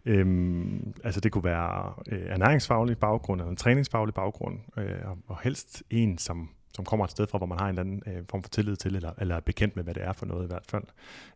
Øhm, 0.08 0.94
altså 1.04 1.20
det 1.20 1.32
kunne 1.32 1.44
være 1.44 1.94
øh, 2.08 2.26
ernæringsfaglig 2.28 2.98
baggrund 2.98 3.42
eller 3.42 3.52
en 3.52 3.58
træningsfaglig 3.58 4.14
baggrund, 4.14 4.60
øh, 4.78 5.02
og, 5.28 5.40
helst 5.44 5.84
en, 5.90 6.18
som, 6.18 6.50
som 6.74 6.86
kommer 6.86 7.06
et 7.06 7.12
sted 7.12 7.28
fra, 7.28 7.38
hvor 7.38 7.48
man 7.48 7.60
har 7.60 7.66
en 7.66 7.70
eller 7.70 7.82
anden 7.82 8.04
øh, 8.08 8.24
form 8.30 8.44
for 8.44 8.50
tillid 8.50 8.76
til, 8.76 8.96
eller, 8.96 9.12
eller 9.18 9.36
er 9.36 9.40
bekendt 9.40 9.76
med, 9.76 9.84
hvad 9.84 9.94
det 9.94 10.04
er 10.04 10.14
for 10.14 10.26
noget 10.26 10.44
i 10.44 10.48
hvert 10.48 10.66
fald. 10.70 10.84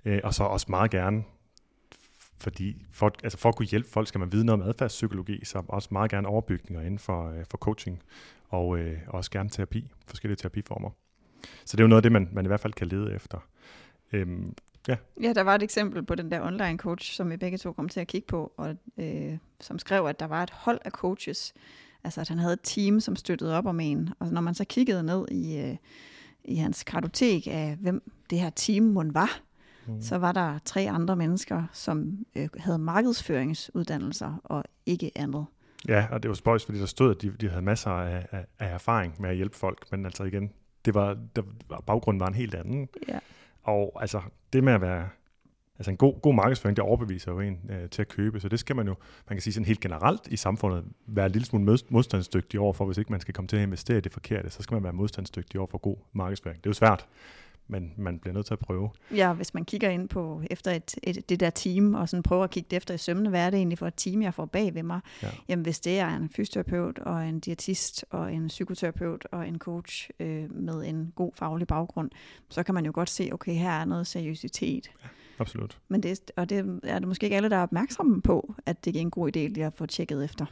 Øh, 0.05 0.19
og 0.23 0.33
så 0.33 0.43
også 0.43 0.65
meget 0.69 0.91
gerne 0.91 1.23
fordi 2.37 2.85
for, 2.91 3.11
altså 3.23 3.37
for 3.37 3.49
at 3.49 3.55
kunne 3.55 3.65
hjælpe 3.65 3.89
folk, 3.89 4.07
skal 4.07 4.19
man 4.19 4.31
vide 4.31 4.45
noget 4.45 4.61
om 4.61 4.67
adfærdspsykologi, 4.67 5.45
så 5.45 5.63
også 5.67 5.89
meget 5.91 6.11
gerne 6.11 6.27
overbygninger 6.27 6.81
inden 6.81 6.99
for, 6.99 7.29
øh, 7.29 7.45
for 7.45 7.57
coaching, 7.57 8.03
og 8.49 8.77
øh, 8.77 8.99
også 9.07 9.31
gerne 9.31 9.49
terapi, 9.49 9.91
forskellige 10.07 10.35
terapiformer. 10.35 10.89
Så 11.65 11.77
det 11.77 11.79
er 11.79 11.83
jo 11.83 11.87
noget 11.87 11.99
af 11.99 12.03
det, 12.03 12.11
man, 12.11 12.29
man 12.31 12.45
i 12.45 12.47
hvert 12.47 12.59
fald 12.59 12.73
kan 12.73 12.87
lede 12.87 13.13
efter. 13.13 13.37
Øhm, 14.13 14.53
ja. 14.87 14.95
ja, 15.21 15.33
der 15.33 15.41
var 15.41 15.55
et 15.55 15.63
eksempel 15.63 16.03
på 16.03 16.15
den 16.15 16.31
der 16.31 16.41
online 16.41 16.77
coach, 16.77 17.13
som 17.13 17.29
vi 17.29 17.37
begge 17.37 17.57
to 17.57 17.71
kom 17.71 17.89
til 17.89 17.99
at 17.99 18.07
kigge 18.07 18.27
på, 18.27 18.53
og 18.57 18.75
øh, 18.97 19.37
som 19.59 19.79
skrev, 19.79 20.05
at 20.05 20.19
der 20.19 20.27
var 20.27 20.43
et 20.43 20.49
hold 20.49 20.79
af 20.85 20.91
coaches, 20.91 21.53
altså 22.03 22.21
at 22.21 22.29
han 22.29 22.37
havde 22.37 22.53
et 22.53 22.59
team, 22.63 22.99
som 22.99 23.15
støttede 23.15 23.57
op 23.57 23.65
om 23.65 23.79
en, 23.79 24.09
og 24.19 24.27
når 24.27 24.41
man 24.41 24.53
så 24.53 24.65
kiggede 24.65 25.03
ned 25.03 25.27
i, 25.31 25.57
øh, 25.57 25.75
i 26.43 26.55
hans 26.55 26.83
kartotek 26.83 27.47
af, 27.47 27.77
hvem 27.79 28.11
det 28.29 28.39
her 28.39 28.49
team 28.49 28.83
mon 28.83 29.13
var, 29.13 29.41
mm. 29.87 30.01
så 30.01 30.17
var 30.17 30.31
der 30.31 30.59
tre 30.65 30.89
andre 30.89 31.15
mennesker, 31.15 31.63
som 31.73 32.25
øh, 32.35 32.49
havde 32.57 32.79
markedsføringsuddannelser 32.79 34.41
og 34.43 34.63
ikke 34.85 35.11
andet. 35.15 35.45
Ja, 35.87 36.07
og 36.11 36.23
det 36.23 36.29
var 36.29 36.35
spøjs, 36.35 36.65
fordi 36.65 36.79
der 36.79 36.85
stod, 36.85 37.15
at 37.15 37.21
de, 37.21 37.31
de 37.41 37.49
havde 37.49 37.61
masser 37.61 37.91
af, 37.91 38.27
af, 38.31 38.45
af 38.59 38.73
erfaring 38.73 39.15
med 39.19 39.29
at 39.29 39.35
hjælpe 39.35 39.57
folk, 39.57 39.91
men 39.91 40.05
altså 40.05 40.23
igen, 40.23 40.51
det 40.85 40.93
var, 40.93 41.17
der, 41.35 41.41
baggrunden 41.87 42.19
var 42.19 42.27
en 42.27 42.33
helt 42.33 42.55
anden. 42.55 42.89
Ja. 43.07 43.19
Og 43.63 43.97
altså, 44.01 44.21
det 44.53 44.63
med 44.63 44.73
at 44.73 44.81
være, 44.81 45.09
altså 45.79 45.91
en 45.91 45.97
god, 45.97 46.21
god 46.21 46.33
markedsføring, 46.33 46.77
det 46.77 46.83
overbeviser 46.83 47.31
jo 47.31 47.39
en 47.39 47.59
øh, 47.69 47.89
til 47.89 48.01
at 48.01 48.07
købe, 48.07 48.39
så 48.39 48.49
det 48.49 48.59
skal 48.59 48.75
man 48.75 48.87
jo, 48.87 48.95
man 49.29 49.37
kan 49.37 49.41
sige 49.41 49.53
sådan 49.53 49.65
helt 49.65 49.79
generelt 49.79 50.27
i 50.27 50.35
samfundet, 50.35 50.85
være 51.07 51.25
en 51.25 51.31
lille 51.31 51.45
smule 51.45 51.77
modstandsdygtig 51.89 52.59
overfor, 52.59 52.85
hvis 52.85 52.97
ikke 52.97 53.11
man 53.11 53.21
skal 53.21 53.33
komme 53.33 53.47
til 53.47 53.57
at 53.57 53.63
investere 53.63 53.97
i 53.97 54.01
det 54.01 54.11
forkerte, 54.11 54.49
så 54.49 54.63
skal 54.63 54.75
man 54.75 54.83
være 54.83 54.93
modstandsdygtig 54.93 55.59
overfor 55.59 55.77
god 55.77 55.97
markedsføring. 56.13 56.57
Det 56.57 56.65
er 56.65 56.69
jo 56.69 56.73
svært, 56.73 57.07
men 57.71 57.93
man 57.97 58.19
bliver 58.19 58.33
nødt 58.33 58.45
til 58.45 58.53
at 58.53 58.59
prøve. 58.59 58.89
Ja, 59.15 59.33
hvis 59.33 59.53
man 59.53 59.65
kigger 59.65 59.89
ind 59.89 60.09
på 60.09 60.41
efter 60.49 60.71
et, 60.71 60.95
et, 61.03 61.29
det 61.29 61.39
der 61.39 61.49
team, 61.49 61.93
og 61.93 62.09
sådan 62.09 62.23
prøver 62.23 62.43
at 62.43 62.49
kigge 62.49 62.75
efter 62.75 62.93
i 62.93 62.97
sømne, 62.97 63.29
hvad 63.29 63.45
er 63.45 63.49
det 63.49 63.57
egentlig 63.57 63.77
for 63.77 63.87
et 63.87 63.93
team, 63.97 64.21
jeg 64.21 64.33
får 64.33 64.45
bag 64.45 64.75
ved 64.75 64.83
mig? 64.83 64.99
Ja. 65.23 65.27
Jamen 65.47 65.63
hvis 65.63 65.79
det 65.79 65.99
er 65.99 66.15
en 66.15 66.29
fysioterapeut, 66.29 66.99
og 66.99 67.27
en 67.27 67.39
diætist, 67.39 68.05
og 68.09 68.33
en 68.33 68.47
psykoterapeut, 68.47 69.27
og 69.31 69.47
en 69.47 69.59
coach 69.59 70.09
øh, 70.19 70.55
med 70.55 70.85
en 70.85 71.11
god 71.15 71.31
faglig 71.35 71.67
baggrund, 71.67 72.09
så 72.49 72.63
kan 72.63 72.75
man 72.75 72.85
jo 72.85 72.91
godt 72.95 73.09
se, 73.09 73.29
okay, 73.33 73.53
her 73.53 73.71
er 73.71 73.85
noget 73.85 74.07
seriøsitet. 74.07 74.91
Ja, 75.03 75.07
absolut. 75.39 75.77
Men 75.87 76.03
det, 76.03 76.31
og 76.35 76.49
det 76.49 76.79
er 76.83 76.99
det 76.99 77.07
måske 77.07 77.23
ikke 77.23 77.35
alle, 77.35 77.49
der 77.49 77.57
er 77.57 77.63
opmærksomme 77.63 78.21
på, 78.21 78.55
at 78.65 78.85
det 78.85 78.95
er 78.95 78.99
en 78.99 79.11
god 79.11 79.27
idé 79.27 79.39
lige 79.39 79.65
at 79.65 79.73
få 79.73 79.85
tjekket 79.85 80.23
efter. 80.23 80.45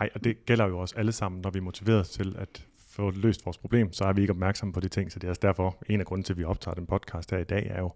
Nej, 0.00 0.10
og 0.14 0.24
det 0.24 0.46
gælder 0.46 0.66
jo 0.66 0.78
også 0.78 0.94
alle 0.96 1.12
sammen, 1.12 1.40
når 1.40 1.50
vi 1.50 1.58
er 1.58 1.62
motiveret 1.62 2.06
til 2.06 2.36
at 2.38 2.66
få 2.92 3.10
løst 3.10 3.46
vores 3.46 3.58
problem, 3.58 3.92
så 3.92 4.04
er 4.04 4.12
vi 4.12 4.20
ikke 4.20 4.32
opmærksomme 4.32 4.72
på 4.72 4.80
de 4.80 4.88
ting. 4.88 5.12
Så 5.12 5.18
det 5.18 5.26
er 5.26 5.30
også 5.30 5.40
derfor, 5.42 5.76
en 5.88 6.00
af 6.00 6.06
grunden 6.06 6.24
til, 6.24 6.32
at 6.32 6.38
vi 6.38 6.44
optager 6.44 6.74
den 6.74 6.86
podcast 6.86 7.30
her 7.30 7.38
i 7.38 7.44
dag, 7.44 7.66
er 7.70 7.80
jo 7.80 7.92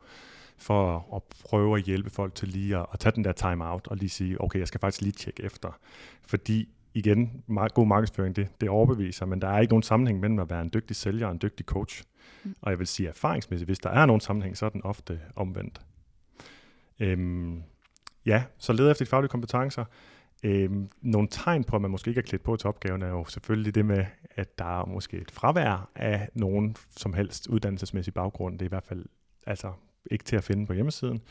for 0.58 1.16
at, 1.16 1.22
prøve 1.44 1.78
at 1.78 1.84
hjælpe 1.84 2.10
folk 2.10 2.34
til 2.34 2.48
lige 2.48 2.76
at, 2.76 2.86
at 2.92 3.00
tage 3.00 3.12
den 3.12 3.24
der 3.24 3.32
time 3.32 3.70
out 3.70 3.86
og 3.86 3.96
lige 3.96 4.08
sige, 4.08 4.40
okay, 4.40 4.58
jeg 4.58 4.68
skal 4.68 4.80
faktisk 4.80 5.02
lige 5.02 5.12
tjekke 5.12 5.42
efter. 5.42 5.78
Fordi 6.26 6.68
igen, 6.94 7.42
meget 7.46 7.74
god 7.74 7.86
markedsføring, 7.86 8.36
det, 8.36 8.48
det 8.60 8.68
overbeviser, 8.68 9.26
men 9.26 9.40
der 9.40 9.48
er 9.48 9.58
ikke 9.58 9.72
nogen 9.72 9.82
sammenhæng 9.82 10.20
mellem 10.20 10.38
at 10.38 10.50
være 10.50 10.62
en 10.62 10.70
dygtig 10.74 10.96
sælger 10.96 11.26
og 11.26 11.32
en 11.32 11.38
dygtig 11.42 11.66
coach. 11.66 12.02
Mm. 12.44 12.54
Og 12.62 12.70
jeg 12.70 12.78
vil 12.78 12.86
sige 12.86 13.08
erfaringsmæssigt, 13.08 13.68
hvis 13.68 13.78
der 13.78 13.90
er 13.90 14.06
nogen 14.06 14.20
sammenhæng, 14.20 14.56
så 14.56 14.66
er 14.66 14.70
den 14.70 14.84
ofte 14.84 15.20
omvendt. 15.36 15.80
Øhm, 17.00 17.62
ja, 18.26 18.44
så 18.58 18.72
led 18.72 18.90
efter 18.90 19.04
de 19.04 19.08
faglige 19.08 19.28
kompetencer. 19.30 19.84
Øh, 20.42 20.70
nogle 21.02 21.28
tegn 21.30 21.64
på, 21.64 21.76
at 21.76 21.82
man 21.82 21.90
måske 21.90 22.08
ikke 22.08 22.18
er 22.18 22.22
klædt 22.22 22.42
på 22.42 22.56
til 22.56 22.68
opgaven, 22.68 23.02
er 23.02 23.08
jo 23.08 23.24
selvfølgelig 23.24 23.74
det 23.74 23.84
med, 23.84 24.04
at 24.30 24.58
der 24.58 24.80
er 24.80 24.84
måske 24.84 25.16
et 25.16 25.30
fravær 25.30 25.90
af 25.94 26.28
nogen 26.34 26.76
som 26.96 27.12
helst 27.12 27.46
uddannelsesmæssig 27.46 28.14
baggrund. 28.14 28.58
Det 28.58 28.62
er 28.62 28.68
i 28.68 28.68
hvert 28.68 28.84
fald 28.84 29.04
altså 29.46 29.72
ikke 30.10 30.24
til 30.24 30.36
at 30.36 30.44
finde 30.44 30.66
på 30.66 30.72
hjemmesiden. 30.72 31.22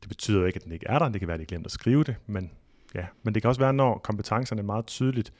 Det 0.00 0.08
betyder 0.08 0.46
ikke, 0.46 0.56
at 0.56 0.64
den 0.64 0.72
ikke 0.72 0.86
er 0.88 0.98
der. 0.98 1.08
Det 1.08 1.20
kan 1.20 1.28
være, 1.28 1.34
at 1.34 1.40
de 1.40 1.46
glemt 1.46 1.66
at 1.66 1.72
skrive 1.72 2.04
det, 2.04 2.16
men 2.26 2.50
ja. 2.94 3.06
Men 3.22 3.34
det 3.34 3.42
kan 3.42 3.48
også 3.48 3.60
være, 3.60 3.72
når 3.72 3.98
kompetencerne 3.98 4.62
meget 4.62 4.86
tydeligt 4.86 5.32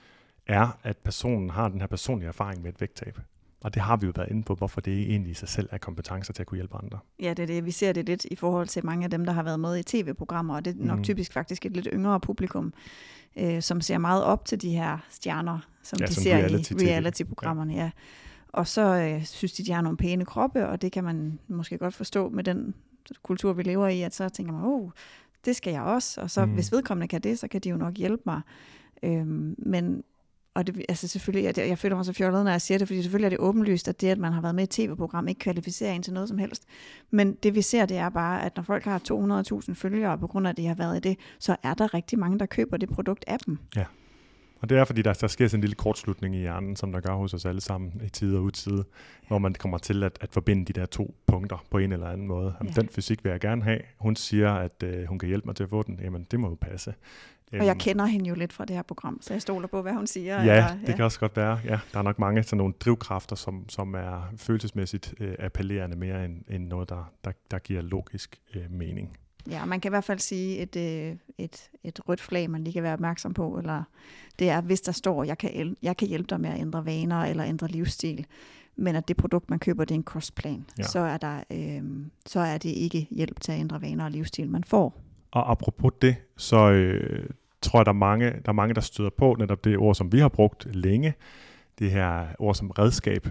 er, 0.47 0.79
at 0.83 0.97
personen 0.97 1.51
har 1.51 1.68
den 1.68 1.81
her 1.81 1.87
personlige 1.87 2.29
erfaring 2.29 2.62
med 2.62 2.72
et 2.72 2.81
vægttab. 2.81 3.18
Og 3.65 3.75
det 3.75 3.83
har 3.83 3.97
vi 3.97 4.07
jo 4.07 4.12
været 4.17 4.31
inde 4.31 4.43
på, 4.43 4.55
hvorfor 4.55 4.81
det 4.81 5.01
egentlig 5.01 5.31
i 5.31 5.35
sig 5.35 5.49
selv 5.49 5.69
er 5.73 5.79
kompetencer 5.79 6.33
til 6.33 6.43
at 6.43 6.47
kunne 6.47 6.57
hjælpe 6.57 6.77
andre. 6.77 6.99
Ja, 7.21 7.31
det 7.31 7.43
er 7.43 7.47
det. 7.47 7.65
Vi 7.65 7.71
ser 7.71 7.93
det 7.93 8.07
lidt 8.07 8.25
i 8.25 8.37
forhold 8.37 8.69
til 8.69 8.87
mange 8.87 9.05
af 9.05 9.11
dem, 9.11 9.25
der 9.25 9.33
har 9.33 9.43
været 9.43 9.61
med 9.61 9.79
i 9.79 9.83
tv-programmer, 9.83 10.55
og 10.55 10.65
det 10.65 10.81
er 10.81 10.85
nok 10.85 10.99
mm. 10.99 11.05
typisk 11.05 11.33
faktisk 11.33 11.67
et 11.67 11.73
lidt 11.73 11.89
yngre 11.93 12.21
publikum, 12.21 12.73
øh, 13.37 13.62
som 13.62 13.81
ser 13.81 13.99
meget 13.99 14.25
op 14.25 14.45
til 14.45 14.62
de 14.62 14.71
her 14.71 14.99
stjerner, 15.11 15.59
som 15.83 15.99
ja, 16.01 16.07
de 16.07 16.15
som 16.15 16.23
ser 16.23 16.37
reality 16.37 16.73
i 16.73 16.75
reality-programmerne. 16.75 17.75
Ja. 17.75 17.83
ja. 17.83 17.91
Og 18.49 18.67
så 18.67 18.97
øh, 18.97 19.25
synes 19.25 19.53
de, 19.53 19.65
de 19.65 19.73
har 19.73 19.81
nogle 19.81 19.97
pæne 19.97 20.25
kroppe, 20.25 20.69
og 20.69 20.83
det 20.83 20.93
kan 20.93 21.05
man 21.05 21.39
måske 21.49 21.79
godt 21.79 21.95
forstå 21.95 22.29
med 22.29 22.45
den 22.45 22.75
kultur, 23.23 23.53
vi 23.53 23.62
lever 23.62 23.89
i, 23.89 24.03
at 24.03 24.15
så 24.15 24.29
tænker 24.29 24.53
man, 24.53 24.65
oh, 24.65 24.91
det 25.45 25.57
skal 25.57 25.73
jeg 25.73 25.83
også, 25.83 26.21
og 26.21 26.31
så 26.31 26.45
mm. 26.45 26.53
hvis 26.53 26.73
vedkommende 26.73 27.09
kan 27.09 27.21
det, 27.21 27.39
så 27.39 27.49
kan 27.49 27.61
de 27.61 27.69
jo 27.69 27.77
nok 27.77 27.95
hjælpe 27.95 28.23
mig. 28.27 28.41
Øhm, 29.03 29.55
men 29.59 30.05
og 30.55 30.66
det, 30.66 30.84
altså 30.88 31.09
selvfølgelig, 31.09 31.44
jeg, 31.44 31.68
jeg 31.68 31.78
føler 31.78 31.96
mig 31.96 32.05
så 32.05 32.12
fjollet, 32.12 32.44
når 32.44 32.50
jeg 32.50 32.61
siger 32.61 32.78
det, 32.78 32.88
fordi 32.88 33.02
selvfølgelig 33.02 33.26
er 33.26 33.30
det 33.30 33.38
åbenlyst, 33.38 33.88
at 33.88 34.00
det, 34.00 34.09
at 34.09 34.18
man 34.18 34.32
har 34.32 34.40
været 34.40 34.55
med 34.55 34.62
i 34.62 34.64
et 34.64 34.70
tv-program, 34.70 35.28
ikke 35.28 35.38
kvalificerer 35.38 35.92
en 35.92 36.02
til 36.02 36.12
noget 36.12 36.28
som 36.28 36.38
helst. 36.38 36.62
Men 37.11 37.34
det 37.34 37.55
vi 37.55 37.62
ser, 37.62 37.86
det 37.86 37.96
er 37.96 38.09
bare, 38.09 38.44
at 38.44 38.57
når 38.57 38.62
folk 38.62 38.84
har 38.84 38.98
200.000 39.68 39.74
følgere, 39.74 40.18
på 40.18 40.26
grund 40.26 40.46
af, 40.46 40.50
at 40.50 40.57
de 40.57 40.66
har 40.66 40.74
været 40.74 40.96
i 40.96 41.09
det, 41.09 41.18
så 41.38 41.57
er 41.62 41.74
der 41.74 41.94
rigtig 41.94 42.18
mange, 42.18 42.38
der 42.38 42.46
køber 42.46 42.76
det 42.76 42.88
produkt 42.88 43.24
af 43.26 43.38
dem. 43.38 43.59
Ja. 43.76 43.84
Og 44.64 44.70
det 44.70 44.78
er, 44.78 44.84
fordi 44.84 45.02
der, 45.02 45.12
der 45.12 45.26
sker 45.26 45.48
sådan 45.48 45.59
en 45.59 45.61
lille 45.61 45.74
kortslutning 45.74 46.36
i 46.36 46.38
hjernen, 46.38 46.76
som 46.76 46.92
der 46.92 47.00
gør 47.00 47.14
hos 47.14 47.34
os 47.34 47.44
alle 47.44 47.61
sammen 47.61 48.02
i 48.05 48.09
tid 48.09 48.36
og 48.36 48.42
utide, 48.42 48.84
hvor 49.28 49.38
man 49.38 49.55
kommer 49.55 49.78
til 49.78 50.02
at, 50.02 50.18
at 50.20 50.32
forbinde 50.32 50.64
de 50.64 50.80
der 50.80 50.86
to 50.86 51.14
punkter 51.26 51.64
på 51.70 51.78
en 51.78 51.92
eller 51.92 52.07
anden 52.07 52.26
måde. 52.26 52.55
Jamen, 52.61 52.72
ja. 52.76 52.80
Den 52.80 52.88
fysik 52.88 53.24
vil 53.24 53.30
jeg 53.30 53.40
gerne 53.40 53.62
have. 53.62 53.80
Hun 53.98 54.16
siger, 54.16 54.52
at 54.52 54.82
øh, 54.82 55.05
hun 55.05 55.18
kan 55.18 55.28
hjælpe 55.28 55.46
mig 55.46 55.57
til 55.57 55.64
at 55.64 55.70
få 55.70 55.82
den. 55.82 56.00
Jamen, 56.02 56.26
det 56.30 56.40
må 56.40 56.48
jo 56.48 56.55
passe. 56.61 56.94
Og 57.61 57.66
jeg 57.66 57.76
kender 57.76 58.07
hende 58.07 58.28
jo 58.28 58.34
lidt 58.34 58.52
fra 58.52 58.64
det 58.64 58.76
her 58.76 58.82
program, 58.82 59.18
så 59.20 59.34
jeg 59.34 59.42
stoler 59.42 59.68
på, 59.68 59.82
hvad 59.82 59.92
hun 59.92 60.07
siger. 60.07 60.34
Ja, 60.34 60.40
eller, 60.40 60.55
ja. 60.55 60.78
det 60.86 60.94
kan 60.94 61.05
også 61.05 61.20
godt 61.20 61.36
være. 61.36 61.61
Ja, 61.64 61.78
der 61.92 61.98
er 61.98 62.02
nok 62.02 62.18
mange 62.18 62.42
sådan 62.42 62.59
nogle 62.59 62.74
drivkræfter, 62.80 63.36
som, 63.36 63.68
som 63.68 63.94
er 63.94 64.32
følelsesmæssigt 64.36 65.14
øh, 65.20 65.34
appellerende 65.38 65.96
mere 65.96 66.24
end, 66.24 66.42
end 66.48 66.66
noget, 66.66 66.88
der, 66.88 67.12
der, 67.24 67.32
der 67.50 67.59
giver 67.59 67.82
logisk 67.82 68.40
øh, 68.55 68.70
mening. 68.70 69.16
Ja, 69.50 69.64
man 69.64 69.80
kan 69.80 69.88
i 69.88 69.92
hvert 69.92 70.05
fald 70.05 70.18
sige 70.18 70.59
et, 70.59 70.76
øh, 70.76 71.16
et, 71.38 71.70
et 71.84 72.09
rødt 72.09 72.20
flag, 72.20 72.50
man 72.50 72.64
lige 72.64 72.72
kan 72.72 72.82
være 72.82 72.92
opmærksom 72.92 73.34
på, 73.34 73.59
eller 73.59 73.82
det 74.38 74.50
er, 74.50 74.61
hvis 74.61 74.80
der 74.80 74.92
står, 74.92 75.24
jeg 75.24 75.38
kan, 75.38 75.76
jeg 75.82 75.96
kan 75.96 76.09
hjælpe 76.09 76.26
dig 76.30 76.40
med 76.40 76.50
at 76.50 76.61
ændre 76.61 76.86
vaner 76.86 77.22
eller 77.22 77.44
ændre 77.44 77.66
livsstil, 77.66 78.26
men 78.76 78.96
at 78.96 79.09
det 79.09 79.16
produkt, 79.16 79.50
man 79.50 79.59
køber, 79.59 79.84
det 79.84 79.94
er 79.94 79.98
en 79.98 80.02
kostplan, 80.02 80.66
ja. 80.78 80.82
så, 80.82 80.98
er 80.98 81.16
der, 81.16 81.44
øh, 81.50 81.82
så 82.26 82.40
er 82.40 82.59
det 82.59 82.68
ikke 82.70 83.09
hjælp 83.11 83.40
til 83.40 83.52
at 83.52 83.61
ændre 83.61 83.82
vaner 83.82 84.05
og 84.05 84.11
livsstil, 84.11 84.50
man 84.50 84.64
får. 84.64 85.00
Og 85.30 85.50
apropos 85.50 85.92
det, 86.02 86.16
så 86.36 86.70
øh, 86.70 87.28
tror 87.65 87.79
jeg, 87.79 87.87
der 87.87 87.93
er, 87.93 87.97
mange, 87.97 88.31
der 88.31 88.49
er 88.49 88.53
mange, 88.53 88.75
der 88.75 88.81
støder 88.81 89.11
på 89.11 89.37
netop 89.39 89.65
det 89.65 89.79
ord, 89.79 89.95
som 89.95 90.12
vi 90.12 90.19
har 90.19 90.29
brugt 90.29 90.67
længe, 90.75 91.15
det 91.79 91.91
her 91.91 92.27
ord 92.39 92.55
som 92.55 92.71
redskab. 92.71 93.29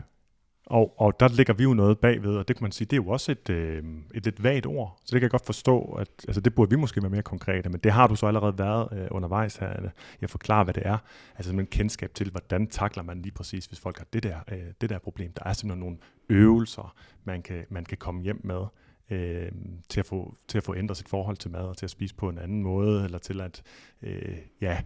Og, 0.65 0.93
og 1.01 1.19
der 1.19 1.27
ligger 1.27 1.53
vi 1.53 1.63
jo 1.63 1.73
noget 1.73 1.99
bagved, 1.99 2.35
og 2.35 2.47
det 2.47 2.55
kan 2.55 2.63
man 2.63 2.71
sige, 2.71 2.85
det 2.85 2.93
er 2.93 3.03
jo 3.03 3.09
også 3.09 3.31
et, 3.31 3.49
øh, 3.49 3.83
et 4.13 4.25
lidt 4.25 4.43
vagt 4.43 4.65
ord. 4.65 4.97
Så 4.99 5.11
det 5.11 5.11
kan 5.11 5.21
jeg 5.21 5.31
godt 5.31 5.45
forstå, 5.45 5.81
at 5.81 6.07
altså 6.27 6.41
det 6.41 6.55
burde 6.55 6.69
vi 6.69 6.75
måske 6.75 7.01
være 7.01 7.09
mere 7.09 7.21
konkrete, 7.21 7.69
men 7.69 7.79
det 7.79 7.91
har 7.91 8.07
du 8.07 8.15
så 8.15 8.27
allerede 8.27 8.57
været 8.57 8.87
øh, 8.91 9.07
undervejs 9.11 9.55
her. 9.55 9.89
Jeg 10.21 10.29
forklarer, 10.29 10.63
hvad 10.63 10.73
det 10.73 10.83
er. 10.85 10.97
Altså 11.35 11.53
en 11.53 11.65
kendskab 11.65 12.13
til, 12.13 12.31
hvordan 12.31 12.67
takler 12.67 13.03
man 13.03 13.21
lige 13.21 13.31
præcis, 13.31 13.65
hvis 13.65 13.79
folk 13.79 13.97
har 13.97 14.05
det 14.13 14.23
der, 14.23 14.37
øh, 14.51 14.63
det 14.81 14.89
der 14.89 14.99
problem. 14.99 15.31
Der 15.31 15.43
er 15.45 15.53
simpelthen 15.53 15.79
nogle 15.79 15.97
øvelser, 16.29 16.95
man 17.23 17.41
kan, 17.41 17.65
man 17.69 17.85
kan 17.85 17.97
komme 17.97 18.21
hjem 18.21 18.41
med 18.43 18.65
øh, 19.09 19.51
til, 19.89 19.99
at 19.99 20.05
få, 20.05 20.35
til 20.47 20.57
at 20.57 20.63
få 20.63 20.75
ændret 20.75 20.97
sit 20.97 21.09
forhold 21.09 21.37
til 21.37 21.51
mad, 21.51 21.61
og 21.61 21.77
til 21.77 21.85
at 21.85 21.89
spise 21.89 22.15
på 22.15 22.29
en 22.29 22.37
anden 22.37 22.63
måde, 22.63 23.03
eller 23.03 23.17
til 23.17 23.41
at 23.41 23.63
øh, 24.01 24.37
ja, 24.61 24.81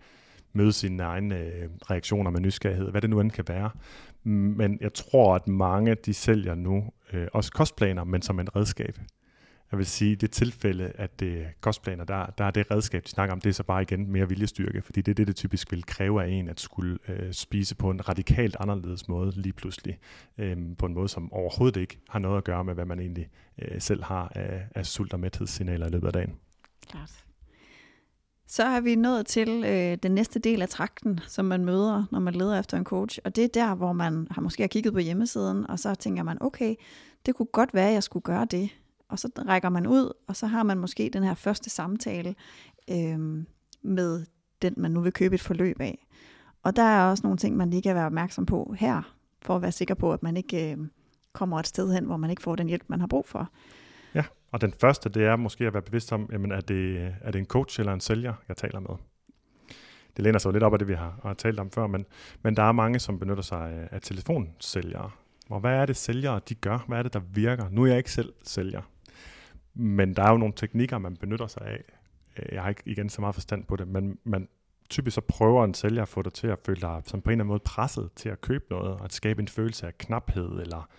møde 0.53 0.73
sine 0.73 1.03
egne 1.03 1.37
øh, 1.37 1.69
reaktioner 1.91 2.31
med 2.31 2.39
nysgerrighed, 2.39 2.91
hvad 2.91 3.01
det 3.01 3.09
nu 3.09 3.19
end 3.19 3.31
kan 3.31 3.45
være. 3.47 3.69
Men 4.23 4.77
jeg 4.81 4.93
tror, 4.93 5.35
at 5.35 5.47
mange 5.47 5.95
de 5.95 6.13
sælger 6.13 6.55
nu 6.55 6.91
øh, 7.13 7.27
også 7.33 7.51
kostplaner, 7.51 8.03
men 8.03 8.21
som 8.21 8.39
et 8.39 8.55
redskab. 8.55 8.99
Jeg 9.71 9.77
vil 9.77 9.85
sige, 9.85 10.11
i 10.11 10.15
det 10.15 10.31
tilfælde, 10.31 10.91
at 10.95 11.19
det 11.19 11.41
er 11.41 11.45
kostplaner, 11.61 12.03
der, 12.03 12.25
der 12.25 12.45
er 12.45 12.51
det 12.51 12.71
redskab, 12.71 13.03
de 13.03 13.09
snakker 13.09 13.33
om, 13.33 13.41
det 13.41 13.49
er 13.49 13.53
så 13.53 13.63
bare 13.63 13.81
igen 13.81 14.11
mere 14.11 14.29
viljestyrke, 14.29 14.81
fordi 14.81 15.01
det 15.01 15.11
er 15.11 15.15
det, 15.15 15.27
det 15.27 15.35
typisk 15.35 15.71
vil 15.71 15.85
kræve 15.85 16.23
af 16.23 16.27
en, 16.27 16.49
at 16.49 16.59
skulle 16.59 16.97
øh, 17.07 17.33
spise 17.33 17.75
på 17.75 17.89
en 17.89 18.09
radikalt 18.09 18.55
anderledes 18.59 19.07
måde 19.07 19.31
lige 19.41 19.53
pludselig, 19.53 19.99
øh, 20.37 20.57
på 20.77 20.85
en 20.85 20.93
måde, 20.93 21.07
som 21.07 21.33
overhovedet 21.33 21.81
ikke 21.81 21.99
har 22.09 22.19
noget 22.19 22.37
at 22.37 22.43
gøre 22.43 22.63
med, 22.63 22.73
hvad 22.73 22.85
man 22.85 22.99
egentlig 22.99 23.29
øh, 23.61 23.81
selv 23.81 24.03
har 24.03 24.31
af, 24.35 24.67
af 24.75 24.85
sult- 24.85 25.13
og 25.13 25.19
mæthedssignaler 25.19 25.87
i 25.87 25.89
løbet 25.89 26.07
af 26.07 26.13
dagen. 26.13 26.35
Klart. 26.89 27.23
Så 28.49 28.63
er 28.63 28.81
vi 28.81 28.95
nået 28.95 29.25
til 29.25 29.63
øh, 29.65 29.97
den 30.03 30.11
næste 30.11 30.39
del 30.39 30.61
af 30.61 30.69
trakten, 30.69 31.19
som 31.27 31.45
man 31.45 31.65
møder, 31.65 32.05
når 32.11 32.19
man 32.19 32.35
leder 32.35 32.59
efter 32.59 32.77
en 32.77 32.83
coach. 32.83 33.19
Og 33.25 33.35
det 33.35 33.43
er 33.43 33.47
der, 33.47 33.75
hvor 33.75 33.93
man 33.93 34.27
har 34.31 34.41
måske 34.41 34.63
har 34.63 34.67
kigget 34.67 34.93
på 34.93 34.99
hjemmesiden, 34.99 35.69
og 35.69 35.79
så 35.79 35.95
tænker 35.95 36.23
man, 36.23 36.37
okay, 36.41 36.75
det 37.25 37.35
kunne 37.35 37.45
godt 37.45 37.73
være, 37.73 37.87
at 37.87 37.93
jeg 37.93 38.03
skulle 38.03 38.23
gøre 38.23 38.45
det 38.51 38.69
og 39.09 39.19
så 39.19 39.29
rækker 39.47 39.69
man 39.69 39.87
ud, 39.87 40.13
og 40.27 40.35
så 40.35 40.47
har 40.47 40.63
man 40.63 40.77
måske 40.77 41.09
den 41.13 41.23
her 41.23 41.33
første 41.33 41.69
samtale 41.69 42.35
øh, 42.89 43.45
med 43.81 44.25
den, 44.61 44.73
man 44.77 44.91
nu 44.91 45.01
vil 45.01 45.13
købe 45.13 45.35
et 45.35 45.41
forløb 45.41 45.81
af. 45.81 46.07
Og 46.63 46.75
der 46.75 46.83
er 46.83 47.09
også 47.09 47.23
nogle 47.23 47.37
ting, 47.37 47.57
man 47.57 47.69
lige 47.69 47.81
kan 47.81 47.95
være 47.95 48.05
opmærksom 48.05 48.45
på 48.45 48.75
her, 48.79 49.15
for 49.41 49.55
at 49.55 49.61
være 49.61 49.71
sikker 49.71 49.95
på, 49.95 50.13
at 50.13 50.23
man 50.23 50.37
ikke 50.37 50.71
øh, 50.71 50.77
kommer 51.33 51.59
et 51.59 51.67
sted 51.67 51.93
hen, 51.93 52.05
hvor 52.05 52.17
man 52.17 52.29
ikke 52.29 52.43
får 52.43 52.55
den 52.55 52.67
hjælp, 52.67 52.83
man 52.87 52.99
har 52.99 53.07
brug 53.07 53.27
for. 53.27 53.49
Ja, 54.13 54.23
og 54.51 54.61
den 54.61 54.73
første, 54.81 55.09
det 55.09 55.25
er 55.25 55.35
måske 55.35 55.67
at 55.67 55.73
være 55.73 55.81
bevidst 55.81 56.13
om, 56.13 56.29
jamen, 56.31 56.51
er, 56.51 56.61
det, 56.61 57.13
er 57.21 57.31
det 57.31 57.39
en 57.39 57.45
coach 57.45 57.79
eller 57.79 57.93
en 57.93 57.99
sælger, 57.99 58.33
jeg 58.47 58.57
taler 58.57 58.79
med? 58.79 58.95
Det 60.17 60.23
læner 60.23 60.39
sig 60.39 60.53
lidt 60.53 60.63
op 60.63 60.73
af 60.73 60.79
det, 60.79 60.87
vi 60.87 60.93
har, 60.93 61.19
har 61.23 61.33
talt 61.33 61.59
om 61.59 61.71
før, 61.71 61.87
men, 61.87 62.05
men 62.43 62.55
der 62.55 62.63
er 62.63 62.71
mange, 62.71 62.99
som 62.99 63.19
benytter 63.19 63.43
sig 63.43 63.71
af, 63.71 63.87
af 63.91 64.01
telefonsælgere. 64.01 65.11
Og 65.49 65.59
hvad 65.59 65.73
er 65.73 65.85
det, 65.85 65.97
sælgere 65.97 66.39
de 66.49 66.55
gør? 66.55 66.85
Hvad 66.87 66.97
er 66.97 67.03
det, 67.03 67.13
der 67.13 67.19
virker? 67.19 67.69
Nu 67.69 67.83
er 67.83 67.87
jeg 67.87 67.97
ikke 67.97 68.11
selv 68.11 68.33
sælger, 68.43 68.81
men 69.79 70.13
der 70.13 70.23
er 70.23 70.31
jo 70.31 70.37
nogle 70.37 70.53
teknikker, 70.55 70.97
man 70.97 71.17
benytter 71.17 71.47
sig 71.47 71.61
af. 71.61 71.83
Øh, 72.37 72.55
jeg 72.55 72.61
har 72.61 72.69
ikke 72.69 72.83
igen 72.85 73.09
så 73.09 73.21
meget 73.21 73.35
forstand 73.35 73.65
på 73.65 73.75
det, 73.75 73.87
men 73.87 74.17
man, 74.23 74.47
typisk 74.89 75.15
så 75.15 75.21
prøver 75.21 75.63
en 75.63 75.73
sælger 75.73 76.01
at 76.01 76.07
få 76.07 76.21
dig 76.21 76.33
til 76.33 76.47
at 76.47 76.59
føle 76.65 76.81
dig 76.81 77.01
som 77.05 77.21
på 77.21 77.29
en 77.29 77.31
eller 77.31 77.43
anden 77.43 77.47
måde 77.47 77.59
presset 77.59 78.09
til 78.15 78.29
at 78.29 78.41
købe 78.41 78.65
noget, 78.69 78.91
og 78.91 79.05
at 79.05 79.13
skabe 79.13 79.41
en 79.41 79.47
følelse 79.47 79.87
af 79.87 79.97
knaphed, 79.97 80.49
eller 80.49 80.89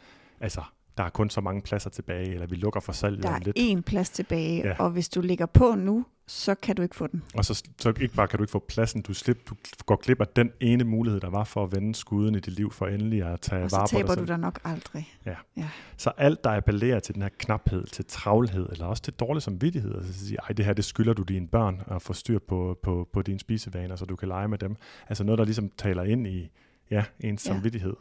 altså 0.40 0.62
der 0.98 1.04
er 1.04 1.10
kun 1.10 1.30
så 1.30 1.40
mange 1.40 1.62
pladser 1.62 1.90
tilbage, 1.90 2.34
eller 2.34 2.46
vi 2.46 2.56
lukker 2.56 2.80
for 2.80 2.92
salget 2.92 3.22
Der 3.22 3.30
er 3.30 3.38
lidt. 3.38 3.58
én 3.58 3.80
plads 3.80 4.10
tilbage, 4.10 4.66
ja. 4.66 4.74
og 4.78 4.90
hvis 4.90 5.08
du 5.08 5.20
ligger 5.20 5.46
på 5.46 5.74
nu, 5.74 6.04
så 6.26 6.54
kan 6.54 6.76
du 6.76 6.82
ikke 6.82 6.96
få 6.96 7.06
den. 7.06 7.22
Og 7.34 7.44
så, 7.44 7.62
så 7.78 7.92
ikke 8.00 8.14
bare 8.14 8.28
kan 8.28 8.36
du 8.36 8.42
ikke 8.42 8.50
få 8.50 8.64
pladsen, 8.68 9.02
du, 9.02 9.14
slip, 9.14 9.48
du 9.48 9.54
går 9.86 9.96
glip 9.96 10.20
af 10.20 10.26
den 10.26 10.50
ene 10.60 10.84
mulighed, 10.84 11.20
der 11.20 11.30
var 11.30 11.44
for 11.44 11.64
at 11.64 11.72
vende 11.72 11.94
skuden 11.94 12.34
i 12.34 12.40
dit 12.40 12.54
liv, 12.54 12.70
for 12.70 12.86
endelig 12.86 13.22
at 13.22 13.40
tage 13.40 13.60
vare 13.60 13.68
på 13.68 13.74
dig 13.74 13.80
Og 13.82 13.88
så 13.88 13.96
taber 13.96 14.14
du 14.14 14.24
dig 14.24 14.38
nok 14.38 14.60
aldrig. 14.64 15.14
Ja. 15.26 15.34
ja. 15.56 15.68
Så 15.96 16.10
alt, 16.16 16.44
der 16.44 16.56
appellerer 16.56 17.00
til 17.00 17.14
den 17.14 17.22
her 17.22 17.28
knaphed, 17.38 17.86
til 17.86 18.04
travlhed, 18.08 18.68
eller 18.72 18.86
også 18.86 19.02
til 19.02 19.12
dårlig 19.12 19.42
samvittighed, 19.42 19.94
altså 19.94 20.10
at 20.10 20.14
sige, 20.14 20.38
ej, 20.48 20.52
det 20.52 20.64
her, 20.64 20.72
det 20.72 20.84
skylder 20.84 21.12
du 21.12 21.22
dine 21.22 21.48
børn 21.48 21.82
at 21.90 22.02
få 22.02 22.12
styr 22.12 22.38
på, 22.48 22.78
på, 22.82 23.08
på 23.12 23.22
dine 23.22 23.40
spisevaner, 23.40 23.96
så 23.96 24.04
du 24.04 24.16
kan 24.16 24.28
lege 24.28 24.48
med 24.48 24.58
dem. 24.58 24.76
Altså 25.08 25.24
noget, 25.24 25.38
der 25.38 25.44
ligesom 25.44 25.70
taler 25.78 26.02
ind 26.02 26.26
i 26.26 26.50
ja, 26.90 27.04
ens 27.20 27.46
ja. 27.46 27.52
samvittighed. 27.52 27.94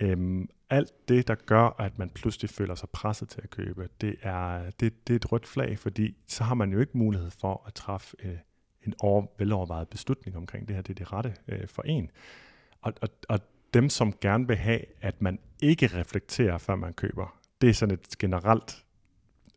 Øhm, 0.00 0.48
alt 0.70 1.08
det, 1.08 1.28
der 1.28 1.34
gør, 1.34 1.80
at 1.80 1.98
man 1.98 2.10
pludselig 2.10 2.50
føler 2.50 2.74
sig 2.74 2.88
presset 2.88 3.28
til 3.28 3.40
at 3.42 3.50
købe, 3.50 3.88
det 4.00 4.16
er, 4.22 4.70
det, 4.80 5.08
det 5.08 5.14
er 5.14 5.16
et 5.16 5.32
rødt 5.32 5.46
flag, 5.46 5.78
fordi 5.78 6.16
så 6.26 6.44
har 6.44 6.54
man 6.54 6.72
jo 6.72 6.80
ikke 6.80 6.98
mulighed 6.98 7.30
for 7.30 7.64
at 7.66 7.74
træffe 7.74 8.16
øh, 8.24 8.36
en 8.86 8.94
over, 9.00 9.26
velovervejet 9.38 9.88
beslutning 9.88 10.36
omkring 10.36 10.68
det 10.68 10.76
her. 10.76 10.82
Det 10.82 10.90
er 10.90 10.94
det 11.04 11.12
rette 11.12 11.34
øh, 11.48 11.68
for 11.68 11.82
en. 11.82 12.10
Og, 12.80 12.92
og, 13.02 13.08
og 13.28 13.40
dem, 13.74 13.88
som 13.88 14.12
gerne 14.20 14.46
vil 14.46 14.56
have, 14.56 14.80
at 15.00 15.22
man 15.22 15.38
ikke 15.62 15.86
reflekterer, 15.86 16.58
før 16.58 16.76
man 16.76 16.92
køber, 16.92 17.38
det 17.60 17.68
er 17.68 17.74
sådan 17.74 17.94
et 17.94 18.18
generelt 18.18 18.84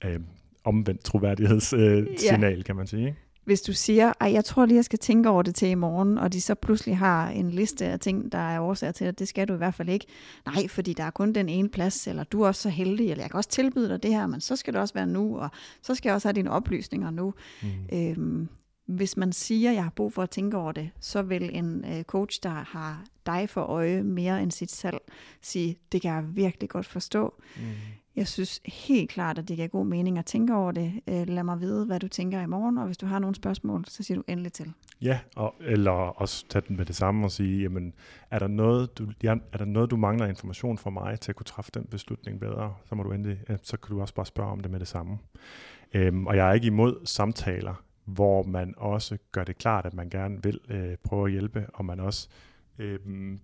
øh, 0.06 0.20
omvendt 0.64 1.04
troværdighedssignal, 1.04 2.08
øh, 2.08 2.18
signal, 2.18 2.58
ja. 2.58 2.64
kan 2.64 2.76
man 2.76 2.88
sige. 2.88 3.08
Ikke? 3.08 3.20
Hvis 3.46 3.62
du 3.62 3.74
siger, 3.74 4.14
at 4.20 4.34
jeg 4.34 4.46
tror 4.46 4.66
lige, 4.66 4.76
jeg 4.76 4.86
skal 4.86 5.00
tænke 5.00 5.30
over 5.30 5.42
det 5.42 5.56
til 5.56 5.68
i 5.68 5.76
morgen, 5.76 6.18
og 6.18 6.34
de 6.34 6.42
så 6.42 6.56
pludselig 6.56 6.98
har 6.98 7.30
en 7.30 7.52
liste 7.52 7.86
af 7.86 8.00
ting, 8.00 8.32
der 8.32 8.38
er 8.38 8.60
årsager 8.60 8.92
til, 8.92 9.06
at 9.06 9.20
det 9.20 9.28
skal 9.28 9.48
du 9.48 9.54
i 9.54 9.58
hvert 9.58 9.74
fald 9.74 9.90
ikke. 9.90 10.06
Nej, 10.46 10.68
fordi 10.68 10.94
der 10.94 11.04
er 11.04 11.12
kun 11.12 11.34
den 11.34 11.50
ene 11.50 11.70
plads, 11.70 12.08
eller 12.08 12.24
du 12.24 12.42
er 12.42 12.48
også 12.48 12.62
så 12.62 12.70
heldig, 12.70 13.12
eller 13.12 13.24
jeg 13.24 13.32
kan 13.32 13.38
også 13.38 13.50
tilbyde 13.50 13.90
dig 13.90 14.04
det 14.04 14.14
her, 14.14 14.28
men 14.28 14.42
så 14.42 14.56
skal 14.56 14.74
det 14.74 14.82
også 14.82 14.94
være 14.94 15.08
nu, 15.08 15.38
og 15.38 15.50
så 15.82 15.96
skal 15.96 16.10
jeg 16.10 16.16
også 16.16 16.28
have 16.28 16.36
dine 16.36 16.52
oplysninger 16.52 17.10
nu. 17.10 17.34
Mm. 17.62 17.70
Øhm, 17.94 18.50
hvis 18.86 19.18
man 19.18 19.34
siger, 19.34 19.70
at 19.70 19.76
jeg 19.76 19.84
har 19.84 19.94
brug 19.96 20.14
for 20.14 20.24
at 20.24 20.30
tænke 20.30 20.58
over 20.58 20.72
det, 20.72 20.90
så 21.00 21.22
vil 21.22 21.50
en 21.58 21.86
øh, 21.86 22.04
coach, 22.04 22.40
der 22.44 22.50
har 22.50 23.06
dig 23.26 23.50
for 23.50 23.62
øje 23.62 24.04
mere 24.04 24.44
end 24.44 24.52
sit 24.52 24.72
salg, 24.72 24.98
sige, 25.42 25.78
det 25.92 26.02
kan 26.02 26.12
jeg 26.12 26.24
virkelig 26.36 26.70
godt 26.70 26.86
forstå. 26.86 27.34
Mm. 27.56 27.62
Jeg 28.16 28.28
synes 28.28 28.62
helt 28.66 29.10
klart, 29.10 29.38
at 29.38 29.48
det 29.48 29.56
giver 29.56 29.68
god 29.68 29.86
mening 29.86 30.18
at 30.18 30.26
tænke 30.26 30.56
over 30.56 30.72
det. 30.72 30.94
Øh, 31.08 31.28
lad 31.28 31.44
mig 31.44 31.62
vide, 31.62 31.86
hvad 31.86 32.00
du 32.00 32.08
tænker 32.08 32.42
i 32.42 32.46
morgen, 32.46 32.78
og 32.78 32.86
hvis 32.86 32.98
du 32.98 33.06
har 33.06 33.20
nogle 33.20 33.36
spørgsmål, 33.36 33.86
så 33.88 34.04
siger 34.04 34.16
du 34.16 34.24
endelig 34.28 34.54
til. 34.54 34.74
Ja, 35.02 35.20
og, 35.36 35.56
eller 35.62 35.92
også 35.92 36.46
tage 36.50 36.64
den 36.68 36.78
med 36.78 36.86
det 36.86 36.96
samme 36.96 37.26
og 37.26 37.32
sige, 37.32 37.62
jamen, 37.62 37.94
er 38.32 38.40
der, 38.40 38.48
noget, 38.48 38.98
du, 38.98 39.08
ja, 39.24 39.36
er 39.54 39.58
der 39.58 39.66
noget, 39.66 39.92
du 39.92 39.98
mangler 39.98 40.28
information 40.28 40.78
fra 40.78 40.90
mig 40.90 41.20
til 41.20 41.32
at 41.32 41.36
kunne 41.36 41.46
træffe 41.46 41.72
den 41.74 41.84
beslutning 41.84 42.40
bedre, 42.40 42.74
så 42.86 42.96
må 42.96 43.04
du 43.04 43.12
endelig, 43.12 43.38
øh, 43.50 43.58
så 43.64 43.78
kan 43.78 43.96
du 43.96 44.02
også 44.02 44.14
bare 44.14 44.26
spørge 44.26 44.52
om 44.52 44.60
det 44.60 44.72
med 44.72 44.80
det 44.80 44.88
samme. 44.88 45.18
Øhm, 45.94 46.28
og 46.28 46.36
jeg 46.36 46.50
er 46.50 46.54
ikke 46.54 46.68
imod 46.68 47.06
samtaler, 47.06 47.84
hvor 48.06 48.44
man 48.44 48.74
også 48.78 49.18
gør 49.32 49.44
det 49.44 49.58
klart, 49.58 49.86
at 49.86 49.94
man 49.94 50.10
gerne 50.10 50.44
vil 50.44 50.60
øh, 50.70 50.96
prøve 51.04 51.26
at 51.26 51.32
hjælpe, 51.32 51.66
og 51.74 51.86
man 51.86 52.00
også 52.00 52.30
øh, 52.80 53.00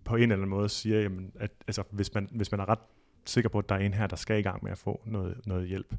på 0.06 0.16
en 0.16 0.22
eller 0.22 0.36
anden 0.36 0.50
måde 0.50 0.70
siger, 0.70 1.02
jamen, 1.02 1.32
at 1.40 1.52
altså, 1.68 1.84
hvis, 1.92 2.14
man, 2.14 2.30
hvis 2.32 2.52
man 2.52 2.60
er 2.60 2.70
ret 2.70 2.80
sikker 3.30 3.50
på, 3.50 3.60
at 3.60 3.70
der 3.70 3.76
er 3.76 3.80
en 3.80 3.94
her, 3.94 4.08
der 4.08 4.16
skal 4.16 4.40
i 4.40 4.42
gang 4.42 4.64
med 4.64 4.72
at 4.72 4.78
få 4.78 5.02
noget, 5.06 5.42
noget 5.46 5.68
hjælp, 5.68 5.94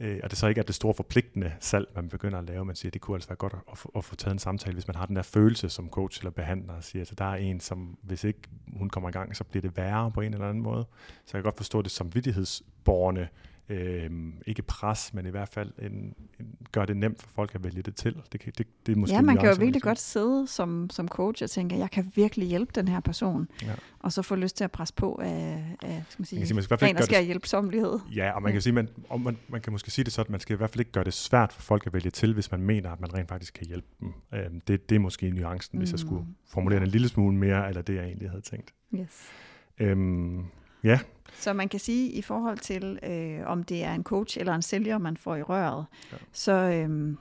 Øh, 0.00 0.20
og 0.22 0.30
det 0.30 0.38
så 0.38 0.46
ikke 0.46 0.58
er 0.58 0.64
det 0.64 0.74
store 0.74 0.94
forpligtende 0.94 1.52
salg, 1.60 1.88
man 1.94 2.08
begynder 2.08 2.38
at 2.38 2.44
lave. 2.44 2.64
Man 2.64 2.76
siger, 2.76 2.90
at 2.90 2.94
det 2.94 3.02
kunne 3.02 3.14
altså 3.14 3.28
være 3.28 3.36
godt 3.36 3.52
at, 3.52 3.58
at, 3.72 3.78
få, 3.78 3.92
at 3.96 4.04
få 4.04 4.16
taget 4.16 4.32
en 4.32 4.38
samtale, 4.38 4.74
hvis 4.74 4.86
man 4.86 4.96
har 4.96 5.06
den 5.06 5.16
der 5.16 5.22
følelse 5.22 5.68
som 5.68 5.90
coach 5.90 6.20
eller 6.20 6.30
behandler, 6.30 6.74
og 6.74 6.84
siger, 6.84 7.04
at 7.10 7.18
der 7.18 7.24
er 7.24 7.36
en, 7.36 7.60
som 7.60 7.98
hvis 8.02 8.24
ikke 8.24 8.40
hun 8.76 8.90
kommer 8.90 9.08
i 9.08 9.12
gang, 9.12 9.36
så 9.36 9.44
bliver 9.44 9.62
det 9.62 9.76
værre 9.76 10.10
på 10.10 10.20
en 10.20 10.32
eller 10.32 10.48
anden 10.48 10.62
måde. 10.62 10.84
Så 11.24 11.30
jeg 11.32 11.38
kan 11.38 11.42
godt 11.42 11.56
forstå 11.56 11.82
det 11.82 11.90
som 11.90 12.14
vidtighedsborgerne, 12.14 13.28
øh, 13.68 14.10
ikke 14.46 14.62
pres, 14.62 15.14
men 15.14 15.26
i 15.26 15.30
hvert 15.30 15.48
fald 15.48 15.72
en, 15.78 16.14
en, 16.40 16.56
gør 16.72 16.84
det 16.84 16.96
nemt 16.96 17.22
for 17.22 17.28
folk 17.34 17.54
at 17.54 17.64
vælge 17.64 17.82
det 17.82 17.96
til. 17.96 18.14
Det, 18.32 18.44
det, 18.44 18.58
det, 18.58 18.66
det 18.86 18.92
er 18.92 18.96
måske 18.96 19.16
ja, 19.16 19.22
man 19.22 19.36
kan 19.36 19.48
jo 19.48 19.56
virkelig 19.58 19.82
godt 19.82 19.98
sidde 19.98 20.46
som, 20.46 20.90
som 20.90 21.08
coach 21.08 21.42
og 21.42 21.50
tænke, 21.50 21.78
jeg 21.78 21.90
kan 21.90 22.12
virkelig 22.14 22.48
hjælpe 22.48 22.72
den 22.74 22.88
her 22.88 23.00
person, 23.00 23.48
ja. 23.62 23.72
og 23.98 24.12
så 24.12 24.22
få 24.22 24.34
lyst 24.34 24.56
til 24.56 24.64
at 24.64 24.70
presse 24.70 24.94
på 24.94 25.20
af, 25.22 25.64
af 25.82 26.04
skal 26.08 26.20
man 26.20 26.26
sige, 26.26 26.38
man, 26.38 26.46
sige, 26.46 26.54
man 26.54 26.62
skal 26.62 27.02
skær 27.02 27.20
hjælpsomlighed. 27.20 27.98
Ja, 28.14 28.30
og 28.30 28.42
man 28.42 28.52
kan 28.52 28.62
sige, 28.62 28.72
man, 28.72 28.88
og 29.08 29.20
man, 29.20 29.38
man 29.48 29.60
kan 29.60 29.72
måske 29.72 29.90
sige 29.90 30.04
det 30.04 30.12
sådan, 30.12 30.26
at 30.26 30.30
man 30.30 30.40
skal 30.40 30.54
i 30.54 30.56
hvert 30.56 30.70
fald 30.70 30.80
ikke 30.80 30.92
gøre 30.92 31.04
det 31.04 31.14
svært 31.14 31.52
for 31.52 31.62
folk 31.62 31.86
at 31.86 31.92
vælge 31.92 32.10
til, 32.10 32.34
hvis 32.34 32.50
man 32.50 32.62
mener, 32.62 32.90
at 32.90 33.00
man 33.00 33.14
rent 33.14 33.28
faktisk 33.28 33.54
kan 33.54 33.66
hjælpe 33.66 33.86
dem. 34.00 34.12
Øh, 34.34 34.40
det, 34.68 34.88
det 34.88 34.94
er 34.94 34.98
måske 34.98 35.30
nuancen, 35.30 35.76
mm. 35.76 35.78
hvis 35.78 35.90
jeg 35.90 35.98
skulle 35.98 36.22
mm. 36.22 36.34
formulere 36.48 36.82
en 36.82 36.88
lille 36.88 37.08
smule 37.08 37.36
mere, 37.36 37.68
eller 37.68 37.82
det 37.82 37.94
jeg 37.94 38.04
egentlig 38.04 38.30
havde 38.30 38.42
tænkt. 38.42 38.74
Yes. 38.94 39.30
Øhm, 39.78 40.44
ja, 40.86 40.98
så 41.38 41.52
man 41.52 41.68
kan 41.68 41.80
sige, 41.80 42.10
i 42.10 42.22
forhold 42.22 42.58
til, 42.58 42.98
øh, 43.02 43.46
om 43.46 43.64
det 43.64 43.84
er 43.84 43.94
en 43.94 44.04
coach 44.04 44.38
eller 44.38 44.54
en 44.54 44.62
sælger, 44.62 44.98
man 44.98 45.16
får 45.16 45.36
i 45.36 45.42
røret, 45.42 45.84
ja. 46.12 46.16
så 46.32 46.52
øh, 46.52 47.16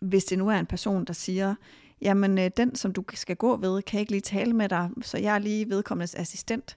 hvis 0.00 0.24
det 0.24 0.38
nu 0.38 0.48
er 0.48 0.58
en 0.58 0.66
person, 0.66 1.04
der 1.04 1.12
siger, 1.12 1.54
jamen 2.00 2.38
øh, 2.38 2.50
den, 2.56 2.74
som 2.74 2.92
du 2.92 3.04
skal 3.14 3.36
gå 3.36 3.56
ved, 3.56 3.82
kan 3.82 4.00
ikke 4.00 4.12
lige 4.12 4.20
tale 4.20 4.52
med 4.52 4.68
dig, 4.68 4.90
så 5.02 5.18
jeg 5.18 5.34
er 5.34 5.38
lige 5.38 5.68
vedkommendes 5.68 6.14
assistent, 6.14 6.76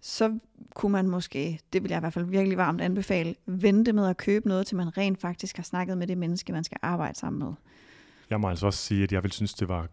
så 0.00 0.38
kunne 0.74 0.92
man 0.92 1.08
måske, 1.08 1.60
det 1.72 1.82
vil 1.82 1.88
jeg 1.88 1.98
i 1.98 2.00
hvert 2.00 2.12
fald 2.12 2.24
virkelig 2.24 2.58
varmt 2.58 2.80
anbefale, 2.80 3.34
vente 3.46 3.92
med 3.92 4.08
at 4.08 4.16
købe 4.16 4.48
noget, 4.48 4.66
til 4.66 4.76
man 4.76 4.98
rent 4.98 5.20
faktisk 5.20 5.56
har 5.56 5.62
snakket 5.62 5.98
med 5.98 6.06
det 6.06 6.18
menneske, 6.18 6.52
man 6.52 6.64
skal 6.64 6.78
arbejde 6.82 7.18
sammen 7.18 7.38
med. 7.38 7.52
Jeg 8.30 8.40
må 8.40 8.48
altså 8.48 8.66
også 8.66 8.78
sige, 8.78 9.02
at 9.02 9.12
jeg 9.12 9.22
vil 9.22 9.32
synes, 9.32 9.54
det 9.54 9.68
var 9.68 9.88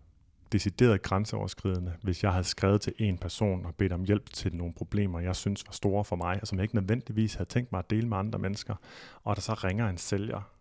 decideret 0.51 1.01
grænseoverskridende, 1.01 1.93
hvis 2.01 2.23
jeg 2.23 2.31
havde 2.31 2.43
skrevet 2.43 2.81
til 2.81 2.93
en 2.97 3.17
person 3.17 3.65
og 3.65 3.75
bedt 3.75 3.93
om 3.93 4.03
hjælp 4.03 4.29
til 4.29 4.55
nogle 4.55 4.73
problemer, 4.73 5.19
jeg 5.19 5.35
synes 5.35 5.63
var 5.67 5.71
store 5.71 6.05
for 6.05 6.15
mig, 6.15 6.37
og 6.41 6.47
som 6.47 6.57
jeg 6.57 6.63
ikke 6.63 6.75
nødvendigvis 6.75 7.33
havde 7.33 7.49
tænkt 7.49 7.71
mig 7.71 7.79
at 7.79 7.89
dele 7.89 8.07
med 8.07 8.17
andre 8.17 8.39
mennesker, 8.39 8.75
og 9.23 9.35
der 9.35 9.41
så 9.41 9.53
ringer 9.53 9.89
en 9.89 9.97
sælger, 9.97 10.51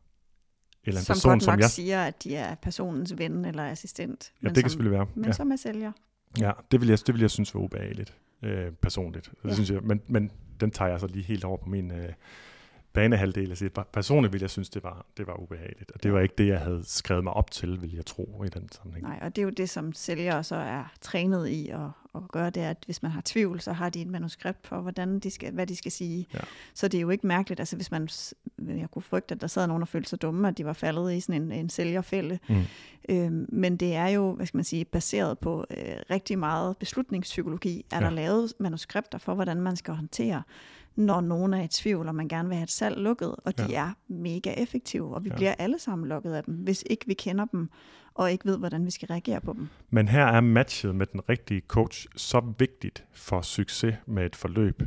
eller 0.84 1.00
en 1.00 1.04
som 1.04 1.14
person, 1.14 1.32
godt 1.32 1.42
som 1.42 1.52
nok 1.52 1.60
jeg... 1.60 1.70
siger, 1.70 2.04
at 2.04 2.24
de 2.24 2.36
er 2.36 2.54
personens 2.54 3.18
ven 3.18 3.44
eller 3.44 3.70
assistent. 3.70 4.32
Ja, 4.42 4.48
det 4.48 4.54
kan 4.54 4.62
som, 4.62 4.70
selvfølgelig 4.70 4.98
være. 4.98 5.06
Men 5.14 5.24
ja. 5.24 5.32
som 5.32 5.50
er 5.50 5.56
sælger. 5.56 5.92
Ja, 6.40 6.52
det 6.70 6.80
vil 6.80 6.88
jeg, 6.88 6.98
det 7.06 7.14
vil 7.14 7.20
jeg 7.20 7.30
synes 7.30 7.54
var 7.54 7.60
ubehageligt, 7.60 8.16
øh, 8.42 8.72
personligt. 8.72 9.30
Det 9.42 9.48
ja. 9.48 9.54
synes 9.54 9.70
jeg, 9.70 9.82
men, 9.82 10.02
men 10.06 10.30
den 10.60 10.70
tager 10.70 10.90
jeg 10.90 11.00
så 11.00 11.06
lige 11.06 11.24
helt 11.24 11.44
over 11.44 11.56
på 11.56 11.68
min... 11.68 11.90
Øh, 11.90 12.12
banehalvdel 12.96 13.50
af 13.50 13.56
sit. 13.56 13.78
Personligt 13.92 14.32
ville 14.32 14.42
jeg 14.42 14.50
synes, 14.50 14.68
det 14.68 14.82
var, 14.82 15.06
det 15.16 15.26
var 15.26 15.40
ubehageligt, 15.40 15.90
og 15.90 16.02
det 16.02 16.12
var 16.12 16.20
ikke 16.20 16.34
det, 16.38 16.46
jeg 16.46 16.60
havde 16.60 16.82
skrevet 16.84 17.24
mig 17.24 17.32
op 17.32 17.50
til, 17.50 17.82
vil 17.82 17.94
jeg 17.94 18.06
tro, 18.06 18.44
i 18.44 18.48
den 18.48 18.68
sammenhæng. 18.72 19.06
Nej, 19.06 19.18
og 19.22 19.36
det 19.36 19.42
er 19.42 19.44
jo 19.44 19.50
det, 19.50 19.70
som 19.70 19.92
sælgere 19.92 20.44
så 20.44 20.56
er 20.56 20.92
trænet 21.00 21.48
i 21.48 21.68
at, 21.68 21.80
at 22.14 22.22
gøre, 22.32 22.50
det 22.50 22.62
er, 22.62 22.70
at 22.70 22.82
hvis 22.84 23.02
man 23.02 23.12
har 23.12 23.22
tvivl, 23.24 23.60
så 23.60 23.72
har 23.72 23.88
de 23.88 24.02
et 24.02 24.06
manuskript 24.08 24.66
for, 24.66 24.80
hvordan 24.80 25.18
de 25.18 25.30
skal, 25.30 25.52
hvad 25.52 25.66
de 25.66 25.76
skal 25.76 25.92
sige. 25.92 26.26
Ja. 26.34 26.38
Så 26.74 26.88
det 26.88 26.98
er 26.98 27.02
jo 27.02 27.10
ikke 27.10 27.26
mærkeligt, 27.26 27.60
altså 27.60 27.76
hvis 27.76 27.90
man, 27.90 28.08
jeg 28.58 28.90
kunne 28.90 29.02
frygte, 29.02 29.34
at 29.34 29.40
der 29.40 29.46
sad 29.46 29.66
nogen 29.66 29.82
og 29.82 29.88
følte 29.88 30.08
sig 30.10 30.22
dumme, 30.22 30.48
at 30.48 30.58
de 30.58 30.64
var 30.64 30.72
faldet 30.72 31.12
i 31.12 31.20
sådan 31.20 31.42
en, 31.42 31.52
en 31.52 31.68
sælgerfælde. 31.68 32.38
Mm. 32.48 32.62
Øhm, 33.08 33.46
men 33.52 33.76
det 33.76 33.94
er 33.94 34.08
jo, 34.08 34.32
hvad 34.32 34.46
skal 34.46 34.58
man 34.58 34.64
sige, 34.64 34.84
baseret 34.84 35.38
på 35.38 35.64
øh, 35.70 35.96
rigtig 36.10 36.38
meget 36.38 36.76
beslutningspsykologi, 36.78 37.86
er 37.92 37.98
ja. 37.98 38.04
der 38.04 38.10
lavet 38.10 38.52
manuskripter 38.58 39.18
for, 39.18 39.34
hvordan 39.34 39.60
man 39.60 39.76
skal 39.76 39.94
håndtere 39.94 40.42
når 40.96 41.20
nogen 41.20 41.54
er 41.54 41.62
i 41.62 41.68
tvivl, 41.68 42.08
og 42.08 42.14
man 42.14 42.28
gerne 42.28 42.48
vil 42.48 42.56
have 42.56 42.64
et 42.64 42.70
salg 42.70 42.96
lukket, 42.96 43.34
og 43.44 43.58
de 43.58 43.66
ja. 43.68 43.80
er 43.80 43.92
mega 44.08 44.52
effektive, 44.56 45.14
og 45.14 45.24
vi 45.24 45.28
ja. 45.28 45.36
bliver 45.36 45.54
alle 45.58 45.78
sammen 45.78 46.08
lukket 46.08 46.32
af 46.32 46.44
dem, 46.44 46.54
hvis 46.54 46.84
ikke 46.90 47.06
vi 47.06 47.14
kender 47.14 47.44
dem, 47.44 47.70
og 48.14 48.32
ikke 48.32 48.44
ved, 48.44 48.58
hvordan 48.58 48.86
vi 48.86 48.90
skal 48.90 49.08
reagere 49.08 49.40
på 49.40 49.52
dem. 49.52 49.68
Men 49.90 50.08
her 50.08 50.24
er 50.24 50.40
matchet 50.40 50.94
med 50.94 51.06
den 51.06 51.28
rigtige 51.28 51.62
coach 51.68 52.06
så 52.16 52.52
vigtigt 52.58 53.04
for 53.12 53.40
succes 53.40 53.94
med 54.06 54.26
et 54.26 54.36
forløb, 54.36 54.82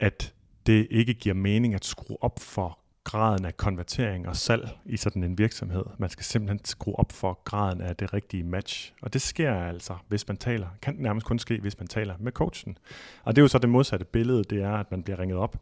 at 0.00 0.34
det 0.66 0.86
ikke 0.90 1.14
giver 1.14 1.34
mening 1.34 1.74
at 1.74 1.84
skrue 1.84 2.16
op 2.20 2.38
for 2.38 2.78
graden 3.06 3.44
af 3.44 3.56
konvertering 3.56 4.28
og 4.28 4.36
salg 4.36 4.68
i 4.84 4.96
sådan 4.96 5.24
en 5.24 5.38
virksomhed. 5.38 5.84
Man 5.98 6.10
skal 6.10 6.24
simpelthen 6.24 6.64
skrue 6.64 6.98
op 6.98 7.12
for 7.12 7.40
graden 7.44 7.80
af 7.80 7.96
det 7.96 8.12
rigtige 8.12 8.44
match. 8.44 8.92
Og 9.02 9.12
det 9.12 9.22
sker 9.22 9.54
altså, 9.54 9.94
hvis 10.08 10.28
man 10.28 10.36
taler, 10.36 10.68
kan 10.82 10.94
nærmest 10.98 11.26
kun 11.26 11.38
ske, 11.38 11.58
hvis 11.60 11.78
man 11.78 11.86
taler 11.88 12.14
med 12.18 12.32
coachen. 12.32 12.78
Og 13.24 13.36
det 13.36 13.40
er 13.40 13.44
jo 13.44 13.48
så 13.48 13.58
det 13.58 13.68
modsatte 13.68 14.04
billede, 14.04 14.44
det 14.44 14.62
er, 14.62 14.72
at 14.72 14.90
man 14.90 15.02
bliver 15.02 15.18
ringet 15.18 15.38
op 15.38 15.56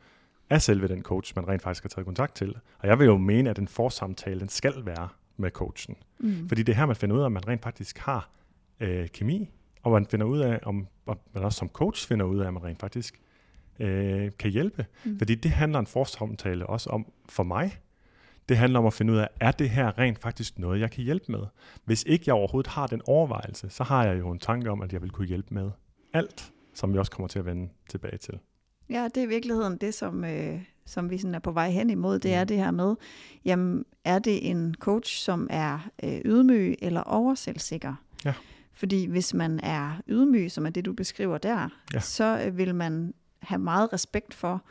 af 0.51 0.63
selve 0.63 0.89
den 0.89 1.03
coach, 1.03 1.33
man 1.37 1.49
rent 1.49 1.63
faktisk 1.63 1.85
har 1.85 1.89
taget 1.89 2.07
kontakt 2.07 2.35
til. 2.35 2.57
Og 2.79 2.89
jeg 2.89 2.99
vil 2.99 3.05
jo 3.05 3.17
mene, 3.17 3.51
at 3.51 3.57
den 3.57 3.69
forsamtale, 3.69 4.41
den 4.41 4.49
skal 4.49 4.75
være 4.85 5.09
med 5.37 5.51
coachen. 5.51 5.97
Mm. 6.19 6.49
Fordi 6.49 6.63
det 6.63 6.73
er 6.73 6.77
her, 6.77 6.87
man 6.87 6.97
finder 6.97 7.17
ud 7.17 7.21
af, 7.21 7.27
at 7.27 7.33
man 7.33 7.49
rent 7.49 7.63
faktisk 7.63 7.99
har 7.99 8.31
øh, 8.81 9.09
kemi, 9.09 9.51
og 9.83 9.93
man 9.93 10.07
finder 10.07 10.27
ud 10.27 10.39
af, 10.39 10.61
om 10.63 10.87
og 11.07 11.19
man 11.35 11.45
også 11.45 11.59
som 11.59 11.69
coach 11.69 12.09
finder 12.09 12.27
ud 12.27 12.39
af, 12.39 12.47
at 12.47 12.53
man 12.53 12.65
rent 12.65 12.81
faktisk 12.81 13.21
øh, 13.81 14.31
kan 14.39 14.51
hjælpe. 14.51 14.87
Mm. 15.05 15.19
Fordi 15.19 15.35
det 15.35 15.51
handler 15.51 15.79
en 15.79 15.87
forsamtale 15.87 16.67
også 16.67 16.91
om 16.91 17.07
for 17.29 17.43
mig. 17.43 17.79
Det 18.49 18.57
handler 18.57 18.79
om 18.79 18.87
at 18.87 18.93
finde 18.93 19.13
ud 19.13 19.19
af, 19.19 19.29
er 19.41 19.51
det 19.51 19.71
her 19.71 19.99
rent 19.99 20.19
faktisk 20.19 20.59
noget, 20.59 20.81
jeg 20.81 20.91
kan 20.91 21.05
hjælpe 21.05 21.33
med? 21.33 21.41
Hvis 21.85 22.05
ikke 22.07 22.25
jeg 22.27 22.35
overhovedet 22.35 22.71
har 22.71 22.87
den 22.87 23.03
overvejelse, 23.07 23.71
så 23.71 23.85
har 23.85 24.05
jeg 24.05 24.19
jo 24.19 24.31
en 24.31 24.39
tanke 24.39 24.71
om, 24.71 24.83
at 24.83 24.93
jeg 24.93 25.03
vil 25.03 25.11
kunne 25.11 25.27
hjælpe 25.27 25.55
med 25.55 25.71
alt, 26.13 26.53
som 26.75 26.93
vi 26.93 26.99
også 26.99 27.13
kommer 27.13 27.29
til 27.29 27.39
at 27.39 27.47
vende 27.47 27.69
tilbage 27.89 28.19
til. 28.19 28.39
Ja, 28.91 29.05
det 29.05 29.17
er 29.17 29.23
i 29.23 29.29
virkeligheden 29.29 29.77
det, 29.77 29.95
som, 29.95 30.25
øh, 30.25 30.61
som 30.87 31.11
vi 31.11 31.19
sådan 31.19 31.35
er 31.35 31.39
på 31.39 31.53
vej 31.53 31.71
hen 31.71 31.91
imod. 31.91 32.19
Det 32.19 32.31
mm. 32.31 32.35
er 32.35 32.45
det 32.45 32.57
her 32.57 32.71
med, 32.71 32.95
jamen, 33.45 33.85
er 34.05 34.19
det 34.19 34.51
en 34.51 34.75
coach, 34.79 35.17
som 35.17 35.49
er 35.51 35.89
øh, 36.03 36.21
ydmyg 36.25 36.75
eller 36.83 37.01
overselvsikker? 37.01 37.95
Ja. 38.25 38.35
Fordi 38.73 39.07
hvis 39.07 39.35
man 39.35 39.61
er 39.63 40.03
ydmyg, 40.09 40.51
som 40.51 40.67
er 40.67 40.71
det, 40.71 40.85
du 40.85 40.93
beskriver 40.93 41.39
der, 41.39 41.69
ja. 41.95 42.01
så 42.01 42.43
øh, 42.47 42.59
vil 42.59 42.75
man 42.75 43.15
have 43.45 43.59
meget 43.59 43.93
respekt 43.93 44.35
for, 44.35 44.63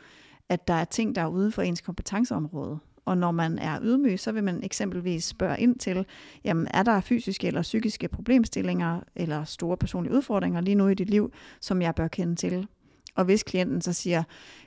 at 0.48 0.68
der 0.68 0.74
er 0.74 0.84
ting, 0.84 1.14
der 1.14 1.22
er 1.22 1.26
uden 1.26 1.52
for 1.52 1.62
ens 1.62 1.80
kompetenceområde. 1.80 2.78
Og 3.04 3.18
når 3.18 3.32
man 3.32 3.58
er 3.58 3.78
ydmyg, 3.82 4.20
så 4.20 4.32
vil 4.32 4.44
man 4.44 4.64
eksempelvis 4.64 5.24
spørge 5.24 5.60
ind 5.60 5.78
til, 5.78 6.06
jamen 6.44 6.68
er 6.70 6.82
der 6.82 7.00
fysiske 7.00 7.46
eller 7.46 7.62
psykiske 7.62 8.08
problemstillinger 8.08 9.00
eller 9.16 9.44
store 9.44 9.76
personlige 9.76 10.14
udfordringer 10.14 10.60
lige 10.60 10.74
nu 10.74 10.88
i 10.88 10.94
dit 10.94 11.10
liv, 11.10 11.32
som 11.60 11.82
jeg 11.82 11.94
bør 11.94 12.08
kende 12.08 12.36
til? 12.36 12.66
Og 13.14 13.24
hvis 13.24 13.42
klienten 13.42 13.80
så 13.80 13.92
siger, 13.92 14.22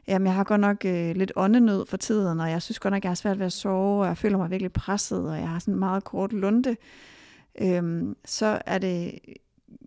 jamen 0.07 0.25
jeg 0.25 0.35
har 0.35 0.43
godt 0.43 0.61
nok 0.61 0.85
øh, 0.85 1.15
lidt 1.15 1.31
åndenød 1.35 1.85
for 1.85 1.97
tiden, 1.97 2.39
og 2.39 2.49
jeg 2.49 2.61
synes 2.61 2.79
godt 2.79 2.91
nok, 2.91 3.03
jeg 3.03 3.09
har 3.09 3.15
svært 3.15 3.39
ved 3.39 3.45
at 3.45 3.53
sove, 3.53 4.01
og 4.01 4.07
jeg 4.07 4.17
føler 4.17 4.37
mig 4.37 4.51
virkelig 4.51 4.73
presset, 4.73 5.29
og 5.29 5.37
jeg 5.37 5.49
har 5.49 5.59
sådan 5.59 5.73
en 5.73 5.79
meget 5.79 6.03
kort 6.03 6.33
lunde, 6.33 6.75
øhm, 7.61 8.15
så 8.25 8.61
er 8.65 8.77
det 8.77 9.19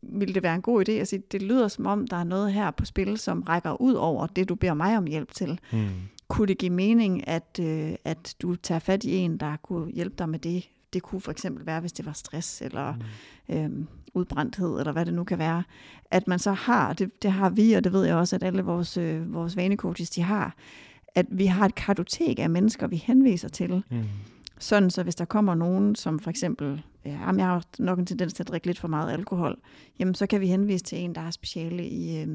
ville 0.02 0.34
det 0.34 0.42
være 0.42 0.54
en 0.54 0.62
god 0.62 0.88
idé 0.88 0.92
at 0.92 1.08
sige, 1.08 1.22
det 1.32 1.42
lyder 1.42 1.68
som 1.68 1.86
om, 1.86 2.06
der 2.06 2.16
er 2.16 2.24
noget 2.24 2.52
her 2.52 2.70
på 2.70 2.84
spil, 2.84 3.18
som 3.18 3.42
rækker 3.42 3.80
ud 3.80 3.94
over 3.94 4.26
det, 4.26 4.48
du 4.48 4.54
beder 4.54 4.74
mig 4.74 4.96
om 4.96 5.06
hjælp 5.06 5.34
til. 5.34 5.60
Mm. 5.72 5.88
Kunne 6.28 6.48
det 6.48 6.58
give 6.58 6.72
mening, 6.72 7.28
at, 7.28 7.60
øh, 7.60 7.94
at 8.04 8.34
du 8.42 8.56
tager 8.56 8.78
fat 8.78 9.04
i 9.04 9.16
en, 9.16 9.36
der 9.36 9.56
kunne 9.56 9.92
hjælpe 9.92 10.14
dig 10.18 10.28
med 10.28 10.38
det? 10.38 10.68
Det 10.92 11.02
kunne 11.02 11.20
for 11.20 11.30
eksempel 11.30 11.66
være, 11.66 11.80
hvis 11.80 11.92
det 11.92 12.06
var 12.06 12.12
stress 12.12 12.62
eller 12.62 12.94
mm. 13.48 13.54
øhm, 13.54 13.86
udbrændthed, 14.14 14.78
eller 14.78 14.92
hvad 14.92 15.06
det 15.06 15.14
nu 15.14 15.24
kan 15.24 15.38
være. 15.38 15.62
At 16.10 16.28
man 16.28 16.38
så 16.38 16.52
har, 16.52 16.92
det, 16.92 17.22
det 17.22 17.32
har 17.32 17.50
vi, 17.50 17.72
og 17.72 17.84
det 17.84 17.92
ved 17.92 18.04
jeg 18.04 18.16
også, 18.16 18.36
at 18.36 18.42
alle 18.42 18.62
vores, 18.62 18.96
øh, 18.96 19.34
vores 19.34 19.56
vanecoaches, 19.56 20.10
de 20.10 20.22
har, 20.22 20.54
at 21.14 21.26
vi 21.30 21.46
har 21.46 21.66
et 21.66 21.74
kartotek 21.74 22.38
af 22.38 22.50
mennesker, 22.50 22.86
vi 22.86 22.96
henviser 22.96 23.48
til. 23.48 23.82
Mm 23.90 24.04
sådan 24.60 24.90
så 24.90 25.02
hvis 25.02 25.14
der 25.14 25.24
kommer 25.24 25.54
nogen, 25.54 25.94
som 25.94 26.18
for 26.18 26.30
eksempel, 26.30 26.82
ja, 27.04 27.32
jeg 27.32 27.46
har 27.46 27.64
nok 27.78 27.98
en 27.98 28.06
tendens 28.06 28.32
til 28.32 28.42
at 28.42 28.48
drikke 28.48 28.66
lidt 28.66 28.78
for 28.78 28.88
meget 28.88 29.12
alkohol, 29.12 29.58
jamen 29.98 30.14
så 30.14 30.26
kan 30.26 30.40
vi 30.40 30.46
henvise 30.46 30.84
til 30.84 30.98
en, 30.98 31.14
der 31.14 31.20
har 31.20 31.30
speciale 31.30 31.88
i, 31.88 32.22
øh, 32.22 32.28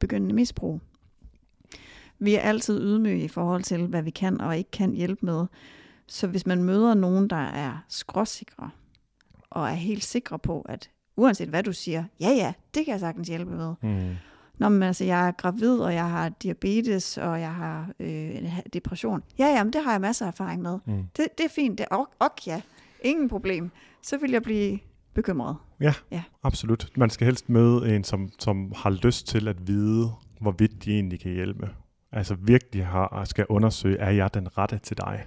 begyndende 0.00 0.34
misbrug. 0.34 0.80
Vi 2.18 2.34
er 2.34 2.40
altid 2.40 2.80
ydmyge 2.80 3.24
i 3.24 3.28
forhold 3.28 3.62
til, 3.62 3.86
hvad 3.86 4.02
vi 4.02 4.10
kan 4.10 4.40
og 4.40 4.58
ikke 4.58 4.70
kan 4.70 4.92
hjælpe 4.92 5.26
med. 5.26 5.46
Så 6.06 6.26
hvis 6.26 6.46
man 6.46 6.64
møder 6.64 6.94
nogen, 6.94 7.30
der 7.30 7.36
er 7.36 7.84
skråsikre, 7.88 8.70
og 9.50 9.68
er 9.68 9.74
helt 9.74 10.04
sikre 10.04 10.38
på, 10.38 10.60
at 10.60 10.90
uanset 11.16 11.48
hvad 11.48 11.62
du 11.62 11.72
siger, 11.72 12.04
ja 12.20 12.28
ja, 12.28 12.52
det 12.74 12.84
kan 12.84 12.92
jeg 12.92 13.00
sagtens 13.00 13.28
hjælpe 13.28 13.56
med, 13.56 13.74
mm. 13.82 14.16
Nå, 14.58 14.68
men 14.68 14.82
altså, 14.82 15.04
jeg 15.04 15.28
er 15.28 15.32
gravid, 15.32 15.78
og 15.78 15.94
jeg 15.94 16.10
har 16.10 16.28
diabetes, 16.28 17.18
og 17.18 17.40
jeg 17.40 17.54
har 17.54 17.90
øh, 18.00 18.58
depression. 18.72 19.22
Ja, 19.38 19.46
ja, 19.46 19.64
men 19.64 19.72
det 19.72 19.84
har 19.84 19.92
jeg 19.92 20.00
masser 20.00 20.26
af 20.26 20.30
erfaring 20.30 20.62
med. 20.62 20.78
Mm. 20.86 21.04
Det, 21.16 21.38
det 21.38 21.44
er 21.44 21.48
fint. 21.48 21.78
Det 21.78 21.86
er 21.90 21.96
ok, 21.96 22.08
ok, 22.20 22.46
ja. 22.46 22.60
Ingen 23.00 23.28
problem. 23.28 23.70
Så 24.06 24.18
vil 24.18 24.30
jeg 24.30 24.42
blive 24.42 24.78
bekymret. 25.14 25.56
Ja, 25.80 25.94
ja, 26.10 26.22
absolut. 26.42 26.90
Man 26.96 27.10
skal 27.10 27.24
helst 27.24 27.48
møde 27.48 27.96
en, 27.96 28.04
som, 28.04 28.28
som 28.38 28.72
har 28.76 28.90
lyst 28.90 29.26
til 29.26 29.48
at 29.48 29.68
vide, 29.68 30.10
hvorvidt 30.40 30.84
de 30.84 30.94
egentlig 30.94 31.20
kan 31.20 31.32
hjælpe. 31.32 31.70
Altså 32.12 32.34
virkelig 32.34 32.86
har, 32.86 33.24
skal 33.24 33.46
undersøge, 33.48 33.98
er 33.98 34.10
jeg 34.10 34.34
den 34.34 34.58
rette 34.58 34.78
til 34.78 34.96
dig? 34.96 35.26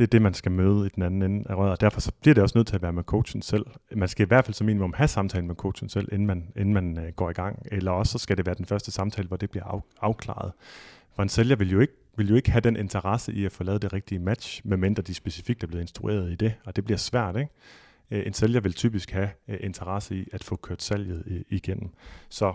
det 0.00 0.06
er 0.06 0.10
det, 0.10 0.22
man 0.22 0.34
skal 0.34 0.52
møde 0.52 0.86
i 0.86 0.88
den 0.88 1.02
anden 1.02 1.22
ende 1.22 1.50
af 1.50 1.54
røret. 1.54 1.70
Og 1.70 1.80
derfor 1.80 2.00
så 2.00 2.12
bliver 2.20 2.34
det 2.34 2.42
også 2.42 2.58
nødt 2.58 2.66
til 2.66 2.74
at 2.74 2.82
være 2.82 2.92
med 2.92 3.02
coachen 3.02 3.42
selv. 3.42 3.66
Man 3.96 4.08
skal 4.08 4.26
i 4.26 4.28
hvert 4.28 4.44
fald 4.44 4.54
som 4.54 4.64
minimum 4.66 4.92
have 4.96 5.08
samtalen 5.08 5.46
med 5.46 5.54
coachen 5.54 5.88
selv, 5.88 6.08
inden 6.12 6.26
man, 6.26 6.52
inden 6.56 6.74
man 6.74 6.98
øh, 6.98 7.12
går 7.12 7.30
i 7.30 7.32
gang. 7.32 7.62
Eller 7.66 7.90
også 7.90 8.12
så 8.12 8.18
skal 8.18 8.36
det 8.36 8.46
være 8.46 8.54
den 8.54 8.66
første 8.66 8.90
samtale, 8.90 9.28
hvor 9.28 9.36
det 9.36 9.50
bliver 9.50 9.64
af, 9.64 9.80
afklaret. 10.00 10.52
For 11.14 11.22
en 11.22 11.28
sælger 11.28 11.56
vil 11.56 11.70
jo 11.70 11.80
ikke 11.80 11.92
vil 12.16 12.28
jo 12.28 12.34
ikke 12.34 12.50
have 12.50 12.60
den 12.60 12.76
interesse 12.76 13.32
i 13.32 13.44
at 13.44 13.52
få 13.52 13.64
lavet 13.64 13.82
det 13.82 13.92
rigtige 13.92 14.18
match, 14.18 14.60
medmindre 14.64 15.02
de 15.02 15.14
specifikt 15.14 15.62
er 15.62 15.66
blevet 15.66 15.82
instrueret 15.82 16.32
i 16.32 16.34
det, 16.34 16.54
og 16.64 16.76
det 16.76 16.84
bliver 16.84 16.98
svært, 16.98 17.36
ikke? 17.36 17.50
Øh, 18.10 18.26
en 18.26 18.32
sælger 18.32 18.60
vil 18.60 18.72
typisk 18.72 19.10
have 19.10 19.30
øh, 19.48 19.58
interesse 19.60 20.16
i 20.16 20.28
at 20.32 20.44
få 20.44 20.56
kørt 20.56 20.82
salget 20.82 21.22
øh, 21.26 21.40
igennem. 21.48 21.90
Så 22.28 22.54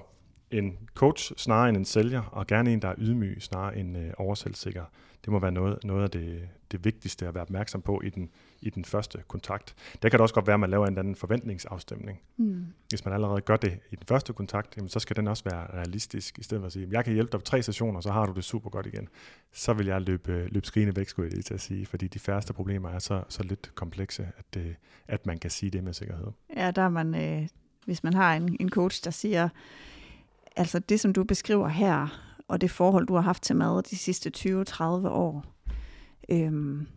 en 0.52 0.78
coach 0.94 1.34
snarere 1.38 1.70
end 1.70 1.78
en 1.78 1.86
sælger, 1.86 2.22
og 2.22 2.48
gerne 2.48 2.74
en, 2.74 2.82
der 2.82 2.88
er 2.88 2.96
ydmyg 2.98 3.38
snarere 3.40 3.78
end 3.78 3.98
øh, 3.98 4.12
overselvsikker. 4.18 4.84
Det 5.26 5.34
må 5.34 5.40
være 5.40 5.52
noget, 5.52 5.84
noget 5.84 6.04
af 6.04 6.12
det, 6.12 6.50
det 6.72 6.86
vigtigste 6.86 7.28
at 7.28 7.34
være 7.34 7.42
opmærksom 7.42 7.82
på 7.82 8.02
i 8.02 8.10
den, 8.10 8.30
i 8.66 8.70
den 8.70 8.86
første 8.86 9.24
kontakt. 9.28 9.76
Der 10.02 10.10
kan 10.10 10.18
det 10.18 10.22
også 10.22 10.36
godt 10.36 10.48
være, 10.48 10.54
at 10.54 10.60
man 10.60 10.70
laver 10.70 10.88
en 10.88 10.98
anden 10.98 11.16
forventningsafstemning. 11.16 12.20
Mm. 12.38 12.66
Hvis 12.90 13.06
man 13.06 13.14
allerede 13.14 13.42
gør 13.42 13.58
det 13.58 13.80
i 13.92 13.96
den 13.96 14.06
første 14.08 14.34
kontakt, 14.34 14.78
jamen, 14.78 14.90
så 14.90 15.00
skal 15.00 15.16
den 15.16 15.28
også 15.28 15.44
være 15.44 15.68
realistisk, 15.74 16.40
i 16.40 16.44
stedet 16.44 16.62
for 16.62 16.66
at 16.66 16.74
sige, 16.74 16.88
jeg 16.92 17.06
kan 17.06 17.14
hjælpe 17.14 17.32
dig 17.32 17.40
på 17.40 17.44
tre 17.44 17.64
sessioner, 17.64 18.02
så 18.02 18.12
har 18.12 18.26
du 18.26 18.34
det 18.34 18.44
super 18.44 18.70
godt 18.70 18.86
igen. 18.86 19.08
Så 19.54 19.74
vil 19.74 19.86
jeg 19.86 20.02
løbe, 20.02 20.48
løbe 20.52 20.68
skrigende 20.68 20.96
væk, 20.96 21.08
skulle 21.08 21.28
jeg 21.28 21.34
lige 21.34 21.44
til 21.44 21.54
at 21.54 21.62
sige, 21.62 21.86
fordi 21.86 22.08
de 22.08 22.20
færreste 22.20 22.54
problemer 22.54 22.90
er 22.90 23.00
så, 23.00 23.24
så 23.30 23.44
lidt 23.44 23.76
komplekse, 23.76 24.28
at, 24.38 24.46
det, 24.54 24.76
at 25.08 25.26
man 25.26 25.38
kan 25.38 25.52
sige 25.52 25.70
det 25.70 25.84
med 25.84 25.94
sikkerhed. 25.94 26.28
Ja, 26.58 26.72
der 26.72 26.82
er 26.82 26.90
man, 26.90 27.16
øh, 27.16 27.48
hvis 27.86 28.04
man 28.04 28.14
har 28.14 28.36
en, 28.36 28.58
en 28.60 28.70
coach, 28.70 29.04
der 29.04 29.12
siger, 29.12 29.50
altså 30.56 30.80
det, 30.80 31.00
som 31.00 31.14
du 31.14 31.24
beskriver 31.24 31.68
her, 31.68 32.08
og 32.48 32.62
det 32.62 32.72
forhold, 32.72 33.08
du 33.08 33.16
har 33.16 33.22
haft 33.22 33.44
til 33.44 33.56
mad 33.56 33.84
de 33.84 33.98
sidste 33.98 34.32
20-30 34.38 34.84
år, 35.08 35.46
øhm, 36.30 36.88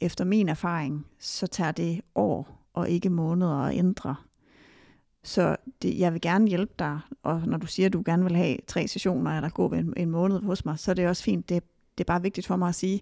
efter 0.00 0.24
min 0.24 0.48
erfaring, 0.48 1.06
så 1.18 1.46
tager 1.46 1.72
det 1.72 2.00
år 2.14 2.68
og 2.74 2.88
ikke 2.88 3.10
måneder 3.10 3.56
at 3.56 3.76
ændre. 3.76 4.16
Så 5.22 5.56
det, 5.82 5.98
jeg 5.98 6.12
vil 6.12 6.20
gerne 6.20 6.48
hjælpe 6.48 6.72
dig, 6.78 7.00
og 7.22 7.42
når 7.46 7.58
du 7.58 7.66
siger, 7.66 7.86
at 7.86 7.92
du 7.92 8.02
gerne 8.06 8.22
vil 8.22 8.36
have 8.36 8.56
tre 8.66 8.88
sessioner, 8.88 9.30
eller 9.36 9.48
gå 9.48 9.68
en, 9.68 9.94
en 9.96 10.10
måned 10.10 10.42
hos 10.42 10.64
mig, 10.64 10.78
så 10.78 10.90
er 10.90 10.94
det 10.94 11.08
også 11.08 11.22
fint. 11.22 11.48
Det, 11.48 11.62
det 11.98 12.04
er 12.04 12.06
bare 12.06 12.22
vigtigt 12.22 12.46
for 12.46 12.56
mig 12.56 12.68
at 12.68 12.74
sige, 12.74 13.00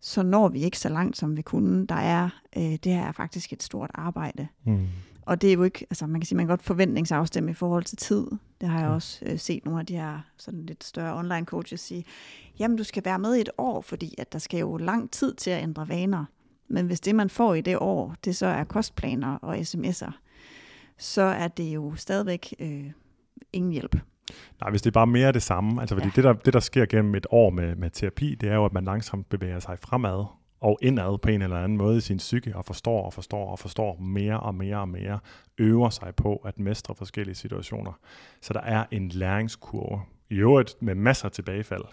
så 0.00 0.22
når 0.22 0.48
vi 0.48 0.60
ikke 0.60 0.78
så 0.78 0.88
langt, 0.88 1.16
som 1.16 1.36
vi 1.36 1.42
kunne. 1.42 1.86
Der 1.86 1.94
er, 1.94 2.28
øh, 2.56 2.62
det 2.62 2.92
her 2.92 3.02
er 3.02 3.12
faktisk 3.12 3.52
et 3.52 3.62
stort 3.62 3.90
arbejde. 3.94 4.48
Mm. 4.64 4.86
Og 5.28 5.42
det 5.42 5.48
er 5.48 5.54
jo 5.54 5.62
ikke, 5.62 5.86
altså 5.90 6.06
man 6.06 6.20
kan 6.20 6.26
sige, 6.26 6.36
man 6.36 6.46
kan 6.46 6.52
godt 6.52 6.62
forventningsafstemme 6.62 7.50
i 7.50 7.54
forhold 7.54 7.84
til 7.84 7.96
tid. 7.96 8.26
Det 8.60 8.68
har 8.68 8.78
jeg 8.78 8.88
ja. 8.88 8.94
også 8.94 9.24
øh, 9.26 9.38
set 9.38 9.64
nogle 9.64 9.80
af 9.80 9.86
de 9.86 9.96
her 9.96 10.20
sådan 10.36 10.66
lidt 10.66 10.84
større 10.84 11.18
online 11.18 11.44
coaches 11.44 11.80
sige, 11.80 12.04
jamen 12.58 12.76
du 12.76 12.84
skal 12.84 13.04
være 13.04 13.18
med 13.18 13.36
i 13.36 13.40
et 13.40 13.48
år, 13.58 13.80
fordi 13.80 14.14
at 14.18 14.32
der 14.32 14.38
skal 14.38 14.60
jo 14.60 14.76
lang 14.76 15.10
tid 15.10 15.34
til 15.34 15.50
at 15.50 15.62
ændre 15.62 15.88
vaner. 15.88 16.24
Men 16.68 16.86
hvis 16.86 17.00
det 17.00 17.14
man 17.14 17.30
får 17.30 17.54
i 17.54 17.60
det 17.60 17.78
år, 17.78 18.14
det 18.24 18.36
så 18.36 18.46
er 18.46 18.64
kostplaner 18.64 19.34
og 19.34 19.56
sms'er, 19.56 20.12
så 20.98 21.22
er 21.22 21.48
det 21.48 21.74
jo 21.74 21.94
stadigvæk 21.96 22.54
øh, 22.58 22.90
ingen 23.52 23.72
hjælp. 23.72 23.96
Nej, 24.60 24.70
hvis 24.70 24.82
det 24.82 24.90
er 24.90 24.92
bare 24.92 25.06
mere 25.06 25.26
af 25.26 25.32
det 25.32 25.42
samme. 25.42 25.80
Altså, 25.80 25.94
fordi 25.94 26.06
ja. 26.06 26.12
det, 26.16 26.24
der, 26.24 26.32
det, 26.32 26.52
der 26.52 26.60
sker 26.60 26.86
gennem 26.86 27.14
et 27.14 27.26
år 27.30 27.50
med, 27.50 27.76
med 27.76 27.90
terapi, 27.90 28.34
det 28.34 28.48
er 28.48 28.54
jo, 28.54 28.64
at 28.64 28.72
man 28.72 28.84
langsomt 28.84 29.28
bevæger 29.28 29.60
sig 29.60 29.78
fremad 29.78 30.24
og 30.60 30.78
indad 30.82 31.18
på 31.18 31.28
en 31.28 31.42
eller 31.42 31.56
anden 31.56 31.78
måde 31.78 31.96
i 31.96 32.00
sin 32.00 32.16
psyke, 32.16 32.56
og 32.56 32.64
forstår 32.64 33.04
og 33.04 33.12
forstår 33.12 33.50
og 33.50 33.58
forstår 33.58 33.96
mere 33.96 34.40
og 34.40 34.54
mere 34.54 34.76
og 34.76 34.88
mere, 34.88 35.18
øver 35.58 35.90
sig 35.90 36.14
på 36.14 36.36
at 36.36 36.58
mestre 36.58 36.94
forskellige 36.94 37.34
situationer. 37.34 37.92
Så 38.40 38.52
der 38.52 38.60
er 38.60 38.84
en 38.90 39.08
læringskurve, 39.08 40.02
i 40.30 40.34
øvrigt 40.34 40.76
med 40.80 40.94
masser 40.94 41.24
af 41.24 41.32
tilbagefald, 41.32 41.84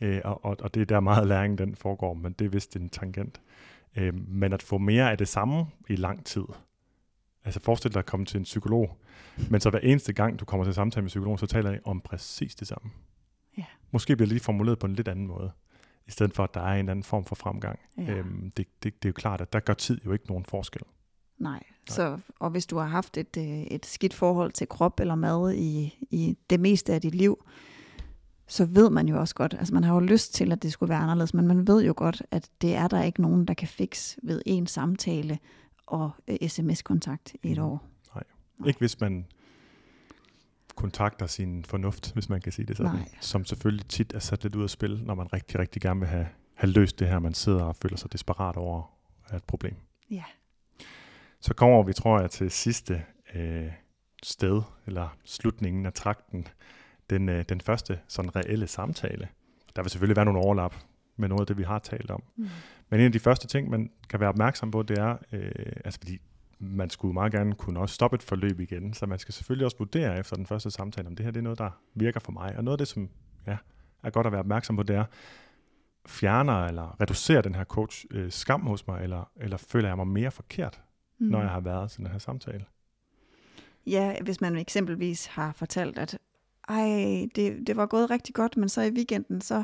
øh, 0.00 0.20
og, 0.24 0.44
og, 0.44 0.56
og 0.60 0.74
det 0.74 0.80
er 0.80 0.86
der 0.86 1.00
meget 1.00 1.28
læring 1.28 1.58
den 1.58 1.76
foregår, 1.76 2.14
men 2.14 2.32
det 2.32 2.44
er 2.44 2.48
vist 2.48 2.76
en 2.76 2.88
tangent. 2.88 3.40
Øh, 3.96 4.14
men 4.28 4.52
at 4.52 4.62
få 4.62 4.78
mere 4.78 5.10
af 5.10 5.18
det 5.18 5.28
samme 5.28 5.66
i 5.88 5.96
lang 5.96 6.26
tid, 6.26 6.44
altså 7.44 7.60
forestil 7.60 7.92
dig 7.92 7.98
at 7.98 8.06
komme 8.06 8.26
til 8.26 8.38
en 8.38 8.44
psykolog, 8.44 8.98
men 9.50 9.60
så 9.60 9.70
hver 9.70 9.78
eneste 9.78 10.12
gang, 10.12 10.40
du 10.40 10.44
kommer 10.44 10.64
til 10.64 10.74
samtale 10.74 11.02
med 11.02 11.08
psykologen, 11.08 11.38
så 11.38 11.46
taler 11.46 11.72
I 11.72 11.78
om 11.84 12.00
præcis 12.00 12.54
det 12.54 12.68
samme. 12.68 12.90
Ja. 13.58 13.64
Måske 13.90 14.16
bliver 14.16 14.26
det 14.26 14.32
lige 14.32 14.44
formuleret 14.44 14.78
på 14.78 14.86
en 14.86 14.94
lidt 14.94 15.08
anden 15.08 15.26
måde 15.26 15.52
i 16.12 16.14
stedet 16.14 16.34
for 16.34 16.44
at 16.44 16.54
der 16.54 16.60
er 16.60 16.80
en 16.80 16.88
anden 16.88 17.02
form 17.02 17.24
for 17.24 17.34
fremgang. 17.34 17.78
Ja. 17.98 18.02
Øhm, 18.02 18.50
det, 18.56 18.66
det, 18.82 19.02
det 19.02 19.04
er 19.04 19.08
jo 19.08 19.12
klart, 19.12 19.40
at 19.40 19.52
der 19.52 19.60
gør 19.60 19.74
tid 19.74 20.00
jo 20.04 20.12
ikke 20.12 20.26
nogen 20.28 20.44
forskel. 20.44 20.82
Nej, 21.38 21.50
Nej. 21.52 21.62
Så, 21.88 22.18
og 22.38 22.50
hvis 22.50 22.66
du 22.66 22.78
har 22.78 22.86
haft 22.86 23.16
et, 23.16 23.36
øh, 23.38 23.44
et 23.62 23.86
skidt 23.86 24.14
forhold 24.14 24.52
til 24.52 24.68
krop 24.68 25.00
eller 25.00 25.14
mad 25.14 25.52
i, 25.52 25.98
i 26.10 26.36
det 26.50 26.60
meste 26.60 26.92
af 26.92 27.00
dit 27.00 27.14
liv, 27.14 27.44
så 28.46 28.64
ved 28.64 28.90
man 28.90 29.08
jo 29.08 29.20
også 29.20 29.34
godt, 29.34 29.54
altså 29.54 29.74
man 29.74 29.84
har 29.84 29.94
jo 29.94 30.00
lyst 30.00 30.34
til, 30.34 30.52
at 30.52 30.62
det 30.62 30.72
skulle 30.72 30.90
være 30.90 30.98
anderledes, 30.98 31.34
men 31.34 31.46
man 31.46 31.66
ved 31.66 31.84
jo 31.84 31.94
godt, 31.96 32.22
at 32.30 32.50
det 32.60 32.74
er 32.74 32.88
der 32.88 33.02
ikke 33.02 33.22
nogen, 33.22 33.44
der 33.44 33.54
kan 33.54 33.68
fikse 33.68 34.18
ved 34.22 34.42
en 34.46 34.66
samtale 34.66 35.38
og 35.86 36.10
øh, 36.28 36.48
sms-kontakt 36.48 37.34
i 37.42 37.52
et 37.52 37.58
mm. 37.58 37.64
år. 37.64 37.88
Nej. 38.14 38.24
Nej, 38.58 38.68
ikke 38.68 38.78
hvis 38.78 39.00
man 39.00 39.26
kontakter 40.76 41.26
sin 41.26 41.64
fornuft, 41.64 42.12
hvis 42.12 42.28
man 42.28 42.40
kan 42.40 42.52
sige 42.52 42.66
det 42.66 42.76
sådan. 42.76 42.92
Nej. 42.92 43.08
Som 43.20 43.44
selvfølgelig 43.44 43.88
tit 43.88 44.12
er 44.12 44.18
sat 44.18 44.42
lidt 44.42 44.54
ud 44.54 44.62
af 44.62 44.70
spil, 44.70 45.02
når 45.04 45.14
man 45.14 45.32
rigtig, 45.32 45.58
rigtig 45.58 45.82
gerne 45.82 46.00
vil 46.00 46.08
have, 46.08 46.28
have 46.54 46.72
løst 46.72 46.98
det 46.98 47.08
her, 47.08 47.18
man 47.18 47.34
sidder 47.34 47.64
og 47.64 47.76
føler 47.76 47.96
sig 47.96 48.12
desperat 48.12 48.56
over 48.56 48.82
et 49.34 49.44
problem. 49.44 49.76
Ja. 50.10 50.24
Så 51.40 51.54
kommer 51.54 51.82
vi, 51.82 51.92
tror 51.92 52.20
jeg, 52.20 52.30
til 52.30 52.50
sidste 52.50 53.04
øh, 53.34 53.72
sted, 54.22 54.62
eller 54.86 55.16
slutningen 55.24 55.86
af 55.86 55.92
trakten, 55.92 56.48
den, 57.10 57.28
øh, 57.28 57.44
den 57.48 57.60
første 57.60 58.00
sådan 58.08 58.36
reelle 58.36 58.66
samtale. 58.66 59.28
Der 59.76 59.82
vil 59.82 59.90
selvfølgelig 59.90 60.16
være 60.16 60.24
nogle 60.24 60.40
overlap 60.40 60.74
med 61.16 61.28
noget 61.28 61.40
af 61.40 61.46
det, 61.46 61.58
vi 61.58 61.62
har 61.62 61.78
talt 61.78 62.10
om. 62.10 62.22
Mm. 62.36 62.48
Men 62.90 63.00
en 63.00 63.06
af 63.06 63.12
de 63.12 63.20
første 63.20 63.46
ting, 63.46 63.70
man 63.70 63.90
kan 64.08 64.20
være 64.20 64.28
opmærksom 64.28 64.70
på, 64.70 64.82
det 64.82 64.98
er, 64.98 65.16
øh, 65.32 65.52
altså 65.84 66.00
fordi 66.00 66.20
man 66.62 66.90
skulle 66.90 67.14
meget 67.14 67.32
gerne 67.32 67.54
kunne 67.54 67.80
også 67.80 67.94
stoppe 67.94 68.14
et 68.14 68.22
forløb 68.22 68.60
igen, 68.60 68.94
så 68.94 69.06
man 69.06 69.18
skal 69.18 69.34
selvfølgelig 69.34 69.64
også 69.64 69.76
vurdere 69.78 70.18
efter 70.18 70.36
den 70.36 70.46
første 70.46 70.70
samtale, 70.70 71.08
om 71.08 71.16
det 71.16 71.24
her 71.24 71.30
det 71.30 71.40
er 71.40 71.44
noget, 71.44 71.58
der 71.58 71.70
virker 71.94 72.20
for 72.20 72.32
mig. 72.32 72.56
Og 72.56 72.64
noget 72.64 72.74
af 72.74 72.78
det, 72.78 72.88
som 72.88 73.08
ja, 73.46 73.56
er 74.02 74.10
godt 74.10 74.26
at 74.26 74.32
være 74.32 74.40
opmærksom 74.40 74.76
på, 74.76 74.82
det 74.82 74.96
er, 74.96 75.04
fjerner 76.06 76.66
eller 76.66 77.00
reducerer 77.00 77.42
den 77.42 77.54
her 77.54 77.64
coach 77.64 78.04
øh, 78.10 78.32
skam 78.32 78.60
hos 78.60 78.86
mig, 78.86 79.02
eller, 79.02 79.30
eller 79.36 79.56
føler 79.56 79.88
jeg 79.88 79.96
mig 79.96 80.06
mere 80.06 80.30
forkert, 80.30 80.82
mm. 81.18 81.26
når 81.26 81.40
jeg 81.40 81.50
har 81.50 81.60
været 81.60 81.90
til 81.90 81.98
den 81.98 82.06
her 82.06 82.18
samtale? 82.18 82.64
Ja, 83.86 84.16
hvis 84.22 84.40
man 84.40 84.56
eksempelvis 84.56 85.26
har 85.26 85.52
fortalt, 85.52 85.98
at 85.98 86.18
ej, 86.68 87.28
det, 87.34 87.66
det 87.66 87.76
var 87.76 87.86
gået 87.86 88.10
rigtig 88.10 88.34
godt, 88.34 88.56
men 88.56 88.68
så 88.68 88.82
i 88.82 88.90
weekenden, 88.90 89.40
så, 89.40 89.62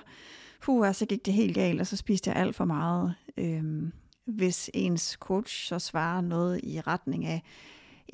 puh, 0.62 0.92
så 0.92 1.07
gik 1.07 1.26
det 1.26 1.34
helt 1.34 1.55
galt, 1.55 1.80
og 1.80 1.86
så 1.86 1.96
spiste 1.96 2.30
jeg 2.30 2.36
alt 2.36 2.57
for 2.57 2.64
meget. 2.64 3.14
Øhm, 3.36 3.92
hvis 4.29 4.70
ens 4.74 5.16
coach 5.20 5.66
så 5.66 5.79
svarer 5.79 6.20
noget 6.20 6.61
i 6.62 6.81
retning 6.81 7.26
af, 7.26 7.43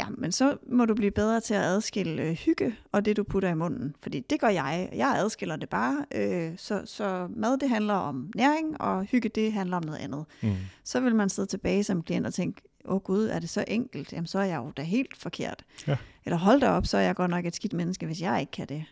ja, 0.00 0.06
men 0.18 0.32
så 0.32 0.56
må 0.66 0.84
du 0.84 0.94
blive 0.94 1.10
bedre 1.10 1.40
til 1.40 1.54
at 1.54 1.62
adskille 1.62 2.22
øh, 2.22 2.32
hygge 2.32 2.74
og 2.92 3.04
det, 3.04 3.16
du 3.16 3.22
putter 3.22 3.48
i 3.48 3.54
munden. 3.54 3.96
Fordi 4.02 4.20
det 4.20 4.40
gør 4.40 4.48
jeg. 4.48 4.88
Jeg 4.92 5.14
adskiller 5.16 5.56
det 5.56 5.68
bare. 5.68 6.04
Øh, 6.14 6.52
så, 6.56 6.82
så 6.84 7.28
mad, 7.36 7.58
det 7.58 7.68
handler 7.68 7.94
om 7.94 8.30
næring, 8.36 8.80
og 8.80 9.04
hygge, 9.04 9.28
det 9.28 9.52
handler 9.52 9.76
om 9.76 9.84
noget 9.84 9.98
andet. 9.98 10.24
Mm. 10.42 10.54
Så 10.84 11.00
vil 11.00 11.14
man 11.14 11.28
sidde 11.28 11.48
tilbage 11.48 11.84
som 11.84 12.02
klient 12.02 12.26
og 12.26 12.34
tænke, 12.34 12.62
åh 12.84 12.94
oh, 12.94 13.00
gud, 13.00 13.24
er 13.24 13.38
det 13.38 13.50
så 13.50 13.64
enkelt? 13.68 14.12
Jamen, 14.12 14.26
så 14.26 14.38
er 14.38 14.44
jeg 14.44 14.56
jo 14.56 14.72
da 14.76 14.82
helt 14.82 15.16
forkert. 15.16 15.64
Ja. 15.86 15.96
Eller 16.24 16.36
hold 16.36 16.60
da 16.60 16.70
op, 16.70 16.86
så 16.86 16.96
er 16.96 17.02
jeg 17.02 17.16
godt 17.16 17.30
nok 17.30 17.46
et 17.46 17.56
skidt 17.56 17.72
menneske, 17.72 18.06
hvis 18.06 18.20
jeg 18.20 18.40
ikke 18.40 18.52
kan 18.52 18.68
det. 18.68 18.84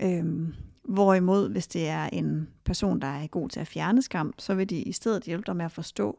Øhm, 0.00 0.54
Hvorimod, 0.84 1.48
hvis 1.48 1.66
det 1.66 1.88
er 1.88 2.04
en 2.04 2.48
person, 2.64 3.00
der 3.00 3.06
er 3.06 3.26
god 3.26 3.48
til 3.48 3.60
at 3.60 3.66
fjerne 3.66 4.02
skam, 4.02 4.34
så 4.38 4.54
vil 4.54 4.70
de 4.70 4.82
i 4.82 4.92
stedet 4.92 5.22
hjælpe 5.22 5.44
dig 5.46 5.56
med 5.56 5.64
at 5.64 5.72
forstå, 5.72 6.18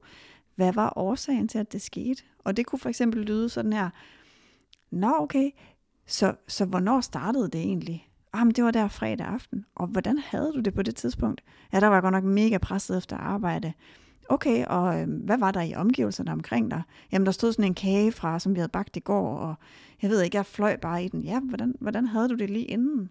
hvad 0.56 0.74
var 0.74 0.94
årsagen 0.96 1.48
til, 1.48 1.58
at 1.58 1.72
det 1.72 1.82
skete. 1.82 2.24
Og 2.44 2.58
det 2.58 2.66
kunne 2.66 2.80
for 2.80 2.90
eksempel 2.90 3.22
lyde 3.22 3.50
sådan 3.50 3.74
her, 3.74 3.90
Nå 4.92 5.14
okay, 5.20 5.52
så, 6.06 6.34
så 6.48 6.66
hvornår 6.66 7.02
startede 7.02 7.50
det 7.50 7.62
egentlig? 7.62 8.10
Jamen 8.36 8.54
det 8.54 8.64
var 8.64 8.72
der 8.72 8.88
fredag 8.88 9.28
aften. 9.28 9.66
Og 9.76 9.88
hvordan 9.88 10.18
havde 10.18 10.52
du 10.56 10.60
det 10.60 10.74
på 10.74 10.82
det 10.82 10.96
tidspunkt? 10.96 11.44
Ja, 11.74 11.80
der 11.80 11.88
var 11.88 11.96
jeg 11.96 12.02
godt 12.02 12.12
nok 12.12 12.24
mega 12.24 12.58
presset 12.58 12.98
efter 12.98 13.18
arbejde. 13.18 13.74
Okay, 14.30 14.66
og 14.66 15.02
øh, 15.02 15.08
hvad 15.10 15.38
var 15.38 15.52
der 15.52 15.62
i 15.62 15.76
omgivelserne 15.76 16.32
omkring 16.32 16.72
dig? 16.72 16.82
Jamen, 17.12 17.26
der 17.26 17.32
stod 17.32 17.52
sådan 17.52 17.66
en 17.66 17.74
kage 17.74 18.12
fra, 18.12 18.40
som 18.40 18.56
vi 18.56 18.60
havde 18.60 18.70
bagt 18.70 18.98
i 18.98 19.00
går, 19.00 19.38
og 19.38 19.56
jeg 20.02 20.10
ved 20.10 20.22
ikke, 20.22 20.38
jeg 20.38 20.46
fløj 20.46 20.78
bare 20.78 21.06
i 21.06 21.08
den. 21.08 21.22
Ja, 21.22 21.40
hvordan, 21.40 21.76
hvordan 21.80 22.06
havde 22.06 22.30
du 22.30 22.36
det 22.36 22.50
lige 22.50 22.66
inden? 22.66 23.10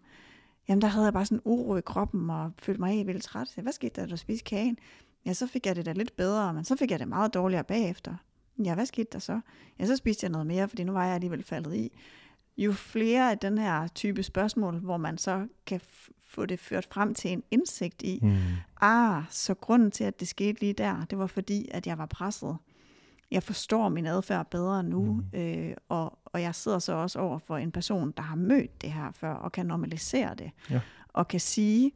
Jamen, 0.69 0.83
der 0.83 0.89
havde 0.89 1.05
jeg 1.05 1.13
bare 1.13 1.27
sådan 1.27 1.41
uro 1.45 1.77
i 1.77 1.81
kroppen 1.81 2.31
og 2.31 2.53
følte 2.59 2.81
mig 2.81 2.93
helt 2.93 3.07
vildt 3.07 3.23
træt. 3.23 3.53
Hvad 3.57 3.73
skete 3.73 4.01
der, 4.01 4.07
da 4.07 4.11
du 4.11 4.17
spiste 4.17 4.45
kagen? 4.45 4.79
Ja, 5.27 5.33
så 5.33 5.47
fik 5.47 5.67
jeg 5.67 5.77
det 5.77 5.87
da 5.87 5.93
lidt 5.93 6.17
bedre, 6.17 6.55
men 6.55 6.65
så 6.65 6.77
fik 6.77 6.91
jeg 6.91 6.99
det 6.99 7.09
meget 7.09 7.35
dårligere 7.35 7.65
bagefter. 7.65 8.15
Ja, 8.65 8.75
hvad 8.75 8.87
skete 8.87 9.09
der 9.13 9.19
så? 9.19 9.41
Ja, 9.79 9.87
så 9.87 9.97
spiste 9.97 10.25
jeg 10.25 10.31
noget 10.31 10.47
mere, 10.47 10.69
fordi 10.69 10.85
nu 10.85 10.93
var 10.93 11.05
jeg 11.05 11.15
alligevel 11.15 11.43
faldet 11.43 11.75
i. 11.75 11.93
Jo 12.57 12.73
flere 12.73 13.31
af 13.31 13.39
den 13.39 13.59
her 13.59 13.89
type 13.89 14.23
spørgsmål, 14.23 14.79
hvor 14.79 14.97
man 14.97 15.19
så 15.19 15.47
kan 15.67 15.81
få 16.21 16.47
det 16.47 16.61
ført 16.61 16.89
frem 16.91 17.15
til 17.15 17.33
en 17.33 17.43
indsigt 17.51 18.03
i, 18.03 18.19
mm. 18.23 18.37
ah, 18.81 19.23
så 19.31 19.55
grunden 19.55 19.91
til, 19.91 20.05
at 20.05 20.21
det 20.21 20.29
skete 20.29 20.61
lige 20.61 20.73
der, 20.73 21.05
det 21.05 21.19
var 21.19 21.27
fordi, 21.27 21.69
at 21.71 21.87
jeg 21.87 21.99
var 21.99 22.07
presset 22.07 22.57
jeg 23.35 23.43
forstår 23.43 23.89
min 23.89 24.07
adfærd 24.07 24.51
bedre 24.51 24.83
nu, 24.83 25.25
mm. 25.33 25.39
øh, 25.39 25.75
og, 25.89 26.19
og 26.25 26.43
jeg 26.43 26.55
sidder 26.55 26.79
så 26.79 26.93
også 26.93 27.19
over 27.19 27.39
for 27.39 27.57
en 27.57 27.73
person, 27.73 28.13
der 28.17 28.23
har 28.23 28.37
mødt 28.37 28.83
det 28.83 28.93
her 28.93 29.13
før, 29.13 29.33
og 29.35 29.53
kan 29.53 29.67
normalisere 29.67 30.35
det, 30.35 30.51
ja. 30.71 30.81
og 31.09 31.29
kan 31.29 31.41
sige, 31.41 31.93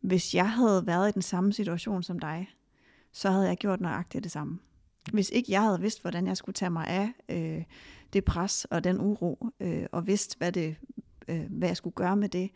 hvis 0.00 0.34
jeg 0.34 0.50
havde 0.50 0.86
været 0.86 1.08
i 1.08 1.12
den 1.12 1.22
samme 1.22 1.52
situation 1.52 2.02
som 2.02 2.18
dig, 2.18 2.48
så 3.12 3.30
havde 3.30 3.48
jeg 3.48 3.56
gjort 3.56 3.80
nøjagtigt 3.80 4.24
det 4.24 4.32
samme. 4.32 4.58
Hvis 5.12 5.30
ikke 5.30 5.52
jeg 5.52 5.62
havde 5.62 5.80
vidst, 5.80 6.02
hvordan 6.02 6.26
jeg 6.26 6.36
skulle 6.36 6.54
tage 6.54 6.70
mig 6.70 6.86
af 6.86 7.12
øh, 7.28 7.64
det 8.12 8.24
pres 8.24 8.64
og 8.64 8.84
den 8.84 9.00
uro, 9.00 9.48
øh, 9.60 9.86
og 9.92 10.06
vidst, 10.06 10.38
hvad, 10.38 10.52
det, 10.52 10.76
øh, 11.28 11.46
hvad 11.50 11.68
jeg 11.68 11.76
skulle 11.76 11.94
gøre 11.94 12.16
med 12.16 12.28
det, 12.28 12.50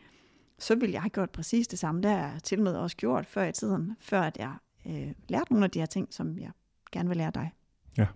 så 0.58 0.74
ville 0.74 0.92
jeg 0.92 1.02
have 1.02 1.10
gjort 1.10 1.30
præcis 1.30 1.68
det 1.68 1.78
samme. 1.78 2.02
Det 2.02 2.10
har 2.10 2.18
jeg 2.18 2.40
til 2.42 2.62
med 2.62 2.74
også 2.74 2.96
gjort 2.96 3.26
før 3.26 3.44
i 3.44 3.52
tiden, 3.52 3.96
før 4.00 4.20
at 4.20 4.38
jeg 4.38 4.54
øh, 4.86 5.12
lærte 5.28 5.52
nogle 5.52 5.64
af 5.64 5.70
de 5.70 5.78
her 5.78 5.86
ting, 5.86 6.14
som 6.14 6.38
jeg 6.38 6.50
gerne 6.92 7.08
vil 7.08 7.16
lære 7.16 7.30
dig. 7.34 7.52
Ja, 7.98 8.06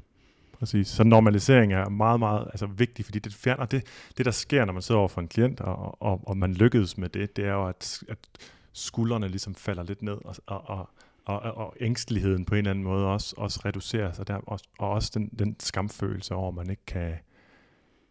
præcis. 0.53 0.89
Så 0.89 1.05
normalisering 1.05 1.73
er 1.73 1.89
meget, 1.89 2.21
meget 2.21 2.47
altså, 2.51 2.67
vigtig, 2.67 3.05
fordi 3.05 3.19
det 3.19 3.35
fjerner 3.35 3.67
det, 3.67 3.85
det, 4.19 4.27
der 4.27 4.33
sker, 4.33 4.65
når 4.65 4.73
man 4.73 4.83
sidder 4.83 4.99
over 4.99 5.09
for 5.09 5.21
en 5.21 5.29
klient, 5.29 5.61
og, 5.61 6.03
og, 6.03 6.21
og 6.27 6.37
man 6.37 6.55
lykkedes 6.55 6.99
med 6.99 7.09
det, 7.09 7.37
det 7.37 7.45
er 7.45 7.53
jo, 7.53 7.67
at, 7.69 8.03
at 8.09 8.19
skuldrene 8.73 9.29
ligesom 9.29 9.55
falder 9.55 9.83
lidt 9.83 10.03
ned, 10.03 10.19
og, 10.25 10.37
og, 10.47 10.69
og 10.69 10.91
og, 11.27 11.41
og 11.41 11.75
ængsteligheden 11.81 12.45
på 12.45 12.55
en 12.55 12.59
eller 12.59 12.71
anden 12.71 12.85
måde 12.85 13.07
også, 13.07 13.35
også 13.39 13.61
reduceres, 13.65 14.19
og, 14.19 14.29
der, 14.29 14.35
og, 14.35 14.61
og 14.79 14.91
også 14.91 15.11
den, 15.15 15.31
den 15.39 15.57
skamfølelse 15.61 16.35
over, 16.35 16.49
at 16.49 16.55
man 16.55 16.71
ikke 16.71 16.87
kan, 16.87 17.15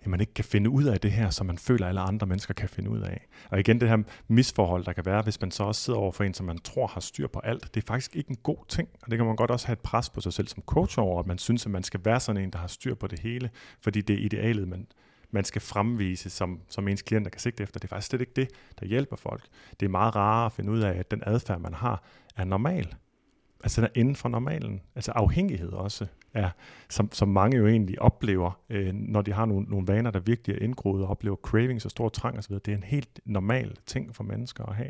at 0.06 0.12
man 0.12 0.20
ikke 0.20 0.34
kan 0.34 0.46
finde 0.46 0.70
ud 0.70 0.84
af 0.84 1.00
det 1.00 1.12
her, 1.12 1.30
som 1.30 1.48
man 1.48 1.58
føler, 1.58 1.86
at 1.86 1.90
alle 1.90 2.02
andre 2.02 2.28
mennesker 2.28 2.54
kan 2.54 2.70
finde 2.70 2.90
ud 2.90 3.00
af. 3.00 3.28
Og 3.50 3.60
igen, 3.60 3.82
det 3.82 3.90
her 3.90 3.98
misforhold, 4.28 4.86
der 4.86 4.94
kan 4.94 5.06
være, 5.06 5.22
hvis 5.22 5.42
man 5.42 5.52
så 5.52 5.64
også 5.64 5.82
sidder 5.82 6.00
over 6.00 6.12
for 6.12 6.24
en, 6.24 6.34
som 6.34 6.46
man 6.46 6.58
tror 6.58 6.88
har 6.88 7.02
styr 7.02 7.28
på 7.28 7.40
alt, 7.40 7.76
det 7.76 7.84
er 7.84 7.88
faktisk 7.88 8.16
ikke 8.16 8.30
en 8.30 8.38
god 8.44 8.58
ting. 8.68 8.90
Og 9.02 9.12
det 9.12 9.18
kan 9.18 9.26
man 9.26 9.36
godt 9.36 9.52
også 9.52 9.68
have 9.68 9.74
et 9.74 9.80
pres 9.80 10.10
på 10.10 10.22
sig 10.22 10.34
selv 10.34 10.48
som 10.48 10.64
coach 10.66 11.00
over, 11.00 11.20
at 11.20 11.28
man 11.28 11.38
synes, 11.38 11.66
at 11.66 11.72
man 11.72 11.84
skal 11.84 12.00
være 12.04 12.20
sådan 12.20 12.42
en, 12.42 12.50
der 12.50 12.60
har 12.60 12.68
styr 12.68 12.96
på 12.96 13.08
det 13.08 13.20
hele, 13.20 13.50
fordi 13.82 14.02
det 14.02 14.14
er 14.14 14.26
idealet, 14.26 14.68
man, 14.68 14.88
man 15.32 15.44
skal 15.44 15.62
fremvise, 15.62 16.30
som, 16.30 16.62
som 16.70 16.88
ens 16.88 17.02
klienter 17.02 17.32
kan 17.32 17.40
sigte 17.40 17.64
efter. 17.64 17.80
Det 17.80 17.88
er 17.88 17.90
faktisk 17.90 18.10
slet 18.10 18.22
ikke 18.22 18.34
det, 18.36 18.50
der 18.80 18.86
hjælper 18.86 19.16
folk. 19.16 19.44
Det 19.80 19.86
er 19.86 19.90
meget 19.90 20.16
rarere 20.16 20.46
at 20.46 20.52
finde 20.52 20.72
ud 20.72 20.80
af, 20.80 21.00
at 21.00 21.12
den 21.12 21.24
adfærd, 21.26 21.60
man 21.60 21.74
har, 21.74 22.04
er 22.36 22.46
normal 22.46 22.96
altså 23.66 23.82
den 23.82 23.90
er 23.96 24.00
inden 24.00 24.16
for 24.16 24.30
normalen. 24.30 24.82
Altså 24.96 25.12
afhængighed 25.12 25.70
også, 25.70 26.06
er, 26.34 26.50
som, 26.90 27.12
som 27.12 27.28
mange 27.28 27.58
jo 27.58 27.68
egentlig 27.68 28.02
oplever, 28.02 28.60
øh, 28.70 28.94
når 28.94 29.22
de 29.22 29.34
har 29.34 29.46
nogle, 29.46 29.66
nogle 29.70 29.88
vaner, 29.88 30.12
der 30.12 30.20
virkelig 30.20 30.56
er 30.56 30.64
indgroet 30.64 31.04
og 31.04 31.10
oplever 31.10 31.36
cravings 31.36 31.86
og 31.86 31.92
stor 31.92 32.10
trang 32.10 32.38
osv. 32.38 32.54
Det 32.54 32.68
er 32.68 32.76
en 32.76 32.84
helt 32.84 33.20
normal 33.26 33.78
ting 33.86 34.16
for 34.16 34.24
mennesker 34.24 34.66
at 34.66 34.76
have. 34.76 34.90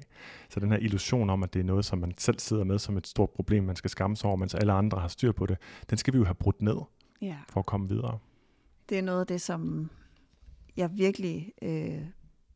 Så 0.49 0.59
den 0.59 0.71
her 0.71 0.77
illusion 0.77 1.29
om, 1.29 1.43
at 1.43 1.53
det 1.53 1.59
er 1.59 1.63
noget, 1.63 1.85
som 1.85 1.99
man 1.99 2.13
selv 2.17 2.39
sidder 2.39 2.63
med 2.63 2.79
som 2.79 2.97
et 2.97 3.07
stort 3.07 3.29
problem, 3.29 3.63
man 3.63 3.75
skal 3.75 3.89
skamme 3.89 4.15
sig 4.15 4.27
over, 4.27 4.37
mens 4.37 4.53
alle 4.55 4.73
andre 4.73 4.99
har 4.99 5.07
styr 5.07 5.31
på 5.31 5.45
det, 5.45 5.57
den 5.89 5.97
skal 5.97 6.13
vi 6.13 6.17
jo 6.17 6.25
have 6.25 6.35
brudt 6.35 6.61
ned 6.61 6.77
ja. 7.21 7.37
for 7.49 7.59
at 7.59 7.65
komme 7.65 7.89
videre. 7.89 8.17
Det 8.89 8.97
er 8.97 9.01
noget 9.01 9.19
af 9.19 9.27
det, 9.27 9.41
som 9.41 9.89
jeg 10.77 10.89
virkelig, 10.93 11.51
øh, 11.61 12.01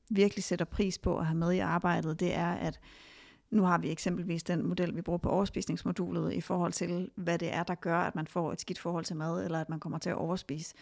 virkelig 0.09 0.43
sætter 0.43 0.65
pris 0.65 0.97
på 0.97 1.17
at 1.17 1.25
have 1.25 1.37
med 1.37 1.51
i 1.51 1.59
arbejdet, 1.59 2.19
det 2.19 2.35
er, 2.35 2.51
at 2.51 2.79
nu 3.51 3.63
har 3.63 3.77
vi 3.77 3.91
eksempelvis 3.91 4.43
den 4.43 4.67
model, 4.67 4.95
vi 4.95 5.01
bruger 5.01 5.17
på 5.17 5.30
overspisningsmodulet 5.30 6.34
i 6.34 6.41
forhold 6.41 6.73
til, 6.73 7.09
hvad 7.15 7.39
det 7.39 7.53
er, 7.53 7.63
der 7.63 7.76
gør, 7.76 7.97
at 7.97 8.15
man 8.15 8.27
får 8.27 8.51
et 8.51 8.61
skidt 8.61 8.80
forhold 8.80 9.05
til 9.05 9.15
mad, 9.15 9.45
eller 9.45 9.61
at 9.61 9.69
man 9.69 9.80
kommer 9.80 9.97
til 9.97 10.09
at 10.09 10.15
overspise. 10.15 10.76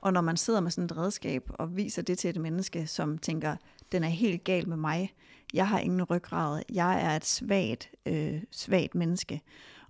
Og 0.00 0.12
når 0.12 0.20
man 0.20 0.36
sidder 0.36 0.60
med 0.60 0.70
sådan 0.70 0.84
et 0.84 0.96
redskab 0.96 1.42
og 1.48 1.76
viser 1.76 2.02
det 2.02 2.18
til 2.18 2.30
et 2.30 2.40
menneske, 2.40 2.86
som 2.86 3.18
tænker, 3.18 3.56
den 3.92 4.04
er 4.04 4.08
helt 4.08 4.44
gal 4.44 4.68
med 4.68 4.76
mig, 4.76 5.14
jeg 5.54 5.68
har 5.68 5.78
ingen 5.78 6.02
ryggrad, 6.02 6.62
jeg 6.72 7.02
er 7.02 7.16
et 7.16 7.24
svagt, 7.24 7.90
øh, 8.06 8.42
svagt 8.50 8.94
menneske, 8.94 9.40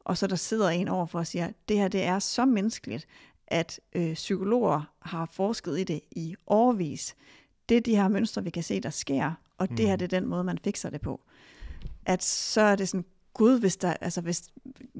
og 0.05 0.19
så 0.19 0.27
der 0.27 0.37
sidder 0.37 0.69
en 0.69 0.89
over 0.89 1.07
for 1.07 1.19
og 1.19 1.27
siger, 1.27 1.51
det 1.69 1.79
her 1.79 1.89
det 1.89 2.05
er 2.05 2.19
så 2.19 2.45
menneskeligt, 2.45 3.07
at 3.47 3.81
øh, 3.93 4.15
psykologer 4.15 4.93
har 4.99 5.29
forsket 5.33 5.79
i 5.79 5.85
det 5.85 6.01
i 6.11 6.37
årvis. 6.47 7.17
Det 7.69 7.77
er 7.77 7.81
de 7.81 7.97
her 7.97 8.09
mønstre, 8.09 8.45
vi 8.45 8.51
kan 8.51 8.63
se, 8.63 8.81
der 8.81 8.91
sker, 8.91 9.33
og 9.59 9.69
det 9.69 9.87
her 9.87 9.95
mm. 9.95 9.99
det 9.99 10.13
er 10.13 10.21
den 10.21 10.29
måde, 10.29 10.45
man 10.45 10.59
fikser 10.65 10.91
det 10.91 11.01
på 11.01 11.21
at 12.07 12.23
så 12.23 12.61
er 12.61 12.77
det 12.77 12.89
sådan, 12.89 13.05
gud, 13.35 13.61
hvis 13.61 13.77
der, 13.77 13.95
altså 14.01 14.21
hvis, 14.21 14.43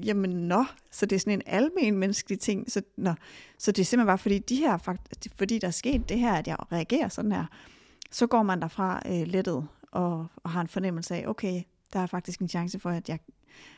jamen 0.05 0.29
nå, 0.29 0.65
så 0.91 1.05
det 1.05 1.15
er 1.15 1.19
sådan 1.19 1.33
en 1.33 1.41
almen 1.45 1.97
menneskelig 1.97 2.39
ting, 2.39 2.71
så, 2.71 2.81
nå, 2.97 3.13
så 3.57 3.71
det 3.71 3.81
er 3.81 3.85
simpelthen 3.85 4.07
bare 4.07 4.17
fordi, 4.17 4.39
de 4.39 4.55
her, 4.55 4.77
fakt, 4.77 5.27
fordi 5.35 5.59
der 5.59 5.67
er 5.67 5.71
sket 5.71 6.09
det 6.09 6.19
her, 6.19 6.33
at 6.33 6.47
jeg 6.47 6.57
reagerer 6.71 7.07
sådan 7.07 7.31
her, 7.31 7.45
så 8.11 8.27
går 8.27 8.43
man 8.43 8.61
derfra 8.61 9.01
øh, 9.05 9.27
lettet 9.27 9.67
og, 9.91 10.27
og 10.35 10.49
har 10.49 10.61
en 10.61 10.67
fornemmelse 10.67 11.15
af, 11.15 11.27
okay, 11.27 11.61
der 11.93 11.99
er 11.99 12.05
faktisk 12.05 12.39
en 12.39 12.49
chance 12.49 12.79
for, 12.79 12.89
at 12.89 13.09
jeg, 13.09 13.19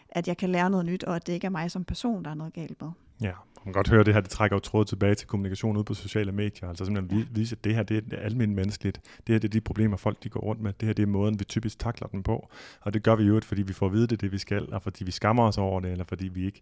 at 0.09 0.27
jeg 0.27 0.38
kan 0.38 0.49
lære 0.49 0.69
noget 0.69 0.85
nyt, 0.85 1.03
og 1.03 1.15
at 1.15 1.27
det 1.27 1.34
ikke 1.34 1.45
er 1.45 1.51
mig 1.51 1.71
som 1.71 1.84
person, 1.84 2.23
der 2.23 2.29
er 2.29 2.35
noget 2.35 2.53
galt 2.53 2.81
med. 2.81 2.91
Ja, 3.22 3.31
man 3.68 3.73
kan 3.73 3.80
godt 3.80 3.89
høre, 3.89 3.99
at 3.99 4.06
det 4.06 4.14
her 4.14 4.22
det 4.22 4.30
trækker 4.30 4.56
jo 4.56 4.60
tråd 4.60 4.85
tilbage 4.85 5.15
til 5.15 5.27
kommunikation 5.27 5.77
ude 5.77 5.84
på 5.84 5.94
sociale 5.94 6.31
medier. 6.31 6.69
Altså 6.69 6.85
simpelthen 6.85 7.19
ja. 7.19 7.26
vise, 7.31 7.56
at 7.56 7.64
det 7.64 7.76
her 7.76 7.84
det 7.84 8.14
er 8.14 8.18
almindeligt 8.18 8.56
menneskeligt. 8.56 9.02
Det 9.27 9.34
her 9.34 9.39
det 9.39 9.48
er 9.48 9.52
de 9.52 9.61
problemer, 9.61 9.98
folk 9.98 10.23
de 10.23 10.30
går 10.30 10.39
rundt 10.39 10.61
med. 10.61 10.73
Det 10.73 10.85
her 10.85 10.94
det 10.94 11.03
er 11.03 11.07
måden, 11.07 11.39
vi 11.39 11.44
typisk 11.44 11.80
takler 11.80 12.07
dem 12.07 12.23
på. 12.23 12.49
Og 12.81 12.94
det 12.94 13.03
gør 13.03 13.15
vi 13.15 13.23
jo, 13.23 13.41
fordi 13.44 13.61
vi 13.61 13.73
får 13.73 13.85
at 13.85 13.94
vide 13.94 14.07
det, 14.07 14.22
det 14.22 14.31
vi 14.31 14.38
skal, 14.38 14.73
og 14.73 14.81
fordi 14.81 15.03
vi 15.03 15.11
skammer 15.11 15.44
os 15.44 15.57
over 15.57 15.80
det, 15.80 15.91
eller 15.91 16.06
fordi 16.06 16.27
vi 16.27 16.45
ikke 16.45 16.61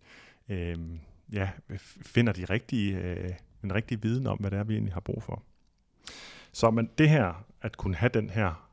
øh, 0.50 0.76
ja, 1.34 1.50
finder 2.02 2.34
de 2.34 2.46
rigtige, 2.46 2.98
øh, 2.98 3.30
den 3.62 3.76
rigtige 3.76 4.02
viden 4.02 4.28
om, 4.28 4.38
hvad 4.38 4.52
det 4.52 4.60
er, 4.60 4.64
vi 4.64 4.74
egentlig 4.74 4.94
har 4.94 5.02
brug 5.02 5.24
for. 5.24 5.44
Så 6.52 6.72
men 6.72 6.90
det 6.98 7.10
her, 7.10 7.46
at 7.62 7.78
kunne 7.78 7.96
have 7.96 8.10
den 8.14 8.30
her 8.30 8.68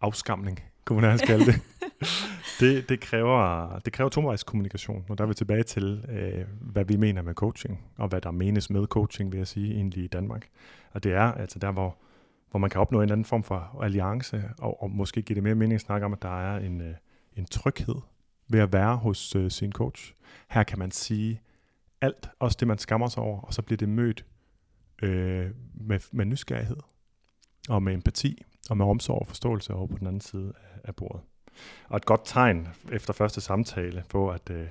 afskamning, 0.00 0.60
kunne 0.84 1.00
man 1.00 1.18
kalde 1.18 1.44
det, 1.44 1.60
det, 2.60 2.88
det, 2.88 3.00
kræver, 3.00 3.78
det 3.78 3.92
kræver 3.92 4.10
tomvejskommunikation, 4.10 5.04
og 5.08 5.18
der 5.18 5.24
er 5.24 5.28
vi 5.28 5.34
tilbage 5.34 5.62
til, 5.62 6.04
øh, 6.08 6.44
hvad 6.60 6.84
vi 6.84 6.96
mener 6.96 7.22
med 7.22 7.34
coaching, 7.34 7.84
og 7.96 8.08
hvad 8.08 8.20
der 8.20 8.30
menes 8.30 8.70
med 8.70 8.86
coaching, 8.86 9.32
vil 9.32 9.38
jeg 9.38 9.46
sige, 9.46 9.74
egentlig 9.74 10.04
i 10.04 10.06
Danmark. 10.06 10.48
Og 10.92 11.04
det 11.04 11.12
er 11.12 11.32
altså 11.32 11.58
der, 11.58 11.72
hvor, 11.72 11.96
hvor 12.50 12.58
man 12.58 12.70
kan 12.70 12.80
opnå 12.80 13.02
en 13.02 13.10
anden 13.10 13.24
form 13.24 13.42
for 13.42 13.78
alliance, 13.82 14.44
og, 14.58 14.82
og 14.82 14.90
måske 14.90 15.22
give 15.22 15.34
det 15.34 15.42
mere 15.42 15.54
mening 15.54 15.74
at 15.74 15.80
snakke 15.80 16.04
om, 16.06 16.12
at 16.12 16.22
der 16.22 16.40
er 16.40 16.58
en, 16.58 16.80
øh, 16.80 16.94
en 17.36 17.44
tryghed 17.44 17.94
ved 18.48 18.60
at 18.60 18.72
være 18.72 18.96
hos 18.96 19.36
øh, 19.36 19.50
sin 19.50 19.72
coach. 19.72 20.14
Her 20.50 20.62
kan 20.62 20.78
man 20.78 20.90
sige 20.90 21.40
alt, 22.00 22.30
også 22.38 22.56
det 22.60 22.68
man 22.68 22.78
skammer 22.78 23.08
sig 23.08 23.22
over, 23.22 23.40
og 23.40 23.54
så 23.54 23.62
bliver 23.62 23.76
det 23.76 23.88
mødt 23.88 24.24
øh, 25.02 25.50
med, 25.74 26.00
med 26.12 26.24
nysgerrighed, 26.24 26.76
og 27.68 27.82
med 27.82 27.94
empati, 27.94 28.44
og 28.70 28.76
med 28.76 28.86
omsorg 28.86 29.20
og 29.20 29.26
forståelse 29.26 29.74
over 29.74 29.86
på 29.86 29.98
den 29.98 30.06
anden 30.06 30.20
side 30.20 30.52
af, 30.56 30.80
af 30.84 30.96
bordet. 30.96 31.20
Og 31.88 31.96
et 31.96 32.04
godt 32.04 32.20
tegn 32.24 32.68
efter 32.92 33.12
første 33.12 33.40
samtale 33.40 34.04
på, 34.08 34.30
at 34.30 34.50
øh, 34.50 34.66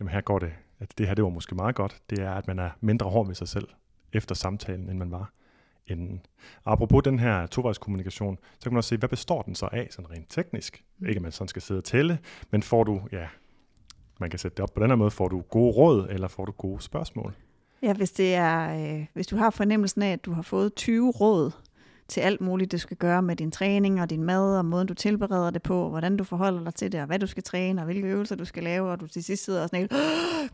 jamen 0.00 0.12
her 0.12 0.20
går 0.20 0.38
det, 0.38 0.52
at 0.80 0.98
det 0.98 1.06
her 1.06 1.14
det 1.14 1.24
var 1.24 1.30
måske 1.30 1.54
meget 1.54 1.74
godt, 1.74 1.96
det 2.10 2.18
er, 2.18 2.32
at 2.32 2.46
man 2.46 2.58
er 2.58 2.70
mindre 2.80 3.10
hård 3.10 3.26
med 3.26 3.34
sig 3.34 3.48
selv 3.48 3.68
efter 4.12 4.34
samtalen, 4.34 4.90
end 4.90 4.98
man 4.98 5.10
var 5.10 5.32
inden. 5.86 6.26
Og 6.64 6.72
apropos 6.72 7.02
den 7.04 7.18
her 7.18 7.46
tovejskommunikation, 7.46 8.38
så 8.58 8.62
kan 8.62 8.72
man 8.72 8.76
også 8.76 8.88
se, 8.88 8.96
hvad 8.96 9.08
består 9.08 9.42
den 9.42 9.54
så 9.54 9.68
af, 9.72 9.88
sådan 9.90 10.10
rent 10.10 10.30
teknisk? 10.30 10.84
Mm. 10.98 11.06
Ikke 11.06 11.18
at 11.18 11.22
man 11.22 11.32
sådan 11.32 11.48
skal 11.48 11.62
sidde 11.62 11.78
og 11.78 11.84
tælle, 11.84 12.18
men 12.50 12.62
får 12.62 12.84
du, 12.84 13.00
ja, 13.12 13.26
man 14.20 14.30
kan 14.30 14.38
sætte 14.38 14.56
det 14.56 14.62
op 14.62 14.74
på 14.74 14.82
den 14.82 14.90
her 14.90 14.96
måde, 14.96 15.10
får 15.10 15.28
du 15.28 15.40
gode 15.40 15.72
råd, 15.72 16.06
eller 16.10 16.28
får 16.28 16.44
du 16.44 16.52
gode 16.52 16.82
spørgsmål? 16.82 17.34
Ja, 17.82 17.92
hvis, 17.92 18.12
det 18.12 18.34
er, 18.34 18.94
øh, 18.94 19.06
hvis 19.12 19.26
du 19.26 19.36
har 19.36 19.50
fornemmelsen 19.50 20.02
af, 20.02 20.12
at 20.12 20.24
du 20.24 20.32
har 20.32 20.42
fået 20.42 20.74
20 20.74 21.10
råd, 21.10 21.50
til 22.08 22.20
alt 22.20 22.40
muligt, 22.40 22.72
du 22.72 22.78
skal 22.78 22.96
gøre 22.96 23.22
med 23.22 23.36
din 23.36 23.50
træning 23.50 24.00
og 24.00 24.10
din 24.10 24.24
mad, 24.24 24.58
og 24.58 24.64
måden 24.64 24.86
du 24.86 24.94
tilbereder 24.94 25.50
det 25.50 25.62
på, 25.62 25.88
hvordan 25.88 26.16
du 26.16 26.24
forholder 26.24 26.64
dig 26.64 26.74
til 26.74 26.92
det, 26.92 27.00
og 27.00 27.06
hvad 27.06 27.18
du 27.18 27.26
skal 27.26 27.42
træne, 27.42 27.80
og 27.80 27.84
hvilke 27.84 28.06
øvelser 28.06 28.36
du 28.36 28.44
skal 28.44 28.62
lave, 28.62 28.90
og 28.90 29.00
du 29.00 29.06
til 29.06 29.24
sidst 29.24 29.44
sidder 29.44 29.62
og 29.62 29.68
sådan 29.68 29.88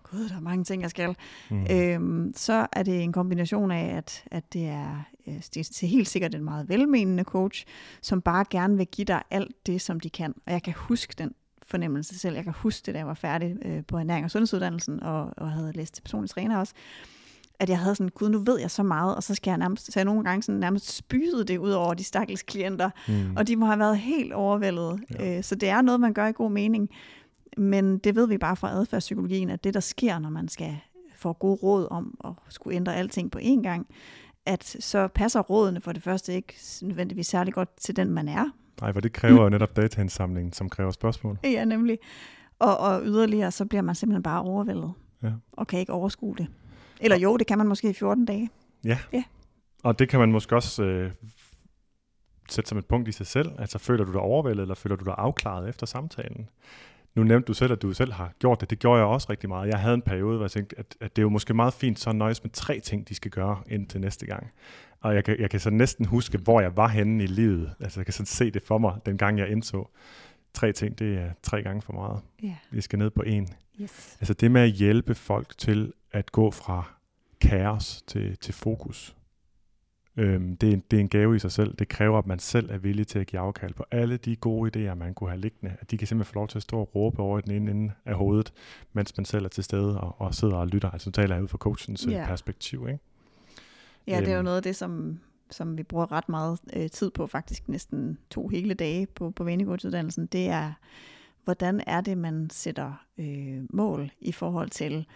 gud, 0.03 0.29
der 0.29 0.37
er 0.37 0.41
mange 0.41 0.65
ting, 0.65 0.83
jeg 0.83 0.91
skal. 0.91 1.17
Mm. 1.51 1.67
Øhm, 1.71 2.33
så 2.37 2.67
er 2.73 2.83
det 2.83 3.03
en 3.03 3.13
kombination 3.13 3.71
af, 3.71 3.97
at, 3.97 4.25
at 4.31 4.53
det, 4.53 4.67
er, 4.67 5.03
øh, 5.27 5.35
det 5.35 5.83
er 5.83 5.87
helt 5.87 6.09
sikkert 6.09 6.35
en 6.35 6.45
meget 6.45 6.69
velmenende 6.69 7.25
coach, 7.25 7.65
som 8.03 8.21
bare 8.21 8.45
gerne 8.51 8.77
vil 8.77 8.87
give 8.87 9.05
dig 9.05 9.23
alt 9.31 9.67
det, 9.67 9.81
som 9.81 10.01
de 10.01 10.11
kan. 10.11 10.35
Og 10.47 10.53
jeg 10.53 10.63
kan 10.63 10.75
huske 10.77 11.15
den 11.19 11.35
fornemmelse 11.67 12.19
selv. 12.19 12.35
Jeg 12.35 12.45
kan 12.45 12.55
huske 12.57 12.87
det, 12.87 12.95
da 12.95 12.99
jeg 12.99 13.07
var 13.07 13.15
færdig 13.15 13.57
øh, 13.63 13.85
på 13.89 13.99
ernæring 13.99 14.25
og 14.25 14.31
sundhedsuddannelsen, 14.31 15.03
og, 15.03 15.33
og 15.37 15.51
havde 15.51 15.73
læst 15.73 15.95
til 15.95 16.03
personlig 16.03 16.31
træner 16.31 16.59
også 16.59 16.75
at 17.61 17.69
jeg 17.69 17.79
havde 17.79 17.95
sådan, 17.95 18.09
gud, 18.09 18.29
nu 18.29 18.39
ved 18.39 18.61
jeg 18.61 18.71
så 18.71 18.83
meget, 18.83 19.17
og 19.17 19.23
så 19.23 19.35
skal 19.35 19.51
jeg 19.51 19.59
nærmest, 19.59 19.93
så 19.93 20.01
jeg 20.01 20.05
nogle 20.05 20.25
gange 20.25 20.43
sådan 20.43 20.61
nærmest 20.61 20.97
spyde 20.97 21.45
det 21.45 21.59
ud 21.59 21.71
over 21.71 21.95
de 21.95 22.05
stakkels 22.05 22.43
klienter, 22.43 22.91
mm. 23.09 23.37
og 23.37 23.47
de 23.47 23.57
må 23.57 23.67
have 23.67 23.79
været 23.79 23.99
helt 23.99 24.33
overvældet. 24.33 25.01
Ja. 25.19 25.37
Øh, 25.37 25.45
så 25.45 25.55
det 25.55 25.69
er 25.69 25.83
noget, 25.83 26.01
man 26.01 26.13
gør 26.13 26.27
i 26.27 26.33
god 26.33 26.51
mening. 26.51 26.89
Men 27.57 27.99
det 27.99 28.15
ved 28.15 28.29
vi 28.29 28.39
bare 28.39 28.57
fra 28.57 28.71
adfærdspsykologien, 28.71 29.51
at 29.51 29.65
det, 29.65 29.75
der 29.75 29.81
sker, 29.81 30.19
når 30.19 30.31
man 30.31 30.49
skal 30.49 30.77
få 31.17 31.33
gode 31.33 31.55
råd 31.55 31.89
om 31.91 32.19
at 32.25 32.33
skulle 32.49 32.77
ændre 32.77 32.97
alting 32.97 33.31
på 33.31 33.39
én 33.39 33.63
gang, 33.63 33.87
at 34.47 34.77
så 34.81 35.09
passer 35.09 35.41
rådene 35.41 35.81
for 35.81 35.93
det 35.93 36.03
første 36.03 36.35
ikke 36.35 36.55
nødvendigvis 36.83 37.27
særlig 37.27 37.55
godt 37.55 37.77
til 37.81 37.97
den, 37.97 38.11
man 38.11 38.29
er. 38.29 38.51
Nej, 38.81 38.93
for 38.93 39.01
det 39.01 39.13
kræver 39.13 39.43
jo 39.43 39.49
netop 39.59 39.77
dataindsamlingen, 39.77 40.53
som 40.53 40.69
kræver 40.69 40.91
spørgsmål. 40.91 41.39
Ja, 41.45 41.65
nemlig. 41.65 41.99
Og, 42.59 42.79
og 42.79 43.03
yderligere, 43.05 43.51
så 43.51 43.65
bliver 43.65 43.83
man 43.83 43.95
simpelthen 43.95 44.23
bare 44.23 44.43
overvældet, 44.43 44.93
ja. 45.23 45.31
og 45.53 45.67
kan 45.67 45.81
ikke 45.81 45.93
overskue 45.93 46.37
det. 46.37 46.47
Eller 47.01 47.17
jo, 47.17 47.37
det 47.37 47.47
kan 47.47 47.59
man 47.59 47.67
måske 47.67 47.91
i 47.91 47.93
14 47.93 48.25
dage. 48.25 48.51
Ja. 48.85 48.99
ja. 49.13 49.25
Og 49.83 49.99
det 49.99 50.09
kan 50.09 50.21
man 50.21 50.33
måske 50.33 50.57
også 50.57 50.83
øh, 50.83 51.11
sætte 52.51 52.69
som 52.69 52.79
et 52.79 52.87
punkt 52.87 53.09
i 53.09 53.13
sig 53.13 53.27
selv. 53.27 53.51
Altså 53.59 53.79
føler 53.79 54.05
du 54.05 54.13
dig 54.13 54.21
overvældet, 54.21 54.63
eller 54.63 54.75
føler 54.75 54.97
du 54.97 55.05
dig 55.05 55.15
afklaret 55.19 55.69
efter 55.69 55.87
samtalen? 55.87 56.49
Nu 57.15 57.23
nævnte 57.25 57.47
du 57.47 57.55
selv, 57.55 57.73
at 57.73 57.83
du 57.83 57.93
selv 57.93 58.13
har 58.13 58.33
gjort 58.39 58.61
det. 58.61 58.71
Det 58.71 58.79
gjorde 58.79 58.99
jeg 58.99 59.07
også 59.07 59.27
rigtig 59.31 59.49
meget. 59.49 59.69
Jeg 59.69 59.79
havde 59.79 59.95
en 59.95 60.03
periode, 60.03 60.37
hvor 60.37 60.45
jeg 60.45 60.51
tænkte, 60.51 60.79
at, 60.79 60.97
at 61.01 61.17
det 61.17 61.23
er 61.23 61.25
jo 61.25 61.29
måske 61.29 61.55
meget 61.55 61.75
fint 61.75 61.99
så 61.99 62.13
nøjes 62.13 62.45
med 62.45 62.51
tre 62.51 62.81
ting, 62.81 63.09
de 63.09 63.15
skal 63.15 63.31
gøre 63.31 63.63
indtil 63.69 64.01
næste 64.01 64.27
gang. 64.27 64.47
Og 65.01 65.15
jeg 65.15 65.25
kan, 65.25 65.41
jeg 65.41 65.51
kan 65.51 65.61
så 65.61 65.71
næsten 65.71 66.05
huske, 66.05 66.39
hvor 66.39 66.61
jeg 66.61 66.77
var 66.77 66.89
henne 66.89 67.25
i 67.25 67.27
livet. 67.27 67.75
Altså 67.81 68.01
jeg 68.01 68.07
kan 68.07 68.13
sådan 68.13 68.27
se 68.27 68.51
det 68.51 68.63
for 68.63 68.79
mig, 68.79 68.95
den 69.07 69.19
gang 69.19 69.39
jeg 69.39 69.49
indså. 69.49 69.89
Tre 70.59 70.73
ting, 70.73 70.99
det 70.99 71.19
er 71.19 71.31
tre 71.43 71.63
gange 71.63 71.83
for 71.83 71.93
meget. 71.93 72.21
Yeah. 72.45 72.57
Vi 72.71 72.81
skal 72.81 72.99
ned 72.99 73.11
på 73.11 73.23
en. 73.23 73.49
Yes. 73.81 74.17
Altså 74.21 74.35
det 74.35 74.51
med 74.51 74.61
at 74.61 74.71
hjælpe 74.71 75.15
folk 75.15 75.59
til 75.59 75.93
at 76.13 76.33
gå 76.33 76.51
fra 76.51 76.95
kaos 77.41 78.03
til, 78.03 78.37
til 78.37 78.55
fokus. 78.55 79.17
Øhm, 80.17 80.57
det, 80.57 80.69
er 80.69 80.73
en, 80.73 80.83
det 80.91 80.97
er 80.97 81.01
en 81.01 81.09
gave 81.09 81.37
i 81.37 81.39
sig 81.39 81.53
selv. 81.53 81.75
Det 81.75 81.89
kræver, 81.89 82.19
at 82.19 82.27
man 82.27 82.39
selv 82.39 82.71
er 82.71 82.79
villig 82.79 83.07
til 83.07 83.19
at 83.19 83.27
give 83.27 83.41
afkald 83.41 83.75
på 83.75 83.85
alle 83.91 84.17
de 84.17 84.37
gode 84.37 84.91
idéer, 84.91 84.95
man 84.95 85.15
kunne 85.15 85.31
have 85.31 85.41
liggende. 85.41 85.77
At 85.81 85.91
de 85.91 85.99
kan 85.99 86.07
simpelthen 86.07 86.33
få 86.33 86.39
lov 86.39 86.49
til 86.49 86.59
at 86.59 86.63
stå 86.63 86.79
og 86.79 86.95
råbe 86.95 87.23
over 87.23 87.41
den 87.41 87.51
ene 87.51 87.71
ende 87.71 87.93
af 88.05 88.15
hovedet, 88.15 88.53
mens 88.93 89.17
man 89.17 89.25
selv 89.25 89.45
er 89.45 89.49
til 89.49 89.65
stede 89.65 90.01
og, 90.01 90.21
og 90.21 90.35
sidder 90.35 90.57
og 90.57 90.67
lytter. 90.67 90.91
Altså 90.91 91.09
nu 91.11 91.13
taler 91.13 91.35
jeg 91.35 91.43
ud 91.43 91.49
fra 91.49 91.59
coachens 91.59 92.07
yeah. 92.11 92.29
perspektiv. 92.29 92.89
Ikke? 92.89 93.01
Ja, 94.07 94.21
det 94.21 94.29
er 94.29 94.33
jo 94.33 94.39
øhm. 94.39 94.45
noget 94.45 94.57
af 94.57 94.63
det, 94.63 94.77
som, 94.77 95.21
som 95.51 95.79
vi 95.79 95.83
bruger 95.83 96.13
ret 96.13 96.29
meget 96.29 96.59
øh, 96.73 96.91
tid 96.91 97.11
på, 97.11 97.27
faktisk 97.27 97.69
næsten 97.69 98.19
to 98.31 98.49
hele 98.49 98.75
dage 98.75 99.07
på, 99.07 99.31
på 99.31 99.45
Venegårdsuddannelsen. 99.45 100.27
Det 100.27 100.49
er, 100.49 100.73
hvordan 101.45 101.83
er 101.87 102.01
det, 102.01 102.19
man 102.19 102.51
sætter 102.51 103.05
øh, 103.19 103.63
mål 103.71 104.11
i 104.21 104.33
forhold 104.33 104.71
til, 104.71 105.07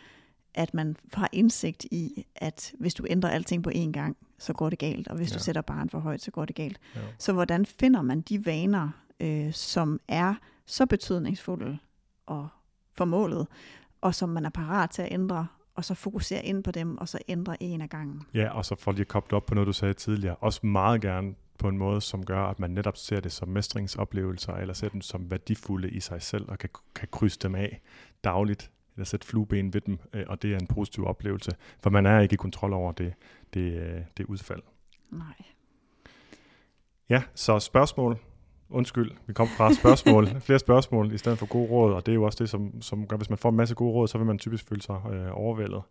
at 0.55 0.75
man 0.75 0.97
har 1.13 1.29
indsigt 1.33 1.85
i, 1.85 2.27
at 2.37 2.73
hvis 2.79 2.95
du 2.95 3.07
ændrer 3.11 3.31
alting 3.31 3.65
på 3.65 3.71
én 3.71 3.93
gang, 3.93 4.17
så 4.39 4.53
går 4.53 4.71
det 4.71 4.79
galt, 4.79 5.09
og 5.09 5.17
hvis 5.17 5.31
ja. 5.31 5.35
du 5.35 5.43
sætter 5.43 5.63
barn 5.63 5.91
for 5.91 5.99
højt, 5.99 6.23
så 6.23 6.31
går 6.31 6.45
det 6.45 6.57
galt. 6.57 6.81
Ja. 6.95 7.01
Så 7.19 7.33
hvordan 7.33 7.67
finder 7.67 8.03
man 8.03 8.21
de 8.21 8.47
vaner, 8.47 8.91
øh, 9.21 9.53
som 9.53 10.01
er 10.09 10.35
så 10.67 10.87
betydningsfulde 10.87 11.79
og 12.27 12.49
for 12.93 13.05
målet, 13.05 13.47
og 14.01 14.15
som 14.15 14.29
man 14.29 14.45
er 14.45 14.51
parat 14.51 14.91
til 14.91 15.03
at 15.03 15.13
ændre, 15.13 15.47
og 15.75 15.85
så 15.85 15.95
fokusere 15.95 16.45
ind 16.45 16.65
på 16.65 16.71
dem, 16.71 16.99
og 16.99 17.09
så 17.09 17.19
ændre 17.29 17.63
en 17.63 17.81
af 17.81 17.89
gangen. 17.89 18.23
Ja, 18.35 18.51
og 18.51 18.65
så 18.65 18.75
får 18.75 18.93
lige 18.93 19.05
koblet 19.05 19.33
op 19.33 19.47
på 19.47 19.55
noget, 19.55 19.67
du 19.67 19.73
sagde 19.73 19.95
tidligere. 19.95 20.37
Også 20.37 20.67
meget 20.67 21.01
gerne 21.01 21.35
på 21.59 21.69
en 21.69 21.79
måde, 21.79 22.01
som 22.01 22.25
gør, 22.25 22.45
at 22.45 22.61
man 22.61 22.71
netop 22.71 22.97
ser 22.97 23.21
det 23.21 23.33
som 23.33 23.49
mestringsoplevelser, 23.49 24.53
eller 24.53 24.75
ser 24.75 24.89
dem 24.89 25.01
som 25.01 25.31
værdifulde 25.31 25.91
i 25.91 26.01
sig 26.01 26.23
selv, 26.23 26.51
og 26.51 26.59
kan, 26.59 26.71
kan 26.95 27.09
krydse 27.11 27.39
dem 27.39 27.55
af 27.55 27.81
dagligt, 28.25 28.71
eller 28.97 29.05
sætte 29.05 29.27
flueben 29.27 29.75
ved 29.75 29.81
dem, 29.81 29.99
øh, 30.13 30.25
og 30.29 30.43
det 30.43 30.53
er 30.53 30.59
en 30.59 30.67
positiv 30.67 31.07
oplevelse, 31.07 31.51
for 31.81 31.91
man 31.91 32.07
er 32.07 32.21
ikke 32.21 32.35
i 32.35 32.37
kontrol 32.37 32.73
over 32.73 32.93
det, 32.93 33.15
det, 33.55 33.73
øh, 33.73 34.01
det 34.17 34.27
udfald. 34.27 34.63
Nej. 35.11 35.45
Ja, 37.09 37.23
så 37.35 37.59
spørgsmål. 37.59 38.19
Undskyld, 38.73 39.11
vi 39.27 39.33
kom 39.33 39.49
fra 39.49 39.73
spørgsmål. 39.73 40.27
Flere 40.47 40.59
spørgsmål 40.59 41.13
i 41.13 41.19
stedet 41.19 41.39
for 41.39 41.47
gode 41.47 41.71
råd, 41.71 41.93
og 41.93 42.07
det 42.07 42.13
er 42.13 42.15
jo 42.15 42.23
også 42.23 42.39
det, 42.41 42.51
som, 42.51 42.83
som 42.83 43.07
gør, 43.07 43.17
hvis 43.17 43.31
man 43.31 43.39
får 43.39 43.49
en 43.49 43.57
masse 43.57 43.75
gode 43.75 43.93
råd, 43.93 44.09
så 44.09 44.19
vil 44.19 44.27
man 44.27 44.39
typisk 44.39 44.69
føle 44.69 44.83
sig 44.83 44.97
øh, 45.13 45.29
overvældet. 45.33 45.83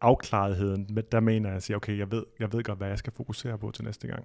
Afklaretheden, 0.00 0.98
der 1.12 1.20
mener 1.20 1.48
jeg 1.48 1.56
at 1.56 1.62
sige, 1.62 1.76
okay, 1.76 1.98
jeg 1.98 2.10
ved, 2.10 2.24
jeg 2.40 2.52
ved 2.52 2.62
godt, 2.62 2.78
hvad 2.78 2.88
jeg 2.88 2.98
skal 2.98 3.12
fokusere 3.12 3.58
på 3.58 3.70
til 3.70 3.84
næste 3.84 4.08
gang. 4.08 4.24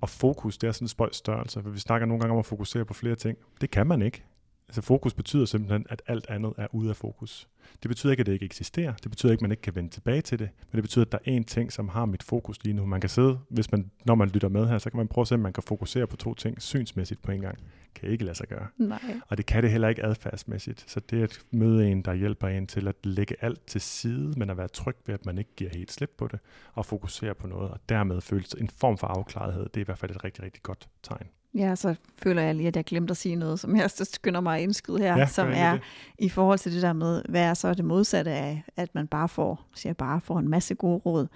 Og 0.00 0.08
fokus, 0.08 0.58
det 0.58 0.68
er 0.68 0.72
sådan 0.72 0.84
en 0.84 0.88
spøjs 0.88 1.16
størrelse, 1.16 1.62
for 1.62 1.70
vi 1.70 1.78
snakker 1.78 2.06
nogle 2.06 2.20
gange 2.20 2.32
om 2.32 2.38
at 2.38 2.46
fokusere 2.46 2.84
på 2.84 2.94
flere 2.94 3.14
ting. 3.14 3.38
Det 3.60 3.70
kan 3.70 3.86
man 3.86 4.02
ikke. 4.02 4.24
Altså 4.70 4.82
fokus 4.82 5.14
betyder 5.14 5.44
simpelthen, 5.44 5.86
at 5.88 6.02
alt 6.06 6.26
andet 6.28 6.52
er 6.56 6.66
ude 6.72 6.90
af 6.90 6.96
fokus. 6.96 7.48
Det 7.82 7.88
betyder 7.88 8.10
ikke, 8.10 8.20
at 8.20 8.26
det 8.26 8.32
ikke 8.32 8.44
eksisterer. 8.44 8.92
Det 8.92 9.10
betyder 9.10 9.32
ikke, 9.32 9.38
at 9.38 9.42
man 9.42 9.50
ikke 9.50 9.60
kan 9.60 9.74
vende 9.74 9.90
tilbage 9.90 10.20
til 10.20 10.38
det. 10.38 10.48
Men 10.70 10.76
det 10.76 10.82
betyder, 10.82 11.04
at 11.04 11.12
der 11.12 11.18
er 11.26 11.40
én 11.40 11.44
ting, 11.44 11.72
som 11.72 11.88
har 11.88 12.04
mit 12.04 12.22
fokus 12.22 12.64
lige 12.64 12.74
nu. 12.74 12.86
Man 12.86 13.00
kan 13.00 13.10
sidde, 13.10 13.38
hvis 13.48 13.72
man, 13.72 13.90
når 14.04 14.14
man 14.14 14.28
lytter 14.28 14.48
med 14.48 14.68
her, 14.68 14.78
så 14.78 14.90
kan 14.90 14.96
man 14.96 15.08
prøve 15.08 15.22
at 15.22 15.28
se, 15.28 15.34
om 15.34 15.40
man 15.40 15.52
kan 15.52 15.62
fokusere 15.62 16.06
på 16.06 16.16
to 16.16 16.34
ting 16.34 16.62
synsmæssigt 16.62 17.22
på 17.22 17.32
en 17.32 17.40
gang. 17.40 17.58
Kan 17.94 18.08
ikke 18.08 18.24
lade 18.24 18.36
sig 18.36 18.48
gøre. 18.48 18.66
Nej. 18.78 19.20
Og 19.28 19.36
det 19.36 19.46
kan 19.46 19.62
det 19.62 19.70
heller 19.70 19.88
ikke 19.88 20.04
adfærdsmæssigt. 20.04 20.84
Så 20.86 21.00
det 21.00 21.18
er 21.20 21.24
at 21.24 21.38
møde 21.50 21.90
en, 21.90 22.02
der 22.02 22.14
hjælper 22.14 22.48
en 22.48 22.66
til 22.66 22.88
at 22.88 22.96
lægge 23.04 23.36
alt 23.40 23.66
til 23.66 23.80
side, 23.80 24.32
men 24.36 24.50
at 24.50 24.56
være 24.56 24.68
tryg 24.68 24.96
ved, 25.06 25.14
at 25.14 25.26
man 25.26 25.38
ikke 25.38 25.50
giver 25.56 25.70
helt 25.70 25.92
slip 25.92 26.10
på 26.18 26.28
det, 26.28 26.38
og 26.72 26.86
fokusere 26.86 27.34
på 27.34 27.46
noget, 27.46 27.70
og 27.70 27.80
dermed 27.88 28.20
føle 28.20 28.44
en 28.58 28.70
form 28.76 28.98
for 28.98 29.06
afklarethed. 29.06 29.64
Det 29.64 29.76
er 29.76 29.80
i 29.80 29.84
hvert 29.84 29.98
fald 29.98 30.10
et 30.10 30.24
rigtig, 30.24 30.44
rigtig 30.44 30.62
godt 30.62 30.88
tegn. 31.02 31.26
Ja, 31.54 31.74
så 31.74 31.94
føler 32.22 32.42
jeg 32.42 32.54
lige, 32.54 32.68
at 32.68 32.76
jeg 32.76 32.84
glemte 32.84 33.10
at 33.10 33.16
sige 33.16 33.36
noget, 33.36 33.60
som 33.60 33.76
jeg 33.76 33.90
skynder 33.90 34.40
mig 34.40 34.56
at 34.56 34.62
indskyde 34.62 34.98
her, 34.98 35.18
ja, 35.18 35.26
som 35.26 35.48
er 35.54 35.72
det. 35.72 35.80
i 36.18 36.28
forhold 36.28 36.58
til 36.58 36.72
det 36.72 36.82
der 36.82 36.92
med, 36.92 37.22
hvad 37.28 37.42
er 37.42 37.54
så 37.54 37.74
det 37.74 37.84
modsatte 37.84 38.30
af, 38.30 38.64
at 38.76 38.94
man 38.94 39.06
bare 39.06 39.28
får, 39.28 39.66
siger 39.74 39.92
bare 39.92 40.20
får 40.20 40.38
en 40.38 40.48
masse 40.48 40.74
gode 40.74 40.98
råd. 40.98 41.26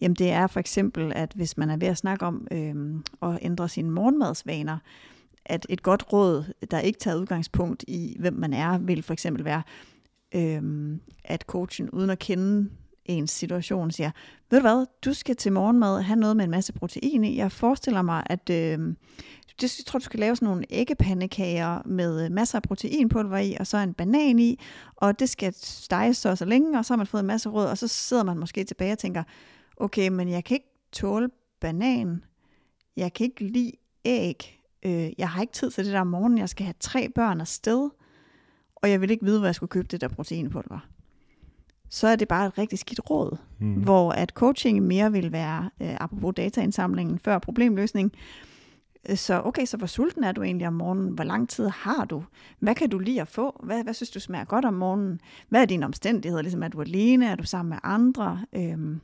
Jamen 0.00 0.14
det 0.14 0.30
er 0.30 0.46
for 0.46 0.60
eksempel, 0.60 1.12
at 1.14 1.32
hvis 1.34 1.56
man 1.56 1.70
er 1.70 1.76
ved 1.76 1.88
at 1.88 1.96
snakke 1.96 2.26
om 2.26 2.46
øhm, 2.50 3.04
at 3.22 3.38
ændre 3.42 3.68
sine 3.68 3.90
morgenmadsvaner, 3.90 4.78
at 5.44 5.66
et 5.68 5.82
godt 5.82 6.12
råd, 6.12 6.52
der 6.70 6.78
ikke 6.78 6.98
tager 6.98 7.16
udgangspunkt 7.16 7.84
i, 7.88 8.16
hvem 8.20 8.34
man 8.34 8.52
er, 8.52 8.78
vil 8.78 9.02
for 9.02 9.12
eksempel 9.12 9.44
være, 9.44 9.62
øhm, 10.34 11.00
at 11.24 11.40
coachen 11.40 11.90
uden 11.90 12.10
at 12.10 12.18
kende 12.18 12.70
ens 13.08 13.30
situation 13.30 13.90
siger, 13.90 14.10
ved 14.50 14.58
du 14.58 14.62
hvad, 14.62 14.86
du 15.04 15.14
skal 15.14 15.36
til 15.36 15.52
morgenmad 15.52 16.02
have 16.02 16.16
noget 16.16 16.36
med 16.36 16.44
en 16.44 16.50
masse 16.50 16.72
protein 16.72 17.24
i. 17.24 17.36
Jeg 17.36 17.52
forestiller 17.52 18.02
mig, 18.02 18.22
at 18.26 18.50
øh, 18.50 18.94
jeg 19.62 19.70
tror, 19.86 19.98
du 19.98 20.04
skal 20.04 20.20
lave 20.20 20.36
sådan 20.36 20.48
nogle 20.48 20.64
æggepandekager 20.70 21.82
med 21.84 22.24
øh, 22.24 22.32
masser 22.32 22.58
af 22.58 22.62
proteinpulver 22.62 23.38
i, 23.38 23.56
og 23.60 23.66
så 23.66 23.78
en 23.78 23.94
banan 23.94 24.38
i, 24.38 24.60
og 24.96 25.18
det 25.18 25.28
skal 25.28 25.54
steges 25.54 26.16
så 26.16 26.36
så 26.36 26.44
længe, 26.44 26.78
og 26.78 26.84
så 26.84 26.92
har 26.92 26.96
man 26.96 27.06
fået 27.06 27.20
en 27.20 27.26
masse 27.26 27.48
rød, 27.48 27.66
og 27.66 27.78
så 27.78 27.88
sidder 27.88 28.24
man 28.24 28.38
måske 28.38 28.64
tilbage 28.64 28.92
og 28.92 28.98
tænker, 28.98 29.22
okay, 29.76 30.08
men 30.08 30.28
jeg 30.28 30.44
kan 30.44 30.54
ikke 30.54 30.72
tåle 30.92 31.28
banan, 31.60 32.24
jeg 32.96 33.12
kan 33.12 33.24
ikke 33.24 33.44
lide 33.44 33.72
æg, 34.04 34.62
øh, 34.82 35.10
jeg 35.18 35.28
har 35.28 35.40
ikke 35.40 35.52
tid 35.52 35.70
til 35.70 35.84
det 35.84 35.92
der 35.92 36.00
om 36.00 36.06
morgenen, 36.06 36.38
jeg 36.38 36.48
skal 36.48 36.64
have 36.64 36.74
tre 36.80 37.08
børn 37.14 37.40
afsted, 37.40 37.90
og 38.76 38.90
jeg 38.90 39.00
vil 39.00 39.10
ikke 39.10 39.24
vide, 39.24 39.38
hvor 39.38 39.46
jeg 39.46 39.54
skulle 39.54 39.70
købe 39.70 39.88
det 39.90 40.00
der 40.00 40.08
proteinpulver 40.08 40.95
så 41.88 42.08
er 42.08 42.16
det 42.16 42.28
bare 42.28 42.46
et 42.46 42.58
rigtig 42.58 42.78
skidt 42.78 43.10
råd. 43.10 43.36
Mm. 43.58 43.74
Hvor 43.74 44.12
at 44.12 44.30
coaching 44.30 44.82
mere 44.82 45.12
vil 45.12 45.32
være, 45.32 45.70
øh, 45.82 45.96
apropos 46.00 46.34
dataindsamlingen 46.36 47.18
før 47.18 47.38
problemløsning, 47.38 48.12
øh, 49.08 49.16
så 49.16 49.42
okay, 49.44 49.64
så 49.64 49.76
hvor 49.76 49.86
sulten 49.86 50.24
er 50.24 50.32
du 50.32 50.42
egentlig 50.42 50.66
om 50.66 50.72
morgenen? 50.72 51.08
Hvor 51.08 51.24
lang 51.24 51.48
tid 51.48 51.68
har 51.68 52.04
du? 52.04 52.24
Hvad 52.58 52.74
kan 52.74 52.90
du 52.90 52.98
lide 52.98 53.20
at 53.20 53.28
få? 53.28 53.60
Hvad, 53.64 53.82
hvad 53.82 53.94
synes 53.94 54.10
du 54.10 54.20
smager 54.20 54.44
godt 54.44 54.64
om 54.64 54.74
morgenen? 54.74 55.20
Hvad 55.48 55.62
er 55.62 55.66
dine 55.66 55.86
omstændigheder? 55.86 56.42
Ligesom 56.42 56.62
er 56.62 56.68
du 56.68 56.80
alene? 56.80 57.26
Er 57.26 57.34
du 57.34 57.44
sammen 57.44 57.70
med 57.70 57.78
andre? 57.82 58.40
Øhm, 58.52 59.00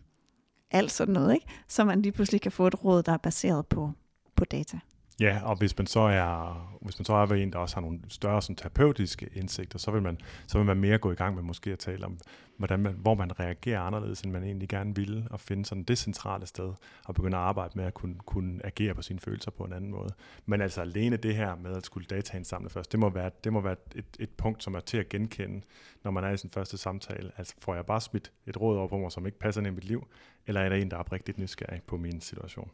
alt 0.70 0.92
sådan 0.92 1.14
noget, 1.14 1.34
ikke? 1.34 1.46
Så 1.68 1.84
man 1.84 2.02
lige 2.02 2.12
pludselig 2.12 2.40
kan 2.40 2.52
få 2.52 2.66
et 2.66 2.84
råd, 2.84 3.02
der 3.02 3.12
er 3.12 3.16
baseret 3.16 3.66
på, 3.66 3.92
på 4.36 4.44
data. 4.44 4.78
Ja, 5.20 5.40
og 5.44 5.56
hvis 5.56 5.78
man 5.78 5.86
så 5.86 6.00
er, 6.00 6.78
hvis 6.80 6.98
man 6.98 7.04
så 7.04 7.12
er 7.12 7.26
en, 7.26 7.52
der 7.52 7.58
også 7.58 7.76
har 7.76 7.80
nogle 7.80 8.00
større 8.08 8.42
sådan, 8.42 8.56
terapeutiske 8.56 9.28
indsigter, 9.34 9.78
så 9.78 9.90
vil, 9.90 10.02
man, 10.02 10.18
så 10.46 10.58
vil 10.58 10.66
man 10.66 10.76
mere 10.76 10.98
gå 10.98 11.12
i 11.12 11.14
gang 11.14 11.34
med 11.34 11.42
måske 11.42 11.72
at 11.72 11.78
tale 11.78 12.06
om, 12.06 12.18
hvordan 12.56 12.80
man, 12.80 12.92
hvor 12.92 13.14
man 13.14 13.40
reagerer 13.40 13.80
anderledes, 13.80 14.22
end 14.22 14.32
man 14.32 14.44
egentlig 14.44 14.68
gerne 14.68 14.96
ville, 14.96 15.26
og 15.30 15.40
finde 15.40 15.64
sådan 15.64 15.84
det 15.84 15.98
centrale 15.98 16.46
sted, 16.46 16.72
og 17.04 17.14
begynde 17.14 17.36
at 17.36 17.42
arbejde 17.42 17.72
med 17.74 17.84
at 17.84 17.94
kunne, 17.94 18.14
kunne 18.26 18.66
agere 18.66 18.94
på 18.94 19.02
sine 19.02 19.20
følelser 19.20 19.50
på 19.50 19.64
en 19.64 19.72
anden 19.72 19.90
måde. 19.90 20.14
Men 20.46 20.60
altså 20.60 20.80
alene 20.80 21.16
det 21.16 21.36
her 21.36 21.56
med 21.56 21.76
at 21.76 21.86
skulle 21.86 22.06
dataindsamle 22.06 22.70
først, 22.70 22.92
det 22.92 23.00
må 23.00 23.10
være, 23.10 23.30
det 23.44 23.52
må 23.52 23.60
være 23.60 23.76
et, 23.94 24.04
et 24.18 24.30
punkt, 24.30 24.62
som 24.62 24.74
er 24.74 24.80
til 24.80 24.98
at 24.98 25.08
genkende, 25.08 25.60
når 26.04 26.10
man 26.10 26.24
er 26.24 26.30
i 26.30 26.36
sin 26.36 26.50
første 26.50 26.78
samtale. 26.78 27.32
Altså 27.36 27.54
får 27.58 27.74
jeg 27.74 27.86
bare 27.86 28.00
smidt 28.00 28.32
et 28.46 28.60
råd 28.60 28.78
over 28.78 28.88
på 28.88 28.98
mig, 28.98 29.12
som 29.12 29.26
ikke 29.26 29.38
passer 29.38 29.60
ind 29.60 29.68
i 29.68 29.70
mit 29.70 29.84
liv, 29.84 30.08
eller 30.46 30.60
er 30.60 30.68
der 30.68 30.76
en, 30.76 30.90
der 30.90 30.98
er 30.98 31.12
rigtig 31.12 31.34
nysgerrig 31.38 31.82
på 31.82 31.96
min 31.96 32.20
situation? 32.20 32.70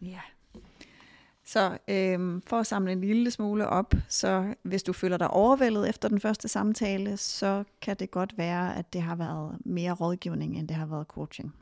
Ja. 0.00 0.20
Så 1.46 1.78
øhm, 1.88 2.42
for 2.46 2.56
at 2.56 2.66
samle 2.66 2.92
en 2.92 3.00
lille 3.00 3.30
smule 3.30 3.66
op, 3.66 3.94
så 4.08 4.54
hvis 4.62 4.82
du 4.82 4.92
føler 4.92 5.16
dig 5.16 5.30
overvældet 5.30 5.88
efter 5.88 6.08
den 6.08 6.20
første 6.20 6.48
samtale, 6.48 7.16
så 7.16 7.64
kan 7.82 7.96
det 7.96 8.10
godt 8.10 8.34
være, 8.38 8.76
at 8.76 8.92
det 8.92 9.02
har 9.02 9.16
været 9.16 9.58
mere 9.64 9.92
rådgivning, 9.92 10.58
end 10.58 10.68
det 10.68 10.76
har 10.76 10.86
været 10.86 11.06
coaching. 11.06 11.54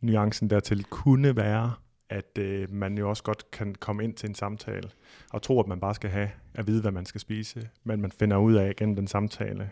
Nuancen 0.00 0.50
dertil 0.50 0.84
kunne 0.84 1.36
være, 1.36 1.72
at 2.10 2.38
øh, 2.38 2.72
man 2.72 2.98
jo 2.98 3.08
også 3.08 3.22
godt 3.22 3.50
kan 3.50 3.74
komme 3.74 4.04
ind 4.04 4.14
til 4.14 4.28
en 4.28 4.34
samtale 4.34 4.90
og 5.32 5.42
tro, 5.42 5.60
at 5.60 5.66
man 5.66 5.80
bare 5.80 5.94
skal 5.94 6.10
have 6.10 6.30
at 6.54 6.66
vide, 6.66 6.80
hvad 6.80 6.92
man 6.92 7.06
skal 7.06 7.20
spise, 7.20 7.68
men 7.84 8.00
man 8.00 8.10
finder 8.10 8.36
ud 8.36 8.54
af 8.54 8.76
gennem 8.76 8.96
den 8.96 9.06
samtale, 9.06 9.70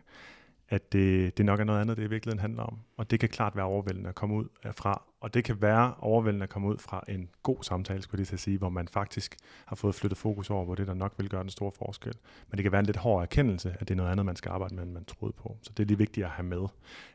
at 0.74 0.92
det, 0.92 1.38
det 1.38 1.46
nok 1.46 1.60
er 1.60 1.64
noget 1.64 1.80
andet, 1.80 1.96
det 1.96 2.05
i 2.05 2.06
virkeligheden 2.06 2.40
handler 2.40 2.62
om. 2.62 2.78
Og 2.96 3.10
det 3.10 3.20
kan 3.20 3.28
klart 3.28 3.56
være 3.56 3.64
overvældende 3.64 4.09
at 4.09 4.14
komme 4.14 4.34
ud 4.34 4.44
fra. 4.72 5.02
Og 5.20 5.34
det 5.34 5.44
kan 5.44 5.62
være 5.62 5.94
overvældende 5.98 6.44
at 6.44 6.51
komme 6.51 6.68
ud 6.68 6.78
fra 6.78 7.05
en 7.09 7.30
god 7.42 7.62
samtale, 7.62 8.02
skulle 8.02 8.26
jeg 8.30 8.38
sige, 8.38 8.59
hvor 8.59 8.68
man 8.68 8.88
faktisk 8.88 9.36
har 9.66 9.76
fået 9.76 9.94
flyttet 9.94 10.18
fokus 10.18 10.51
over 10.51 10.66
på 10.66 10.74
det, 10.74 10.86
der 10.86 10.94
nok 10.94 11.14
vil 11.18 11.28
gøre 11.28 11.42
den 11.42 11.51
store 11.51 11.72
forskel. 11.72 12.14
Men 12.48 12.56
det 12.56 12.62
kan 12.62 12.72
være 12.72 12.78
en 12.78 12.86
lidt 12.86 12.96
hård 12.96 13.22
erkendelse, 13.22 13.76
at 13.80 13.80
det 13.80 13.90
er 13.90 13.96
noget 13.96 14.10
andet, 14.10 14.26
man 14.26 14.36
skal 14.36 14.51
arbejde 14.51 14.74
med, 14.74 14.82
end 14.82 14.92
man 14.92 15.05
troede 15.05 15.32
på. 15.32 15.59
Så 15.62 15.72
det 15.76 15.82
er 15.82 15.86
lige 15.86 15.98
vigtigt 15.98 16.26
at 16.26 16.30
have 16.30 16.46
med. 16.46 16.66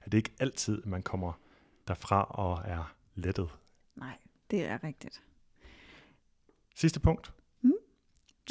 At 0.01 0.11
det 0.11 0.17
ikke 0.17 0.31
altid, 0.39 0.81
man 0.85 1.01
kommer 1.01 1.33
derfra 1.87 2.23
og 2.23 2.61
er 2.65 2.93
lettet. 3.15 3.49
Nej, 3.95 4.17
det 4.51 4.65
er 4.65 4.83
rigtigt. 4.83 5.23
Sidste 6.75 6.99
punkt, 6.99 7.33
mm. 7.61 7.73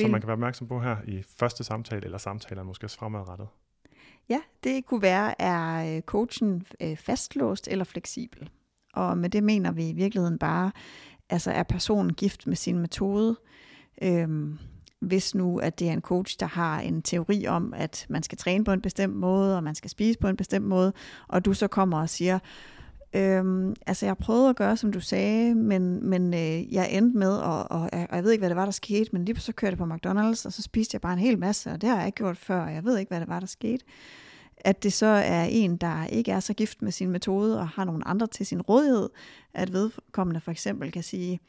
som 0.01 0.11
man 0.11 0.21
kan 0.21 0.29
være 0.29 0.35
opmærksom 0.35 0.69
på 0.69 0.81
her 0.81 0.97
i 1.05 1.23
første 1.23 1.65
samtale, 1.65 2.05
eller 2.05 2.19
samtaler 2.19 2.63
måske 2.63 2.87
også 2.87 2.99
fremadrettet. 2.99 3.49
Ja, 4.29 4.41
det 4.65 4.87
kunne 4.87 5.03
være, 5.03 5.43
er 5.43 5.97
øh, 5.97 6.03
coachen 6.03 6.67
øh, 6.81 6.97
fastlåst 6.97 7.69
eller 7.71 7.85
fleksibel. 7.85 8.51
Og 8.95 9.19
med 9.19 9.31
det 9.31 9.45
mener 9.45 9.73
vi 9.73 9.89
i 9.89 9.93
virkeligheden 9.93 10.39
bare, 10.39 10.73
altså 11.31 11.51
er 11.51 11.63
personen 11.63 12.15
gift 12.15 12.47
med 12.47 12.57
sin 12.57 12.79
metode. 12.79 13.37
Øhm, 14.03 14.59
hvis 15.01 15.35
nu, 15.35 15.59
at 15.59 15.79
det 15.79 15.89
er 15.89 15.93
en 15.93 16.01
coach, 16.01 16.37
der 16.41 16.47
har 16.47 16.81
en 16.81 17.03
teori 17.03 17.47
om, 17.47 17.75
at 17.75 18.07
man 18.09 18.23
skal 18.23 18.39
træne 18.39 18.65
på 18.65 18.73
en 18.73 18.81
bestemt 18.81 19.17
måde, 19.17 19.57
og 19.57 19.65
man 19.65 19.75
skal 19.75 19.91
spise 19.91 20.19
på 20.19 20.29
en 20.29 20.37
bestemt 20.37 20.67
måde, 20.67 20.93
og 21.29 21.45
du 21.45 21.55
så 21.55 21.69
kommer 21.69 22.01
og 22.01 22.09
siger, 22.09 22.39
Øhm, 23.13 23.75
altså 23.87 24.07
jeg 24.07 24.17
prøvede 24.17 24.49
at 24.49 24.57
gøre, 24.57 24.77
som 24.77 24.93
du 24.93 25.01
sagde, 25.01 25.55
men, 25.55 26.11
men 26.11 26.35
øh, 26.35 26.75
jeg 26.75 26.89
endte 26.93 27.19
med, 27.19 27.37
og, 27.37 27.71
og, 27.71 27.81
og 27.93 28.17
jeg 28.17 28.25
ved 28.25 28.33
ikke, 28.33 28.41
hvad 28.41 28.51
det 28.51 28.57
var, 28.57 28.65
der 28.65 28.73
skete, 28.73 29.11
men 29.13 29.25
lige 29.25 29.41
så 29.41 29.53
kørte 29.53 29.71
jeg 29.71 29.79
på 29.79 29.85
McDonald's, 29.85 30.47
og 30.47 30.53
så 30.53 30.63
spiste 30.63 30.95
jeg 30.95 31.01
bare 31.01 31.13
en 31.13 31.19
hel 31.19 31.39
masse, 31.39 31.71
og 31.71 31.81
det 31.81 31.89
har 31.89 31.97
jeg 31.97 32.07
ikke 32.07 32.17
gjort 32.17 32.39
før, 32.39 32.61
og 32.61 32.75
jeg 32.75 32.85
ved 32.85 32.99
ikke, 32.99 33.11
hvad 33.11 33.21
det 33.21 33.29
var, 33.29 33.41
der 33.41 33.47
skete. 33.47 33.85
at 34.61 34.83
det 34.83 34.93
så 34.93 35.07
er 35.07 35.45
en, 35.45 35.77
der 35.77 36.07
ikke 36.07 36.33
er 36.33 36.41
så 36.41 36.55
gift 36.55 36.83
med 36.83 36.93
sin 36.93 37.11
metode 37.11 37.59
og 37.61 37.69
har 37.69 37.85
nogle 37.85 38.09
andre 38.09 38.27
til 38.27 38.47
sin 38.47 38.63
rådighed, 38.63 39.09
at 39.55 39.73
vedkommende 39.73 40.41
for 40.41 40.51
eksempel 40.51 40.93
kan 40.93 41.03
sige, 41.03 41.41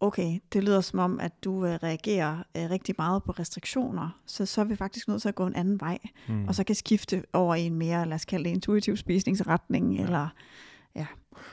okay, 0.00 0.38
det 0.52 0.64
lyder 0.64 0.80
som 0.80 0.98
om, 0.98 1.20
at 1.20 1.44
du 1.44 1.66
øh, 1.66 1.74
reagerer 1.74 2.38
øh, 2.56 2.70
rigtig 2.70 2.94
meget 2.98 3.24
på 3.24 3.32
restriktioner, 3.32 4.20
så 4.26 4.46
så 4.46 4.60
er 4.60 4.64
vi 4.64 4.76
faktisk 4.76 5.08
nødt 5.08 5.22
til 5.22 5.28
at 5.28 5.34
gå 5.34 5.46
en 5.46 5.56
anden 5.56 5.80
vej, 5.80 5.98
mm. 6.28 6.48
og 6.48 6.54
så 6.54 6.64
kan 6.64 6.74
skifte 6.74 7.22
over 7.32 7.54
i 7.54 7.62
en 7.62 7.74
mere, 7.74 8.06
lad 8.06 8.14
os 8.14 8.24
kalde 8.24 8.44
det 8.44 8.50
intuitiv 8.50 8.96
spisningsretning, 8.96 9.94
ja. 9.94 10.02
eller 10.02 10.28
ja. 10.94 11.06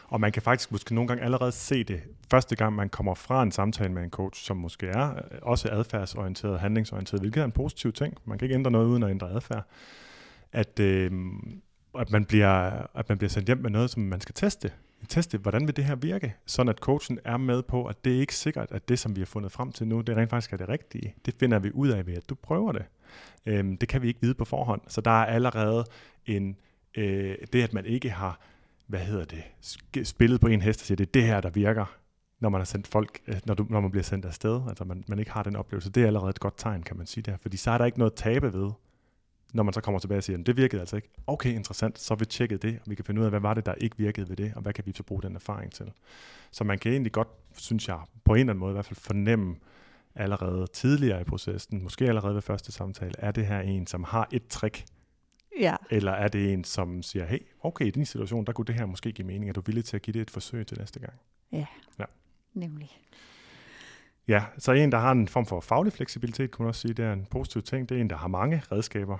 Og 0.07 0.21
man 0.21 0.31
kan 0.31 0.41
faktisk 0.41 0.71
måske 0.71 0.95
nogle 0.95 1.07
gange 1.07 1.23
allerede 1.23 1.51
se 1.51 1.83
det, 1.83 2.01
første 2.31 2.55
gang 2.55 2.75
man 2.75 2.89
kommer 2.89 3.13
fra 3.15 3.43
en 3.43 3.51
samtale 3.51 3.93
med 3.93 4.03
en 4.03 4.09
coach, 4.09 4.43
som 4.43 4.57
måske 4.57 4.87
er 4.87 5.09
øh, 5.09 5.39
også 5.41 5.69
adfærdsorienteret, 5.71 6.59
handlingsorienteret, 6.59 7.21
hvilket 7.21 7.41
er 7.41 7.45
en 7.45 7.51
positiv 7.51 7.93
ting. 7.93 8.13
Man 8.25 8.37
kan 8.37 8.45
ikke 8.45 8.55
ændre 8.55 8.71
noget 8.71 8.87
uden 8.87 9.03
at 9.03 9.09
ændre 9.09 9.29
adfærd. 9.29 9.63
At, 10.51 10.79
øh, 10.79 11.11
at, 11.99 12.11
man 12.11 12.25
bliver, 12.25 12.71
at 12.97 13.09
man 13.09 13.17
bliver 13.17 13.29
sendt 13.29 13.47
hjem 13.47 13.57
med 13.57 13.69
noget, 13.69 13.89
som 13.89 14.03
man 14.03 14.21
skal 14.21 14.35
teste 14.35 14.71
teste, 15.05 15.37
hvordan 15.37 15.67
vil 15.67 15.75
det 15.75 15.85
her 15.85 15.95
virke, 15.95 16.35
sådan 16.45 16.69
at 16.69 16.77
coachen 16.77 17.19
er 17.25 17.37
med 17.37 17.63
på, 17.63 17.85
at 17.85 18.05
det 18.05 18.15
er 18.15 18.19
ikke 18.19 18.35
sikkert, 18.35 18.71
at 18.71 18.89
det, 18.89 18.99
som 18.99 19.15
vi 19.15 19.21
har 19.21 19.25
fundet 19.25 19.51
frem 19.51 19.71
til 19.71 19.87
nu, 19.87 20.01
det 20.01 20.17
rent 20.17 20.29
faktisk 20.29 20.53
er 20.53 20.57
det 20.57 20.69
rigtige. 20.69 21.15
Det 21.25 21.35
finder 21.39 21.59
vi 21.59 21.71
ud 21.71 21.89
af 21.89 22.07
ved, 22.07 22.13
at 22.13 22.29
du 22.29 22.35
prøver 22.35 22.71
det. 22.71 22.85
Øhm, 23.45 23.77
det 23.77 23.89
kan 23.89 24.01
vi 24.01 24.07
ikke 24.07 24.21
vide 24.21 24.33
på 24.33 24.45
forhånd, 24.45 24.81
så 24.87 25.01
der 25.01 25.11
er 25.11 25.25
allerede 25.25 25.85
en, 26.25 26.57
øh, 26.97 27.35
det, 27.53 27.63
at 27.63 27.73
man 27.73 27.85
ikke 27.85 28.09
har, 28.09 28.39
hvad 28.87 28.99
hedder 28.99 29.25
det, 29.25 30.07
spillet 30.07 30.41
på 30.41 30.47
en 30.47 30.61
hest 30.61 30.81
og 30.81 30.85
siger, 30.85 30.95
det 30.95 31.07
er 31.07 31.11
det 31.11 31.23
her, 31.23 31.41
der 31.41 31.49
virker, 31.49 31.97
når 32.39 32.49
man 32.49 32.61
har 32.61 32.65
sendt 32.65 32.87
folk, 32.87 33.19
øh, 33.27 33.39
når, 33.45 33.53
du, 33.53 33.65
når 33.69 33.81
man 33.81 33.91
bliver 33.91 34.03
sendt 34.03 34.25
afsted, 34.25 34.61
altså 34.67 34.83
man, 34.83 35.03
man 35.07 35.19
ikke 35.19 35.31
har 35.31 35.43
den 35.43 35.55
oplevelse, 35.55 35.89
det 35.91 36.03
er 36.03 36.07
allerede 36.07 36.29
et 36.29 36.39
godt 36.39 36.57
tegn, 36.57 36.83
kan 36.83 36.97
man 36.97 37.05
sige 37.05 37.21
der, 37.21 37.37
fordi 37.37 37.57
så 37.57 37.71
er 37.71 37.77
der 37.77 37.85
ikke 37.85 37.99
noget 37.99 38.13
tabe 38.13 38.53
ved, 38.53 38.71
når 39.53 39.63
man 39.63 39.73
så 39.73 39.81
kommer 39.81 39.99
tilbage 39.99 40.17
og 40.17 40.23
siger, 40.23 40.37
det 40.37 40.57
virkede 40.57 40.79
altså 40.79 40.95
ikke. 40.95 41.09
Okay, 41.27 41.53
interessant, 41.53 41.99
så 41.99 42.15
vi 42.15 42.25
tjekket 42.25 42.61
det, 42.61 42.79
og 42.85 42.89
vi 42.89 42.95
kan 42.95 43.05
finde 43.05 43.21
ud 43.21 43.25
af, 43.25 43.31
hvad 43.31 43.39
var 43.39 43.53
det, 43.53 43.65
der 43.65 43.73
ikke 43.73 43.97
virkede 43.97 44.29
ved 44.29 44.35
det, 44.35 44.53
og 44.55 44.61
hvad 44.61 44.73
kan 44.73 44.85
vi 44.85 44.93
så 44.95 45.03
bruge 45.03 45.21
den 45.21 45.35
erfaring 45.35 45.71
til. 45.71 45.91
Så 46.51 46.63
man 46.63 46.79
kan 46.79 46.91
egentlig 46.91 47.11
godt, 47.11 47.27
synes 47.57 47.87
jeg, 47.87 47.99
på 48.23 48.33
en 48.33 48.39
eller 48.39 48.51
anden 48.51 48.59
måde 48.59 48.71
i 48.71 48.73
hvert 48.73 48.85
fald 48.85 48.99
fornemme 48.99 49.55
allerede 50.15 50.67
tidligere 50.67 51.21
i 51.21 51.23
processen, 51.23 51.83
måske 51.83 52.07
allerede 52.07 52.35
ved 52.35 52.41
første 52.41 52.71
samtale, 52.71 53.13
er 53.17 53.31
det 53.31 53.45
her 53.45 53.59
en, 53.59 53.87
som 53.87 54.03
har 54.03 54.27
et 54.31 54.47
trick, 54.47 54.85
Ja. 55.59 55.75
Eller 55.89 56.11
er 56.11 56.27
det 56.27 56.53
en, 56.53 56.63
som 56.63 57.03
siger, 57.03 57.25
hey, 57.25 57.39
okay, 57.63 57.85
i 57.85 57.89
din 57.89 58.05
situation, 58.05 58.45
der 58.45 58.51
kunne 58.53 58.65
det 58.65 58.75
her 58.75 58.85
måske 58.85 59.11
give 59.11 59.27
mening. 59.27 59.49
Er 59.49 59.53
du 59.53 59.61
villig 59.65 59.85
til 59.85 59.95
at 59.95 60.01
give 60.01 60.13
det 60.13 60.21
et 60.21 60.31
forsøg 60.31 60.67
til 60.67 60.77
næste 60.79 60.99
gang? 60.99 61.13
Ja, 61.51 61.65
ja. 61.99 62.05
nemlig. 62.53 63.01
Ja, 64.27 64.43
så 64.57 64.71
en, 64.71 64.91
der 64.91 64.97
har 64.97 65.11
en 65.11 65.27
form 65.27 65.45
for 65.45 65.59
faglig 65.59 65.93
fleksibilitet, 65.93 66.51
kunne 66.51 66.63
man 66.63 66.69
også 66.69 66.81
sige, 66.81 66.93
det 66.93 67.05
er 67.05 67.13
en 67.13 67.25
positiv 67.25 67.61
ting. 67.61 67.89
Det 67.89 67.97
er 67.97 68.01
en, 68.01 68.09
der 68.09 68.17
har 68.17 68.27
mange 68.27 68.63
redskaber 68.71 69.17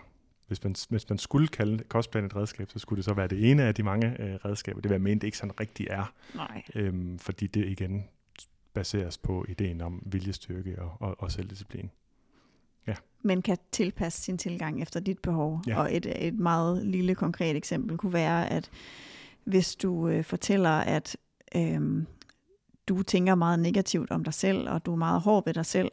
hvis 0.47 0.63
man, 0.63 0.75
hvis 0.89 1.09
man 1.09 1.17
skulle 1.17 1.47
kalde 1.47 1.83
kostplan 1.83 2.25
et 2.25 2.35
redskab, 2.35 2.69
så 2.69 2.79
skulle 2.79 2.97
det 2.97 3.05
så 3.05 3.13
være 3.13 3.27
det 3.27 3.51
ene 3.51 3.63
af 3.63 3.75
de 3.75 3.83
mange 3.83 4.21
øh, 4.21 4.35
redskaber. 4.35 4.81
Det 4.81 4.89
vil 4.89 4.95
jeg 4.95 5.01
mene, 5.01 5.19
det 5.19 5.27
ikke 5.27 5.37
sådan 5.37 5.59
rigtig 5.59 5.87
er. 5.89 6.13
Nej. 6.35 6.63
Øhm, 6.75 7.19
fordi 7.19 7.47
det 7.47 7.65
igen 7.65 8.05
baseres 8.73 9.17
på 9.17 9.45
ideen 9.49 9.81
om 9.81 10.03
viljestyrke 10.05 10.81
og, 10.81 10.91
og, 10.99 11.15
og 11.19 11.31
selvdisciplin. 11.31 11.91
Ja. 12.87 12.95
Men 13.21 13.41
kan 13.41 13.57
tilpasse 13.71 14.21
sin 14.21 14.37
tilgang 14.37 14.81
efter 14.81 14.99
dit 14.99 15.19
behov. 15.19 15.61
Ja. 15.67 15.79
Og 15.79 15.95
et, 15.95 16.27
et 16.27 16.39
meget 16.39 16.85
lille 16.85 17.15
konkret 17.15 17.55
eksempel 17.55 17.97
kunne 17.97 18.13
være, 18.13 18.49
at 18.49 18.69
hvis 19.43 19.75
du 19.75 20.07
øh, 20.07 20.23
fortæller, 20.23 20.69
at 20.69 21.17
øh, 21.55 22.03
du 22.87 23.03
tænker 23.03 23.35
meget 23.35 23.59
negativt 23.59 24.11
om 24.11 24.23
dig 24.23 24.33
selv, 24.33 24.69
og 24.69 24.85
du 24.85 24.91
er 24.91 24.95
meget 24.95 25.21
hård 25.21 25.45
ved 25.45 25.53
dig 25.53 25.65
selv, 25.65 25.91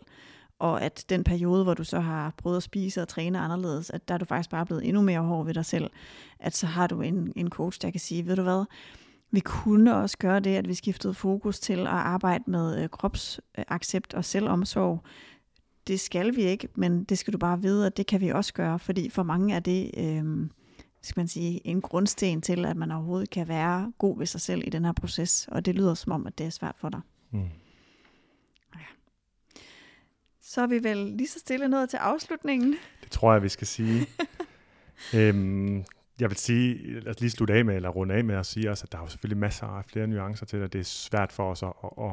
og 0.58 0.82
at 0.82 1.04
den 1.08 1.24
periode, 1.24 1.64
hvor 1.64 1.74
du 1.74 1.84
så 1.84 2.00
har 2.00 2.34
prøvet 2.36 2.56
at 2.56 2.62
spise 2.62 3.02
og 3.02 3.08
træne 3.08 3.38
anderledes, 3.38 3.90
at 3.90 4.08
der 4.08 4.14
er 4.14 4.18
du 4.18 4.24
faktisk 4.24 4.50
bare 4.50 4.66
blevet 4.66 4.88
endnu 4.88 5.02
mere 5.02 5.20
hård 5.20 5.46
ved 5.46 5.54
dig 5.54 5.64
selv, 5.64 5.90
at 6.38 6.56
så 6.56 6.66
har 6.66 6.86
du 6.86 7.00
en, 7.00 7.32
en 7.36 7.50
coach, 7.50 7.82
der 7.82 7.90
kan 7.90 8.00
sige, 8.00 8.26
ved 8.26 8.36
du 8.36 8.42
hvad, 8.42 8.64
vi 9.30 9.40
kunne 9.40 9.96
også 9.96 10.18
gøre 10.18 10.40
det, 10.40 10.56
at 10.56 10.68
vi 10.68 10.74
skiftede 10.74 11.14
fokus 11.14 11.60
til 11.60 11.80
at 11.80 11.86
arbejde 11.86 12.44
med 12.46 12.82
øh, 12.82 12.88
kropsaccept 12.88 14.14
og 14.14 14.24
selvomsorg. 14.24 15.04
Det 15.86 16.00
skal 16.00 16.36
vi 16.36 16.42
ikke, 16.42 16.68
men 16.74 17.04
det 17.04 17.18
skal 17.18 17.32
du 17.32 17.38
bare 17.38 17.62
vide, 17.62 17.86
at 17.86 17.96
det 17.96 18.06
kan 18.06 18.20
vi 18.20 18.28
også 18.28 18.54
gøre, 18.54 18.78
fordi 18.78 19.10
for 19.10 19.22
mange 19.22 19.54
er 19.54 19.60
det 19.60 19.90
øh, 19.96 20.48
skal 21.02 21.20
man 21.20 21.28
sige, 21.28 21.66
en 21.66 21.80
grundsten 21.80 22.40
til, 22.42 22.64
at 22.64 22.76
man 22.76 22.90
overhovedet 22.90 23.30
kan 23.30 23.48
være 23.48 23.92
god 23.98 24.18
ved 24.18 24.26
sig 24.26 24.40
selv 24.40 24.62
i 24.66 24.70
den 24.70 24.84
her 24.84 24.92
proces, 24.92 25.48
og 25.52 25.64
det 25.64 25.74
lyder 25.74 25.94
som 25.94 26.12
om, 26.12 26.26
at 26.26 26.38
det 26.38 26.46
er 26.46 26.50
svært 26.50 26.76
for 26.78 26.88
dig. 26.88 27.00
Mm 27.30 27.48
så 30.54 30.60
er 30.60 30.66
vi 30.66 30.84
vel 30.84 30.96
lige 30.96 31.28
så 31.28 31.38
stille 31.38 31.68
nået 31.68 31.90
til 31.90 31.96
afslutningen. 31.96 32.76
Det 33.02 33.10
tror 33.10 33.32
jeg, 33.32 33.42
vi 33.42 33.48
skal 33.48 33.66
sige. 33.66 34.06
øhm, 35.16 35.84
jeg 36.20 36.30
vil 36.30 36.36
sige, 36.36 37.00
lad 37.00 37.14
os 37.14 37.20
lige 37.20 37.30
slutte 37.30 37.54
af 37.54 37.64
med, 37.64 37.76
eller 37.76 37.88
runde 37.88 38.14
af 38.14 38.24
med 38.24 38.34
at 38.34 38.46
sige 38.46 38.70
også, 38.70 38.84
at 38.84 38.92
der 38.92 38.98
er 38.98 39.02
jo 39.02 39.08
selvfølgelig 39.08 39.38
masser 39.38 39.66
af 39.66 39.84
flere 39.84 40.06
nuancer 40.06 40.46
til 40.46 40.60
det, 40.60 40.72
det 40.72 40.78
er 40.78 40.84
svært 40.84 41.32
for 41.32 41.50
os 41.50 41.62
at, 41.62 41.72
at, 41.98 42.12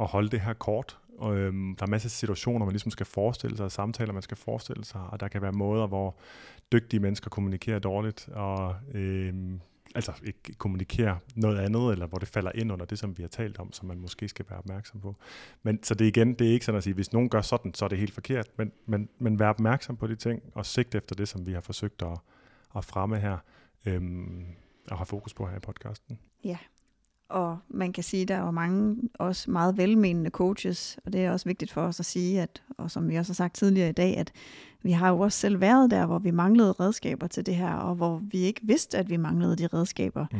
at 0.00 0.06
holde 0.06 0.28
det 0.28 0.40
her 0.40 0.52
kort. 0.52 0.98
Og, 1.18 1.36
øhm, 1.36 1.76
der 1.76 1.86
er 1.86 1.90
masser 1.90 2.06
af 2.06 2.10
situationer, 2.10 2.66
man 2.66 2.72
ligesom 2.72 2.90
skal 2.90 3.06
forestille 3.06 3.56
sig, 3.56 3.64
og 3.64 3.72
samtaler, 3.72 4.12
man 4.12 4.22
skal 4.22 4.36
forestille 4.36 4.84
sig, 4.84 5.00
og 5.00 5.20
der 5.20 5.28
kan 5.28 5.42
være 5.42 5.52
måder, 5.52 5.86
hvor 5.86 6.16
dygtige 6.72 7.00
mennesker 7.00 7.30
kommunikerer 7.30 7.78
dårligt, 7.78 8.28
og 8.28 8.76
øhm, 8.94 9.60
altså 9.94 10.12
ikke 10.22 10.54
kommunikere 10.58 11.18
noget 11.36 11.58
andet, 11.58 11.92
eller 11.92 12.06
hvor 12.06 12.18
det 12.18 12.28
falder 12.28 12.52
ind 12.54 12.72
under 12.72 12.86
det, 12.86 12.98
som 12.98 13.18
vi 13.18 13.22
har 13.22 13.28
talt 13.28 13.58
om, 13.58 13.72
som 13.72 13.88
man 13.88 14.00
måske 14.00 14.28
skal 14.28 14.44
være 14.48 14.58
opmærksom 14.58 15.00
på. 15.00 15.16
Men 15.62 15.82
så 15.82 15.94
det 15.94 16.04
igen, 16.04 16.34
det 16.34 16.48
er 16.48 16.52
ikke 16.52 16.64
sådan 16.64 16.76
at 16.76 16.84
sige, 16.84 16.94
hvis 16.94 17.12
nogen 17.12 17.28
gør 17.28 17.40
sådan, 17.40 17.74
så 17.74 17.84
er 17.84 17.88
det 17.88 17.98
helt 17.98 18.14
forkert, 18.14 18.50
men, 18.56 18.72
men, 18.86 19.08
men 19.18 19.38
vær 19.38 19.48
opmærksom 19.48 19.96
på 19.96 20.06
de 20.06 20.16
ting, 20.16 20.42
og 20.54 20.66
sigt 20.66 20.94
efter 20.94 21.14
det, 21.14 21.28
som 21.28 21.46
vi 21.46 21.52
har 21.52 21.60
forsøgt 21.60 22.02
at, 22.02 22.18
at 22.76 22.84
fremme 22.84 23.18
her, 23.18 23.38
øhm, 23.86 24.46
og 24.90 24.98
have 24.98 25.06
fokus 25.06 25.34
på 25.34 25.46
her 25.46 25.56
i 25.56 25.60
podcasten. 25.60 26.18
Ja, 26.44 26.58
og 27.28 27.58
man 27.68 27.92
kan 27.92 28.04
sige, 28.04 28.22
at 28.22 28.28
der 28.28 28.34
er 28.34 28.44
jo 28.44 28.50
mange 28.50 28.96
også 29.18 29.50
meget 29.50 29.76
velmenende 29.76 30.30
coaches, 30.30 30.98
og 31.04 31.12
det 31.12 31.24
er 31.24 31.30
også 31.30 31.48
vigtigt 31.48 31.72
for 31.72 31.80
os 31.80 32.00
at 32.00 32.06
sige, 32.06 32.42
at, 32.42 32.62
og 32.78 32.90
som 32.90 33.08
vi 33.08 33.16
også 33.16 33.32
har 33.32 33.34
sagt 33.34 33.54
tidligere 33.54 33.88
i 33.88 33.92
dag, 33.92 34.16
at 34.16 34.32
vi 34.82 34.90
har 34.90 35.08
jo 35.08 35.18
også 35.18 35.38
selv 35.38 35.60
været 35.60 35.90
der, 35.90 36.06
hvor 36.06 36.18
vi 36.18 36.30
manglede 36.30 36.72
redskaber 36.72 37.26
til 37.26 37.46
det 37.46 37.56
her, 37.56 37.72
og 37.72 37.94
hvor 37.94 38.22
vi 38.30 38.38
ikke 38.38 38.60
vidste, 38.64 38.98
at 38.98 39.10
vi 39.10 39.16
manglede 39.16 39.56
de 39.56 39.66
redskaber. 39.66 40.26
Mm. 40.32 40.38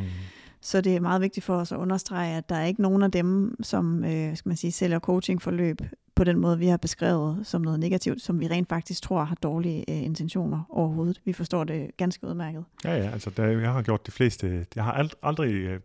Så 0.61 0.81
det 0.81 0.95
er 0.95 0.99
meget 0.99 1.21
vigtigt 1.21 1.45
for 1.45 1.55
os 1.55 1.71
at 1.71 1.77
understrege, 1.77 2.37
at 2.37 2.49
der 2.49 2.55
er 2.55 2.65
ikke 2.65 2.81
nogen 2.81 3.03
af 3.03 3.11
dem, 3.11 3.55
som 3.63 4.03
øh, 4.03 4.37
skal 4.37 4.49
man 4.49 4.57
sige, 4.57 4.71
sælger 4.71 4.99
coachingforløb 4.99 5.81
på 6.15 6.23
den 6.23 6.39
måde, 6.39 6.59
vi 6.59 6.67
har 6.67 6.77
beskrevet 6.77 7.47
som 7.47 7.61
noget 7.61 7.79
negativt, 7.79 8.21
som 8.21 8.39
vi 8.39 8.47
rent 8.47 8.69
faktisk 8.69 9.01
tror 9.01 9.23
har 9.23 9.35
dårlige 9.35 9.79
øh, 9.89 10.03
intentioner 10.03 10.63
overhovedet. 10.69 11.21
Vi 11.25 11.33
forstår 11.33 11.63
det 11.63 11.97
ganske 11.97 12.27
udmærket. 12.27 12.63
Ja, 12.85 12.95
ja, 12.95 13.09
altså 13.09 13.29
der, 13.29 13.45
jeg 13.45 13.73
har 13.73 13.81
gjort 13.81 14.05
de 14.05 14.11
fleste, 14.11 14.65
jeg 14.75 14.83
har 14.83 15.03
ald- 15.03 15.19
aldrig 15.23 15.53
øh, 15.53 15.79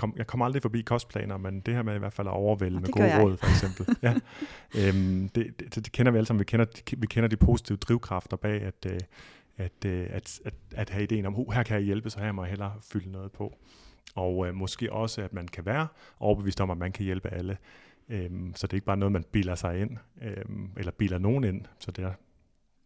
kom, 0.00 0.14
jeg 0.16 0.26
kommer 0.26 0.46
aldrig 0.46 0.62
forbi 0.62 0.80
kostplaner, 0.82 1.36
men 1.36 1.60
det 1.60 1.74
her 1.74 1.82
med 1.82 1.94
i 1.94 1.98
hvert 1.98 2.12
fald 2.12 2.28
at 2.28 2.32
overvælde 2.32 2.80
med 2.80 2.88
gode 2.88 3.04
jeg. 3.04 3.22
råd, 3.22 3.36
for 3.36 3.46
eksempel. 3.46 3.96
ja. 4.06 4.14
øhm, 4.78 5.28
det, 5.28 5.60
det, 5.60 5.74
det, 5.74 5.92
kender 5.92 6.12
vi 6.12 6.18
alle 6.18 6.26
sammen. 6.26 6.38
Vi 6.38 6.44
kender, 6.44 6.66
vi 6.96 7.06
kender 7.06 7.28
de 7.28 7.36
positive 7.36 7.78
drivkræfter 7.78 8.36
bag, 8.36 8.62
at, 8.62 8.86
øh, 8.86 9.00
at, 9.56 9.84
øh, 9.86 10.06
at, 10.10 10.40
at, 10.44 10.54
at 10.74 10.90
have 10.90 11.02
ideen 11.02 11.26
om, 11.26 11.38
uh, 11.38 11.52
her 11.52 11.62
kan 11.62 11.76
jeg 11.76 11.84
hjælpe, 11.84 12.10
så 12.10 12.20
her 12.20 12.32
må 12.32 12.42
jeg 12.42 12.50
hellere 12.50 12.72
fylde 12.92 13.12
noget 13.12 13.32
på. 13.32 13.56
Og 14.14 14.46
øh, 14.46 14.54
måske 14.54 14.92
også, 14.92 15.22
at 15.22 15.32
man 15.32 15.48
kan 15.48 15.66
være 15.66 15.86
overbevist 16.20 16.60
om, 16.60 16.70
at 16.70 16.78
man 16.78 16.92
kan 16.92 17.04
hjælpe 17.04 17.28
alle. 17.28 17.56
Øhm, 18.08 18.52
så 18.56 18.66
det 18.66 18.72
er 18.72 18.76
ikke 18.76 18.86
bare 18.86 18.96
noget, 18.96 19.12
man 19.12 19.24
biler 19.32 19.54
sig 19.54 19.80
ind, 19.80 19.96
øhm, 20.22 20.70
eller 20.76 20.92
biler 20.92 21.18
nogen 21.18 21.44
ind. 21.44 21.64
Så 21.78 21.90
det 21.90 22.04
er 22.04 22.12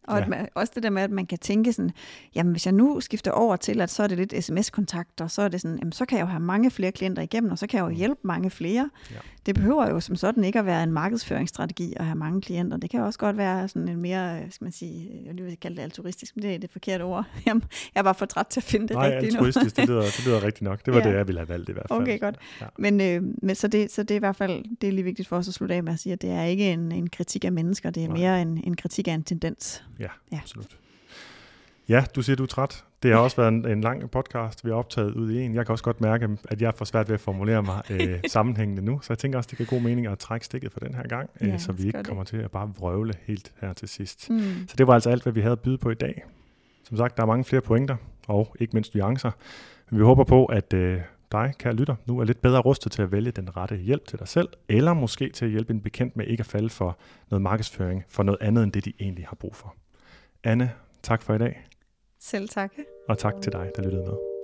og 0.07 0.19
ja. 0.19 0.27
man, 0.27 0.47
også 0.55 0.71
det 0.75 0.83
der 0.83 0.89
med, 0.89 1.01
at 1.01 1.11
man 1.11 1.25
kan 1.25 1.37
tænke 1.37 1.73
sådan, 1.73 1.91
jamen 2.35 2.51
hvis 2.51 2.65
jeg 2.65 2.73
nu 2.73 2.99
skifter 2.99 3.31
over 3.31 3.55
til, 3.55 3.81
at 3.81 3.89
så 3.89 4.03
er 4.03 4.07
det 4.07 4.17
lidt 4.17 4.43
sms-kontakt, 4.43 5.21
og 5.21 5.31
så 5.31 5.41
er 5.41 5.47
det 5.47 5.61
sådan, 5.61 5.77
jamen 5.77 5.91
så 5.91 6.05
kan 6.05 6.17
jeg 6.17 6.23
jo 6.23 6.29
have 6.29 6.39
mange 6.39 6.71
flere 6.71 6.91
klienter 6.91 7.21
igennem, 7.21 7.51
og 7.51 7.57
så 7.57 7.67
kan 7.67 7.77
jeg 7.77 7.83
jo 7.83 7.89
mm. 7.89 7.95
hjælpe 7.95 8.19
mange 8.23 8.49
flere. 8.49 8.89
Ja. 9.11 9.15
Det 9.45 9.55
behøver 9.55 9.89
jo 9.89 9.99
som 9.99 10.15
sådan 10.15 10.43
ikke 10.43 10.59
at 10.59 10.65
være 10.65 10.83
en 10.83 10.91
markedsføringsstrategi 10.91 11.93
at 11.95 12.05
have 12.05 12.15
mange 12.15 12.41
klienter. 12.41 12.77
Det 12.77 12.89
kan 12.89 13.01
også 13.01 13.19
godt 13.19 13.37
være 13.37 13.67
sådan 13.67 13.87
en 13.87 14.01
mere, 14.01 14.51
skal 14.51 14.65
man 14.65 14.71
sige, 14.71 15.11
jeg 15.25 15.45
vil 15.45 15.57
kalde 15.61 15.75
det 15.75 15.83
altruistisk, 15.83 16.35
men 16.35 16.43
det 16.43 16.55
er 16.55 16.59
det 16.59 16.71
forkerte 16.71 17.01
ord. 17.01 17.25
Jamen, 17.47 17.63
jeg 17.95 18.03
bare 18.03 18.15
for 18.15 18.25
træt 18.25 18.45
til 18.45 18.59
at 18.59 18.63
finde 18.63 18.87
det 18.87 18.95
Nej, 18.95 19.09
rigtige 19.09 19.31
nu. 19.31 19.45
altruistisk, 19.45 19.77
det 19.77 19.87
lyder, 19.87 20.01
det 20.01 20.25
lyder 20.25 20.43
rigtigt 20.43 20.61
nok. 20.61 20.85
Det 20.85 20.93
var 20.93 20.99
ja. 21.05 21.09
det, 21.09 21.15
jeg 21.15 21.27
ville 21.27 21.39
have 21.39 21.49
valgt 21.49 21.69
i 21.69 21.71
hvert 21.71 21.85
fald. 21.89 22.01
Okay, 22.01 22.19
godt. 22.19 22.35
Ja. 22.61 22.65
Men, 22.77 23.01
øh, 23.01 23.23
men 23.41 23.55
så, 23.55 23.67
det, 23.67 23.91
så 23.91 24.03
det 24.03 24.11
er 24.11 24.15
i 24.15 24.19
hvert 24.19 24.35
fald, 24.35 24.63
det 24.81 24.87
er 24.87 24.91
lige 24.91 25.03
vigtigt 25.03 25.27
for 25.27 25.37
os 25.37 25.47
at 25.47 25.53
slutte 25.53 25.75
af 25.75 25.83
med 25.83 25.93
at 25.93 25.99
sige, 25.99 26.13
at 26.13 26.21
det 26.21 26.29
er 26.29 26.43
ikke 26.43 26.73
en, 26.73 26.91
en 26.91 27.09
kritik 27.09 27.45
af 27.45 27.51
mennesker, 27.51 27.89
det 27.89 28.03
er 28.03 28.07
Nej. 28.07 28.17
mere 28.17 28.41
en, 28.41 28.61
en 28.63 28.75
kritik 28.75 29.07
af 29.07 29.13
en 29.13 29.23
tendens. 29.23 29.83
Ja, 29.99 30.07
ja, 30.31 30.37
absolut. 30.37 30.77
Ja, 31.89 32.05
du 32.15 32.21
siger, 32.21 32.35
du 32.35 32.43
er 32.43 32.47
træt. 32.47 32.83
Det 33.03 33.13
har 33.13 33.19
også 33.19 33.37
været 33.37 33.47
en, 33.47 33.67
en 33.67 33.81
lang 33.81 34.11
podcast, 34.11 34.65
vi 34.65 34.69
har 34.69 34.77
optaget 34.77 35.13
ud 35.13 35.31
i 35.31 35.41
en. 35.41 35.55
Jeg 35.55 35.65
kan 35.65 35.71
også 35.71 35.83
godt 35.83 36.01
mærke, 36.01 36.29
at 36.49 36.61
jeg 36.61 36.73
får 36.75 36.85
svært 36.85 37.09
ved 37.09 37.13
at 37.13 37.19
formulere 37.19 37.63
mig 37.63 37.81
øh, 37.89 38.19
sammenhængende 38.27 38.81
nu, 38.81 38.99
så 39.01 39.13
jeg 39.13 39.17
tænker 39.17 39.37
også, 39.37 39.47
det 39.47 39.57
kan 39.57 39.65
god 39.65 39.81
mening 39.81 40.07
at 40.07 40.19
trække 40.19 40.45
stikket 40.45 40.71
for 40.71 40.79
den 40.79 40.95
her 40.95 41.03
gang, 41.03 41.29
øh, 41.41 41.47
ja, 41.47 41.57
så 41.57 41.71
vi 41.71 41.83
ikke 41.83 42.03
kommer 42.03 42.23
til 42.23 42.37
at 42.37 42.51
bare 42.51 42.73
vrøvle 42.77 43.13
helt 43.23 43.51
her 43.61 43.73
til 43.73 43.87
sidst. 43.87 44.29
Mm. 44.29 44.39
Så 44.67 44.75
det 44.77 44.87
var 44.87 44.93
altså 44.93 45.09
alt, 45.09 45.23
hvad 45.23 45.33
vi 45.33 45.41
havde 45.41 45.51
at 45.51 45.59
byde 45.59 45.77
på 45.77 45.89
i 45.89 45.95
dag. 45.95 46.23
Som 46.83 46.97
sagt, 46.97 47.17
der 47.17 47.23
er 47.23 47.27
mange 47.27 47.43
flere 47.43 47.61
pointer, 47.61 47.95
og 48.27 48.55
ikke 48.59 48.73
mindst 48.73 48.95
nuancer. 48.95 49.31
Men 49.89 49.99
vi 49.99 50.03
håber 50.03 50.23
på, 50.23 50.45
at 50.45 50.73
øh, 50.73 51.01
dig, 51.31 51.53
kære 51.57 51.73
lytter, 51.73 51.95
nu 52.05 52.19
er 52.19 52.23
lidt 52.23 52.41
bedre 52.41 52.59
rustet 52.59 52.91
til 52.91 53.01
at 53.01 53.11
vælge 53.11 53.31
den 53.31 53.57
rette 53.57 53.75
hjælp 53.75 54.07
til 54.07 54.19
dig 54.19 54.27
selv, 54.27 54.49
eller 54.69 54.93
måske 54.93 55.29
til 55.29 55.45
at 55.45 55.51
hjælpe 55.51 55.73
en 55.73 55.81
bekendt 55.81 56.17
med 56.17 56.25
ikke 56.25 56.41
at 56.41 56.47
falde 56.47 56.69
for 56.69 56.97
noget 57.29 57.41
markedsføring, 57.41 58.03
for 58.09 58.23
noget 58.23 58.37
andet 58.41 58.63
end 58.63 58.71
det, 58.71 58.85
de 58.85 58.93
egentlig 58.99 59.25
har 59.27 59.35
brug 59.35 59.55
for. 59.55 59.75
Anne, 60.45 60.71
tak 61.03 61.21
for 61.21 61.33
i 61.33 61.37
dag. 61.37 61.67
Selv 62.19 62.49
tak. 62.49 62.71
Og 63.09 63.17
tak 63.17 63.33
til 63.41 63.51
dig, 63.51 63.71
der 63.75 63.83
lyttede 63.83 64.03
med. 64.03 64.34